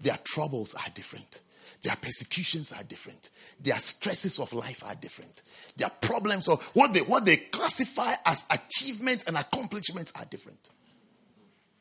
Their 0.00 0.18
troubles 0.24 0.74
are 0.74 0.88
different. 0.94 1.42
Their 1.82 1.96
persecutions 1.96 2.72
are 2.72 2.82
different. 2.82 3.28
Their 3.60 3.78
stresses 3.78 4.38
of 4.38 4.54
life 4.54 4.82
are 4.86 4.94
different. 4.94 5.42
Their 5.76 5.90
problems 5.90 6.48
or 6.48 6.56
what 6.72 6.94
they 6.94 7.00
what 7.00 7.26
they 7.26 7.36
classify 7.36 8.14
as 8.24 8.46
achievements 8.50 9.24
and 9.24 9.36
accomplishments 9.36 10.14
are 10.18 10.24
different. 10.24 10.70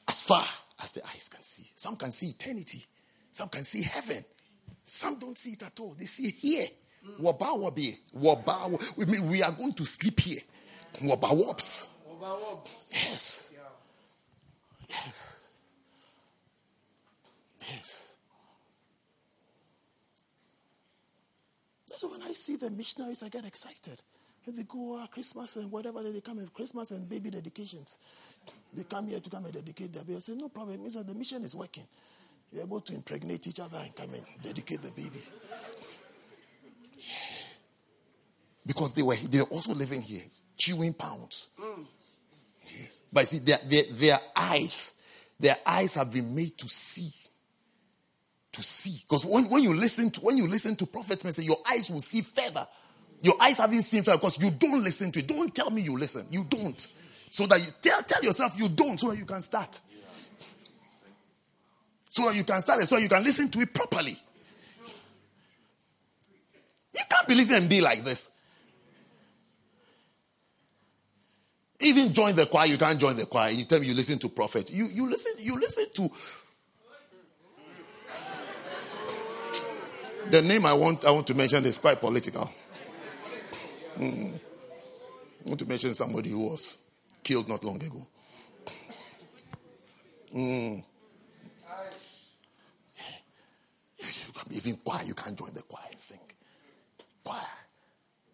As 0.10 0.20
far 0.20 0.46
as 0.84 0.92
the 0.92 1.02
eyes 1.08 1.30
can 1.30 1.42
see. 1.42 1.72
Some 1.74 1.96
can 1.96 2.12
see 2.12 2.32
eternity. 2.32 2.84
Some 3.32 3.48
can 3.48 3.64
see 3.64 3.84
heaven. 3.84 4.26
Some 4.84 5.20
don't 5.20 5.38
see 5.38 5.52
it 5.52 5.64
at 5.64 5.80
all. 5.80 5.96
They 5.98 6.04
see 6.04 6.32
here. 6.32 6.66
We 7.18 7.28
are 9.42 9.52
going 9.54 9.74
to 9.74 9.86
sleep 9.86 10.20
here. 10.20 10.42
Waba 11.02 11.34
wops. 11.34 11.88
Yes. 12.92 13.54
Yes. 14.90 15.40
Yes. 17.62 18.12
That's 21.90 22.04
when 22.04 22.22
I 22.24 22.34
see 22.34 22.56
the 22.58 22.70
missionaries, 22.70 23.24
I 23.24 23.30
get 23.30 23.46
excited. 23.46 24.02
And 24.46 24.58
they 24.58 24.64
go 24.64 24.98
uh, 24.98 25.08
Christmas 25.08 25.56
and 25.56 25.72
whatever 25.72 26.04
they 26.04 26.22
come 26.22 26.38
with 26.38 26.54
Christmas 26.54 26.92
and 26.92 27.08
baby 27.10 27.30
dedications. 27.30 27.98
They 28.74 28.84
come 28.84 29.08
here 29.08 29.20
to 29.20 29.30
come 29.30 29.46
and 29.46 29.54
dedicate 29.54 29.94
their 29.94 30.04
baby. 30.04 30.18
I 30.18 30.20
say, 30.20 30.34
no 30.36 30.50
problem. 30.50 30.86
It 30.86 30.94
that 30.94 31.08
the 31.08 31.16
mission 31.16 31.44
is 31.44 31.56
working. 31.56 31.88
You're 32.52 32.64
able 32.64 32.82
to 32.82 32.94
impregnate 32.94 33.48
each 33.48 33.60
other 33.60 33.78
and 33.78 33.96
come 33.96 34.14
and 34.14 34.24
dedicate 34.42 34.82
the 34.82 34.92
baby. 34.92 35.22
Yeah. 36.98 37.06
Because 38.66 38.94
they 38.94 39.02
were 39.02 39.16
they're 39.16 39.44
also 39.44 39.74
living 39.74 40.02
here, 40.02 40.24
chewing 40.58 40.94
pounds. 40.94 41.50
Mm. 41.60 41.86
But 43.12 43.28
see, 43.28 43.40
their, 43.40 43.60
their, 43.66 43.84
their 43.92 44.20
eyes, 44.36 44.94
their 45.40 45.58
eyes 45.66 45.94
have 45.96 46.12
been 46.12 46.36
made 46.36 46.58
to 46.58 46.68
see. 46.68 47.12
To 48.54 48.64
see. 48.64 49.00
Because 49.02 49.26
when, 49.26 49.50
when 49.50 49.64
you 49.64 49.74
listen 49.74 50.12
to 50.12 50.22
when 50.22 50.38
you 50.38 50.48
listen 50.48 50.76
to 50.78 50.86
prophets 50.86 51.24
message, 51.24 51.46
your 51.46 51.58
eyes 51.70 51.90
will 51.90 52.02
see 52.02 52.22
further. 52.22 52.68
Your 53.22 53.36
eyes 53.42 53.58
haven't 53.58 53.82
seen 53.82 54.04
further 54.04 54.18
because 54.18 54.42
you 54.42 54.52
don't 54.52 54.84
listen 54.84 55.12
to 55.12 55.20
it. 55.20 55.28
Don't 55.28 55.54
tell 55.54 55.70
me 55.72 55.82
you 55.82 55.98
listen. 55.98 56.28
You 56.30 56.44
don't. 56.44 56.88
So 57.30 57.46
that 57.48 57.60
you 57.60 57.72
tell 57.82 58.02
tell 58.04 58.24
yourself 58.24 58.58
you 58.58 58.70
don't 58.70 59.00
so 59.00 59.10
that 59.10 59.18
you 59.18 59.26
can 59.26 59.42
start. 59.42 59.80
So 62.08 62.26
that 62.26 62.36
you 62.36 62.46
can 62.46 62.62
start 62.62 62.82
it, 62.82 62.88
so 62.88 62.98
you 62.98 63.10
can 63.10 63.24
listen 63.24 63.50
to 63.50 63.60
it 63.60 63.74
properly. 63.74 64.18
You 66.94 67.04
can't 67.10 67.28
be 67.28 67.36
listening 67.36 67.62
and 67.62 67.70
be 67.70 67.82
like 67.82 68.06
this. 68.06 68.32
Even 71.80 72.14
join 72.14 72.36
the 72.36 72.46
choir, 72.46 72.68
you 72.68 72.78
can't 72.78 73.00
join 73.00 73.18
the 73.18 73.26
choir. 73.26 73.52
You 73.52 73.66
tell 73.66 73.80
me 73.80 73.88
you 73.88 73.94
listen 73.94 74.18
to 74.20 74.30
prophet. 74.30 74.72
You 74.72 74.86
you 74.86 75.10
listen, 75.10 75.34
you 75.40 75.60
listen 75.60 75.86
to 75.96 76.12
the 80.30 80.42
name 80.42 80.66
I 80.66 80.74
want 80.74 81.06
I 81.06 81.12
want 81.12 81.28
to 81.28 81.34
mention 81.34 81.66
is 81.66 81.78
quite 81.78 82.00
political. 82.00 82.50
Mm. 83.98 84.36
I 84.36 85.48
want 85.48 85.60
to 85.60 85.66
mention 85.66 85.94
somebody 85.94 86.30
who 86.30 86.40
was 86.40 86.78
killed 87.24 87.50
not 87.50 87.64
long 87.64 87.82
ago. 87.84 88.08
Mm. 90.34 90.84
Even 94.52 94.78
choir, 94.78 95.04
you 95.04 95.14
can't 95.14 95.38
join 95.38 95.54
the 95.54 95.62
choir 95.62 95.86
and 95.90 96.00
sing. 96.00 96.20
Choir. 97.24 97.42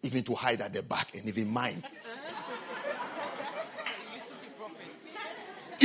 Even 0.02 0.22
to 0.24 0.34
hide 0.34 0.60
at 0.60 0.72
the 0.72 0.82
back 0.82 1.14
and 1.14 1.26
even 1.26 1.48
mine. 1.48 1.82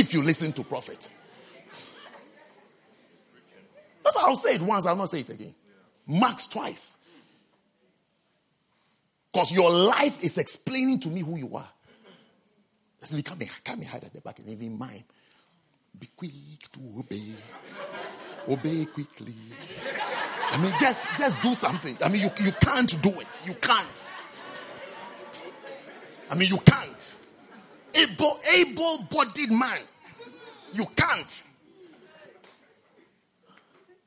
If 0.08 0.14
you 0.14 0.22
listen 0.22 0.54
to 0.54 0.64
prophet. 0.64 1.10
That's 4.02 4.16
I'll 4.16 4.36
say 4.36 4.54
it 4.54 4.62
once, 4.62 4.86
I'll 4.86 4.96
not 4.96 5.10
say 5.10 5.20
it 5.20 5.28
again. 5.28 5.54
Max 6.06 6.46
twice. 6.46 6.96
Because 9.30 9.52
your 9.52 9.70
life 9.70 10.24
is 10.24 10.38
explaining 10.38 10.98
to 11.00 11.08
me 11.08 11.20
who 11.20 11.36
you 11.36 11.54
are. 11.54 11.68
That's 12.98 13.12
me 13.12 13.20
come 13.20 13.38
come 13.62 13.82
hide 13.82 14.02
at 14.02 14.14
the 14.14 14.22
back 14.22 14.38
and 14.38 14.48
even 14.48 14.78
mine. 14.78 15.04
Be 15.98 16.08
quick 16.16 16.32
to 16.72 16.80
obey. 16.98 17.34
obey 18.48 18.86
quickly. 18.86 19.34
I 20.50 20.56
mean, 20.56 20.72
just 20.80 21.06
just 21.18 21.42
do 21.42 21.54
something. 21.54 21.98
I 22.02 22.08
mean, 22.08 22.22
you, 22.22 22.30
you 22.42 22.52
can't 22.52 23.02
do 23.02 23.10
it. 23.20 23.28
You 23.44 23.52
can't. 23.60 24.04
I 26.30 26.34
mean, 26.34 26.48
you 26.48 26.58
can't 26.58 26.88
able, 27.98 28.38
able 28.54 28.98
bodied 29.10 29.50
man. 29.50 29.80
You 30.72 30.86
can't. 30.96 31.44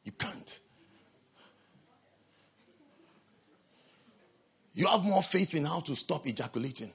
You 0.03 0.11
can't. 0.11 0.59
You 4.73 4.87
have 4.87 5.03
more 5.03 5.21
faith 5.21 5.53
in 5.53 5.65
how 5.65 5.81
to 5.81 5.95
stop 5.95 6.25
ejaculating 6.27 6.91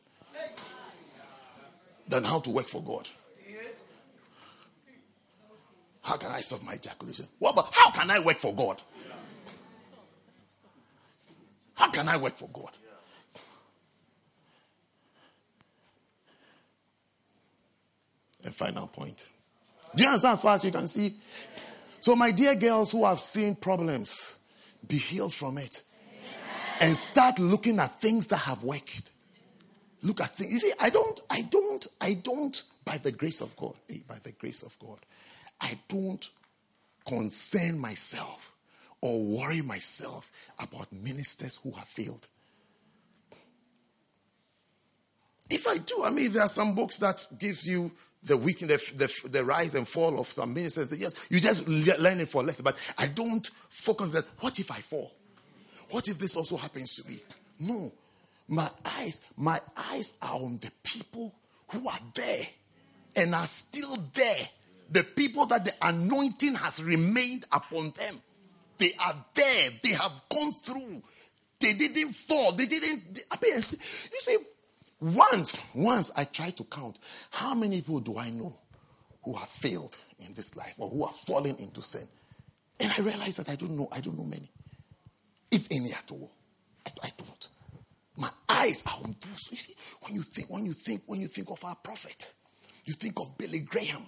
than 2.08 2.24
how 2.24 2.38
to 2.40 2.50
work 2.50 2.66
for 2.66 2.82
God. 2.82 3.08
How 6.02 6.16
can 6.16 6.30
I 6.30 6.40
stop 6.40 6.62
my 6.62 6.74
ejaculation? 6.74 7.26
What 7.38 7.52
about 7.52 7.74
how 7.74 7.90
can 7.90 8.10
I 8.10 8.20
work 8.20 8.38
for 8.38 8.54
God? 8.54 8.80
How 11.74 11.90
can 11.90 12.08
I 12.08 12.16
work 12.16 12.36
for 12.36 12.48
God? 12.48 12.70
and 18.46 18.54
final 18.54 18.86
point. 18.86 19.28
Do 19.94 20.02
you 20.02 20.08
understand 20.08 20.34
as 20.34 20.42
far 20.42 20.54
as 20.54 20.64
you 20.64 20.72
can 20.72 20.88
see? 20.88 21.16
So, 22.00 22.14
my 22.14 22.30
dear 22.30 22.54
girls 22.54 22.92
who 22.92 23.04
have 23.04 23.18
seen 23.18 23.56
problems, 23.56 24.38
be 24.86 24.96
healed 24.96 25.34
from 25.34 25.58
it. 25.58 25.82
And 26.80 26.96
start 26.96 27.38
looking 27.38 27.78
at 27.78 28.00
things 28.00 28.26
that 28.28 28.38
have 28.38 28.62
worked. 28.62 29.10
Look 30.02 30.20
at 30.20 30.34
things. 30.36 30.52
You 30.52 30.58
see, 30.58 30.72
I 30.78 30.90
don't, 30.90 31.18
I 31.30 31.42
don't, 31.42 31.86
I 32.00 32.14
don't, 32.14 32.62
by 32.84 32.98
the 32.98 33.12
grace 33.12 33.40
of 33.40 33.56
God, 33.56 33.74
eh, 33.88 33.98
by 34.06 34.18
the 34.22 34.32
grace 34.32 34.62
of 34.62 34.78
God, 34.78 34.98
I 35.60 35.78
don't 35.88 36.28
concern 37.06 37.78
myself 37.78 38.54
or 39.00 39.22
worry 39.22 39.62
myself 39.62 40.30
about 40.58 40.92
ministers 40.92 41.56
who 41.56 41.70
have 41.72 41.88
failed. 41.88 42.28
If 45.48 45.66
I 45.66 45.78
do, 45.78 46.02
I 46.04 46.10
mean, 46.10 46.32
there 46.32 46.42
are 46.42 46.48
some 46.48 46.74
books 46.74 46.98
that 46.98 47.24
gives 47.38 47.66
you 47.66 47.90
the 48.26 48.36
weekend, 48.36 48.70
the, 48.70 48.76
the, 48.96 49.28
the, 49.28 49.44
rise 49.44 49.74
and 49.74 49.86
fall 49.86 50.18
of 50.18 50.26
some 50.28 50.52
ministers. 50.52 50.88
Yes, 50.98 51.14
you 51.30 51.40
just 51.40 51.66
learn 51.68 52.20
it 52.20 52.28
for 52.28 52.42
less. 52.42 52.60
But 52.60 52.76
I 52.98 53.06
don't 53.06 53.48
focus 53.70 54.10
that. 54.10 54.26
What 54.40 54.58
if 54.58 54.70
I 54.70 54.80
fall? 54.80 55.12
What 55.90 56.08
if 56.08 56.18
this 56.18 56.36
also 56.36 56.56
happens 56.56 56.96
to 56.96 57.08
me? 57.08 57.20
No, 57.60 57.92
my 58.48 58.68
eyes, 58.84 59.20
my 59.36 59.60
eyes 59.76 60.16
are 60.20 60.34
on 60.34 60.58
the 60.58 60.70
people 60.82 61.34
who 61.68 61.88
are 61.88 62.00
there 62.14 62.46
and 63.14 63.34
are 63.34 63.46
still 63.46 63.96
there. 64.12 64.48
The 64.90 65.02
people 65.02 65.46
that 65.46 65.64
the 65.64 65.72
anointing 65.82 66.54
has 66.56 66.82
remained 66.82 67.46
upon 67.50 67.92
them. 67.92 68.20
They 68.78 68.92
are 69.00 69.14
there. 69.34 69.70
They 69.82 69.90
have 69.90 70.20
gone 70.28 70.52
through. 70.52 71.02
They 71.58 71.72
didn't 71.72 72.12
fall. 72.12 72.52
They 72.52 72.66
didn't. 72.66 73.14
They, 73.14 73.22
I 73.30 73.36
mean, 73.42 73.54
you 73.56 74.20
see, 74.20 74.36
once, 75.00 75.62
once 75.74 76.10
I 76.16 76.24
tried 76.24 76.56
to 76.56 76.64
count 76.64 76.98
how 77.30 77.54
many 77.54 77.80
people 77.80 78.00
do 78.00 78.18
I 78.18 78.30
know 78.30 78.56
who 79.22 79.34
have 79.34 79.48
failed 79.48 79.96
in 80.20 80.32
this 80.34 80.56
life 80.56 80.74
or 80.78 80.88
who 80.88 81.04
have 81.04 81.14
fallen 81.14 81.56
into 81.56 81.82
sin. 81.82 82.06
And 82.78 82.92
I 82.96 83.02
realized 83.02 83.38
that 83.38 83.48
I 83.48 83.56
don't 83.56 83.76
know, 83.76 83.88
I 83.90 84.00
don't 84.00 84.16
know 84.16 84.24
many. 84.24 84.50
If 85.50 85.66
any 85.70 85.92
at 85.92 86.10
all. 86.10 86.30
I, 86.86 86.90
I 87.02 87.10
don't. 87.18 87.48
My 88.16 88.30
eyes 88.48 88.84
are 88.86 88.98
on 89.04 89.16
those. 89.20 89.48
You 89.50 89.56
see, 89.56 89.74
when 90.02 90.14
you 90.14 90.22
think, 90.22 90.48
when 90.48 90.64
you 90.64 90.72
think, 90.72 91.02
when 91.06 91.20
you 91.20 91.26
think 91.26 91.50
of 91.50 91.62
our 91.64 91.74
prophet, 91.74 92.32
you 92.84 92.94
think 92.94 93.18
of 93.18 93.36
Billy 93.36 93.58
Graham, 93.58 94.06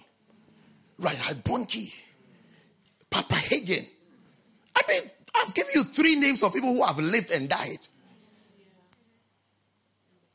Reinhard 0.97 1.43
Bonnke, 1.43 1.93
Papa 3.09 3.35
Hagin. 3.35 3.85
I 4.75 4.81
mean, 4.87 5.03
I've 5.35 5.53
given 5.53 5.71
you 5.75 5.83
three 5.83 6.15
names 6.15 6.41
of 6.43 6.53
people 6.53 6.73
who 6.73 6.85
have 6.85 6.97
lived 6.97 7.31
and 7.31 7.49
died. 7.49 7.79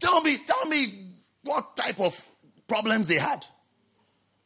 Tell 0.05 0.21
me, 0.21 0.37
tell 0.37 0.67
me 0.67 0.87
what 1.45 1.77
type 1.77 1.99
of 1.99 2.23
problems 2.69 3.09
they 3.09 3.15
had. 3.15 3.43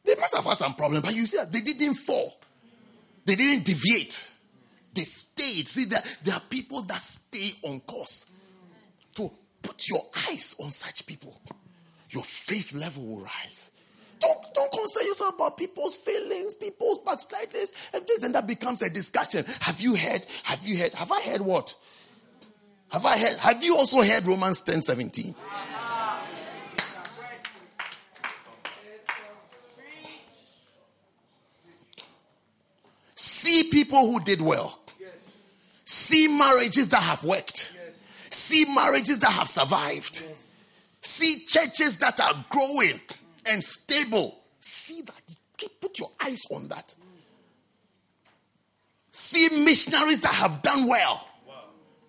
They 0.05 0.15
must 0.15 0.33
have 0.33 0.45
had 0.45 0.55
some 0.55 0.73
problem, 0.73 1.01
but 1.01 1.13
you 1.13 1.25
see, 1.25 1.37
they 1.51 1.59
didn't 1.59 1.95
fall. 1.95 2.39
They 3.25 3.35
didn't 3.35 3.65
deviate. 3.65 4.33
They 4.93 5.03
stayed. 5.03 5.67
See, 5.67 5.83
there, 5.83 6.01
there 6.23 6.35
are 6.35 6.41
people 6.49 6.81
that 6.83 7.01
stay 7.01 7.55
on 7.63 7.81
course. 7.81 8.31
So 9.17 9.33
put 9.61 9.89
your 9.89 10.05
eyes 10.29 10.55
on 10.63 10.71
such 10.71 11.05
people. 11.05 11.41
Your 12.11 12.23
faith 12.23 12.73
level 12.73 13.05
will 13.05 13.21
rise. 13.23 13.71
Don't, 14.21 14.53
don't 14.53 14.71
concern 14.71 15.07
yourself 15.07 15.35
about 15.35 15.57
people's 15.57 15.95
feelings, 15.95 16.53
people's 16.53 16.99
backsliders, 16.99 17.73
and 17.93 18.07
things, 18.07 18.23
and 18.23 18.33
that 18.33 18.47
becomes 18.47 18.81
a 18.81 18.89
discussion. 18.89 19.43
Have 19.59 19.81
you 19.81 19.95
heard? 19.95 20.25
Have 20.43 20.65
you 20.65 20.77
heard? 20.77 20.93
Have 20.93 21.11
I 21.11 21.21
heard 21.21 21.41
what? 21.41 21.75
Have 22.91 23.05
I 23.05 23.17
heard? 23.17 23.37
Have 23.37 23.63
you 23.63 23.77
also 23.77 24.01
heard 24.01 24.25
Romans 24.25 24.61
10 24.61 24.81
17? 24.81 25.35
See 33.15 33.69
people 33.69 34.11
who 34.11 34.19
did 34.21 34.41
well. 34.41 34.79
See 35.85 36.27
marriages 36.27 36.89
that 36.89 37.03
have 37.03 37.23
worked. 37.23 37.75
See 38.31 38.65
marriages 38.73 39.19
that 39.19 39.31
have 39.31 39.49
survived. 39.49 40.23
See 41.01 41.45
churches 41.47 41.97
that 41.97 42.19
are 42.19 42.45
growing 42.49 42.99
and 43.45 43.63
stable. 43.63 44.39
See 44.59 45.01
that. 45.01 45.69
Put 45.81 45.99
your 45.99 46.11
eyes 46.19 46.45
on 46.51 46.67
that. 46.69 46.95
See 49.11 49.49
missionaries 49.63 50.21
that 50.21 50.33
have 50.33 50.61
done 50.61 50.87
well 50.87 51.28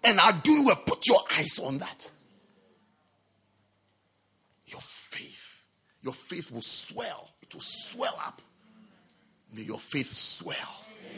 and 0.02 0.18
are 0.20 0.32
doing 0.32 0.64
well. 0.64 0.80
Put 0.86 1.06
your 1.06 1.22
eyes 1.36 1.58
on 1.58 1.78
that. 1.78 2.10
Your 4.66 4.80
faith, 4.80 5.64
your 6.02 6.14
faith 6.14 6.52
will 6.52 6.62
swell. 6.62 7.30
It 7.42 7.52
will 7.54 7.60
swell 7.60 8.18
up. 8.24 8.40
May 9.52 9.62
your 9.62 9.80
faith 9.80 10.12
swell. 10.12 10.56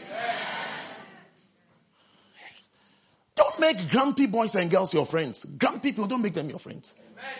Amen. 0.08 0.36
Don't 3.34 3.60
make 3.60 3.90
grumpy 3.90 4.26
boys 4.26 4.54
and 4.54 4.70
girls 4.70 4.92
your 4.92 5.06
friends. 5.06 5.44
Grumpy 5.44 5.90
people, 5.90 6.06
don't 6.06 6.22
make 6.22 6.34
them 6.34 6.48
your 6.48 6.58
friends. 6.58 6.94
Amen. 6.98 7.34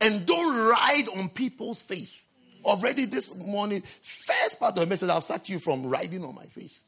And 0.00 0.26
don't 0.26 0.68
ride 0.70 1.08
on 1.16 1.30
people's 1.30 1.80
faith. 1.80 2.22
Already 2.64 3.06
this 3.06 3.36
morning, 3.46 3.82
first 4.02 4.58
part 4.58 4.76
of 4.76 4.80
the 4.80 4.86
message, 4.86 5.08
I've 5.08 5.24
sacked 5.24 5.48
you 5.48 5.58
from 5.58 5.86
riding 5.86 6.24
on 6.24 6.34
my 6.34 6.46
faith. 6.46 6.82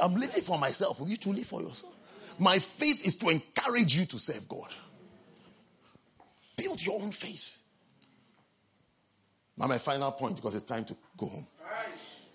I'm 0.00 0.14
living 0.14 0.42
for 0.42 0.58
myself. 0.58 1.00
You 1.06 1.16
to 1.16 1.32
live 1.32 1.46
for 1.46 1.62
yourself. 1.62 1.92
My 2.38 2.58
faith 2.58 3.06
is 3.06 3.16
to 3.16 3.28
encourage 3.28 3.96
you 3.96 4.06
to 4.06 4.18
serve 4.18 4.48
God. 4.48 4.68
Build 6.56 6.84
your 6.84 7.00
own 7.00 7.10
faith. 7.12 7.58
Now, 9.56 9.66
my 9.66 9.78
final 9.78 10.12
point, 10.12 10.36
because 10.36 10.54
it's 10.54 10.64
time 10.64 10.84
to 10.86 10.96
go 11.16 11.26
home. 11.26 11.46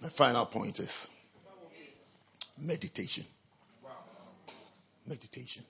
My 0.01 0.09
final 0.09 0.45
point 0.45 0.79
is 0.79 1.09
meditation. 2.59 3.25
Meditation. 5.05 5.63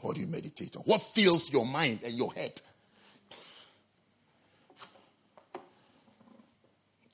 What 0.00 0.16
do 0.16 0.20
you 0.20 0.26
meditate 0.26 0.76
on? 0.76 0.82
What 0.82 1.00
fills 1.00 1.50
your 1.52 1.64
mind 1.64 2.00
and 2.04 2.14
your 2.14 2.32
head? 2.34 2.60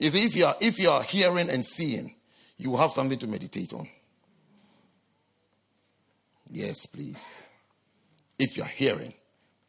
If, 0.00 0.14
if, 0.14 0.34
you 0.34 0.46
are, 0.46 0.56
if 0.60 0.78
you 0.78 0.90
are 0.90 1.02
hearing 1.02 1.50
and 1.50 1.64
seeing, 1.64 2.14
you 2.56 2.70
will 2.70 2.78
have 2.78 2.90
something 2.90 3.18
to 3.18 3.26
meditate 3.26 3.74
on. 3.74 3.86
Yes, 6.50 6.86
please. 6.86 7.46
If 8.38 8.56
you 8.56 8.62
are 8.62 8.68
hearing 8.68 9.12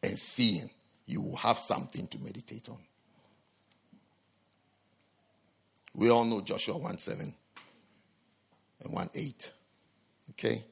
and 0.02 0.18
seeing, 0.18 0.70
you 1.06 1.20
will 1.20 1.36
have 1.36 1.58
something 1.58 2.08
to 2.08 2.18
meditate 2.18 2.70
on. 2.70 2.78
We 5.94 6.10
all 6.10 6.24
know 6.24 6.40
Joshua 6.40 6.78
1 6.78 6.96
7 6.96 7.34
and 8.82 8.92
1 8.92 9.10
8. 9.14 9.52
Okay? 10.30 10.64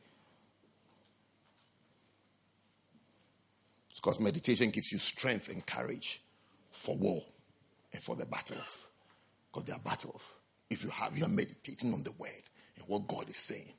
Because 3.95 4.19
meditation 4.19 4.71
gives 4.71 4.91
you 4.91 4.99
strength 4.99 5.51
and 5.51 5.65
courage 5.67 6.23
for 6.71 6.97
war 6.97 7.23
and 7.93 8.03
for 8.03 8.17
the 8.17 8.25
battles. 8.25 8.90
Because 9.51 9.67
there 9.67 9.77
are 9.77 9.81
battles. 9.81 10.37
If 10.69 10.85
you 10.85 10.91
have, 10.91 11.17
you 11.17 11.25
are 11.25 11.29
meditating 11.29 11.93
on 11.93 12.03
the 12.03 12.13
word 12.13 12.43
and 12.77 12.87
what 12.87 13.07
God 13.09 13.29
is 13.29 13.37
saying. 13.37 13.75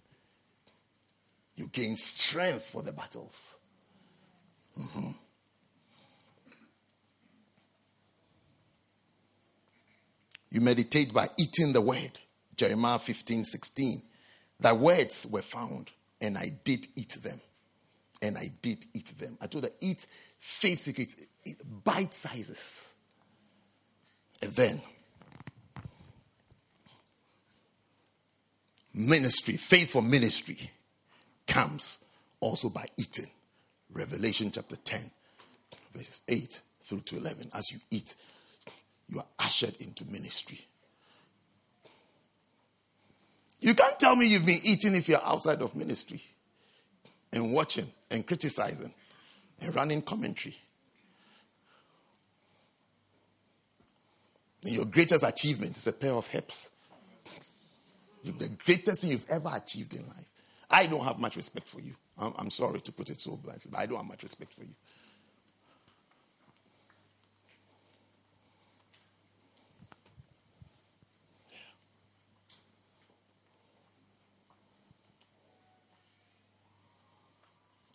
You 1.55 1.67
gain 1.67 1.95
strength 1.95 2.65
for 2.65 2.81
the 2.81 2.91
battles. 2.91 3.57
Mm-hmm. 4.79 5.11
You 10.49 10.61
meditate 10.61 11.13
by 11.13 11.27
eating 11.39 11.71
the 11.71 11.81
word. 11.81 12.19
Jeremiah 12.57 12.99
15, 12.99 13.45
16. 13.45 14.01
Thy 14.59 14.73
words 14.73 15.25
were 15.29 15.41
found, 15.41 15.91
and 16.19 16.37
I 16.37 16.51
did 16.63 16.87
eat 16.95 17.17
them. 17.23 17.39
And 18.21 18.37
I 18.37 18.51
did 18.61 18.85
eat 18.93 19.13
them. 19.17 19.37
I 19.41 19.47
told 19.47 19.63
her, 19.63 19.71
eat 19.79 20.05
faith 20.39 20.81
secrets, 20.81 21.15
bite 21.83 22.13
sizes. 22.13 22.93
And 24.41 24.51
then 24.51 24.81
ministry, 28.93 29.55
faithful 29.55 30.01
ministry 30.01 30.71
comes 31.47 32.03
also 32.39 32.69
by 32.69 32.85
eating. 32.97 33.29
Revelation 33.93 34.51
chapter 34.51 34.77
10, 34.77 35.11
verses 35.93 36.23
8 36.27 36.61
through 36.83 37.01
to 37.01 37.17
11. 37.17 37.51
As 37.53 37.71
you 37.71 37.79
eat, 37.89 38.15
you 39.09 39.19
are 39.19 39.25
ushered 39.39 39.75
into 39.79 40.05
ministry. 40.05 40.59
You 43.59 43.75
can't 43.75 43.99
tell 43.99 44.15
me 44.15 44.27
you've 44.27 44.45
been 44.45 44.61
eating 44.63 44.95
if 44.95 45.07
you're 45.07 45.23
outside 45.23 45.61
of 45.61 45.75
ministry 45.75 46.21
and 47.31 47.53
watching 47.53 47.87
and 48.09 48.25
criticizing 48.25 48.93
and 49.59 49.75
running 49.75 50.01
commentary. 50.01 50.55
And 54.63 54.73
your 54.73 54.85
greatest 54.85 55.23
achievement 55.23 55.77
is 55.77 55.87
a 55.87 55.93
pair 55.93 56.13
of 56.13 56.27
hips 56.27 56.71
the 58.23 58.49
greatest 58.65 59.01
thing 59.01 59.11
you've 59.11 59.29
ever 59.29 59.51
achieved 59.53 59.93
in 59.93 60.05
life. 60.07 60.31
I 60.69 60.87
don't 60.87 61.03
have 61.03 61.19
much 61.19 61.35
respect 61.35 61.69
for 61.69 61.81
you. 61.81 61.95
I'm, 62.17 62.33
I'm 62.37 62.49
sorry 62.49 62.81
to 62.81 62.91
put 62.91 63.09
it 63.09 63.21
so 63.21 63.37
bluntly, 63.37 63.69
but 63.71 63.79
I 63.79 63.85
don't 63.87 63.97
have 63.97 64.07
much 64.07 64.23
respect 64.23 64.53
for 64.53 64.63
you. 64.63 64.75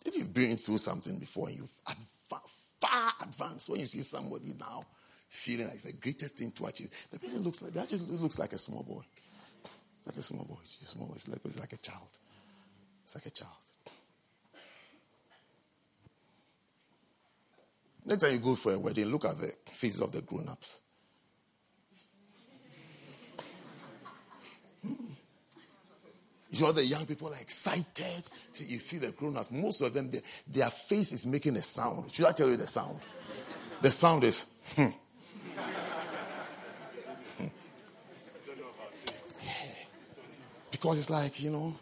If 0.05 0.15
you've 0.17 0.33
been 0.33 0.57
through 0.57 0.79
something 0.79 1.17
before 1.19 1.49
and 1.49 1.57
you've 1.57 1.81
adv- 1.87 2.41
far 2.81 3.13
advanced, 3.21 3.69
when 3.69 3.81
you 3.81 3.87
see 3.87 4.01
somebody 4.01 4.53
now 4.59 4.85
feeling 5.29 5.67
like 5.67 5.75
it's 5.75 5.85
the 5.85 5.93
greatest 5.93 6.37
thing 6.37 6.51
to 6.51 6.65
achieve, 6.67 6.89
the 7.11 7.19
person 7.19 7.41
looks 7.43 7.61
like 7.61 7.73
that 7.73 7.91
looks 8.09 8.39
like 8.39 8.53
a 8.53 8.57
small 8.57 8.83
boy. 8.83 9.03
Like 10.07 10.17
a 10.17 10.21
small 10.21 10.45
boy. 10.45 10.55
It's 10.63 10.89
small. 10.89 11.11
It's 11.15 11.27
like, 11.27 11.41
it's 11.43 11.59
like 11.59 11.73
a 11.73 11.77
child. 11.77 12.17
It's 13.03 13.13
like 13.13 13.25
a 13.25 13.29
child. 13.29 13.51
Next 18.05 18.23
time 18.23 18.31
you 18.31 18.39
go 18.39 18.55
for 18.55 18.71
a 18.71 18.79
wedding, 18.79 19.07
look 19.07 19.25
at 19.25 19.37
the 19.37 19.53
faces 19.73 19.99
of 19.99 20.13
the 20.13 20.21
grown-ups. 20.21 20.79
Hmm. 24.81 24.93
You 26.51 26.61
know, 26.61 26.71
the 26.71 26.85
young 26.85 27.05
people 27.05 27.27
are 27.27 27.41
excited. 27.41 28.23
You 28.65 28.79
see 28.79 28.99
the 28.99 29.11
grown 29.11 29.35
ups, 29.35 29.51
most 29.51 29.81
of 29.81 29.93
them, 29.93 30.09
they, 30.09 30.21
their 30.47 30.69
face 30.69 31.11
is 31.11 31.27
making 31.27 31.57
a 31.57 31.61
sound. 31.61 32.13
Should 32.13 32.27
I 32.27 32.31
tell 32.31 32.47
you 32.47 32.55
the 32.55 32.67
sound? 32.67 33.01
The 33.81 33.91
sound 33.91 34.23
is, 34.23 34.45
hmm. 34.73 34.87
Because 40.87 40.99
it's 40.99 41.09
like, 41.09 41.43
you 41.43 41.49
know, 41.49 41.75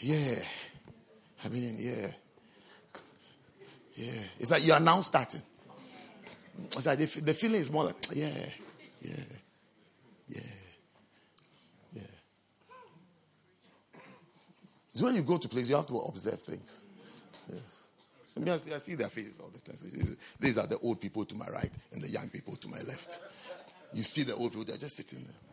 yeah. 0.00 0.34
I 1.42 1.48
mean, 1.48 1.76
yeah. 1.78 2.08
Yeah. 3.94 4.20
It's 4.38 4.50
like 4.50 4.62
you 4.62 4.74
are 4.74 4.80
now 4.80 5.00
starting. 5.00 5.40
It's 6.64 6.84
like 6.84 6.98
the, 6.98 7.06
the 7.22 7.32
feeling 7.32 7.62
is 7.62 7.72
more 7.72 7.84
like, 7.84 7.94
yeah, 8.12 8.28
yeah, 9.00 9.14
yeah. 10.28 10.40
Yeah. 11.94 12.02
So 14.92 15.06
when 15.06 15.14
you 15.14 15.22
go 15.22 15.38
to 15.38 15.48
places, 15.48 15.70
you 15.70 15.76
have 15.76 15.86
to 15.86 15.98
observe 15.98 16.42
things. 16.42 16.82
Yes. 17.50 17.60
I, 18.36 18.40
mean, 18.40 18.50
I, 18.50 18.58
see, 18.58 18.74
I 18.74 18.78
see 18.78 18.96
their 18.96 19.08
faces 19.08 19.40
all 19.40 19.48
the 19.48 19.60
time. 19.60 19.78
These 20.38 20.58
are 20.58 20.66
the 20.66 20.78
old 20.80 21.00
people 21.00 21.24
to 21.24 21.34
my 21.34 21.46
right 21.46 21.72
and 21.94 22.02
the 22.02 22.08
young 22.10 22.28
people 22.28 22.54
to 22.56 22.68
my 22.68 22.82
left. 22.82 23.18
You 23.94 24.02
see 24.02 24.24
the 24.24 24.34
old 24.34 24.50
people, 24.50 24.66
they're 24.66 24.76
just 24.76 24.96
sitting 24.96 25.20
there. 25.20 25.47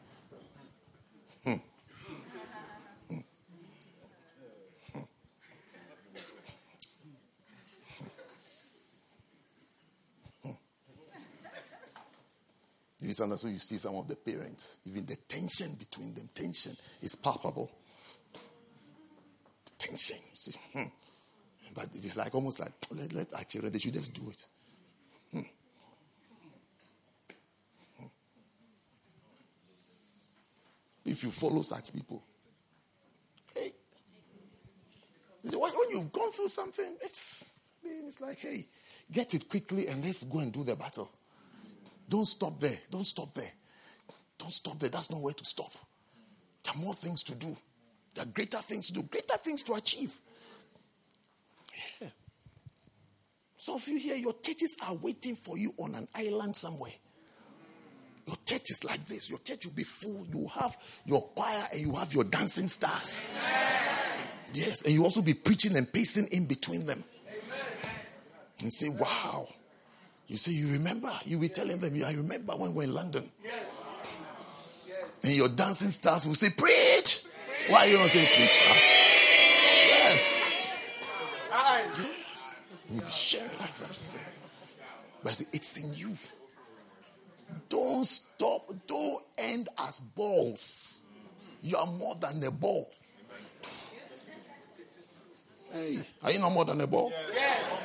This 13.07 13.19
is 13.19 13.43
you 13.43 13.57
see 13.57 13.77
some 13.77 13.95
of 13.95 14.07
the 14.07 14.15
parents, 14.15 14.77
even 14.85 15.05
the 15.05 15.15
tension 15.15 15.75
between 15.75 16.13
them, 16.13 16.29
tension 16.33 16.75
is 17.01 17.15
palpable 17.15 17.71
tension. 19.77 20.17
See, 20.33 20.53
hmm. 20.73 20.83
But 21.73 21.89
it 21.93 22.03
is 22.03 22.17
like 22.17 22.33
almost 22.33 22.59
like 22.59 22.71
let, 22.91 23.13
let 23.13 23.33
our 23.33 23.43
children, 23.43 23.71
they 23.71 23.79
should 23.79 23.93
just 23.93 24.13
do 24.13 24.29
it. 24.29 24.45
Hmm. 25.31 25.39
Hmm. 27.99 28.05
If 31.05 31.23
you 31.23 31.31
follow 31.31 31.61
such 31.61 31.93
people, 31.93 32.23
hey, 33.53 33.71
see, 35.45 35.55
when, 35.57 35.71
when 35.73 35.89
you've 35.91 36.11
gone 36.11 36.31
through 36.31 36.49
something, 36.49 36.95
it's, 37.01 37.45
it's 37.83 38.19
like, 38.21 38.39
hey, 38.39 38.67
get 39.11 39.33
it 39.33 39.47
quickly 39.47 39.87
and 39.87 40.03
let's 40.03 40.23
go 40.23 40.39
and 40.39 40.51
do 40.51 40.63
the 40.63 40.75
battle. 40.75 41.11
Don't 42.07 42.25
stop 42.25 42.59
there. 42.59 42.77
Don't 42.91 43.07
stop 43.07 43.33
there. 43.33 43.51
Don't 44.37 44.53
stop 44.53 44.79
there. 44.79 44.89
That's 44.89 45.09
not 45.09 45.21
where 45.21 45.33
to 45.33 45.45
stop. 45.45 45.73
There 46.63 46.73
are 46.73 46.79
more 46.79 46.93
things 46.93 47.23
to 47.23 47.35
do. 47.35 47.55
There 48.13 48.23
are 48.23 48.27
greater 48.27 48.59
things 48.59 48.87
to 48.87 48.93
do, 48.93 49.03
greater 49.03 49.37
things 49.37 49.61
to 49.63 49.73
achieve. 49.73 50.15
Yeah. 52.01 52.07
Some 53.57 53.75
of 53.75 53.87
you 53.87 53.99
here, 53.99 54.15
your 54.15 54.33
churches 54.41 54.77
are 54.85 54.93
waiting 54.93 55.35
for 55.35 55.57
you 55.57 55.73
on 55.77 55.95
an 55.95 56.07
island 56.15 56.55
somewhere. 56.55 56.93
Your 58.25 58.37
church 58.45 58.71
is 58.71 58.83
like 58.83 59.05
this. 59.05 59.29
Your 59.29 59.39
church 59.39 59.65
will 59.65 59.73
be 59.73 59.83
full. 59.83 60.25
You 60.31 60.47
have 60.55 60.77
your 61.05 61.21
choir 61.21 61.67
and 61.71 61.81
you 61.81 61.93
have 61.93 62.13
your 62.13 62.23
dancing 62.23 62.67
stars. 62.67 63.23
Yes, 64.53 64.81
and 64.83 64.93
you 64.93 65.03
also 65.03 65.21
be 65.21 65.33
preaching 65.33 65.75
and 65.75 65.91
pacing 65.91 66.27
in 66.31 66.45
between 66.45 66.85
them. 66.85 67.03
And 68.61 68.73
say, 68.73 68.89
wow. 68.89 69.47
You 70.27 70.37
say, 70.37 70.51
you 70.53 70.69
remember? 70.69 71.11
You 71.25 71.37
be 71.37 71.49
telling 71.49 71.77
them, 71.79 71.93
I 72.03 72.13
remember 72.13 72.53
when 72.55 72.71
we 72.71 72.77
were 72.77 72.83
in 72.83 72.93
London. 72.93 73.31
Yes. 73.43 73.85
And 75.23 75.33
your 75.33 75.49
dancing 75.49 75.89
stars 75.89 76.25
will 76.25 76.35
say, 76.35 76.49
preach. 76.49 77.23
Why 77.67 77.85
you 77.85 77.97
don't 77.97 78.09
say 78.09 78.25
please? 78.25 78.49
Yes. 79.87 80.41
Yes. 81.51 82.55
You 82.91 83.01
share 83.09 83.49
that 83.59 83.71
But 85.23 85.41
it's 85.51 85.77
in 85.77 85.93
you. 85.95 86.17
Don't 87.69 88.05
stop. 88.05 88.71
Don't 88.85 89.23
end 89.37 89.69
as 89.77 89.99
balls. 89.99 90.95
You 91.61 91.77
are 91.77 91.87
more 91.87 92.15
than 92.15 92.43
a 92.43 92.51
ball. 92.51 92.91
Hey, 95.71 95.99
are 96.23 96.31
you 96.31 96.39
not 96.39 96.51
more 96.51 96.65
than 96.65 96.81
a 96.81 96.87
ball? 96.87 97.11
Yes. 97.33 97.81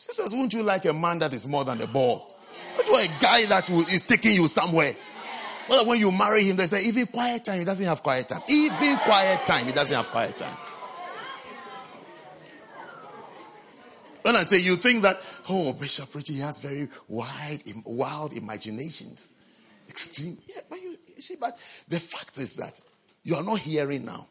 She 0.00 0.12
says, 0.12 0.32
Won't 0.32 0.54
you 0.54 0.62
like 0.62 0.86
a 0.86 0.94
man 0.94 1.18
that 1.18 1.32
is 1.34 1.46
more 1.46 1.64
than 1.64 1.80
a 1.82 1.86
ball? 1.86 2.34
Not 2.76 2.86
you 2.86 2.94
a 2.96 3.08
guy 3.20 3.44
that 3.46 3.68
is 3.68 4.04
taking 4.06 4.32
you 4.32 4.48
somewhere. 4.48 4.94
Well, 5.68 5.86
when 5.86 6.00
you 6.00 6.10
marry 6.10 6.44
him, 6.44 6.56
they 6.56 6.66
say, 6.66 6.82
even 6.84 7.06
quiet 7.06 7.44
time, 7.44 7.60
he 7.60 7.64
doesn't 7.64 7.86
have 7.86 8.02
quiet 8.02 8.28
time. 8.28 8.42
Even 8.48 8.96
quiet 8.98 9.46
time, 9.46 9.66
he 9.66 9.72
doesn't 9.72 9.94
have 9.94 10.08
quiet 10.08 10.36
time. 10.36 10.56
When 14.22 14.34
I 14.34 14.42
say 14.42 14.58
you 14.58 14.76
think 14.76 15.02
that, 15.02 15.20
oh, 15.48 15.72
Bishop 15.72 16.12
Richie 16.14 16.38
has 16.38 16.58
very 16.58 16.88
wide, 17.06 17.62
wild 17.84 18.32
imaginations. 18.32 19.32
Extreme. 19.88 20.38
Yeah, 20.48 20.62
but 20.68 20.80
you, 20.80 20.96
you 21.14 21.22
see, 21.22 21.36
but 21.40 21.56
the 21.88 22.00
fact 22.00 22.36
is 22.38 22.56
that 22.56 22.80
you 23.22 23.36
are 23.36 23.42
not 23.42 23.60
hearing 23.60 24.04
now. 24.04 24.26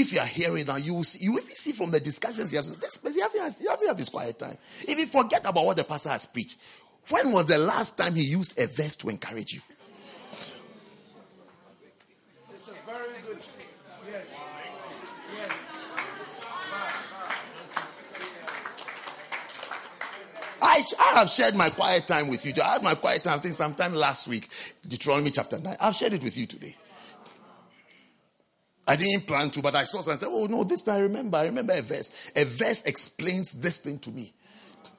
If 0.00 0.14
you 0.14 0.20
are 0.20 0.26
hearing 0.26 0.64
now, 0.64 0.76
you 0.76 0.94
will 0.94 1.04
see, 1.04 1.22
you 1.22 1.38
even 1.38 1.54
see 1.54 1.72
from 1.72 1.90
the 1.90 2.00
discussions 2.00 2.50
he 2.50 2.56
has. 2.56 2.74
This 2.74 3.14
he 3.14 3.20
hasn't, 3.20 3.58
he 3.58 3.86
have 3.86 3.98
his 3.98 4.08
quiet 4.08 4.38
time. 4.38 4.56
If 4.80 4.98
you 4.98 5.06
forget 5.06 5.44
about 5.44 5.66
what 5.66 5.76
the 5.76 5.84
pastor 5.84 6.08
has 6.08 6.24
preached, 6.24 6.56
when 7.10 7.30
was 7.32 7.44
the 7.44 7.58
last 7.58 7.98
time 7.98 8.14
he 8.14 8.22
used 8.22 8.58
a 8.58 8.66
verse 8.66 8.96
to 8.96 9.10
encourage 9.10 9.52
you? 9.52 9.60
It's 12.50 12.68
a 12.68 12.72
very 12.90 13.20
good. 13.26 13.38
Yes. 14.10 14.34
Yes. 15.36 15.72
I, 20.62 20.82
I 20.98 21.18
have 21.18 21.28
shared 21.28 21.54
my 21.56 21.68
quiet 21.68 22.06
time 22.06 22.28
with 22.28 22.46
you. 22.46 22.54
I 22.62 22.72
had 22.72 22.82
my 22.82 22.94
quiet 22.94 23.24
time, 23.24 23.34
I 23.34 23.38
think, 23.42 23.52
sometime 23.52 23.92
last 23.92 24.28
week, 24.28 24.48
Deuteronomy 24.88 25.30
chapter 25.30 25.58
9. 25.58 25.76
I've 25.78 25.94
shared 25.94 26.14
it 26.14 26.24
with 26.24 26.38
you 26.38 26.46
today. 26.46 26.74
I 28.86 28.96
didn't 28.96 29.26
plan 29.26 29.50
to, 29.50 29.62
but 29.62 29.74
I 29.74 29.84
saw 29.84 30.00
something 30.00 30.12
and 30.12 30.20
said, 30.20 30.28
Oh 30.30 30.46
no, 30.46 30.64
this 30.64 30.82
time 30.82 30.96
I 30.96 31.00
remember. 31.00 31.36
I 31.36 31.44
remember 31.44 31.74
a 31.74 31.82
verse. 31.82 32.10
A 32.34 32.44
verse 32.44 32.84
explains 32.84 33.60
this 33.60 33.78
thing 33.78 33.98
to 34.00 34.10
me. 34.10 34.32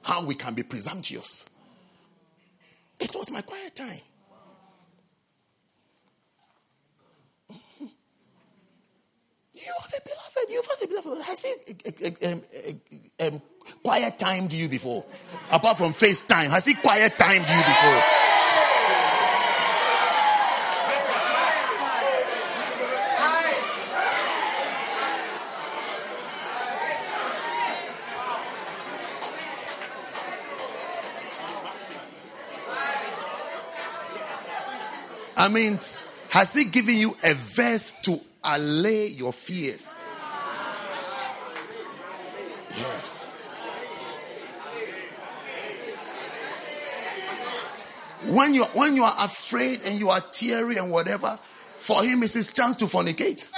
How 0.02 0.24
we 0.24 0.34
can 0.34 0.54
be 0.54 0.62
presumptuous. 0.62 1.48
It 2.98 3.14
was 3.14 3.30
my 3.30 3.42
quiet 3.42 3.74
time. 3.74 4.00
Mm-hmm. 7.52 7.86
You 9.54 9.72
have 9.82 9.92
a 9.92 10.08
beloved. 10.08 10.50
You've 10.50 10.66
had 10.66 10.82
a 10.82 10.86
beloved. 10.88 11.22
Has 11.22 11.44
he 11.44 12.26
um, 12.26 12.42
um, 13.20 13.42
quiet 13.82 14.18
timed 14.18 14.52
you 14.52 14.68
before? 14.68 15.04
Apart 15.50 15.78
from 15.78 15.92
FaceTime, 15.92 16.50
has 16.50 16.66
he 16.66 16.74
quiet 16.74 17.18
timed 17.18 17.48
you 17.48 17.56
before? 17.56 18.02
I 35.42 35.48
mean, 35.48 35.80
has 36.28 36.54
He 36.54 36.66
given 36.66 36.96
you 36.96 37.16
a 37.24 37.34
verse 37.34 37.90
to 38.02 38.20
allay 38.44 39.08
your 39.08 39.32
fears? 39.32 39.92
Yes. 42.78 43.28
When 48.26 48.54
you, 48.54 48.66
when 48.66 48.94
you 48.94 49.02
are 49.02 49.16
afraid 49.18 49.80
and 49.84 49.98
you 49.98 50.10
are 50.10 50.20
teary 50.20 50.76
and 50.76 50.92
whatever, 50.92 51.36
for 51.76 52.04
him 52.04 52.22
it's 52.22 52.34
his 52.34 52.52
chance 52.52 52.76
to 52.76 52.84
fornicate. 52.84 53.50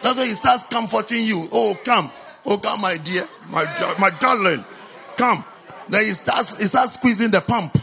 That's 0.00 0.16
why 0.16 0.26
he 0.26 0.32
starts 0.32 0.66
comforting 0.68 1.26
you. 1.26 1.48
Oh, 1.52 1.78
come. 1.84 2.10
Oh, 2.46 2.56
come, 2.56 2.80
my 2.80 2.96
dear. 2.96 3.28
My, 3.50 3.64
my 3.98 4.08
darling. 4.08 4.64
Come. 5.18 5.44
Then 5.90 6.06
he 6.06 6.12
starts, 6.12 6.56
he 6.56 6.64
starts 6.64 6.94
squeezing 6.94 7.30
the 7.30 7.42
pump. 7.42 7.78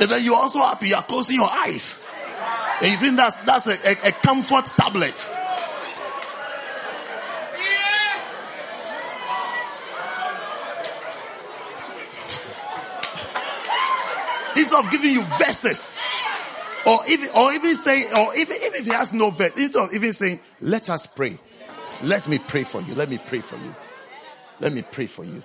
And 0.00 0.08
then 0.08 0.24
you're 0.24 0.34
also 0.34 0.60
happy. 0.60 0.88
You're 0.88 1.02
closing 1.02 1.36
your 1.36 1.50
eyes. 1.50 2.02
And 2.80 2.90
you 2.90 2.96
think 2.96 3.16
that's, 3.16 3.36
that's 3.38 3.66
a, 3.66 3.72
a, 3.86 4.08
a 4.08 4.12
comfort 4.12 4.64
tablet. 4.64 5.30
Instead 14.56 14.84
of 14.84 14.90
giving 14.90 15.12
you 15.12 15.22
verses. 15.22 16.02
Or 16.86 17.00
even, 17.06 17.28
or 17.36 17.52
even 17.52 17.76
saying, 17.76 18.04
or 18.16 18.34
even, 18.34 18.56
even 18.56 18.74
if 18.80 18.86
he 18.86 18.92
has 18.92 19.12
no 19.12 19.28
verse, 19.28 19.54
instead 19.58 19.82
of 19.82 19.92
even 19.92 20.14
saying, 20.14 20.40
let 20.62 20.88
us 20.88 21.06
pray. 21.06 21.38
Let 22.02 22.26
me 22.26 22.38
pray 22.38 22.64
for 22.64 22.80
you. 22.80 22.94
Let 22.94 23.10
me 23.10 23.18
pray 23.18 23.40
for 23.40 23.56
you. 23.56 23.74
Let 24.60 24.72
me 24.72 24.82
pray 24.82 25.06
for 25.06 25.24
you. 25.24 25.42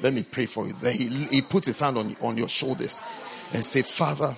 Let 0.00 0.12
me 0.12 0.24
pray 0.24 0.46
for 0.46 0.66
you. 0.66 0.72
Then 0.74 0.94
he, 0.94 1.08
he 1.08 1.42
puts 1.42 1.68
his 1.68 1.78
hand 1.78 1.96
on, 1.96 2.16
on 2.20 2.36
your 2.36 2.48
shoulders 2.48 3.00
and 3.52 3.64
say, 3.64 3.82
Father, 3.82 4.36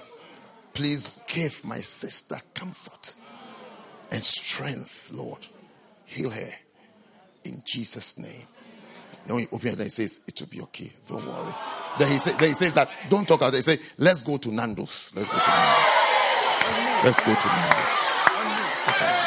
please 0.75 1.19
give 1.27 1.65
my 1.65 1.81
sister 1.81 2.37
comfort 2.55 3.15
and 4.11 4.23
strength, 4.23 5.11
Lord. 5.13 5.47
Heal 6.07 6.31
her 6.31 6.51
in 7.45 7.63
Jesus' 7.65 8.19
name. 8.19 8.47
Then 9.27 9.35
when 9.37 9.43
you 9.43 9.49
open 9.53 9.69
it, 9.69 9.81
he 9.81 9.89
says, 9.91 10.21
It 10.27 10.41
will 10.41 10.49
be 10.49 10.63
okay. 10.63 10.91
Don't 11.07 11.27
worry. 11.27 11.55
Then 11.99 12.13
he, 12.13 12.19
say, 12.19 12.33
then 12.33 12.49
he 12.49 12.55
says 12.55 12.73
that, 12.75 12.89
don't 13.11 13.29
talk 13.29 13.43
out. 13.43 13.53
They 13.53 13.61
say, 13.61 13.79
Let's 13.99 14.23
go 14.23 14.39
to 14.39 14.51
Nando's. 14.51 15.13
Let's 15.15 15.29
go 15.29 15.39
to 15.39 15.51
Nando's. 15.51 16.09
Let's 17.05 17.21
go 17.21 17.35
to 17.35 17.47
Nando's. 17.47 18.09
Let's 18.25 18.83
go 18.83 18.93
to 18.93 19.05
Nando's. 19.05 19.18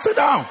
Sit 0.00 0.16
down. 0.16 0.46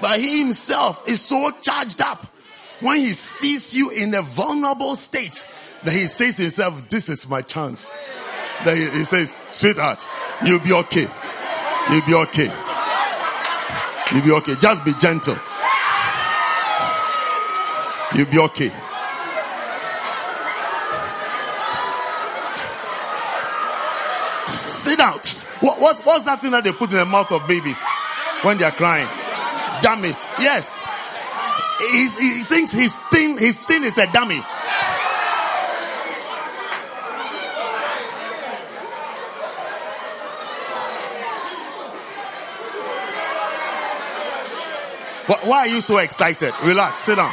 But 0.00 0.18
he 0.18 0.40
himself 0.40 1.08
is 1.08 1.20
so 1.20 1.52
charged 1.62 2.00
up 2.00 2.26
when 2.80 2.96
he 2.98 3.10
sees 3.10 3.76
you 3.76 3.90
in 3.90 4.12
a 4.14 4.22
vulnerable 4.22 4.96
state 4.96 5.46
that 5.84 5.92
he 5.92 6.08
says 6.08 6.38
to 6.38 6.42
himself, 6.42 6.88
This 6.88 7.08
is 7.08 7.28
my 7.28 7.42
chance. 7.42 7.88
That 8.64 8.76
he, 8.76 8.82
he 8.82 9.04
says, 9.04 9.36
Sweetheart, 9.52 10.04
you'll 10.44 10.58
be 10.58 10.72
okay. 10.72 11.06
You'll 11.92 12.04
be 12.04 12.14
okay. 12.14 12.52
You'll 14.12 14.24
be 14.24 14.32
okay. 14.32 14.54
Just 14.60 14.84
be 14.84 14.92
gentle. 14.94 15.38
You'll 18.12 18.26
be 18.26 18.38
okay. 18.38 18.72
Sit 24.86 25.00
out. 25.00 25.45
What, 25.60 25.80
what's, 25.80 26.00
what's 26.02 26.24
that 26.26 26.40
thing 26.40 26.50
that 26.50 26.64
they 26.64 26.72
put 26.72 26.90
in 26.90 26.98
the 26.98 27.06
mouth 27.06 27.32
of 27.32 27.46
babies 27.48 27.82
when 28.42 28.58
they're 28.58 28.70
crying? 28.70 29.08
Dummies. 29.82 30.24
Yes. 30.38 30.74
He's, 31.92 32.18
he 32.18 32.44
thinks 32.44 32.72
his 32.72 32.96
thing, 32.96 33.38
his 33.38 33.58
thing 33.58 33.84
is 33.84 33.96
a 33.98 34.10
dummy. 34.12 34.40
Why 45.46 45.60
are 45.60 45.66
you 45.66 45.80
so 45.80 45.98
excited? 45.98 46.52
Relax, 46.62 47.00
sit 47.00 47.16
down. 47.16 47.32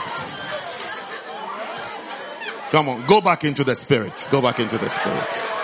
Come 2.71 2.89
on, 2.89 3.05
go 3.05 3.21
back 3.21 3.43
into 3.43 3.63
the 3.63 3.75
spirit. 3.75 4.27
Go 4.31 4.41
back 4.41 4.59
into 4.59 4.79
the 4.79 4.89
spirit. 4.89 5.62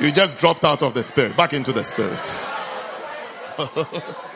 You 0.00 0.12
just 0.12 0.38
dropped 0.38 0.64
out 0.64 0.82
of 0.82 0.94
the 0.94 1.04
spirit, 1.04 1.36
back 1.36 1.52
into 1.52 1.72
the 1.72 1.84
spirit. 1.84 2.18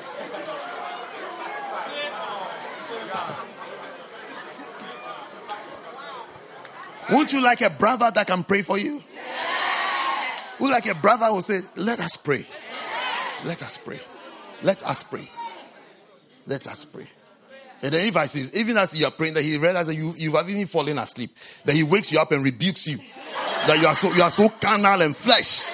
Won't 7.10 7.33
you 7.33 7.43
like 7.43 7.62
a 7.62 7.70
brother 7.70 8.10
that 8.15 8.26
can 8.26 8.44
pray 8.44 8.62
for 8.62 8.76
you? 8.76 9.02
Yes. 9.15 10.60
Would 10.60 10.70
like 10.70 10.86
a 10.86 10.94
brother 10.94 11.26
who 11.26 11.41
say, 11.41 11.60
Let 11.76 12.01
us 12.01 12.17
pray. 12.17 12.47
Yes. 12.47 13.44
Let 13.44 13.62
us 13.62 13.78
pray. 13.78 14.01
Let 14.62 14.86
us 14.86 15.02
pray. 15.02 15.31
Let 16.47 16.67
us 16.67 16.84
pray. 16.84 17.07
And 17.83 17.93
then 17.93 18.07
if 18.07 18.17
I 18.17 18.26
see, 18.26 18.59
even 18.59 18.78
as 18.78 18.99
you 18.99 19.07
are 19.07 19.10
praying, 19.10 19.34
that 19.34 19.43
he 19.43 19.59
realizes 19.59 19.89
that 19.89 19.94
you, 19.94 20.15
you 20.17 20.33
have 20.36 20.49
even 20.49 20.67
fallen 20.67 20.99
asleep, 20.99 21.31
that 21.65 21.75
he 21.75 21.83
wakes 21.83 22.12
you 22.12 22.18
up 22.18 22.33
and 22.33 22.43
rebukes 22.43 22.86
you. 22.86 22.99
That 23.67 23.78
you 23.81 23.86
are 23.86 23.94
so 23.94 24.12
you 24.12 24.23
are 24.23 24.31
so 24.31 24.49
carnal 24.49 25.01
and 25.01 25.17
flesh. 25.17 25.65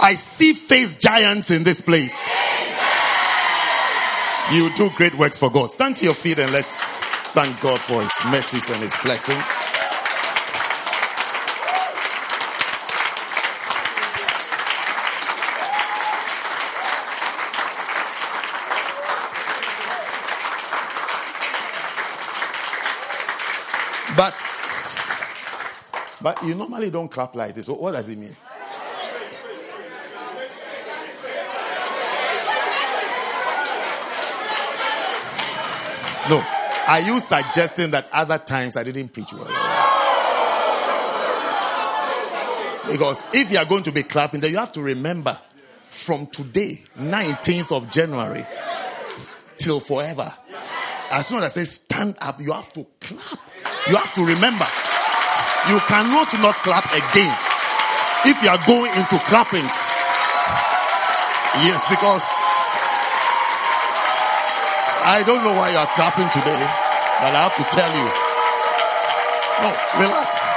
I 0.00 0.14
see 0.14 0.54
face 0.54 0.96
giants 0.96 1.50
in 1.50 1.64
this 1.64 1.82
place. 1.82 2.30
You 4.52 4.74
do 4.74 4.88
great 4.96 5.14
works 5.16 5.36
for 5.36 5.50
God. 5.50 5.70
Stand 5.70 5.96
to 5.96 6.06
your 6.06 6.14
feet 6.14 6.38
and 6.38 6.50
let's 6.52 6.74
thank 7.34 7.60
God 7.60 7.80
for 7.80 8.00
his 8.00 8.14
mercies 8.30 8.70
and 8.70 8.80
his 8.80 8.94
blessings. 9.02 9.44
But 24.16 24.34
but 26.28 26.44
you 26.44 26.54
normally 26.54 26.90
don't 26.90 27.10
clap 27.10 27.34
like 27.34 27.54
this. 27.54 27.68
What 27.68 27.92
does 27.92 28.06
it 28.10 28.18
mean? 28.18 28.36
No. 36.28 36.44
Are 36.86 37.00
you 37.00 37.18
suggesting 37.20 37.92
that 37.92 38.10
other 38.12 38.36
times 38.36 38.76
I 38.76 38.84
didn't 38.84 39.08
preach 39.08 39.32
well? 39.32 39.46
Because 42.92 43.24
if 43.32 43.50
you 43.50 43.56
are 43.56 43.64
going 43.64 43.84
to 43.84 43.92
be 43.92 44.02
clapping, 44.02 44.42
then 44.42 44.50
you 44.50 44.58
have 44.58 44.72
to 44.72 44.82
remember 44.82 45.38
from 45.88 46.26
today, 46.26 46.84
19th 46.98 47.72
of 47.74 47.90
January, 47.90 48.44
till 49.56 49.80
forever. 49.80 50.30
As 51.10 51.26
soon 51.26 51.38
as 51.38 51.44
I 51.44 51.48
say 51.48 51.64
stand 51.64 52.16
up, 52.20 52.38
you 52.38 52.52
have 52.52 52.70
to 52.74 52.86
clap. 53.00 53.38
You 53.88 53.96
have 53.96 54.12
to 54.12 54.26
remember. 54.26 54.66
You 55.66 55.80
cannot 55.90 56.30
not 56.38 56.54
clap 56.62 56.86
again 56.94 57.34
if 58.24 58.42
you 58.42 58.48
are 58.48 58.62
going 58.66 58.92
into 58.94 59.18
clappings. 59.26 59.78
Yes, 61.66 61.84
because 61.90 62.22
I 65.04 65.22
don't 65.26 65.42
know 65.42 65.52
why 65.52 65.70
you 65.70 65.78
are 65.78 65.86
clapping 65.94 66.28
today, 66.30 66.60
but 67.20 67.34
I 67.34 67.48
have 67.48 67.56
to 67.56 67.64
tell 67.74 67.90
you. 67.96 68.08
No, 69.60 69.70
relax. 69.98 70.48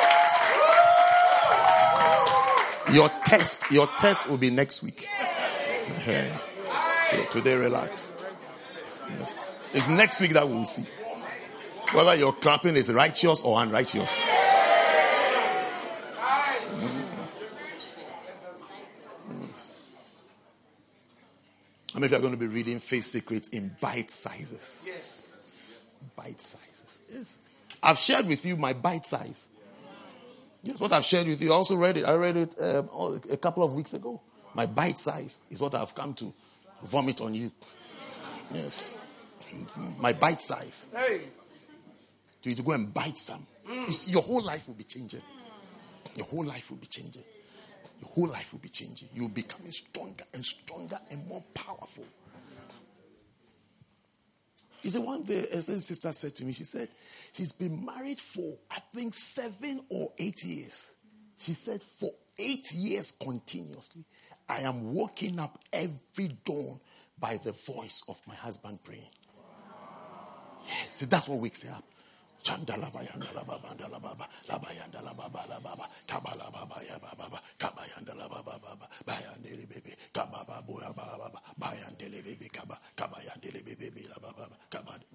Your 2.93 3.09
test, 3.25 3.71
your 3.71 3.87
test 3.97 4.29
will 4.29 4.37
be 4.37 4.49
next 4.49 4.83
week. 4.83 5.07
Uh-huh. 5.09 7.07
so 7.09 7.23
today, 7.31 7.55
relax. 7.55 8.13
Yes. 9.09 9.37
It's 9.73 9.87
next 9.87 10.19
week 10.21 10.31
that 10.31 10.47
we 10.47 10.55
will 10.55 10.65
see 10.65 10.85
whether 11.93 12.15
your 12.15 12.33
clapping 12.33 12.75
is 12.75 12.91
righteous 12.91 13.41
or 13.41 13.61
unrighteous. 13.61 14.30
Many 22.01 22.07
of 22.07 22.11
you 22.11 22.17
are 22.17 22.29
going 22.29 22.33
to 22.33 22.47
be 22.47 22.53
reading 22.53 22.79
Faith 22.79 23.05
Secrets 23.05 23.49
in 23.49 23.75
bite 23.79 24.09
sizes? 24.09 24.83
Yes. 24.87 25.51
Bite 26.15 26.41
sizes. 26.41 26.99
Yes. 27.13 27.37
I've 27.83 27.99
shared 27.99 28.25
with 28.25 28.43
you 28.43 28.57
my 28.57 28.73
bite 28.73 29.05
size. 29.05 29.47
Yes, 30.63 30.79
what 30.79 30.91
I've 30.93 31.05
shared 31.05 31.27
with 31.27 31.41
you. 31.41 31.51
I 31.51 31.55
also 31.55 31.75
read 31.75 31.97
it. 31.97 32.05
I 32.05 32.13
read 32.13 32.37
it 32.37 32.55
um, 32.59 33.21
a 33.29 33.37
couple 33.37 33.63
of 33.63 33.73
weeks 33.73 33.93
ago. 33.93 34.19
My 34.55 34.65
bite 34.65 34.97
size 34.97 35.39
is 35.49 35.59
what 35.59 35.75
I've 35.75 35.93
come 35.93 36.13
to 36.15 36.33
vomit 36.83 37.21
on 37.21 37.35
you. 37.35 37.51
Yes. 38.51 38.91
My 39.99 40.13
bite 40.13 40.41
size. 40.41 40.87
Hey. 40.95 41.21
To 42.41 42.49
you 42.49 42.55
to 42.55 42.63
go 42.63 42.71
and 42.71 42.91
bite 42.91 43.17
some. 43.17 43.45
Mm. 43.69 44.11
Your 44.11 44.23
whole 44.23 44.41
life 44.41 44.67
will 44.67 44.75
be 44.75 44.83
changing. 44.85 45.21
Your 46.15 46.25
whole 46.25 46.43
life 46.43 46.71
will 46.71 46.77
be 46.77 46.87
changing. 46.87 47.23
Your 48.01 48.09
whole 48.09 48.27
life 48.27 48.51
will 48.51 48.59
be 48.59 48.69
changing. 48.69 49.09
You'll 49.13 49.29
be 49.29 49.43
becoming 49.43 49.71
stronger 49.71 50.25
and 50.33 50.45
stronger 50.45 50.99
and 51.09 51.25
more 51.27 51.43
powerful. 51.53 52.05
You 54.81 54.89
see, 54.89 54.97
one 54.97 55.21
day, 55.21 55.45
a 55.51 55.61
sister 55.61 56.11
said 56.11 56.35
to 56.37 56.45
me, 56.45 56.53
she 56.53 56.63
said, 56.63 56.89
she's 57.33 57.51
been 57.51 57.85
married 57.85 58.19
for, 58.19 58.55
I 58.71 58.79
think, 58.93 59.13
seven 59.13 59.85
or 59.89 60.11
eight 60.17 60.43
years. 60.43 60.95
She 61.37 61.53
said, 61.53 61.83
for 61.83 62.09
eight 62.39 62.73
years 62.73 63.11
continuously, 63.11 64.03
I 64.49 64.61
am 64.61 64.95
waking 64.95 65.39
up 65.39 65.59
every 65.71 66.29
dawn 66.43 66.79
by 67.19 67.37
the 67.37 67.51
voice 67.51 68.03
of 68.07 68.19
my 68.27 68.33
husband 68.33 68.83
praying. 68.83 69.05
Yes, 70.65 70.95
see, 70.95 71.05
that's 71.05 71.27
what 71.27 71.37
wakes 71.39 71.61
her 71.63 71.75
up. 71.75 71.83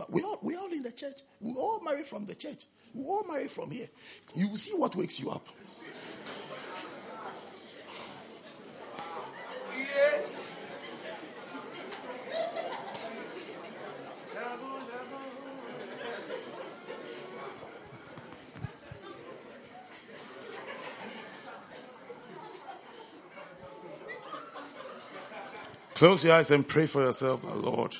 We 0.08 0.22
all 0.22 0.38
we 0.42 0.56
all 0.56 0.72
in 0.72 0.82
the 0.82 0.92
church. 0.92 1.16
We 1.40 1.52
all 1.54 1.80
married 1.82 2.06
from 2.06 2.26
the 2.26 2.34
church. 2.34 2.66
We 2.94 3.04
all 3.04 3.24
married 3.24 3.50
from 3.50 3.70
here. 3.70 3.88
You 4.34 4.56
see 4.56 4.72
what 4.72 4.94
wakes 4.96 5.18
you 5.20 5.30
up 5.30 5.46
Close 26.06 26.24
your 26.24 26.34
eyes 26.34 26.52
and 26.52 26.68
pray 26.68 26.86
for 26.86 27.02
yourself, 27.02 27.44
our 27.44 27.56
Lord. 27.56 27.92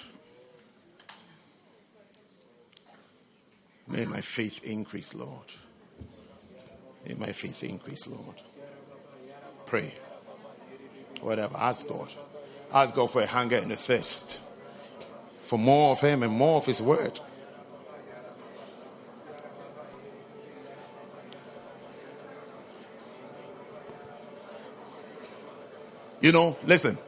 May 3.88 4.04
my 4.04 4.20
faith 4.20 4.62
increase, 4.62 5.12
Lord. 5.12 5.46
May 7.04 7.14
my 7.14 7.32
faith 7.32 7.64
increase, 7.64 8.06
Lord. 8.06 8.36
Pray. 9.66 9.92
Whatever. 11.20 11.56
Ask 11.56 11.88
God. 11.88 12.12
Ask 12.72 12.94
God 12.94 13.10
for 13.10 13.22
a 13.22 13.26
hunger 13.26 13.56
and 13.56 13.72
a 13.72 13.74
thirst. 13.74 14.40
For 15.40 15.58
more 15.58 15.90
of 15.90 16.00
Him 16.00 16.22
and 16.22 16.32
more 16.32 16.58
of 16.58 16.66
His 16.66 16.80
Word. 16.80 17.18
You 26.20 26.30
know, 26.30 26.56
listen. 26.64 26.98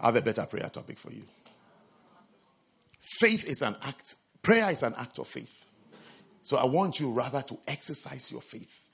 I 0.00 0.06
have 0.06 0.16
a 0.16 0.22
better 0.22 0.46
prayer 0.46 0.68
topic 0.68 0.98
for 0.98 1.12
you. 1.12 1.22
Faith 3.20 3.46
is 3.48 3.62
an 3.62 3.76
act, 3.82 4.16
prayer 4.42 4.70
is 4.70 4.82
an 4.82 4.94
act 4.96 5.18
of 5.18 5.28
faith. 5.28 5.66
So 6.42 6.56
I 6.56 6.64
want 6.64 7.00
you 7.00 7.12
rather 7.12 7.42
to 7.42 7.58
exercise 7.68 8.32
your 8.32 8.40
faith 8.40 8.90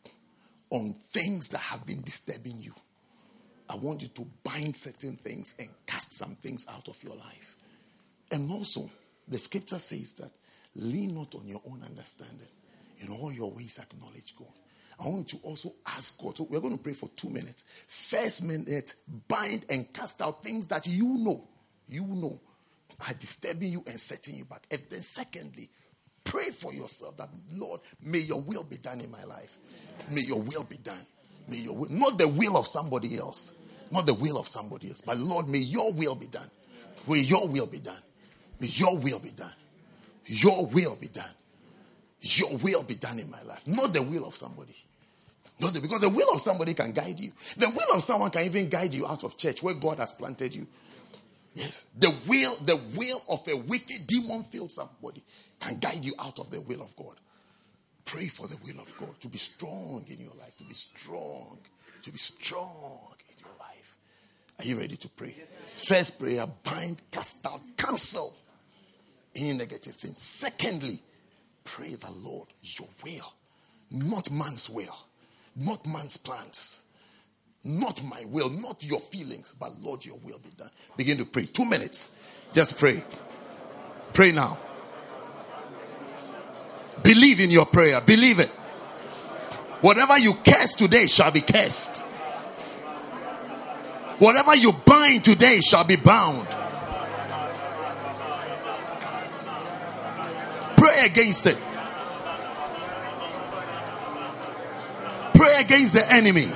on 0.71 0.95
things 1.13 1.49
that 1.51 1.59
have 1.59 1.87
been 1.87 2.03
disturbing 2.03 2.61
you. 2.61 2.75
I 3.69 3.77
want 3.77 4.03
you 4.03 4.09
to 4.09 4.27
bind 4.43 4.77
certain 4.77 5.17
things 5.17 5.55
and 5.59 5.69
cast 5.87 6.15
some 6.15 6.35
things 6.37 6.67
out 6.69 6.89
of 6.89 7.03
your 7.03 7.15
life. 7.17 7.57
And 8.31 8.51
also, 8.51 8.91
the 9.29 9.39
scripture 9.39 9.79
says 9.79 10.15
that 10.19 10.31
lean 10.75 11.15
not 11.15 11.35
on 11.35 11.47
your 11.47 11.63
own 11.69 11.83
understanding. 11.85 12.49
In 12.99 13.13
all 13.13 13.33
your 13.33 13.51
ways, 13.51 13.79
acknowledge 13.81 14.35
God. 14.37 14.49
I 14.99 15.09
want 15.09 15.33
you 15.33 15.39
to 15.39 15.45
also 15.45 15.75
ask 15.87 16.21
God. 16.21 16.37
So 16.37 16.45
we're 16.45 16.61
going 16.61 16.77
to 16.77 16.83
pray 16.83 16.95
for 16.95 17.09
two 17.17 17.29
minutes. 17.29 17.65
First 17.87 18.45
minute, 18.45 18.95
bind 19.29 19.67
and 19.69 19.93
cast 19.93 20.23
out 20.23 20.43
things 20.43 20.67
that 20.69 20.87
you 20.87 21.19
know, 21.19 21.47
you 21.89 22.07
know 22.07 22.41
are 23.07 23.15
disturbing 23.15 23.73
you 23.73 23.85
and 23.87 24.01
setting 24.01 24.37
you 24.37 24.45
back. 24.45 24.67
And 24.71 24.81
then, 24.89 25.03
secondly, 25.03 25.69
pray 26.25 26.51
for 26.51 26.73
yourself 26.73 27.17
that, 27.19 27.29
Lord, 27.55 27.81
may 28.03 28.21
your 28.21 28.41
will 28.41 28.65
be 28.65 28.79
done 28.79 29.01
in 29.01 29.11
my 29.11 29.25
life. 29.25 29.59
May 30.11 30.23
your 30.23 30.41
will 30.41 30.65
be 30.65 30.79
done. 30.79 31.07
May 31.49 31.59
your 31.59 31.77
will, 31.77 31.91
not 31.91 32.19
the 32.19 32.27
will 32.27 32.57
of 32.57 32.67
somebody 32.67 33.19
else, 33.19 33.55
not 33.93 34.07
the 34.07 34.15
will 34.15 34.39
of 34.39 34.49
somebody 34.49 34.89
else, 34.89 35.01
but 35.01 35.19
Lord, 35.19 35.49
may 35.49 35.59
your 35.59 35.93
will 35.93 36.15
be 36.15 36.27
done. 36.27 36.51
May 37.07 37.21
your 37.21 37.47
will 37.47 37.67
be 37.67 37.79
done. 37.79 38.01
May 38.61 38.69
your 38.69 38.97
will 38.99 39.21
be 39.21 39.31
done. 39.31 39.53
Your 40.25 40.67
will 40.67 40.97
be 40.97 41.09
done. 41.09 41.31
Your 42.27 42.57
will 42.57 42.83
be 42.83 42.97
done 42.97 43.19
in 43.19 43.31
my 43.31 43.43
life, 43.43 43.67
not 43.67 43.93
the 43.93 44.03
will 44.03 44.27
of 44.27 44.35
somebody. 44.35 44.75
Not 45.59 45.73
the, 45.73 45.81
because 45.81 46.01
the 46.01 46.11
will 46.11 46.33
of 46.33 46.41
somebody 46.41 46.75
can 46.75 46.93
guide 46.93 47.19
you. 47.19 47.33
The 47.57 47.71
will 47.71 47.95
of 47.95 48.03
someone 48.03 48.31
can 48.31 48.45
even 48.45 48.69
guide 48.69 48.93
you 48.93 49.07
out 49.07 49.25
of 49.25 49.37
church 49.37 49.63
where 49.63 49.75
God 49.75 49.99
has 49.99 50.13
planted 50.13 50.55
you. 50.55 50.67
Yes, 51.55 51.87
the 51.99 52.15
will, 52.27 52.55
the 52.57 52.77
will 52.95 53.23
of 53.31 53.47
a 53.49 53.57
wicked 53.57 54.07
demon-filled 54.07 54.71
somebody 54.71 55.23
can 55.59 55.79
guide 55.79 56.05
you 56.05 56.15
out 56.19 56.39
of 56.39 56.51
the 56.51 56.61
will 56.61 56.83
of 56.83 56.95
God. 56.97 57.15
Pray 58.05 58.27
for 58.27 58.47
the 58.47 58.59
will 58.65 58.81
of 58.81 58.95
God 58.99 59.19
to 59.21 59.29
be 59.29 59.39
strong 59.39 60.05
in 60.09 60.21
your 60.21 60.35
life, 60.39 60.57
to 60.59 60.65
be 60.65 60.75
strong, 60.75 61.59
to 62.03 62.11
be 62.11 62.19
strong 62.19 63.15
in 63.31 63.37
your 63.39 63.55
life. 63.59 63.97
Are 64.59 64.65
you 64.65 64.79
ready 64.79 64.97
to 64.97 65.09
pray? 65.09 65.35
First 65.89 66.19
prayer, 66.21 66.47
bind, 66.65 67.01
cast 67.11 67.47
out, 67.47 67.63
cancel 67.77 68.37
any 69.35 69.55
negative 69.55 69.95
things. 69.95 70.21
Secondly, 70.21 71.01
pray 71.67 71.95
the 71.97 72.11
Lord 72.11 72.49
your 72.63 72.89
will, 73.05 73.35
not 73.91 74.31
man's 74.31 74.71
will, 74.71 74.97
not 75.55 75.87
man's 75.87 76.17
plans, 76.17 76.83
not 77.65 78.03
my 78.05 78.25
will, 78.27 78.49
not 78.49 78.83
your 78.83 79.01
feelings, 79.01 79.53
but 79.59 79.79
Lord, 79.83 80.07
your 80.07 80.17
will 80.23 80.39
be 80.39 80.51
done. 80.57 80.71
Begin 80.97 81.19
to 81.19 81.25
pray. 81.27 81.47
Two 81.47 81.65
minutes. 81.65 82.11
Just 82.53 82.79
pray. 82.79 83.03
Pray 84.15 84.31
now. 84.31 84.57
Believe 87.03 87.41
in 87.41 87.51
your 87.51 87.67
prayer. 87.67 88.01
Believe 88.01 88.39
it. 88.39 88.49
Whatever 89.81 90.19
you 90.19 90.35
curse 90.35 90.75
today 90.75 91.07
shall 91.07 91.31
be 91.31 91.41
cursed. 91.41 91.99
Whatever 94.19 94.55
you 94.55 94.73
bind 94.73 95.25
today 95.25 95.61
shall 95.61 95.85
be 95.85 95.97
bound. 95.97 96.49
Pray 100.97 101.05
against 101.05 101.47
it. 101.47 101.59
Pray 105.35 105.57
against 105.61 105.93
the 105.93 106.11
enemy. 106.11 106.49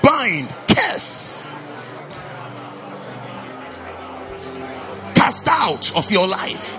Bind, 0.00 0.48
curse, 0.68 1.52
cast 5.16 5.48
out 5.48 5.96
of 5.96 6.12
your 6.12 6.28
life. 6.28 6.78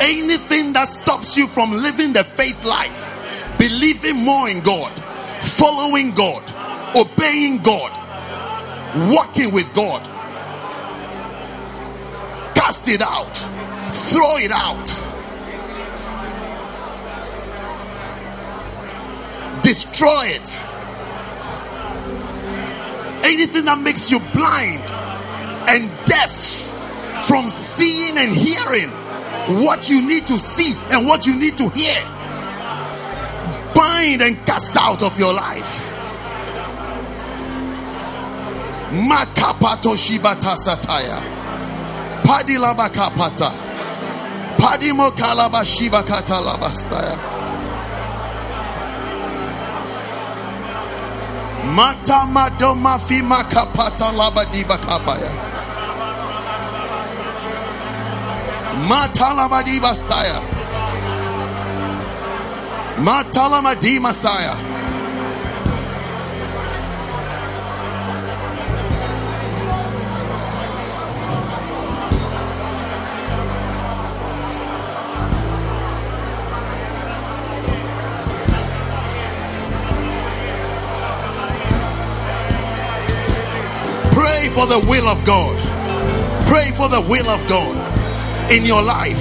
Anything 0.00 0.72
that 0.74 0.84
stops 0.86 1.36
you 1.36 1.48
from 1.48 1.72
living 1.72 2.12
the 2.12 2.22
faith 2.22 2.64
life, 2.64 3.56
believing 3.58 4.24
more 4.24 4.48
in 4.48 4.60
God, 4.60 4.92
following 5.58 6.12
God, 6.12 6.42
obeying 6.96 7.58
God, 7.58 7.92
walking 9.12 9.52
with 9.52 9.72
God, 9.74 10.02
cast 12.54 12.88
it 12.88 13.02
out, 13.02 13.32
throw 13.90 14.38
it 14.38 14.50
out, 14.50 14.86
destroy 19.62 20.26
it. 20.26 20.48
Anything 23.24 23.64
that 23.66 23.78
makes 23.78 24.10
you 24.10 24.18
blind 24.32 24.82
and 25.68 25.90
deaf 26.06 26.32
from 27.26 27.48
seeing 27.48 28.18
and 28.18 28.32
hearing 28.34 28.90
what 29.64 29.88
you 29.88 30.06
need 30.06 30.26
to 30.26 30.38
see 30.38 30.74
and 30.90 31.06
what 31.06 31.26
you 31.26 31.36
need 31.36 31.56
to 31.58 31.68
hear. 31.70 32.21
Bind 33.82 34.22
and 34.22 34.36
cast 34.46 34.76
out 34.76 35.02
of 35.02 35.18
your 35.18 35.34
life. 35.34 35.72
Makapato 39.10 39.92
shibata 40.02 40.54
sataya. 40.64 41.18
Padilabakapata. 42.22 43.50
Padimo 44.60 45.10
kalabashiba 45.18 46.00
katalabastaya. 46.04 47.16
Mata 51.74 52.20
madoma 52.34 53.00
fima 53.00 53.42
kapata 53.50 54.12
labadiba 54.12 54.78
kabaya. 54.78 55.32
Matalabadi 58.88 59.80
Matalamadi 63.02 64.00
Messiah. 64.00 64.54
Pray 84.12 84.48
for 84.50 84.66
the 84.66 84.78
will 84.88 85.08
of 85.08 85.24
God. 85.24 85.58
Pray 86.46 86.70
for 86.70 86.88
the 86.88 87.00
will 87.00 87.28
of 87.28 87.48
God 87.48 88.52
in 88.52 88.64
your 88.64 88.80
life. 88.80 89.18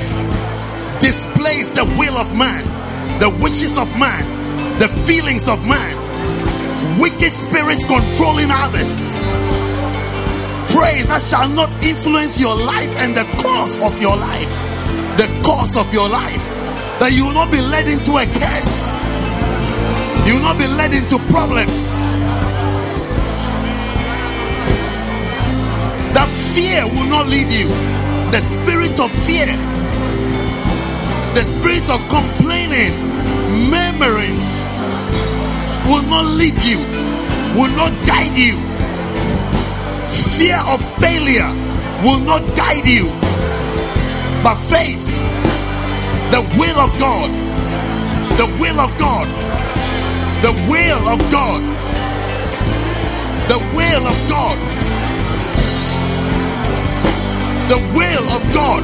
Displace 1.01 1.71
the 1.71 1.85
will 1.97 2.15
of 2.15 2.37
man 2.37 2.70
the 3.21 3.29
wishes 3.29 3.77
of 3.77 3.87
man, 3.99 4.79
the 4.79 4.87
feelings 5.05 5.47
of 5.47 5.61
man, 5.67 6.99
wicked 6.99 7.31
spirits 7.31 7.85
controlling 7.85 8.49
others. 8.49 9.13
Pray 10.73 11.03
that 11.05 11.21
shall 11.21 11.47
not 11.47 11.69
influence 11.85 12.39
your 12.39 12.57
life 12.57 12.89
and 12.97 13.15
the 13.15 13.23
course 13.37 13.79
of 13.79 14.01
your 14.01 14.17
life. 14.17 14.49
The 15.21 15.29
course 15.45 15.77
of 15.77 15.93
your 15.93 16.09
life. 16.09 16.41
That 16.97 17.11
you 17.13 17.25
will 17.25 17.33
not 17.33 17.51
be 17.51 17.61
led 17.61 17.87
into 17.87 18.17
a 18.17 18.25
curse. 18.25 18.89
You 20.25 20.41
will 20.41 20.47
not 20.49 20.57
be 20.57 20.65
led 20.65 20.91
into 20.91 21.19
problems. 21.29 21.77
That 26.17 26.29
fear 26.55 26.87
will 26.87 27.05
not 27.05 27.27
lead 27.27 27.51
you. 27.51 27.67
The 28.33 28.41
spirit 28.41 28.99
of 28.99 29.11
fear, 29.29 29.45
the 31.37 31.43
spirit 31.43 31.87
of 31.87 32.01
complaining, 32.09 33.10
murmurings 33.69 34.49
will 35.85 36.03
not 36.03 36.25
lead 36.25 36.57
you, 36.61 36.77
will 37.55 37.73
not 37.75 37.93
guide 38.05 38.35
you. 38.35 38.55
Fear 40.37 40.59
of 40.67 40.79
failure 40.99 41.51
will 42.03 42.19
not 42.19 42.41
guide 42.55 42.85
you, 42.85 43.05
but 44.43 44.55
faith, 44.71 45.05
the 46.31 46.41
will 46.57 46.79
of 46.79 46.91
God, 46.97 47.29
the 48.37 48.47
will 48.59 48.79
of 48.79 48.97
God, 48.97 49.27
the 50.41 50.53
will 50.69 51.09
of 51.09 51.19
God, 51.31 51.61
the 53.49 53.59
will 53.75 54.07
of 54.07 54.29
God, 54.29 54.57
the 57.69 57.77
will 57.95 58.29
of 58.29 58.53
God, 58.53 58.83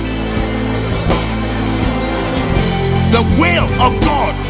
the 3.12 3.24
will 3.40 3.82
of 3.82 4.02
God. 4.02 4.47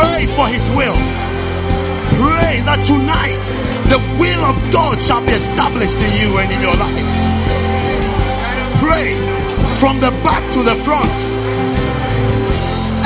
Pray 0.00 0.26
for 0.36 0.46
His 0.48 0.64
will. 0.70 0.96
Pray 2.16 2.54
that 2.64 2.80
tonight 2.88 3.44
the 3.92 4.00
will 4.18 4.44
of 4.44 4.56
God 4.72 5.00
shall 5.00 5.24
be 5.24 5.32
established 5.32 5.96
in 5.96 6.12
you 6.20 6.38
and 6.38 6.48
in 6.50 6.60
your 6.60 6.76
life. 6.76 7.10
Pray 8.80 9.12
from 9.76 10.00
the 10.00 10.10
back 10.24 10.42
to 10.56 10.60
the 10.62 10.76
front. 10.86 11.16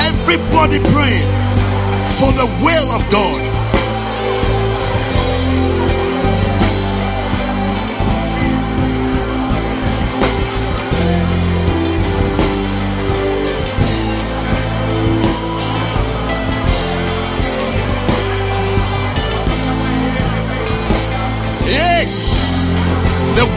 Everybody 0.07 0.79
praying 0.95 1.29
for 2.19 2.31
the 2.31 2.47
will 2.63 2.89
of 2.91 3.03
God. 3.11 3.44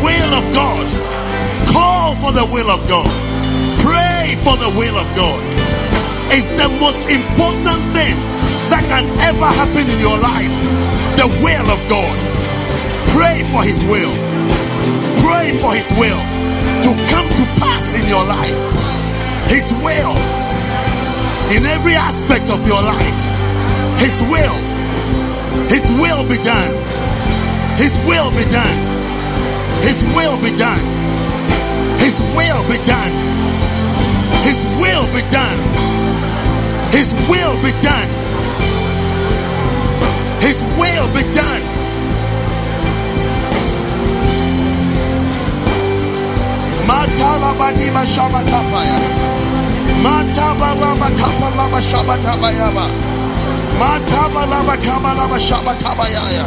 Will 0.09 0.33
of 0.41 0.47
God. 0.55 0.87
Call 1.69 2.17
for 2.17 2.33
the 2.33 2.47
will 2.49 2.71
of 2.71 2.81
God. 2.89 3.13
Pray 3.85 4.37
for 4.41 4.57
the 4.57 4.71
will 4.73 4.97
of 4.97 5.09
God. 5.15 5.41
It's 6.33 6.51
the 6.57 6.69
most 6.81 7.05
important 7.09 7.83
thing 7.93 8.17
that 8.73 8.85
can 8.89 9.05
ever 9.29 9.49
happen 9.61 9.85
in 9.85 9.99
your 10.01 10.17
life. 10.17 10.55
The 11.21 11.29
will 11.45 11.69
of 11.69 11.81
God. 11.93 12.17
Pray 13.17 13.45
for 13.53 13.63
His 13.63 13.81
will. 13.85 14.15
Pray 15.25 15.53
for 15.61 15.73
His 15.77 15.89
will 16.01 16.23
to 16.85 16.91
come 17.13 17.29
to 17.29 17.45
pass 17.61 17.93
in 17.93 18.09
your 18.09 18.25
life. 18.25 18.61
His 19.53 19.73
will 19.85 20.17
in 21.53 21.65
every 21.65 21.97
aspect 21.97 22.49
of 22.49 22.61
your 22.67 22.83
life. 22.83 23.21
His 24.01 24.17
will. 24.33 24.59
His 25.69 25.85
will 26.01 26.25
be 26.29 26.39
done. 26.45 26.73
His 27.77 27.97
will 28.09 28.31
be 28.33 28.45
done. 28.51 28.98
His 29.87 30.03
will 30.15 30.37
be 30.43 30.51
done. 30.57 30.85
His 31.99 32.21
will 32.37 32.63
be 32.71 32.79
done. 32.85 33.13
His 34.47 34.59
will 34.81 35.07
be 35.15 35.23
done. 35.31 35.59
His 36.93 37.13
will 37.29 37.57
be 37.63 37.73
done. 37.83 38.09
His 40.41 40.63
will 40.79 41.09
be 41.15 41.23
done. 41.33 41.63
Matala 46.89 47.53
banima 47.59 48.03
shabatapaya. 48.07 48.99
Mataba 50.03 50.71
laba 50.81 51.09
kapa 51.19 51.49
laba 51.59 51.81
shabatabayaba. 51.83 52.87
Mataba 53.81 54.43
laba 54.53 54.77
kama 54.85 55.11
laba 55.19 55.39
shabatabayaya. 55.39 56.47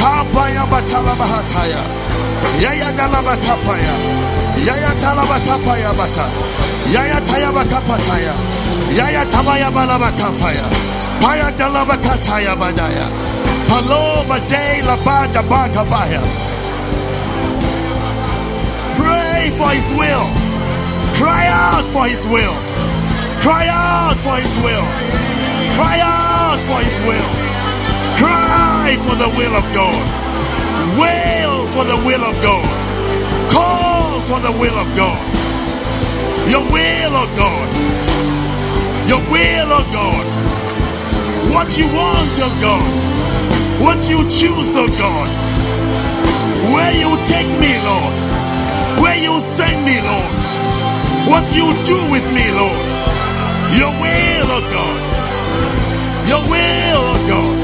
Kapaya 0.00 0.64
batala 0.72 1.14
bahataya. 1.20 1.82
Yaya 2.62 2.88
dalaba 2.98 3.34
kapaya. 3.46 3.94
Yaya 4.66 4.92
talaba 5.02 5.38
kapaya 5.48 5.90
bata. 5.98 6.26
Yaya 6.94 7.18
tayaba 7.28 7.62
kapataya. 7.72 8.34
Yaya 8.98 9.22
tabaya 9.32 9.68
balaba 9.70 10.10
kapaya. 10.20 10.66
Paya 11.22 11.48
dalaba 11.58 11.96
kataya 12.06 12.54
badaya. 12.56 13.06
Paloma 13.68 14.38
de 14.50 14.82
la 14.86 14.96
bada 15.06 15.42
bakabaya. 15.50 16.22
Pray 18.98 19.50
for 19.58 19.70
his 19.70 19.88
will. 19.98 20.26
Cry 21.18 21.46
out 21.46 21.84
for 21.94 22.06
his 22.06 22.24
will. 22.26 22.56
Cry 23.44 23.66
out 23.68 24.16
for 24.24 24.36
his 24.36 24.54
will. 24.64 24.86
Cry 25.78 25.98
out 26.02 26.60
for 26.68 26.78
his 26.86 26.98
will. 27.08 27.28
Cry 28.20 28.96
for 29.04 29.14
the 29.16 29.28
will 29.38 29.54
of 29.56 29.66
God. 29.74 30.04
Wail 31.00 31.51
for 31.72 31.84
the 31.84 31.96
will 31.96 32.22
of 32.22 32.36
God. 32.42 32.68
Call 33.50 34.20
for 34.28 34.40
the 34.40 34.52
will 34.52 34.76
of 34.76 34.88
God. 34.94 35.22
Your 36.50 36.64
will 36.70 37.14
of 37.16 37.28
God. 37.34 37.68
Your 39.08 39.22
will 39.32 39.72
of 39.72 39.86
God. 39.90 40.26
What 41.54 41.76
you 41.78 41.86
want 41.88 42.36
of 42.46 42.52
God. 42.60 42.92
What 43.80 44.00
you 44.06 44.18
choose 44.28 44.76
of 44.76 44.88
God. 44.98 45.28
Where 46.74 46.92
you 46.92 47.10
take 47.24 47.48
me, 47.58 47.72
Lord. 47.88 48.14
Where 49.00 49.16
you 49.16 49.40
send 49.40 49.82
me, 49.82 49.96
Lord. 50.00 50.32
What 51.32 51.44
you 51.56 51.72
do 51.88 51.98
with 52.12 52.26
me, 52.36 52.52
Lord. 52.52 52.84
Your 53.80 53.92
will 54.02 54.50
of 54.58 54.64
God. 54.76 55.00
Your 56.28 56.42
will 56.52 57.02
of 57.16 57.28
God. 57.28 57.62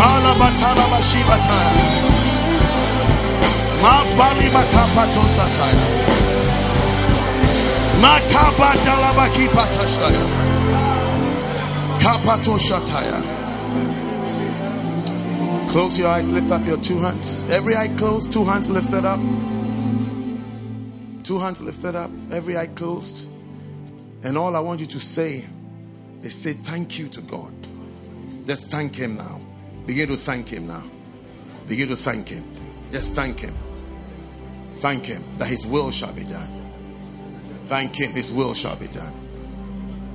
Malabatalabashibataya. 0.00 1.72
Mabalibakapatosataya. 3.82 5.86
Makabadalabakipatashaya. 8.02 10.24
Kapatoshataya. 12.00 13.18
Close 15.70 15.98
your 15.98 16.08
eyes, 16.08 16.28
lift 16.28 16.50
up 16.50 16.66
your 16.66 16.78
two 16.78 16.98
hands. 16.98 17.48
Every 17.50 17.76
eye 17.76 17.88
closed, 17.96 18.32
two 18.32 18.44
hands 18.44 18.68
lifted 18.68 19.04
up. 19.04 19.20
Two 21.22 21.38
hands 21.38 21.62
lifted 21.62 21.94
up, 21.94 22.10
every 22.32 22.56
eye 22.56 22.66
closed. 22.66 23.28
And 24.24 24.36
all 24.36 24.56
I 24.56 24.60
want 24.60 24.80
you 24.80 24.86
to 24.86 24.98
say 24.98 25.46
is 26.22 26.34
say 26.34 26.54
thank 26.54 26.98
you 26.98 27.06
to 27.08 27.20
God. 27.20 27.52
Just 28.46 28.68
thank 28.68 28.96
Him 28.96 29.14
now. 29.16 29.39
Begin 29.90 30.08
to 30.10 30.16
thank 30.16 30.48
Him 30.48 30.68
now. 30.68 30.84
Begin 31.66 31.88
to 31.88 31.96
thank 31.96 32.28
Him. 32.28 32.44
Just 32.92 33.16
thank 33.16 33.40
Him. 33.40 33.52
Thank 34.76 35.06
Him 35.06 35.24
that 35.38 35.48
His 35.48 35.66
will 35.66 35.90
shall 35.90 36.12
be 36.12 36.22
done. 36.22 36.48
Thank 37.66 37.96
Him, 37.96 38.12
His 38.12 38.30
will 38.30 38.54
shall 38.54 38.76
be 38.76 38.86
done. 38.86 39.12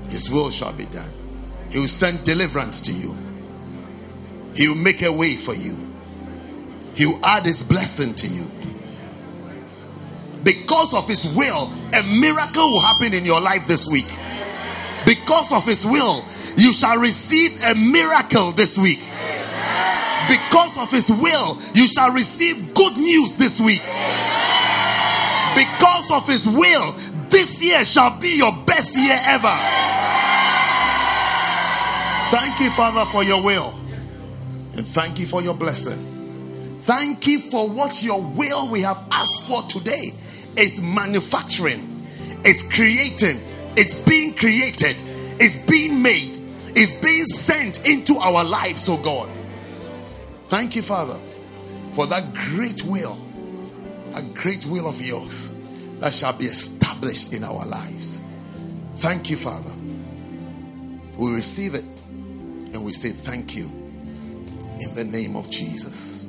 His 0.08 0.32
will 0.32 0.50
shall 0.50 0.72
be 0.72 0.86
done. 0.86 1.12
He 1.72 1.80
will 1.80 1.90
send 1.90 2.24
deliverance 2.24 2.80
to 2.80 2.94
you. 2.94 3.18
He 4.56 4.70
will 4.70 4.78
make 4.78 5.02
a 5.02 5.12
way 5.12 5.36
for 5.36 5.54
you. 5.54 5.76
He 6.94 7.06
will 7.06 7.20
add 7.26 7.44
His 7.44 7.62
blessing 7.62 8.14
to 8.14 8.30
you. 8.30 8.50
Because 10.45 10.94
of 10.94 11.06
His 11.06 11.34
will, 11.36 11.70
a 11.94 12.02
miracle 12.18 12.72
will 12.72 12.80
happen 12.80 13.14
in 13.14 13.26
your 13.26 13.42
life 13.42 13.68
this 13.68 13.90
week. 13.90 14.08
Because 15.06 15.52
of 15.52 15.66
His 15.66 15.86
will, 15.86 16.24
you 16.56 16.72
shall 16.72 16.98
receive 16.98 17.62
a 17.66 17.76
miracle 17.76 18.54
this 18.54 18.78
week. 18.78 19.02
Because 20.28 20.78
of 20.78 20.92
His 20.92 21.10
will, 21.10 21.60
you 21.74 21.88
shall 21.88 22.12
receive 22.12 22.74
good 22.74 22.98
news 22.98 23.38
this 23.38 23.60
week. 23.60 23.84
Because 25.56 26.12
of 26.12 26.28
His 26.28 26.48
will, 26.48 26.94
this 27.30 27.64
year 27.64 27.84
shall 27.86 28.20
be 28.20 28.38
your 28.38 28.54
best 28.66 28.98
year 28.98 29.18
ever. 29.24 29.56
Thank 32.32 32.60
you, 32.60 32.70
Father, 32.72 33.06
for 33.12 33.24
your 33.24 33.42
will. 33.42 33.74
And 34.76 34.86
thank 34.86 35.20
you 35.20 35.28
for 35.28 35.42
your 35.42 35.54
blessing. 35.54 36.80
Thank 36.82 37.26
you 37.28 37.40
for 37.40 37.70
what 37.70 38.04
your 38.04 38.22
will 38.22 38.70
we 38.70 38.82
have 38.82 39.02
asked 39.12 39.48
for 39.48 39.64
today 39.64 40.14
is 40.58 40.82
manufacturing, 40.82 42.08
it's 42.44 42.64
creating, 42.72 43.42
it's 43.76 43.95
being 43.95 44.34
created, 44.34 44.95
it's 45.40 45.56
being 45.56 46.02
made, 46.02 46.38
it's 46.76 46.92
being 47.02 47.26
sent 47.26 47.88
into 47.88 48.18
our 48.18 48.44
lives, 48.44 48.88
oh 48.88 48.98
God. 48.98 49.30
Thank 50.56 50.74
you, 50.77 50.84
Father, 50.84 51.19
for 51.95 52.08
that 52.08 52.34
great 52.34 52.82
will, 52.85 53.17
a 54.14 54.22
great 54.22 54.66
will 54.66 54.88
of 54.88 55.01
yours 55.01 55.53
that 56.00 56.14
shall 56.14 56.32
be 56.32 56.45
established 56.45 57.34
in 57.34 57.43
our 57.43 57.66
lives. 57.66 58.24
Thank 58.95 59.30
you, 59.30 59.35
Father. 59.35 59.74
We 61.17 61.34
receive 61.34 61.75
it 61.75 61.84
and 61.84 62.85
we 62.85 62.93
say 62.93 63.09
thank 63.09 63.53
you 63.53 63.66
in 64.80 64.95
the 64.95 65.03
name 65.03 65.35
of 65.35 65.50
Jesus. 65.50 66.25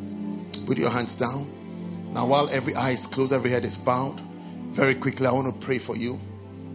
Put 0.66 0.76
your 0.76 0.90
hands 0.90 1.14
down. 1.14 2.10
Now, 2.12 2.26
while 2.26 2.48
every 2.48 2.74
eye 2.74 2.90
is 2.90 3.06
closed, 3.06 3.32
every 3.32 3.52
head 3.52 3.64
is 3.64 3.78
bowed, 3.78 4.20
very 4.72 4.96
quickly, 4.96 5.28
I 5.28 5.30
want 5.30 5.54
to 5.54 5.64
pray 5.64 5.78
for 5.78 5.96
you. 5.96 6.20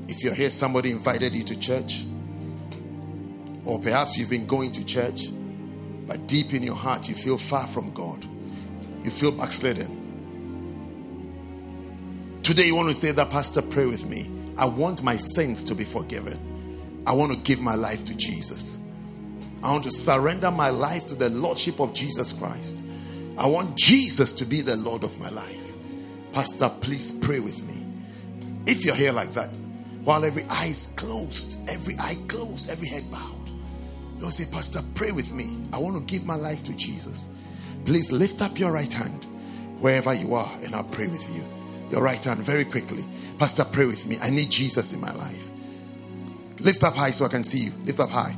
If 0.08 0.24
you're 0.24 0.34
here, 0.34 0.52
somebody 0.52 0.92
invited 0.92 1.34
you 1.34 1.44
to 1.44 1.60
church, 1.60 2.06
or 3.66 3.78
perhaps 3.78 4.18
you've 4.18 4.30
been 4.30 4.46
going 4.46 4.72
to 4.72 4.86
church, 4.86 5.32
but 6.12 6.28
deep 6.28 6.54
in 6.54 6.62
your 6.62 6.76
heart, 6.76 7.08
you 7.08 7.16
feel 7.16 7.38
far 7.38 7.66
from 7.66 7.90
God, 7.94 8.28
you 9.02 9.10
feel 9.10 9.32
backslidden. 9.32 9.88
Today, 12.44 12.66
you 12.66 12.76
want 12.76 12.90
to 12.90 12.94
say 12.94 13.12
that, 13.12 13.30
Pastor, 13.30 13.62
pray 13.62 13.86
with 13.86 14.06
me. 14.06 14.30
I 14.58 14.66
want 14.66 15.04
my 15.04 15.16
sins 15.16 15.64
to 15.64 15.74
be 15.74 15.86
forgiven. 15.86 17.02
I 17.08 17.14
want 17.14 17.32
to 17.32 17.38
give 17.38 17.62
my 17.62 17.76
life 17.76 18.04
to 18.04 18.18
Jesus. 18.18 18.82
I 19.64 19.72
want 19.72 19.86
to 19.86 19.92
surrender 19.92 20.52
my 20.52 20.70
life 20.70 21.06
to 21.06 21.16
the 21.16 21.30
Lordship 21.30 21.80
of 21.80 21.94
Jesus 21.94 22.34
Christ. 22.34 22.84
I 23.38 23.48
want 23.48 23.78
Jesus 23.78 24.34
to 24.34 24.44
be 24.44 24.60
the 24.60 24.76
Lord 24.76 25.06
of 25.06 25.18
my 25.18 25.30
life. 25.30 25.74
Pastor, 26.34 26.68
please 26.82 27.18
pray 27.20 27.40
with 27.40 27.64
me. 27.64 27.86
If 28.66 28.84
you're 28.84 28.96
here 28.96 29.14
like 29.14 29.32
that, 29.36 29.56
while 30.04 30.26
every 30.26 30.44
eye 30.50 30.66
is 30.66 30.92
closed, 30.98 31.58
every 31.70 31.98
eye 32.00 32.18
closed, 32.28 32.70
every 32.70 32.90
head 32.90 33.10
bowed, 33.10 33.41
you'll 34.22 34.30
say, 34.30 34.50
Pastor, 34.52 34.82
pray 34.96 35.12
with 35.12 35.34
me. 35.34 35.58
I 35.74 35.80
want 35.80 35.98
to 35.98 36.02
give 36.04 36.26
my 36.26 36.36
life 36.36 36.64
to 36.66 36.74
Jesus. 36.76 37.28
Please 37.86 38.12
lift 38.12 38.42
up 38.42 38.58
your 38.60 38.72
right 38.72 38.94
hand 38.94 39.26
wherever 39.80 40.14
you 40.14 40.36
are, 40.36 40.52
and 40.64 40.76
I'll 40.76 40.84
pray 40.84 41.08
with 41.08 41.28
you. 41.36 41.44
Your 41.90 42.04
right 42.04 42.24
hand 42.24 42.40
very 42.40 42.64
quickly. 42.64 43.04
Pastor, 43.40 43.66
pray 43.66 43.86
with 43.86 44.06
me. 44.06 44.18
I 44.22 44.30
need 44.30 44.50
Jesus 44.50 44.94
in 44.94 45.02
my 45.02 45.12
life. 45.14 45.50
Lift 46.60 46.84
up 46.84 46.96
high 46.96 47.12
so 47.12 47.26
I 47.26 47.30
can 47.30 47.44
see 47.44 47.66
you. 47.66 47.72
Lift 47.84 48.00
up 48.00 48.12
high. 48.12 48.36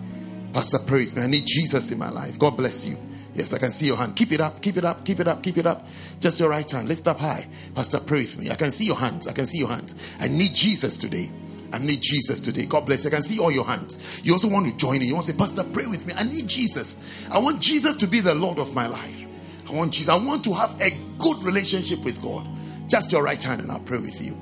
Pastor, 0.54 0.80
pray 0.80 1.00
with 1.00 1.16
me. 1.16 1.24
I 1.24 1.28
need 1.28 1.46
Jesus 1.46 1.92
in 1.92 2.00
my 2.00 2.10
life. 2.10 2.40
God 2.40 2.56
bless 2.56 2.88
you. 2.88 2.98
Yes, 3.34 3.52
I 3.52 3.58
can 3.58 3.72
see 3.72 3.88
your 3.88 3.98
hand. 3.98 4.16
Keep 4.16 4.32
it 4.32 4.42
up, 4.42 4.62
keep 4.62 4.78
it 4.78 4.86
up, 4.86 5.04
keep 5.04 5.20
it 5.20 5.28
up, 5.28 5.44
keep 5.44 5.58
it 5.58 5.66
up. 5.66 5.86
Just 6.20 6.40
your 6.40 6.50
right 6.50 6.70
hand. 6.70 6.88
Lift 6.88 7.08
up 7.08 7.20
high. 7.20 7.48
Pastor, 7.76 8.00
pray 8.00 8.20
with 8.20 8.40
me. 8.40 8.52
I 8.52 8.56
can 8.56 8.72
see 8.72 8.86
your 8.86 8.96
hands. 8.96 9.28
I 9.28 9.34
can 9.34 9.46
see 9.46 9.58
your 9.58 9.70
hands. 9.70 9.96
I 10.20 10.28
need 10.28 10.54
Jesus 10.54 10.98
today. 10.98 11.30
I 11.74 11.80
need 11.80 12.02
Jesus 12.02 12.40
today. 12.40 12.68
God 12.68 12.86
bless 12.86 13.04
you. 13.04 13.10
I 13.10 13.14
can 13.14 13.24
see 13.24 13.40
all 13.40 13.52
your 13.52 13.66
hands. 13.66 14.00
You 14.24 14.34
also 14.34 14.48
want 14.48 14.70
to 14.70 14.78
join 14.78 15.02
in. 15.02 15.08
You 15.08 15.16
want 15.16 15.26
to 15.26 15.32
say, 15.32 15.38
Pastor, 15.38 15.64
pray 15.64 15.88
with 15.88 16.06
me. 16.06 16.14
I 16.16 16.24
need 16.24 16.48
Jesus. 16.48 17.04
I 17.32 17.40
want 17.40 17.62
Jesus 17.62 17.96
to 17.98 18.08
be 18.08 18.20
the 18.20 18.36
Lord 18.36 18.60
of 18.60 18.76
my 18.76 18.86
life. 18.86 19.28
I 19.68 19.74
want 19.74 19.92
Jesus. 19.92 20.10
I 20.10 20.18
want 20.18 20.44
to 20.46 20.54
have 20.54 20.80
a 20.80 20.92
good 21.18 21.42
relationship 21.44 22.06
with 22.06 22.22
God. 22.22 22.46
Just 22.88 23.12
your 23.12 23.24
right 23.24 23.42
hand 23.42 23.62
and 23.62 23.72
I'll 23.72 23.80
pray 23.80 23.98
with 23.98 24.22
you. 24.22 24.38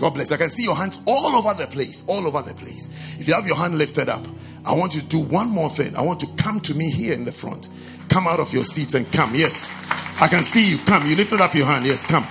God 0.00 0.14
bless. 0.14 0.32
I 0.32 0.38
can 0.38 0.48
see 0.48 0.62
your 0.64 0.74
hands 0.74 1.02
all 1.04 1.36
over 1.36 1.52
the 1.52 1.66
place. 1.66 2.02
All 2.08 2.26
over 2.26 2.40
the 2.40 2.54
place. 2.54 2.88
If 3.20 3.28
you 3.28 3.34
have 3.34 3.46
your 3.46 3.56
hand 3.56 3.76
lifted 3.76 4.08
up, 4.08 4.26
I 4.64 4.72
want 4.72 4.94
you 4.94 5.02
to 5.02 5.06
do 5.06 5.18
one 5.18 5.50
more 5.50 5.68
thing. 5.68 5.94
I 5.96 6.00
want 6.00 6.20
to 6.20 6.26
come 6.38 6.60
to 6.60 6.74
me 6.74 6.90
here 6.90 7.12
in 7.12 7.26
the 7.26 7.32
front. 7.32 7.68
Come 8.08 8.26
out 8.26 8.40
of 8.40 8.54
your 8.54 8.64
seats 8.64 8.94
and 8.94 9.10
come. 9.12 9.34
Yes. 9.34 9.70
I 10.18 10.28
can 10.28 10.42
see 10.42 10.70
you. 10.70 10.78
Come. 10.78 11.06
You 11.06 11.14
lifted 11.14 11.42
up 11.42 11.54
your 11.54 11.66
hand. 11.66 11.84
Yes. 11.84 12.06
Come. 12.06 12.24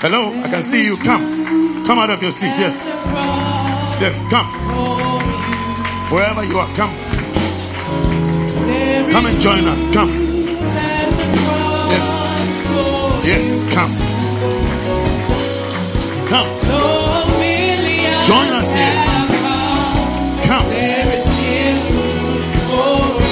Hello. 0.00 0.36
I 0.42 0.48
can 0.48 0.64
see 0.64 0.84
you. 0.84 0.96
Come. 0.96 1.73
Come 1.86 1.98
out 1.98 2.08
of 2.10 2.22
your 2.22 2.32
seat. 2.32 2.54
Yes. 2.56 2.82
Yes. 4.00 4.24
Come. 4.30 4.46
Wherever 6.10 6.42
you 6.44 6.58
are, 6.58 6.68
come. 6.76 6.94
Come 9.12 9.26
and 9.26 9.40
join 9.40 9.64
us. 9.68 9.92
Come. 9.92 10.10
Yes. 11.92 12.08
Yes. 13.26 13.64
Come. 13.74 13.92
Come. 16.28 16.48
Join 18.24 18.48
us 18.54 18.74
here. 18.74 18.96
Come. 20.48 20.66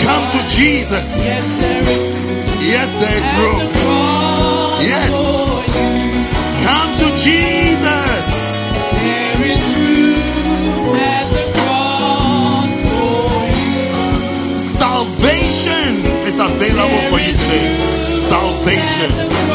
Come 0.04 0.30
to 0.30 0.48
Jesus. 0.48 1.08
Yes, 2.60 2.96
there 2.96 3.16
is 3.16 3.32
room. 3.40 3.81
Available 16.82 17.16
for 17.16 17.22
you 17.22 17.32
today. 17.32 18.12
Salvation. 18.14 19.51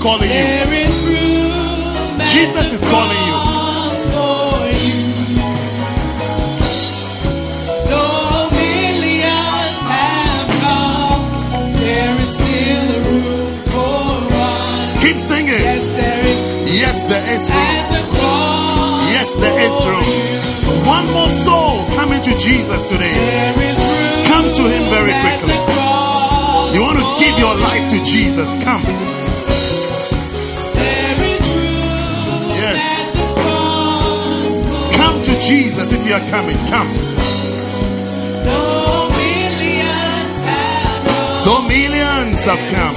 Calling 0.00 0.22
you. 0.28 0.28
There 0.28 0.72
is 0.74 0.96
room 1.06 2.18
Jesus 2.32 2.72
is 2.72 2.82
calling 2.90 3.22
you. 3.28 3.36
cross 3.36 4.02
for 4.14 4.56
you. 4.80 5.00
Though 7.90 8.48
millions 8.54 9.80
have 9.92 10.48
come, 10.62 11.22
there 11.78 12.16
is 12.26 12.34
room 12.40 13.52
one. 13.74 15.02
Keep 15.02 15.18
singing. 15.18 15.60
Yes, 15.60 15.84
there 16.00 16.24
is 16.24 16.40
Yes, 16.80 16.96
there 17.10 17.26
is 17.36 17.44
room. 17.50 17.58
at 17.58 17.84
the 17.92 18.02
cross. 18.16 19.10
Yes, 19.14 19.28
there 19.42 19.58
is 19.66 19.76
room. 19.90 20.08
One 20.86 21.06
more 21.12 21.28
soul 21.44 21.84
coming 21.98 22.22
to 22.22 22.32
Jesus 22.38 22.84
today. 22.86 23.12
There 23.12 23.58
is 23.70 23.78
room 23.78 24.26
Come 24.30 24.46
to 24.58 24.62
him 24.70 24.84
very 24.96 25.12
quickly. 25.24 25.58
You 26.74 26.80
want 26.86 26.98
to 27.02 27.06
give 27.18 27.34
your 27.38 27.54
life 27.56 27.84
to 27.90 27.98
Jesus? 28.04 28.54
Come. 28.64 28.84
Jesus 35.50 35.90
if 35.90 36.06
you 36.06 36.14
are 36.14 36.26
coming. 36.30 36.56
Come. 36.68 36.86
Though 38.46 39.10
millions 39.18 40.36
have 40.46 41.02
come, 41.02 41.44
Though 41.44 41.62
millions 41.66 42.44
have 42.44 42.62
come. 42.70 42.94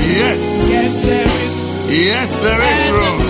Yes. 0.00 0.40
yes, 0.70 0.92
there 1.04 1.28
is 1.28 1.54
Yes, 2.06 2.38
there 2.38 2.62
is 2.72 2.82
room. 2.96 3.20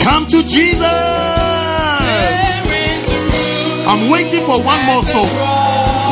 Come 0.00 0.24
to 0.28 0.42
Jesus. 0.48 0.80
There 0.80 2.72
is 2.88 3.02
room 3.12 3.86
I'm 3.86 4.10
waiting 4.10 4.46
for 4.46 4.58
one 4.62 4.82
more 4.86 5.04
soul. 5.04 5.28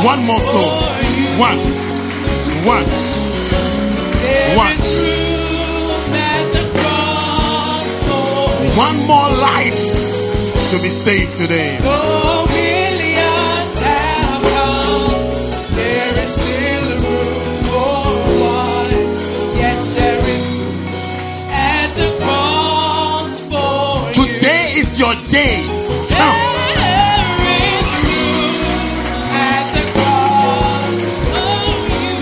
One 0.05 0.27
more 0.27 0.43
soul. 0.43 0.73
One. 1.41 1.59
One. 2.67 3.20
One 8.87 8.99
more 9.07 9.31
life 9.53 9.83
to 10.71 10.77
be 10.85 10.89
saved 10.89 11.37
today. 11.37 11.79
Millions 11.81 13.75
have 13.89 14.43
come, 14.55 15.13
there 15.81 16.15
is 16.25 16.33
still 16.41 16.87
room 17.05 17.57
for 17.69 18.03
one. 18.57 18.93
Yes, 19.63 19.81
there 19.99 20.23
is 20.37 20.45
at 21.53 21.89
the 22.01 22.11
cross 22.25 23.37
for 23.53 24.09
you. 24.09 24.15
Today 24.25 24.65
is 24.83 24.91
your 24.99 25.15
day. 25.29 25.57
Come. 26.19 26.41
There 26.87 27.37
is 27.61 27.89
room 28.09 28.57
at 29.53 29.65
the 29.77 29.85
cross 29.97 31.09
for 31.33 31.53
you. 32.01 32.17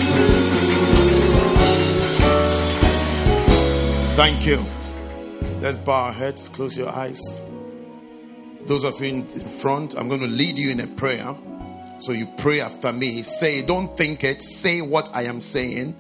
Thank 4.17 4.39
you. 4.45 4.59
Let's 5.61 5.79
bow 5.79 6.05
our 6.07 6.13
heads, 6.13 6.38
close 6.59 6.77
your 6.77 6.89
eyes. 6.89 7.41
Those 8.63 8.83
of 8.83 9.01
you 9.01 9.07
in 9.07 9.25
front, 9.29 9.95
I'm 9.95 10.09
going 10.09 10.23
to 10.23 10.27
lead 10.27 10.59
you 10.59 10.73
in 10.73 10.81
a 10.81 10.89
prayer. 10.89 11.37
So 12.01 12.11
you 12.11 12.27
pray 12.37 12.61
after 12.61 12.93
me. 12.93 13.23
Say, 13.23 13.65
don't 13.65 13.97
think 13.97 14.25
it. 14.25 14.43
Say 14.43 14.81
what 14.81 15.09
I 15.15 15.27
am 15.27 15.41
saying 15.41 15.95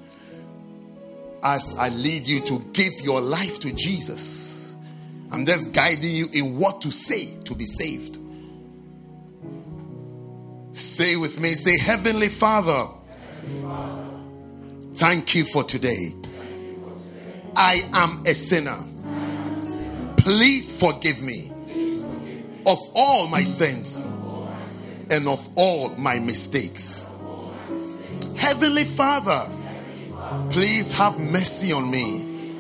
as 1.44 1.76
I 1.78 1.90
lead 1.90 2.26
you 2.26 2.40
to 2.40 2.58
give 2.72 2.92
your 3.04 3.20
life 3.20 3.60
to 3.60 3.72
Jesus. 3.72 4.74
I'm 5.30 5.46
just 5.46 5.72
guiding 5.72 6.10
you 6.10 6.26
in 6.32 6.58
what 6.58 6.82
to 6.82 6.90
say 6.90 7.36
to 7.44 7.54
be 7.54 7.64
saved. 7.64 8.18
Say 10.72 11.14
with 11.14 11.38
me, 11.38 11.50
say, 11.50 11.78
Heavenly 11.78 12.30
Father, 12.30 12.88
thank 14.94 15.36
you 15.36 15.44
for 15.44 15.62
today. 15.62 16.14
I 17.54 17.88
am 17.92 18.24
a 18.26 18.34
sinner. 18.34 18.97
Please 20.28 20.78
forgive 20.78 21.22
me 21.22 21.50
of 22.66 22.78
all 22.94 23.28
my 23.28 23.44
sins 23.44 24.00
and 25.08 25.26
of 25.26 25.48
all 25.54 25.88
my 25.96 26.18
mistakes. 26.18 27.06
Heavenly 28.36 28.84
Father, 28.84 29.48
please 30.50 30.92
have 30.92 31.18
mercy 31.18 31.72
on 31.72 31.90
me. 31.90 32.52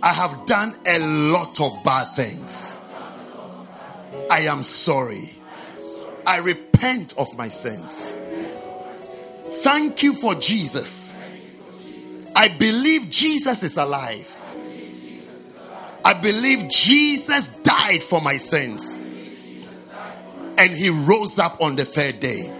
I 0.00 0.12
have 0.12 0.46
done 0.46 0.76
a 0.86 1.00
lot 1.00 1.60
of 1.60 1.82
bad 1.82 2.14
things. 2.14 2.72
I 4.30 4.42
am 4.42 4.62
sorry. 4.62 5.34
I 6.24 6.38
repent 6.38 7.18
of 7.18 7.36
my 7.36 7.48
sins. 7.48 8.12
Thank 9.64 10.04
you 10.04 10.14
for 10.14 10.36
Jesus. 10.36 11.16
I 12.36 12.46
believe 12.46 13.10
Jesus 13.10 13.64
is 13.64 13.76
alive. 13.76 14.30
I 16.04 16.12
believe 16.12 16.68
Jesus 16.68 17.48
died 17.62 18.02
for 18.02 18.20
my 18.20 18.36
sins. 18.36 18.92
And 20.56 20.70
he 20.70 20.90
rose 20.90 21.38
up 21.38 21.60
on 21.60 21.76
the 21.76 21.84
third 21.84 22.20
day. 22.20 22.52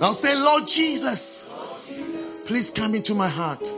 Now 0.00 0.12
say, 0.12 0.34
Lord 0.34 0.66
Jesus, 0.66 1.48
please 2.46 2.70
come 2.70 2.94
into 2.94 3.14
my 3.14 3.28
heart. 3.28 3.68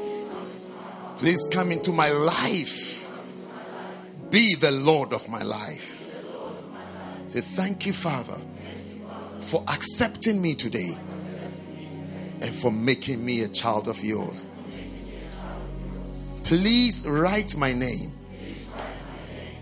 Please 1.16 1.46
come 1.50 1.72
into 1.72 1.92
my 1.92 2.10
life. 2.10 2.92
Be 4.30 4.54
the 4.54 4.72
Lord 4.72 5.12
of 5.12 5.28
my 5.28 5.42
life. 5.42 5.98
Say, 7.28 7.40
thank 7.40 7.86
you, 7.86 7.92
Father, 7.92 8.36
for 9.38 9.64
accepting 9.66 10.40
me 10.40 10.54
today 10.54 10.96
and 12.40 12.54
for 12.54 12.70
making 12.70 13.24
me 13.24 13.40
a 13.40 13.48
child 13.48 13.88
of 13.88 14.04
yours. 14.04 14.44
Please 16.44 17.06
write 17.06 17.56
my 17.56 17.72
name 17.72 18.12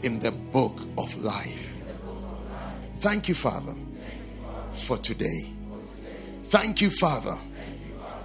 in 0.02 0.18
the 0.18 0.32
book 0.32 0.80
of 0.98 1.16
life. 1.22 1.76
Thank 2.98 3.28
you, 3.28 3.34
Father, 3.34 3.74
for 4.72 4.96
today. 4.96 5.48
Thank 6.42 6.80
you, 6.80 6.90
Father, 6.90 7.38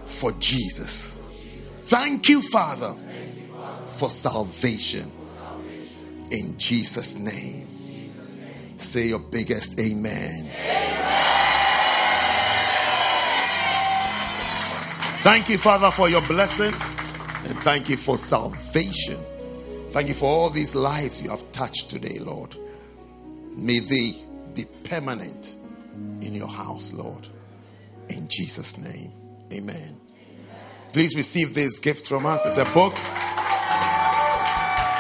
for 0.06 0.32
Jesus. 0.34 1.22
Thank 1.82 2.30
you, 2.30 2.42
Father, 2.42 2.96
for 3.86 4.10
salvation. 4.10 5.12
In 6.32 6.58
Jesus' 6.58 7.16
name. 7.16 7.68
Say 8.78 9.08
your 9.08 9.20
biggest 9.20 9.80
amen. 9.80 10.50
Thank 15.22 15.50
you, 15.50 15.58
Father, 15.58 15.92
for 15.92 16.10
your 16.10 16.22
blessing. 16.22 16.74
And 17.48 17.58
thank 17.60 17.88
you 17.88 17.96
for 17.96 18.18
salvation. 18.18 19.18
Thank 19.92 20.10
you 20.10 20.14
for 20.14 20.26
all 20.26 20.50
these 20.50 20.76
lives 20.76 21.22
you 21.22 21.30
have 21.30 21.50
touched 21.54 21.90
today, 21.90 22.20
Lord. 22.20 22.58
May 23.56 23.80
they 23.80 24.16
be 24.54 24.66
permanent 24.84 25.56
in 26.22 26.36
your 26.36 26.50
house, 26.50 26.94
Lord. 26.94 27.28
In 28.10 28.28
Jesus' 28.28 28.78
name. 28.78 29.14
Amen. 29.54 30.00
Please 30.92 31.16
receive 31.16 31.54
this 31.54 31.80
gift 31.80 32.08
from 32.08 32.26
us. 32.26 32.46
It's 32.46 32.58
a 32.58 32.66
book. 32.66 32.94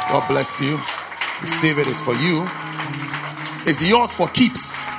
God 0.09 0.25
bless 0.29 0.61
you. 0.61 0.79
Receive 1.41 1.79
it. 1.79 1.87
It's 1.87 1.99
for 1.99 2.15
you. 2.15 2.47
It's 3.65 3.87
yours 3.87 4.13
for 4.13 4.29
keeps. 4.29 4.89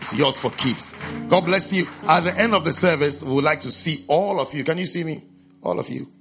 It's 0.00 0.12
yours 0.12 0.36
for 0.36 0.50
keeps. 0.50 0.96
God 1.28 1.44
bless 1.44 1.72
you. 1.72 1.86
At 2.02 2.20
the 2.20 2.36
end 2.36 2.52
of 2.54 2.64
the 2.64 2.72
service, 2.72 3.22
we 3.22 3.32
would 3.32 3.44
like 3.44 3.60
to 3.60 3.70
see 3.70 4.04
all 4.08 4.40
of 4.40 4.52
you. 4.54 4.64
Can 4.64 4.78
you 4.78 4.86
see 4.86 5.04
me? 5.04 5.22
All 5.62 5.78
of 5.78 5.88
you. 5.88 6.15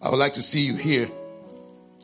I 0.00 0.10
would 0.10 0.18
like 0.18 0.34
to 0.34 0.42
see 0.42 0.60
you 0.60 0.74
here 0.74 1.06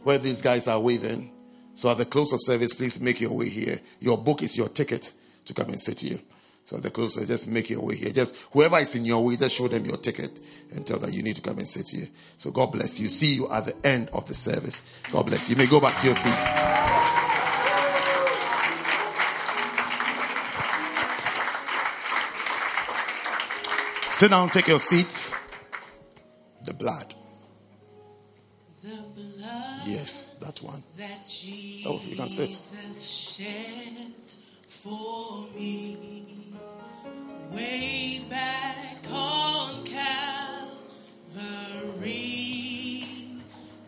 where 0.02 0.18
these 0.18 0.42
guys 0.42 0.66
are 0.68 0.80
waving. 0.80 1.30
So 1.74 1.90
at 1.90 1.98
the 1.98 2.04
close 2.04 2.32
of 2.32 2.40
service, 2.42 2.74
please 2.74 3.00
make 3.00 3.20
your 3.20 3.32
way 3.32 3.48
here. 3.48 3.80
Your 4.00 4.18
book 4.18 4.42
is 4.42 4.56
your 4.56 4.68
ticket 4.68 5.12
to 5.44 5.54
come 5.54 5.68
and 5.68 5.80
sit 5.80 6.00
here. 6.00 6.18
So 6.64 6.78
at 6.78 6.82
the 6.82 6.90
close, 6.90 7.14
just 7.26 7.48
make 7.48 7.68
your 7.68 7.82
way 7.82 7.96
here. 7.96 8.10
Just 8.10 8.36
whoever 8.52 8.78
is 8.78 8.94
in 8.94 9.04
your 9.04 9.22
way, 9.22 9.36
just 9.36 9.54
show 9.54 9.68
them 9.68 9.84
your 9.84 9.98
ticket 9.98 10.40
and 10.72 10.86
tell 10.86 10.98
them 10.98 11.10
you 11.10 11.22
need 11.22 11.36
to 11.36 11.42
come 11.42 11.58
and 11.58 11.68
sit 11.68 11.90
here. 11.90 12.08
So 12.36 12.50
God 12.50 12.72
bless 12.72 12.98
you. 12.98 13.10
See 13.10 13.34
you 13.34 13.50
at 13.50 13.66
the 13.66 13.86
end 13.86 14.08
of 14.14 14.26
the 14.26 14.34
service. 14.34 14.82
God 15.12 15.26
bless 15.26 15.48
you. 15.48 15.56
You 15.56 15.62
may 15.62 15.66
go 15.66 15.80
back 15.80 16.00
to 16.00 16.06
your 16.06 16.14
seats. 16.14 16.46
Sit 24.18 24.30
down, 24.30 24.48
take 24.48 24.68
your 24.68 24.78
seats. 24.78 25.34
The 26.64 26.72
blood. 26.72 27.14
The 28.84 29.00
blood 29.16 29.86
Yes, 29.86 30.34
that 30.40 30.60
one. 30.62 30.82
that 30.98 31.26
Jesus 31.26 31.86
Oh, 31.86 32.00
you 32.06 32.16
can 32.16 32.28
sit. 32.28 32.52
shed 32.94 34.12
for 34.68 35.46
me 35.56 35.96
way 37.50 38.26
back 38.28 38.98
on 39.10 39.84
Calvary. 42.04 43.08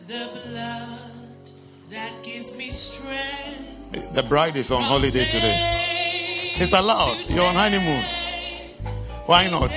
The 0.07 0.29
blood 0.33 1.51
that 1.91 2.11
gives 2.23 2.55
me 2.57 2.71
strength. 2.71 4.13
The 4.13 4.23
bride 4.23 4.55
is 4.55 4.71
on 4.71 4.81
holiday 4.81 5.25
today. 5.25 5.59
It's 6.59 6.73
allowed. 6.73 7.23
You're 7.29 7.45
on 7.45 7.53
honeymoon. 7.53 8.03
Why 9.27 9.47
not? 9.47 9.69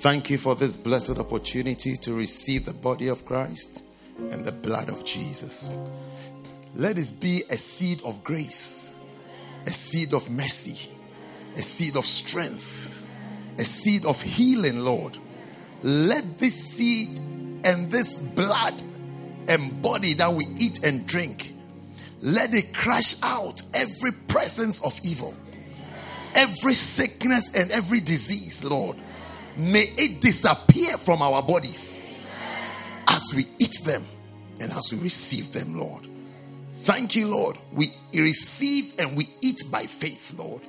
Thank 0.00 0.30
you 0.30 0.38
for 0.38 0.54
this 0.54 0.78
blessed 0.78 1.18
opportunity 1.18 1.94
to 1.94 2.14
receive 2.14 2.64
the 2.64 2.72
body 2.72 3.08
of 3.08 3.26
Christ 3.26 3.82
and 4.30 4.46
the 4.46 4.52
blood 4.52 4.88
of 4.88 5.04
Jesus. 5.04 5.70
Let 6.74 6.96
this 6.96 7.10
be 7.10 7.42
a 7.50 7.56
seed 7.58 8.00
of 8.02 8.24
grace, 8.24 8.98
a 9.66 9.70
seed 9.70 10.14
of 10.14 10.30
mercy, 10.30 10.90
a 11.54 11.60
seed 11.60 11.96
of 11.96 12.06
strength, 12.06 13.06
a 13.58 13.64
seed 13.64 14.06
of 14.06 14.22
healing, 14.22 14.80
Lord. 14.80 15.18
Let 15.82 16.38
this 16.38 16.54
seed 16.54 17.18
and 17.64 17.90
this 17.90 18.16
blood 18.16 18.82
and 19.48 19.82
body 19.82 20.14
that 20.14 20.32
we 20.32 20.46
eat 20.58 20.82
and 20.82 21.06
drink, 21.06 21.54
let 22.22 22.54
it 22.54 22.72
crush 22.72 23.22
out 23.22 23.60
every 23.74 24.12
presence 24.28 24.82
of 24.82 24.98
evil, 25.04 25.34
every 26.34 26.74
sickness 26.74 27.54
and 27.54 27.70
every 27.70 28.00
disease, 28.00 28.64
Lord. 28.64 28.96
May 29.60 29.92
it 29.98 30.22
disappear 30.22 30.96
from 30.96 31.20
our 31.20 31.42
bodies 31.42 32.06
as 33.06 33.22
we 33.36 33.44
eat 33.58 33.76
them 33.84 34.06
and 34.58 34.72
as 34.72 34.90
we 34.90 34.98
receive 35.00 35.52
them, 35.52 35.78
Lord. 35.78 36.08
Thank 36.76 37.14
you, 37.14 37.28
Lord. 37.28 37.58
We 37.70 37.88
receive 38.14 38.98
and 38.98 39.18
we 39.18 39.28
eat 39.42 39.64
by 39.70 39.82
faith, 39.82 40.32
Lord. 40.38 40.62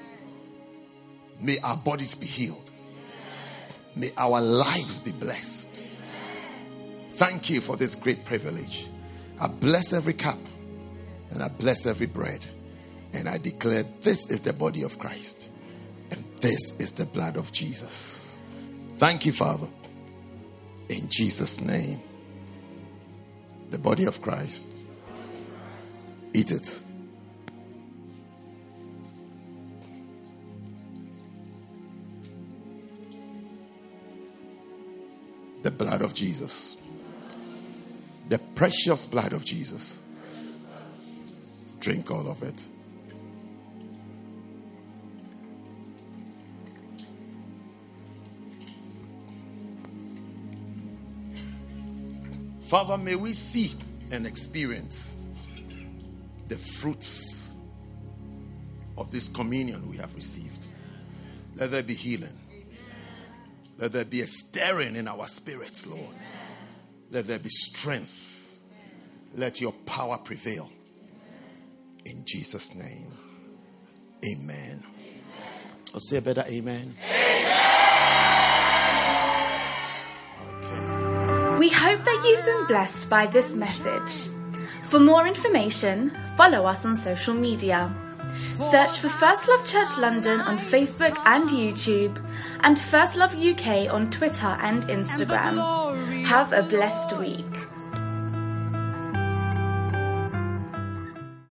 May 1.39 1.57
our 1.59 1.77
bodies 1.77 2.15
be 2.15 2.25
healed. 2.25 2.69
May 3.95 4.09
our 4.17 4.41
lives 4.41 4.99
be 4.99 5.13
blessed. 5.13 5.85
Thank 7.13 7.49
you 7.49 7.61
for 7.61 7.77
this 7.77 7.95
great 7.95 8.25
privilege. 8.25 8.87
I 9.39 9.47
bless 9.47 9.93
every 9.93 10.13
cup 10.13 10.39
and 11.29 11.41
I 11.41 11.47
bless 11.47 11.85
every 11.85 12.07
bread. 12.07 12.45
And 13.13 13.29
I 13.29 13.37
declare 13.37 13.83
this 14.01 14.29
is 14.29 14.41
the 14.41 14.51
body 14.51 14.83
of 14.83 14.99
Christ 14.99 15.49
and 16.09 16.25
this 16.41 16.77
is 16.77 16.91
the 16.91 17.05
blood 17.05 17.37
of 17.37 17.53
Jesus. 17.53 18.20
Thank 19.01 19.25
you, 19.25 19.33
Father. 19.33 19.67
In 20.87 21.09
Jesus' 21.09 21.59
name, 21.59 22.03
the 23.71 23.79
body 23.79 24.05
of 24.05 24.21
Christ. 24.21 24.67
Eat 26.35 26.51
it. 26.51 26.83
The 35.63 35.71
blood 35.71 36.03
of 36.03 36.13
Jesus. 36.13 36.77
The 38.29 38.37
precious 38.53 39.03
blood 39.03 39.33
of 39.33 39.43
Jesus. 39.43 39.99
Drink 41.79 42.11
all 42.11 42.29
of 42.29 42.43
it. 42.43 42.67
Father, 52.71 52.97
may 52.97 53.15
we 53.17 53.33
see 53.33 53.75
and 54.11 54.25
experience 54.25 55.13
the 56.47 56.57
fruits 56.57 57.21
of 58.97 59.11
this 59.11 59.27
communion 59.27 59.89
we 59.89 59.97
have 59.97 60.15
received. 60.15 60.67
Let 61.57 61.71
there 61.71 61.83
be 61.83 61.95
healing. 61.95 62.39
Let 63.77 63.91
there 63.91 64.05
be 64.05 64.21
a 64.21 64.25
stirring 64.25 64.95
in 64.95 65.09
our 65.09 65.27
spirits, 65.27 65.85
Lord. 65.85 66.15
Let 67.09 67.27
there 67.27 67.39
be 67.39 67.49
strength. 67.49 68.57
Let 69.35 69.59
your 69.59 69.73
power 69.85 70.17
prevail. 70.17 70.71
In 72.05 72.23
Jesus' 72.25 72.73
name. 72.73 73.11
Amen. 74.25 74.81
I'll 75.93 75.99
say 75.99 76.19
a 76.19 76.21
better 76.21 76.45
amen. 76.47 76.95
Okay. 77.03 77.80
We 81.61 81.69
hope 81.69 82.03
that 82.03 82.23
you've 82.25 82.43
been 82.43 82.65
blessed 82.65 83.07
by 83.07 83.27
this 83.27 83.53
message. 83.53 84.33
For 84.89 84.99
more 84.99 85.27
information, 85.27 86.11
follow 86.35 86.65
us 86.65 86.85
on 86.85 86.97
social 86.97 87.35
media. 87.35 87.93
Search 88.71 88.97
for 88.97 89.09
First 89.09 89.47
Love 89.47 89.63
Church 89.63 89.95
London 89.99 90.41
on 90.41 90.57
Facebook 90.57 91.15
and 91.23 91.47
YouTube, 91.47 92.17
and 92.61 92.79
First 92.79 93.15
Love 93.15 93.35
UK 93.35 93.93
on 93.93 94.09
Twitter 94.09 94.57
and 94.59 94.81
Instagram. 94.87 96.25
Have 96.25 96.51
a 96.51 96.63
blessed 96.63 97.15
week. 97.19 97.70